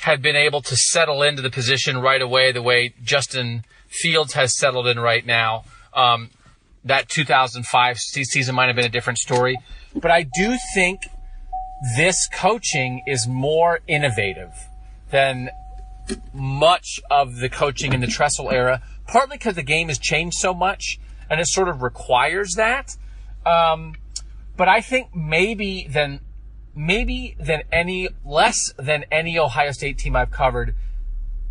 had 0.00 0.22
been 0.22 0.36
able 0.36 0.60
to 0.62 0.76
settle 0.76 1.22
into 1.22 1.42
the 1.42 1.50
position 1.50 1.98
right 1.98 2.20
away, 2.20 2.52
the 2.52 2.62
way 2.62 2.94
Justin 3.02 3.64
Fields 3.88 4.34
has 4.34 4.56
settled 4.56 4.86
in 4.86 4.98
right 4.98 5.24
now, 5.24 5.64
um, 5.94 6.30
that 6.84 7.08
2005 7.08 7.98
season 7.98 8.54
might 8.54 8.66
have 8.66 8.76
been 8.76 8.84
a 8.84 8.90
different 8.90 9.18
story. 9.18 9.58
But 9.94 10.10
I 10.10 10.22
do 10.22 10.56
think 10.74 11.02
this 11.96 12.28
coaching 12.32 13.02
is 13.06 13.26
more 13.26 13.80
innovative 13.86 14.52
than 15.10 15.50
much 16.32 17.00
of 17.10 17.36
the 17.36 17.48
coaching 17.48 17.92
in 17.92 18.00
the 18.00 18.06
Tressel 18.06 18.50
era, 18.50 18.82
partly 19.06 19.36
because 19.36 19.54
the 19.54 19.62
game 19.62 19.88
has 19.88 19.98
changed 19.98 20.36
so 20.38 20.54
much 20.54 20.98
and 21.30 21.40
it 21.40 21.46
sort 21.46 21.68
of 21.68 21.82
requires 21.82 22.54
that. 22.54 22.96
Um, 23.44 23.94
but 24.56 24.68
I 24.68 24.80
think 24.80 25.14
maybe 25.14 25.86
than 25.88 26.20
maybe 26.74 27.36
than 27.38 27.62
any 27.72 28.08
less 28.24 28.72
than 28.78 29.04
any 29.10 29.38
Ohio 29.38 29.72
State 29.72 29.98
team 29.98 30.16
I've 30.16 30.30
covered, 30.30 30.74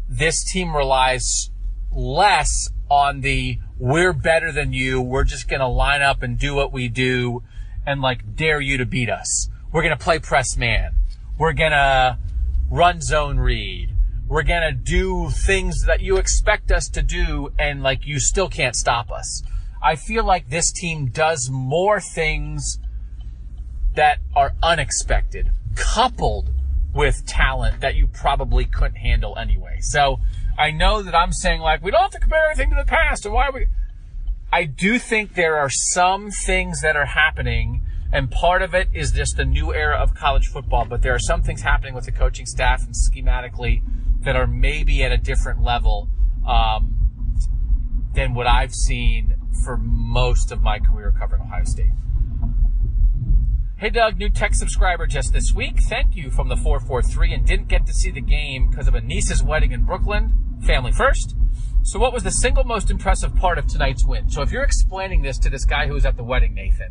this 0.09 0.43
team 0.43 0.75
relies 0.75 1.49
less 1.91 2.69
on 2.89 3.21
the 3.21 3.59
we're 3.79 4.13
better 4.13 4.51
than 4.51 4.73
you. 4.73 5.01
We're 5.01 5.23
just 5.23 5.47
going 5.47 5.59
to 5.59 5.67
line 5.67 6.01
up 6.01 6.23
and 6.23 6.37
do 6.37 6.55
what 6.55 6.71
we 6.71 6.87
do 6.89 7.43
and 7.85 8.01
like 8.01 8.35
dare 8.35 8.61
you 8.61 8.77
to 8.77 8.85
beat 8.85 9.09
us. 9.09 9.49
We're 9.71 9.81
going 9.83 9.97
to 9.97 10.03
play 10.03 10.19
press 10.19 10.57
man. 10.57 10.95
We're 11.37 11.53
going 11.53 11.71
to 11.71 12.17
run 12.69 13.01
zone 13.01 13.37
read. 13.37 13.91
We're 14.29 14.43
going 14.43 14.61
to 14.61 14.73
do 14.73 15.29
things 15.29 15.83
that 15.85 16.01
you 16.01 16.17
expect 16.17 16.69
us 16.69 16.89
to 16.89 17.01
do 17.01 17.53
and 17.57 17.81
like 17.81 18.05
you 18.05 18.19
still 18.19 18.49
can't 18.49 18.75
stop 18.75 19.09
us. 19.09 19.41
I 19.81 19.95
feel 19.95 20.25
like 20.25 20.49
this 20.49 20.71
team 20.71 21.07
does 21.07 21.49
more 21.49 22.01
things 22.01 22.79
that 23.95 24.19
are 24.35 24.53
unexpected, 24.61 25.51
coupled 25.75 26.49
with 26.93 27.25
talent 27.25 27.79
that 27.79 27.95
you 27.95 28.07
probably 28.07 28.65
couldn't 28.65 28.97
handle 28.97 29.37
anyway. 29.37 29.77
So 29.81 30.19
I 30.57 30.71
know 30.71 31.01
that 31.03 31.15
I'm 31.15 31.31
saying 31.31 31.61
like 31.61 31.81
we 31.81 31.91
don't 31.91 32.01
have 32.01 32.11
to 32.11 32.19
compare 32.19 32.49
everything 32.51 32.69
to 32.71 32.75
the 32.75 32.89
past 32.89 33.25
and 33.25 33.33
why 33.33 33.49
we. 33.49 33.67
I 34.51 34.63
do 34.63 34.97
think 34.97 35.35
there 35.35 35.57
are 35.57 35.69
some 35.69 36.31
things 36.31 36.81
that 36.81 36.95
are 36.95 37.05
happening, 37.05 37.81
and 38.11 38.31
part 38.31 38.61
of 38.61 38.73
it 38.73 38.87
is 38.93 39.11
just 39.11 39.35
the 39.35 39.45
new 39.45 39.73
era 39.73 39.97
of 39.97 40.15
college 40.15 40.47
football. 40.47 40.85
But 40.85 41.01
there 41.01 41.13
are 41.13 41.19
some 41.19 41.43
things 41.43 41.61
happening 41.61 41.93
with 41.93 42.05
the 42.05 42.11
coaching 42.11 42.45
staff 42.45 42.81
and 42.83 42.93
schematically 42.93 43.81
that 44.21 44.35
are 44.35 44.47
maybe 44.47 45.03
at 45.03 45.11
a 45.11 45.17
different 45.17 45.61
level 45.61 46.09
um, 46.47 46.93
than 48.13 48.33
what 48.33 48.47
I've 48.47 48.73
seen 48.73 49.37
for 49.63 49.77
most 49.77 50.51
of 50.51 50.61
my 50.61 50.79
career 50.79 51.13
covering 51.17 51.41
Ohio 51.43 51.63
State. 51.63 51.91
Hey 53.77 53.91
Doug, 53.91 54.17
new 54.17 54.29
tech 54.29 54.55
subscriber 54.55 55.05
just 55.05 55.33
this 55.33 55.53
week. 55.53 55.83
Thank 55.83 56.15
you 56.15 56.31
from 56.31 56.49
the 56.49 56.55
443 56.55 57.33
and 57.33 57.45
didn't 57.45 57.67
get 57.67 57.85
to 57.85 57.93
see 57.93 58.09
the 58.09 58.21
game 58.21 58.69
because 58.69 58.87
of 58.87 58.95
a 58.95 59.01
niece's 59.01 59.43
wedding 59.43 59.71
in 59.71 59.83
Brooklyn. 59.83 60.33
Family 60.65 60.91
first. 60.91 61.35
So 61.83 61.99
what 61.99 62.11
was 62.11 62.23
the 62.23 62.31
single 62.31 62.63
most 62.63 62.89
impressive 62.89 63.35
part 63.35 63.59
of 63.59 63.67
tonight's 63.67 64.03
win? 64.03 64.29
So 64.29 64.41
if 64.41 64.51
you're 64.51 64.63
explaining 64.63 65.21
this 65.21 65.37
to 65.39 65.49
this 65.49 65.63
guy 65.63 65.87
who 65.87 65.93
was 65.93 66.05
at 66.05 66.17
the 66.17 66.23
wedding, 66.23 66.55
Nathan, 66.55 66.89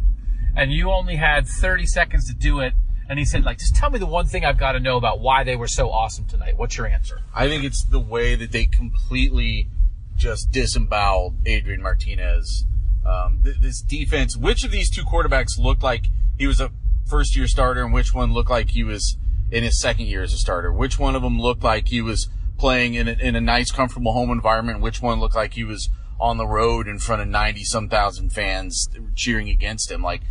and 0.56 0.72
you 0.72 0.90
only 0.92 1.16
had 1.16 1.46
30 1.48 1.86
seconds 1.86 2.28
to 2.28 2.34
do 2.34 2.60
it, 2.60 2.72
and 3.08 3.18
he 3.18 3.24
said 3.24 3.44
like, 3.44 3.58
just 3.58 3.76
tell 3.76 3.90
me 3.90 3.98
the 3.98 4.06
one 4.06 4.26
thing 4.26 4.44
I've 4.44 4.58
got 4.58 4.72
to 4.72 4.80
know 4.80 4.96
about 4.96 5.20
why 5.20 5.44
they 5.44 5.56
were 5.56 5.68
so 5.68 5.90
awesome 5.90 6.26
tonight. 6.26 6.56
What's 6.56 6.76
your 6.76 6.86
answer? 6.86 7.20
I 7.34 7.48
think 7.48 7.64
it's 7.64 7.84
the 7.84 8.00
way 8.00 8.34
that 8.34 8.52
they 8.52 8.66
completely 8.66 9.68
just 10.16 10.50
disemboweled 10.50 11.36
Adrian 11.46 11.82
Martinez. 11.82 12.64
Um, 13.04 13.40
th- 13.44 13.58
this 13.60 13.80
defense, 13.80 14.36
which 14.36 14.64
of 14.64 14.70
these 14.70 14.90
two 14.90 15.04
quarterbacks 15.04 15.58
looked 15.58 15.82
like 15.82 16.08
he 16.38 16.46
was 16.46 16.60
a 16.60 16.70
first 17.08 17.36
year 17.36 17.46
starter 17.46 17.84
and 17.84 17.92
which 17.92 18.12
one 18.12 18.32
looked 18.32 18.50
like 18.50 18.70
he 18.70 18.82
was 18.82 19.16
in 19.50 19.62
his 19.62 19.80
second 19.80 20.06
year 20.06 20.22
as 20.22 20.32
a 20.32 20.38
starter? 20.38 20.72
Which 20.72 20.98
one 20.98 21.14
of 21.14 21.22
them 21.22 21.40
looked 21.40 21.62
like 21.62 21.88
he 21.88 22.00
was 22.00 22.28
playing 22.58 22.94
in 22.94 23.06
a, 23.06 23.12
in 23.12 23.36
a 23.36 23.40
nice, 23.40 23.70
comfortable 23.70 24.12
home 24.12 24.30
environment? 24.30 24.80
Which 24.80 25.00
one 25.00 25.20
looked 25.20 25.36
like 25.36 25.54
he 25.54 25.64
was 25.64 25.88
on 26.18 26.38
the 26.38 26.46
road 26.46 26.88
in 26.88 26.98
front 26.98 27.22
of 27.22 27.28
90 27.28 27.62
some 27.64 27.88
thousand 27.88 28.30
fans 28.30 28.88
cheering 29.14 29.48
against 29.48 29.90
him? 29.90 30.02
Like, 30.02 30.22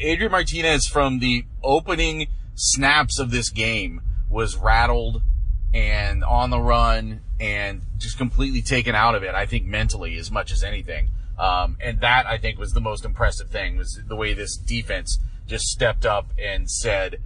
Adrian 0.00 0.32
Martinez 0.32 0.86
from 0.86 1.18
the 1.18 1.44
opening 1.62 2.28
snaps 2.54 3.18
of 3.18 3.30
this 3.30 3.50
game 3.50 4.02
was 4.28 4.56
rattled 4.56 5.22
and 5.72 6.24
on 6.24 6.50
the 6.50 6.60
run 6.60 7.20
and 7.40 7.82
just 7.96 8.18
completely 8.18 8.62
taken 8.62 8.94
out 8.94 9.14
of 9.14 9.22
it. 9.22 9.34
I 9.34 9.46
think 9.46 9.64
mentally 9.64 10.16
as 10.16 10.30
much 10.30 10.52
as 10.52 10.62
anything. 10.62 11.10
Um, 11.38 11.76
and 11.80 12.00
that 12.00 12.26
I 12.26 12.36
think 12.38 12.58
was 12.58 12.72
the 12.72 12.80
most 12.80 13.04
impressive 13.04 13.50
thing 13.50 13.76
was 13.76 14.00
the 14.06 14.16
way 14.16 14.34
this 14.34 14.56
defense 14.56 15.18
just 15.46 15.66
stepped 15.66 16.04
up 16.04 16.32
and 16.38 16.68
said, 16.68 17.20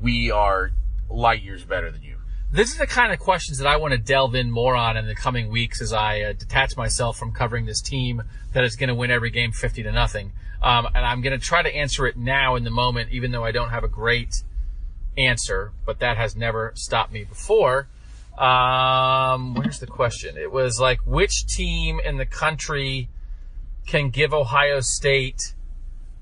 we 0.00 0.30
are 0.30 0.72
light 1.08 1.42
years 1.42 1.64
better 1.64 1.90
than 1.90 2.02
you. 2.02 2.13
This 2.54 2.70
is 2.70 2.76
the 2.76 2.86
kind 2.86 3.12
of 3.12 3.18
questions 3.18 3.58
that 3.58 3.66
I 3.66 3.78
want 3.78 3.94
to 3.94 3.98
delve 3.98 4.36
in 4.36 4.48
more 4.48 4.76
on 4.76 4.96
in 4.96 5.08
the 5.08 5.16
coming 5.16 5.48
weeks 5.48 5.82
as 5.82 5.92
I 5.92 6.20
uh, 6.20 6.34
detach 6.34 6.76
myself 6.76 7.18
from 7.18 7.32
covering 7.32 7.66
this 7.66 7.80
team 7.80 8.22
that 8.52 8.62
is 8.62 8.76
going 8.76 8.90
to 8.90 8.94
win 8.94 9.10
every 9.10 9.30
game 9.30 9.50
50 9.50 9.82
to 9.82 9.90
nothing. 9.90 10.30
Um, 10.62 10.86
and 10.94 11.04
I'm 11.04 11.20
going 11.20 11.36
to 11.36 11.44
try 11.44 11.62
to 11.62 11.74
answer 11.74 12.06
it 12.06 12.16
now 12.16 12.54
in 12.54 12.62
the 12.62 12.70
moment, 12.70 13.10
even 13.10 13.32
though 13.32 13.42
I 13.42 13.50
don't 13.50 13.70
have 13.70 13.82
a 13.82 13.88
great 13.88 14.44
answer, 15.18 15.72
but 15.84 15.98
that 15.98 16.16
has 16.16 16.36
never 16.36 16.70
stopped 16.76 17.12
me 17.12 17.24
before. 17.24 17.88
Um, 18.38 19.54
where's 19.56 19.80
the 19.80 19.88
question? 19.88 20.36
It 20.36 20.52
was 20.52 20.78
like, 20.78 21.00
which 21.04 21.46
team 21.48 21.98
in 22.04 22.18
the 22.18 22.26
country 22.26 23.08
can 23.84 24.10
give 24.10 24.32
Ohio 24.32 24.78
State 24.78 25.54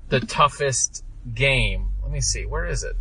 the 0.09 0.19
toughest 0.19 1.03
game? 1.35 1.89
Let 2.01 2.11
me 2.11 2.21
see. 2.21 2.43
Where 2.43 2.65
is 2.65 2.83
it? 2.83 2.95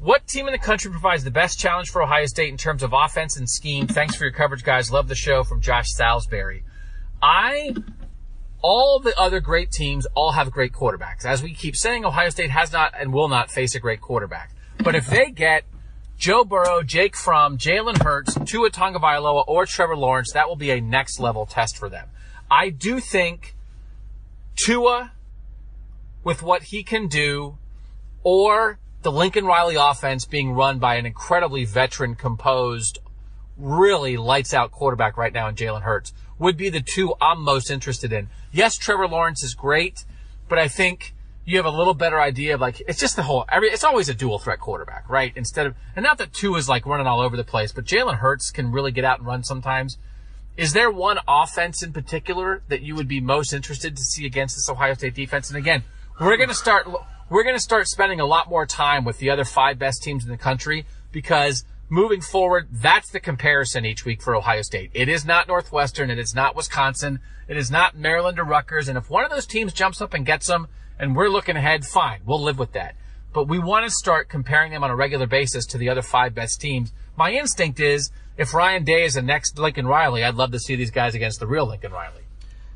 What 0.00 0.28
team 0.28 0.46
in 0.46 0.52
the 0.52 0.58
country 0.58 0.92
provides 0.92 1.24
the 1.24 1.32
best 1.32 1.58
challenge 1.58 1.90
for 1.90 2.00
Ohio 2.00 2.26
State 2.26 2.50
in 2.50 2.56
terms 2.56 2.84
of 2.84 2.92
offense 2.92 3.36
and 3.36 3.50
scheme? 3.50 3.88
Thanks 3.88 4.14
for 4.14 4.24
your 4.24 4.32
coverage, 4.32 4.62
guys. 4.62 4.92
Love 4.92 5.08
the 5.08 5.16
show 5.16 5.42
from 5.42 5.60
Josh 5.60 5.88
Salisbury. 5.88 6.62
I, 7.20 7.74
all 8.62 9.00
the 9.00 9.18
other 9.18 9.40
great 9.40 9.72
teams 9.72 10.06
all 10.14 10.32
have 10.32 10.52
great 10.52 10.72
quarterbacks. 10.72 11.24
As 11.24 11.42
we 11.42 11.52
keep 11.52 11.74
saying, 11.74 12.04
Ohio 12.04 12.28
State 12.30 12.50
has 12.50 12.72
not 12.72 12.94
and 12.96 13.12
will 13.12 13.28
not 13.28 13.50
face 13.50 13.74
a 13.74 13.80
great 13.80 14.00
quarterback. 14.00 14.52
But 14.84 14.94
if 14.94 15.08
they 15.08 15.32
get 15.32 15.64
Joe 16.16 16.44
Burrow, 16.44 16.84
Jake 16.84 17.16
Fromm, 17.16 17.58
Jalen 17.58 18.00
Hurts, 18.00 18.36
Tua 18.44 18.70
Tagovailoa, 18.70 19.42
or 19.48 19.66
Trevor 19.66 19.96
Lawrence, 19.96 20.32
that 20.32 20.48
will 20.48 20.56
be 20.56 20.70
a 20.70 20.80
next 20.80 21.18
level 21.18 21.44
test 21.44 21.76
for 21.76 21.88
them. 21.88 22.08
I 22.48 22.70
do 22.70 23.00
think 23.00 23.56
Tua, 24.54 25.10
with 26.22 26.40
what 26.40 26.64
he 26.64 26.84
can 26.84 27.08
do, 27.08 27.58
or 28.22 28.78
the 29.02 29.12
Lincoln 29.12 29.46
Riley 29.46 29.76
offense 29.76 30.24
being 30.24 30.52
run 30.52 30.78
by 30.78 30.96
an 30.96 31.06
incredibly 31.06 31.64
veteran 31.64 32.14
composed, 32.14 32.98
really 33.56 34.16
lights 34.16 34.54
out 34.54 34.70
quarterback 34.70 35.16
right 35.16 35.32
now 35.32 35.48
in 35.48 35.54
Jalen 35.54 35.82
Hurts 35.82 36.12
would 36.38 36.56
be 36.56 36.68
the 36.68 36.80
Tua 36.80 37.14
I'm 37.20 37.42
most 37.42 37.70
interested 37.70 38.12
in. 38.12 38.28
Yes, 38.52 38.76
Trevor 38.76 39.08
Lawrence 39.08 39.42
is 39.42 39.54
great, 39.54 40.04
but 40.48 40.58
I 40.58 40.68
think 40.68 41.14
you 41.44 41.56
have 41.56 41.66
a 41.66 41.70
little 41.70 41.94
better 41.94 42.20
idea 42.20 42.54
of 42.54 42.60
like, 42.60 42.80
it's 42.86 43.00
just 43.00 43.16
the 43.16 43.22
whole, 43.22 43.44
every, 43.48 43.68
it's 43.68 43.84
always 43.84 44.08
a 44.08 44.14
dual 44.14 44.38
threat 44.38 44.60
quarterback, 44.60 45.08
right? 45.08 45.32
Instead 45.34 45.66
of, 45.66 45.74
and 45.96 46.04
not 46.04 46.18
that 46.18 46.32
two 46.32 46.54
is 46.56 46.68
like 46.68 46.86
running 46.86 47.06
all 47.06 47.20
over 47.20 47.36
the 47.36 47.44
place, 47.44 47.72
but 47.72 47.84
Jalen 47.84 48.18
Hurts 48.18 48.50
can 48.50 48.70
really 48.70 48.92
get 48.92 49.04
out 49.04 49.18
and 49.18 49.26
run 49.26 49.42
sometimes. 49.42 49.98
Is 50.56 50.72
there 50.72 50.90
one 50.90 51.18
offense 51.26 51.82
in 51.82 51.92
particular 51.92 52.62
that 52.68 52.82
you 52.82 52.94
would 52.94 53.08
be 53.08 53.20
most 53.20 53.52
interested 53.52 53.96
to 53.96 54.02
see 54.02 54.26
against 54.26 54.56
this 54.56 54.68
Ohio 54.68 54.94
State 54.94 55.14
defense? 55.14 55.48
And 55.48 55.56
again, 55.56 55.84
we're 56.20 56.36
going 56.36 56.48
to 56.48 56.54
start, 56.54 56.86
we're 57.30 57.42
going 57.42 57.56
to 57.56 57.62
start 57.62 57.88
spending 57.88 58.20
a 58.20 58.26
lot 58.26 58.48
more 58.48 58.66
time 58.66 59.04
with 59.04 59.18
the 59.18 59.30
other 59.30 59.44
five 59.44 59.78
best 59.78 60.02
teams 60.02 60.24
in 60.24 60.30
the 60.30 60.38
country 60.38 60.86
because 61.12 61.64
moving 61.88 62.20
forward, 62.20 62.68
that's 62.70 63.10
the 63.10 63.20
comparison 63.20 63.84
each 63.84 64.04
week 64.04 64.22
for 64.22 64.34
Ohio 64.34 64.62
State. 64.62 64.90
It 64.94 65.08
is 65.08 65.24
not 65.24 65.48
Northwestern. 65.48 66.10
It 66.10 66.18
is 66.18 66.34
not 66.34 66.56
Wisconsin. 66.56 67.20
It 67.46 67.56
is 67.56 67.70
not 67.70 67.96
Maryland 67.96 68.38
or 68.38 68.44
Rutgers. 68.44 68.88
And 68.88 68.98
if 68.98 69.10
one 69.10 69.24
of 69.24 69.30
those 69.30 69.46
teams 69.46 69.72
jumps 69.72 70.00
up 70.00 70.14
and 70.14 70.24
gets 70.24 70.46
them 70.46 70.68
and 70.98 71.14
we're 71.14 71.28
looking 71.28 71.56
ahead, 71.56 71.84
fine. 71.84 72.20
We'll 72.24 72.42
live 72.42 72.58
with 72.58 72.72
that. 72.72 72.94
But 73.32 73.44
we 73.44 73.58
want 73.58 73.84
to 73.84 73.90
start 73.90 74.28
comparing 74.28 74.72
them 74.72 74.82
on 74.82 74.90
a 74.90 74.96
regular 74.96 75.26
basis 75.26 75.66
to 75.66 75.78
the 75.78 75.88
other 75.88 76.02
five 76.02 76.34
best 76.34 76.60
teams. 76.60 76.92
My 77.16 77.32
instinct 77.32 77.78
is 77.78 78.10
if 78.36 78.54
Ryan 78.54 78.84
Day 78.84 79.04
is 79.04 79.14
the 79.14 79.22
next 79.22 79.58
Lincoln 79.58 79.86
Riley, 79.86 80.24
I'd 80.24 80.34
love 80.34 80.52
to 80.52 80.58
see 80.58 80.76
these 80.76 80.90
guys 80.90 81.14
against 81.14 81.40
the 81.40 81.46
real 81.46 81.66
Lincoln 81.66 81.92
Riley. 81.92 82.22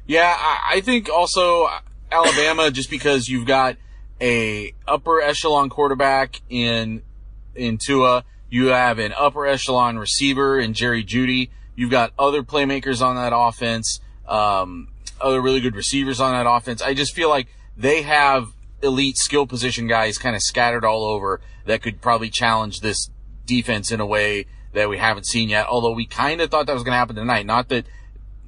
Yeah, 0.07 0.37
I 0.39 0.81
think 0.81 1.09
also 1.09 1.69
Alabama, 2.11 2.71
just 2.71 2.91
because 2.91 3.29
you've 3.29 3.47
got 3.47 3.77
a 4.23 4.73
upper 4.87 5.21
echelon 5.21 5.69
quarterback 5.69 6.41
in 6.49 7.03
in 7.55 7.77
Tua. 7.77 8.25
You 8.49 8.69
have 8.69 8.99
an 8.99 9.13
upper 9.17 9.47
echelon 9.47 9.99
receiver 9.99 10.59
in 10.59 10.75
Jerry 10.75 11.05
Jeudy. 11.05 11.51
You've 11.75 11.91
got 11.91 12.13
other 12.19 12.43
playmakers 12.43 13.03
on 13.05 13.17
that 13.17 13.33
offense, 13.35 14.01
um, 14.29 14.89
other 15.21 15.41
really 15.41 15.61
good 15.61 15.75
receivers 15.75 16.21
on 16.21 16.33
that 16.33 16.49
offense. 16.49 16.81
I 16.81 16.95
just 16.95 17.15
feel 17.15 17.29
like 17.29 17.49
they 17.77 18.03
have 18.03 18.49
elite 18.83 19.17
skill 19.17 19.47
position 19.47 19.87
guys 19.87 20.19
kind 20.19 20.37
of 20.37 20.43
scattered 20.43 20.85
all 20.85 21.05
over 21.05 21.41
that 21.67 21.83
could 21.83 22.01
probably 22.01 22.31
challenge 22.31 22.81
this 22.81 23.11
defense 23.47 23.91
in 23.91 24.01
a 24.01 24.07
way 24.07 24.47
that 24.75 24.89
we 24.89 24.99
haven't 24.99 25.27
seen 25.27 25.49
yet. 25.49 25.67
Although 25.67 25.93
we 25.93 26.07
kind 26.07 26.41
of 26.41 26.51
thought 26.51 26.67
that 26.67 26.75
was 26.75 26.83
going 26.83 26.93
to 26.93 26.99
happen 26.99 27.17
tonight. 27.17 27.47
Not 27.47 27.69
that, 27.71 27.87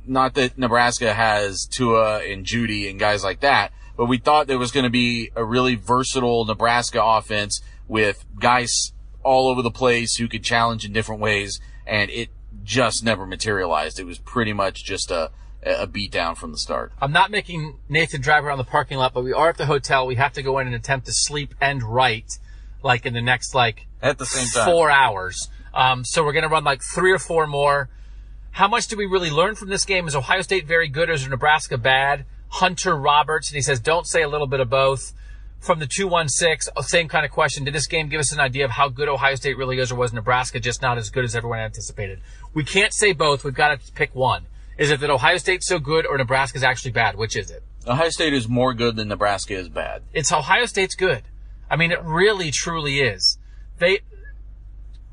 not 0.06 0.34
that 0.34 0.58
Nebraska 0.58 1.14
has 1.14 1.66
Tua 1.66 2.18
and 2.18 2.44
Judy 2.44 2.88
and 2.88 2.98
guys 2.98 3.24
like 3.24 3.40
that, 3.40 3.72
but 3.96 4.06
we 4.06 4.18
thought 4.18 4.46
there 4.46 4.58
was 4.58 4.72
going 4.72 4.84
to 4.84 4.90
be 4.90 5.30
a 5.34 5.44
really 5.44 5.74
versatile 5.74 6.44
Nebraska 6.44 7.02
offense 7.02 7.60
with 7.88 8.24
guys 8.38 8.92
all 9.22 9.48
over 9.48 9.62
the 9.62 9.70
place 9.70 10.16
who 10.16 10.28
could 10.28 10.44
challenge 10.44 10.84
in 10.84 10.92
different 10.92 11.20
ways, 11.20 11.60
and 11.86 12.10
it 12.10 12.30
just 12.62 13.04
never 13.04 13.26
materialized. 13.26 13.98
It 13.98 14.04
was 14.04 14.18
pretty 14.18 14.52
much 14.52 14.84
just 14.84 15.10
a 15.10 15.30
a 15.66 15.86
beatdown 15.86 16.36
from 16.36 16.52
the 16.52 16.58
start. 16.58 16.92
I'm 17.00 17.12
not 17.12 17.30
making 17.30 17.78
Nathan 17.88 18.20
drive 18.20 18.44
around 18.44 18.58
the 18.58 18.64
parking 18.64 18.98
lot, 18.98 19.14
but 19.14 19.24
we 19.24 19.32
are 19.32 19.48
at 19.48 19.56
the 19.56 19.66
hotel. 19.66 20.06
We 20.06 20.16
have 20.16 20.34
to 20.34 20.42
go 20.42 20.58
in 20.58 20.66
and 20.66 20.76
attempt 20.76 21.06
to 21.06 21.12
sleep 21.12 21.54
and 21.60 21.82
write, 21.82 22.38
like 22.82 23.06
in 23.06 23.14
the 23.14 23.22
next 23.22 23.54
like 23.54 23.86
at 24.02 24.18
the 24.18 24.26
same 24.26 24.46
time 24.48 24.70
four 24.70 24.90
hours. 24.90 25.48
Um, 25.72 26.04
so 26.04 26.22
we're 26.24 26.32
gonna 26.34 26.48
run 26.48 26.64
like 26.64 26.82
three 26.82 27.12
or 27.12 27.18
four 27.18 27.46
more. 27.46 27.88
How 28.50 28.68
much 28.68 28.86
do 28.86 28.96
we 28.96 29.06
really 29.06 29.30
learn 29.30 29.56
from 29.56 29.68
this 29.68 29.84
game? 29.84 30.06
Is 30.06 30.14
Ohio 30.14 30.42
State 30.42 30.66
very 30.66 30.88
good 30.88 31.10
or 31.10 31.14
is 31.14 31.26
Nebraska 31.26 31.76
bad? 31.76 32.24
Hunter 32.54 32.96
Roberts, 32.96 33.50
and 33.50 33.56
he 33.56 33.62
says, 33.62 33.80
don't 33.80 34.06
say 34.06 34.22
a 34.22 34.28
little 34.28 34.46
bit 34.46 34.60
of 34.60 34.70
both. 34.70 35.12
From 35.58 35.80
the 35.80 35.88
216, 35.88 36.72
same 36.84 37.08
kind 37.08 37.24
of 37.24 37.32
question. 37.32 37.64
Did 37.64 37.74
this 37.74 37.88
game 37.88 38.08
give 38.08 38.20
us 38.20 38.32
an 38.32 38.38
idea 38.38 38.64
of 38.64 38.70
how 38.70 38.88
good 38.88 39.08
Ohio 39.08 39.34
State 39.34 39.56
really 39.56 39.80
is, 39.80 39.90
or 39.90 39.96
was 39.96 40.12
Nebraska 40.12 40.60
just 40.60 40.80
not 40.80 40.96
as 40.96 41.10
good 41.10 41.24
as 41.24 41.34
everyone 41.34 41.58
anticipated? 41.58 42.20
We 42.52 42.62
can't 42.62 42.92
say 42.94 43.12
both. 43.12 43.42
We've 43.42 43.54
got 43.54 43.80
to 43.80 43.92
pick 43.92 44.14
one. 44.14 44.46
Is 44.78 44.90
it 44.90 45.00
that 45.00 45.10
Ohio 45.10 45.38
State's 45.38 45.66
so 45.66 45.80
good 45.80 46.06
or 46.06 46.16
Nebraska's 46.16 46.62
actually 46.62 46.92
bad? 46.92 47.16
Which 47.16 47.34
is 47.34 47.50
it? 47.50 47.64
Ohio 47.88 48.10
State 48.10 48.32
is 48.32 48.48
more 48.48 48.72
good 48.72 48.94
than 48.94 49.08
Nebraska 49.08 49.54
is 49.54 49.68
bad. 49.68 50.02
It's 50.12 50.30
Ohio 50.30 50.66
State's 50.66 50.94
good. 50.94 51.24
I 51.68 51.74
mean, 51.74 51.90
it 51.90 52.04
really, 52.04 52.52
truly 52.52 53.00
is. 53.00 53.36
They, 53.78 54.00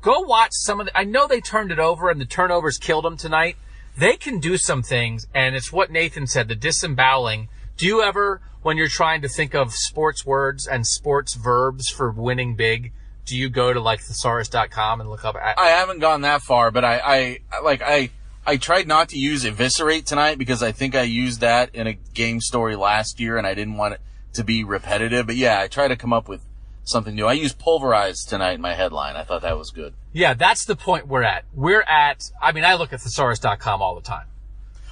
go 0.00 0.20
watch 0.20 0.52
some 0.52 0.78
of 0.78 0.86
the, 0.86 0.96
I 0.96 1.02
know 1.02 1.26
they 1.26 1.40
turned 1.40 1.72
it 1.72 1.80
over 1.80 2.08
and 2.08 2.20
the 2.20 2.24
turnovers 2.24 2.78
killed 2.78 3.04
them 3.04 3.16
tonight 3.16 3.56
they 3.96 4.16
can 4.16 4.38
do 4.38 4.56
some 4.56 4.82
things, 4.82 5.26
and 5.34 5.54
it's 5.54 5.72
what 5.72 5.90
Nathan 5.90 6.26
said, 6.26 6.48
the 6.48 6.54
disemboweling. 6.54 7.48
Do 7.76 7.86
you 7.86 8.02
ever, 8.02 8.40
when 8.62 8.76
you're 8.76 8.88
trying 8.88 9.22
to 9.22 9.28
think 9.28 9.54
of 9.54 9.72
sports 9.74 10.24
words 10.24 10.66
and 10.66 10.86
sports 10.86 11.34
verbs 11.34 11.88
for 11.88 12.10
winning 12.10 12.54
big, 12.54 12.92
do 13.24 13.36
you 13.36 13.48
go 13.48 13.72
to 13.72 13.80
like 13.80 14.00
thesaurus.com 14.00 15.00
and 15.00 15.10
look 15.10 15.24
up? 15.24 15.36
At- 15.36 15.58
I 15.58 15.68
haven't 15.68 16.00
gone 16.00 16.22
that 16.22 16.42
far, 16.42 16.70
but 16.70 16.84
I, 16.84 17.38
I, 17.52 17.62
like, 17.62 17.82
I, 17.82 18.10
I 18.46 18.56
tried 18.56 18.88
not 18.88 19.10
to 19.10 19.18
use 19.18 19.44
eviscerate 19.44 20.06
tonight 20.06 20.38
because 20.38 20.62
I 20.62 20.72
think 20.72 20.94
I 20.94 21.02
used 21.02 21.40
that 21.40 21.74
in 21.74 21.86
a 21.86 21.92
game 21.92 22.40
story 22.40 22.76
last 22.76 23.20
year 23.20 23.36
and 23.36 23.46
I 23.46 23.54
didn't 23.54 23.76
want 23.76 23.94
it 23.94 24.00
to 24.34 24.44
be 24.44 24.64
repetitive. 24.64 25.26
But 25.26 25.36
yeah, 25.36 25.60
I 25.60 25.68
try 25.68 25.86
to 25.86 25.96
come 25.96 26.12
up 26.12 26.28
with 26.28 26.42
something 26.84 27.14
new. 27.14 27.26
I 27.26 27.34
used 27.34 27.58
pulverized 27.58 28.28
tonight 28.28 28.52
in 28.52 28.60
my 28.60 28.74
headline. 28.74 29.16
I 29.16 29.24
thought 29.24 29.42
that 29.42 29.56
was 29.58 29.70
good. 29.70 29.94
Yeah, 30.12 30.34
that's 30.34 30.64
the 30.64 30.76
point 30.76 31.06
we're 31.06 31.22
at. 31.22 31.44
We're 31.54 31.82
at, 31.82 32.30
I 32.40 32.52
mean, 32.52 32.64
I 32.64 32.74
look 32.74 32.92
at 32.92 33.00
thesaurus.com 33.00 33.80
all 33.80 33.94
the 33.94 34.02
time. 34.02 34.26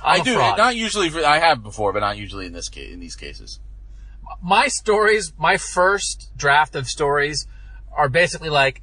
I'm 0.03 0.23
i 0.23 0.25
do. 0.25 0.35
Not 0.35 0.77
usually, 0.77 1.11
for, 1.11 1.25
I 1.25 1.39
have 1.39 1.62
before, 1.62 1.93
but 1.93 2.01
not 2.01 2.17
usually 2.17 2.47
in 2.47 2.53
this 2.53 2.69
case, 2.69 2.93
in 2.93 3.01
these 3.01 3.17
cases. 3.17 3.61
My 4.43 4.69
stories, 4.69 5.33
my 5.39 5.57
first 5.57 6.31
draft 6.37 6.75
of 6.75 6.87
stories 6.87 7.47
are 7.93 8.09
basically 8.09 8.51
like, 8.51 8.83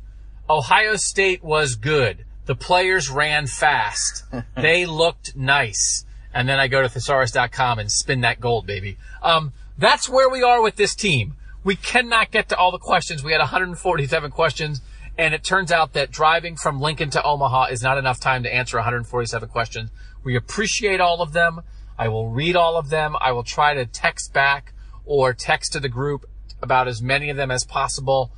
Ohio 0.50 0.96
State 0.96 1.44
was 1.44 1.76
good. 1.76 2.26
The 2.46 2.56
players 2.56 3.10
ran 3.10 3.48
fast. 3.48 4.24
they 4.56 4.86
looked 4.86 5.36
nice. 5.36 6.06
And 6.34 6.48
then 6.48 6.60
I 6.60 6.68
go 6.68 6.82
to 6.82 6.88
thesaurus.com 6.88 7.80
and 7.80 7.92
spin 7.92 8.22
that 8.22 8.40
gold, 8.40 8.68
baby. 8.68 8.98
Um, 9.24 9.54
that's 9.78 10.08
where 10.08 10.30
we 10.30 10.44
are 10.44 10.62
with 10.62 10.76
this 10.76 10.94
team. 10.96 11.36
We 11.68 11.76
cannot 11.76 12.32
get 12.32 12.48
to 12.48 12.56
all 12.56 12.72
the 12.72 12.78
questions. 12.78 13.26
We 13.26 13.34
had 13.34 13.40
147 13.40 14.32
questions. 14.32 14.80
And 15.18 15.34
it 15.34 15.44
turns 15.44 15.70
out 15.70 15.92
that 15.94 16.12
driving 16.12 16.56
from 16.56 16.80
Lincoln 16.80 17.10
to 17.10 17.22
Omaha 17.22 17.66
is 17.66 17.84
not 17.84 17.98
enough 17.98 18.22
time 18.22 18.44
to 18.44 18.56
answer 18.56 18.78
147 18.78 19.50
questions. 19.50 19.90
We 20.24 20.38
appreciate 20.38 21.02
all 21.02 21.22
of 21.22 21.34
them. 21.34 21.60
I 22.00 22.08
will 22.08 22.30
read 22.30 22.56
all 22.56 22.78
of 22.78 22.90
them. 22.90 23.18
I 23.20 23.34
will 23.34 23.44
try 23.44 23.74
to 23.74 23.86
text 23.86 24.32
back 24.32 24.72
or 25.04 25.34
text 25.34 25.74
to 25.74 25.82
the 25.82 25.90
group 25.90 26.26
about 26.62 26.88
as 26.88 27.02
many 27.02 27.30
of 27.30 27.36
them 27.36 27.52
as 27.52 27.66
possible. 27.66 28.32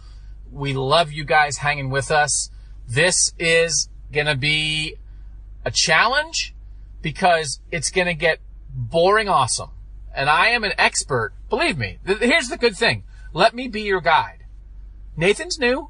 We 0.51 0.73
love 0.73 1.11
you 1.11 1.23
guys 1.23 1.57
hanging 1.57 1.91
with 1.91 2.09
us. 2.09 2.49
This 2.87 3.33
is 3.37 3.89
going 4.11 4.25
to 4.25 4.35
be 4.35 4.95
a 5.63 5.69
challenge 5.69 6.55
because 7.03 7.59
it's 7.69 7.91
going 7.91 8.07
to 8.07 8.15
get 8.15 8.39
boring 8.73 9.29
awesome. 9.29 9.69
And 10.15 10.31
I 10.31 10.47
am 10.47 10.63
an 10.63 10.73
expert 10.79 11.33
Believe 11.49 11.77
me. 11.77 11.97
Th- 12.05 12.19
here's 12.19 12.47
the 12.47 12.57
good 12.57 12.77
thing. 12.77 13.03
Let 13.33 13.53
me 13.53 13.67
be 13.67 13.81
your 13.81 14.01
guide. 14.01 14.45
Nathan's 15.15 15.59
new. 15.59 15.89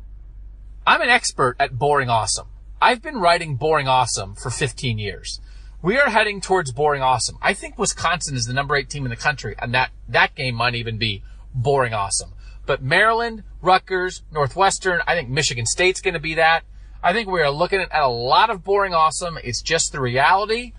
I'm 0.85 1.01
an 1.01 1.09
expert 1.09 1.55
at 1.59 1.77
boring 1.77 2.09
awesome. 2.09 2.47
I've 2.81 3.01
been 3.01 3.19
writing 3.19 3.55
boring 3.55 3.87
awesome 3.87 4.35
for 4.35 4.49
15 4.49 4.97
years. 4.97 5.39
We 5.81 5.97
are 5.97 6.09
heading 6.09 6.41
towards 6.41 6.73
boring 6.73 7.01
awesome. 7.01 7.37
I 7.41 7.53
think 7.53 7.77
Wisconsin 7.77 8.35
is 8.35 8.45
the 8.45 8.53
number 8.53 8.75
eight 8.75 8.89
team 8.89 9.05
in 9.05 9.09
the 9.09 9.15
country, 9.15 9.55
and 9.59 9.73
that, 9.73 9.91
that 10.09 10.35
game 10.35 10.55
might 10.55 10.75
even 10.75 10.97
be 10.97 11.23
boring 11.53 11.93
awesome. 11.93 12.33
But 12.65 12.83
Maryland, 12.83 13.43
Rutgers, 13.61 14.23
Northwestern, 14.31 15.01
I 15.07 15.15
think 15.15 15.29
Michigan 15.29 15.65
State's 15.65 16.01
going 16.01 16.15
to 16.15 16.19
be 16.19 16.35
that. 16.35 16.63
I 17.01 17.13
think 17.13 17.29
we 17.29 17.41
are 17.41 17.49
looking 17.49 17.79
at 17.79 17.89
a 17.93 18.09
lot 18.09 18.49
of 18.49 18.65
boring 18.65 18.93
awesome. 18.93 19.37
It's 19.41 19.61
just 19.61 19.93
the 19.93 20.01
reality. 20.01 20.73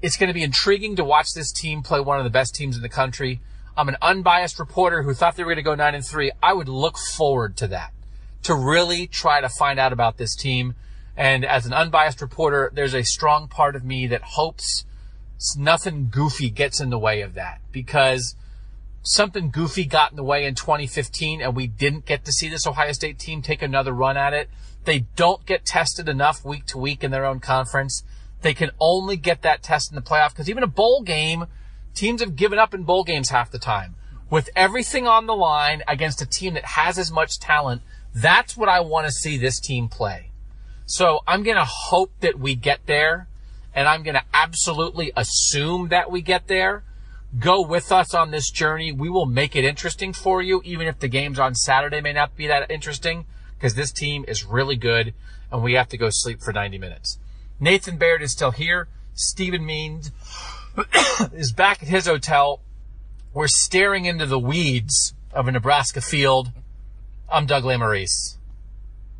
It's 0.00 0.16
going 0.16 0.28
to 0.28 0.34
be 0.34 0.42
intriguing 0.42 0.96
to 0.96 1.04
watch 1.04 1.34
this 1.34 1.52
team 1.52 1.82
play 1.82 2.00
one 2.00 2.16
of 2.16 2.24
the 2.24 2.30
best 2.30 2.54
teams 2.54 2.76
in 2.76 2.82
the 2.82 2.88
country. 2.88 3.42
I'm 3.80 3.88
an 3.88 3.96
unbiased 4.02 4.58
reporter 4.58 5.04
who 5.04 5.14
thought 5.14 5.36
they 5.36 5.42
were 5.42 5.54
going 5.54 5.56
to 5.56 5.62
go 5.62 5.74
nine 5.74 5.94
and 5.94 6.04
three. 6.04 6.30
I 6.42 6.52
would 6.52 6.68
look 6.68 6.98
forward 6.98 7.56
to 7.56 7.66
that, 7.68 7.94
to 8.42 8.54
really 8.54 9.06
try 9.06 9.40
to 9.40 9.48
find 9.48 9.80
out 9.80 9.90
about 9.90 10.18
this 10.18 10.36
team. 10.36 10.74
And 11.16 11.46
as 11.46 11.64
an 11.64 11.72
unbiased 11.72 12.20
reporter, 12.20 12.70
there's 12.74 12.92
a 12.92 13.02
strong 13.02 13.48
part 13.48 13.74
of 13.74 13.82
me 13.82 14.06
that 14.08 14.20
hopes 14.20 14.84
nothing 15.56 16.10
goofy 16.10 16.50
gets 16.50 16.78
in 16.78 16.90
the 16.90 16.98
way 16.98 17.22
of 17.22 17.32
that 17.32 17.62
because 17.72 18.36
something 19.02 19.50
goofy 19.50 19.86
got 19.86 20.10
in 20.10 20.16
the 20.16 20.24
way 20.24 20.44
in 20.44 20.54
2015 20.54 21.40
and 21.40 21.56
we 21.56 21.66
didn't 21.66 22.04
get 22.04 22.26
to 22.26 22.32
see 22.32 22.50
this 22.50 22.66
Ohio 22.66 22.92
State 22.92 23.18
team 23.18 23.40
take 23.40 23.62
another 23.62 23.94
run 23.94 24.18
at 24.18 24.34
it. 24.34 24.50
They 24.84 25.06
don't 25.16 25.46
get 25.46 25.64
tested 25.64 26.06
enough 26.06 26.44
week 26.44 26.66
to 26.66 26.76
week 26.76 27.02
in 27.02 27.12
their 27.12 27.24
own 27.24 27.40
conference. 27.40 28.04
They 28.42 28.52
can 28.52 28.72
only 28.78 29.16
get 29.16 29.40
that 29.40 29.62
test 29.62 29.90
in 29.90 29.94
the 29.94 30.02
playoff 30.02 30.32
because 30.32 30.50
even 30.50 30.62
a 30.62 30.66
bowl 30.66 31.00
game, 31.00 31.46
teams 32.00 32.22
have 32.22 32.34
given 32.34 32.58
up 32.58 32.72
in 32.72 32.82
bowl 32.82 33.04
games 33.04 33.28
half 33.28 33.50
the 33.50 33.58
time. 33.58 33.94
With 34.30 34.48
everything 34.56 35.06
on 35.06 35.26
the 35.26 35.36
line 35.36 35.82
against 35.86 36.22
a 36.22 36.26
team 36.26 36.54
that 36.54 36.64
has 36.64 36.98
as 36.98 37.12
much 37.12 37.38
talent, 37.38 37.82
that's 38.14 38.56
what 38.56 38.70
I 38.70 38.80
want 38.80 39.06
to 39.06 39.12
see 39.12 39.36
this 39.36 39.60
team 39.60 39.88
play. 39.88 40.30
So 40.86 41.20
I'm 41.26 41.42
going 41.42 41.58
to 41.58 41.64
hope 41.64 42.12
that 42.20 42.38
we 42.38 42.54
get 42.54 42.86
there 42.86 43.28
and 43.74 43.86
I'm 43.86 44.02
going 44.02 44.14
to 44.14 44.24
absolutely 44.32 45.12
assume 45.14 45.88
that 45.88 46.10
we 46.10 46.22
get 46.22 46.48
there. 46.48 46.84
Go 47.38 47.60
with 47.60 47.92
us 47.92 48.14
on 48.14 48.30
this 48.30 48.50
journey. 48.50 48.90
We 48.90 49.10
will 49.10 49.26
make 49.26 49.54
it 49.54 49.64
interesting 49.64 50.12
for 50.12 50.40
you, 50.42 50.62
even 50.64 50.88
if 50.88 50.98
the 50.98 51.06
games 51.06 51.38
on 51.38 51.54
Saturday 51.54 52.00
may 52.00 52.14
not 52.14 52.34
be 52.34 52.46
that 52.46 52.70
interesting 52.70 53.26
because 53.56 53.74
this 53.74 53.92
team 53.92 54.24
is 54.26 54.44
really 54.44 54.76
good 54.76 55.12
and 55.52 55.62
we 55.62 55.74
have 55.74 55.88
to 55.90 55.98
go 55.98 56.08
sleep 56.10 56.40
for 56.40 56.52
90 56.52 56.78
minutes. 56.78 57.18
Nathan 57.60 57.98
Baird 57.98 58.22
is 58.22 58.32
still 58.32 58.52
here. 58.52 58.88
Stephen 59.12 59.66
Means 59.66 60.10
is 61.32 61.52
back 61.52 61.82
at 61.82 61.88
his 61.88 62.06
hotel. 62.06 62.60
We're 63.32 63.48
staring 63.48 64.04
into 64.04 64.26
the 64.26 64.38
weeds 64.38 65.14
of 65.32 65.48
a 65.48 65.52
Nebraska 65.52 66.00
field. 66.00 66.52
I'm 67.30 67.46
Doug 67.46 67.64
Lesmerises. 67.64 68.36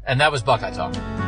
And 0.07 0.21
that 0.21 0.33
was 0.33 0.43
Buckeye 0.43 0.73
Talk. 0.73 1.20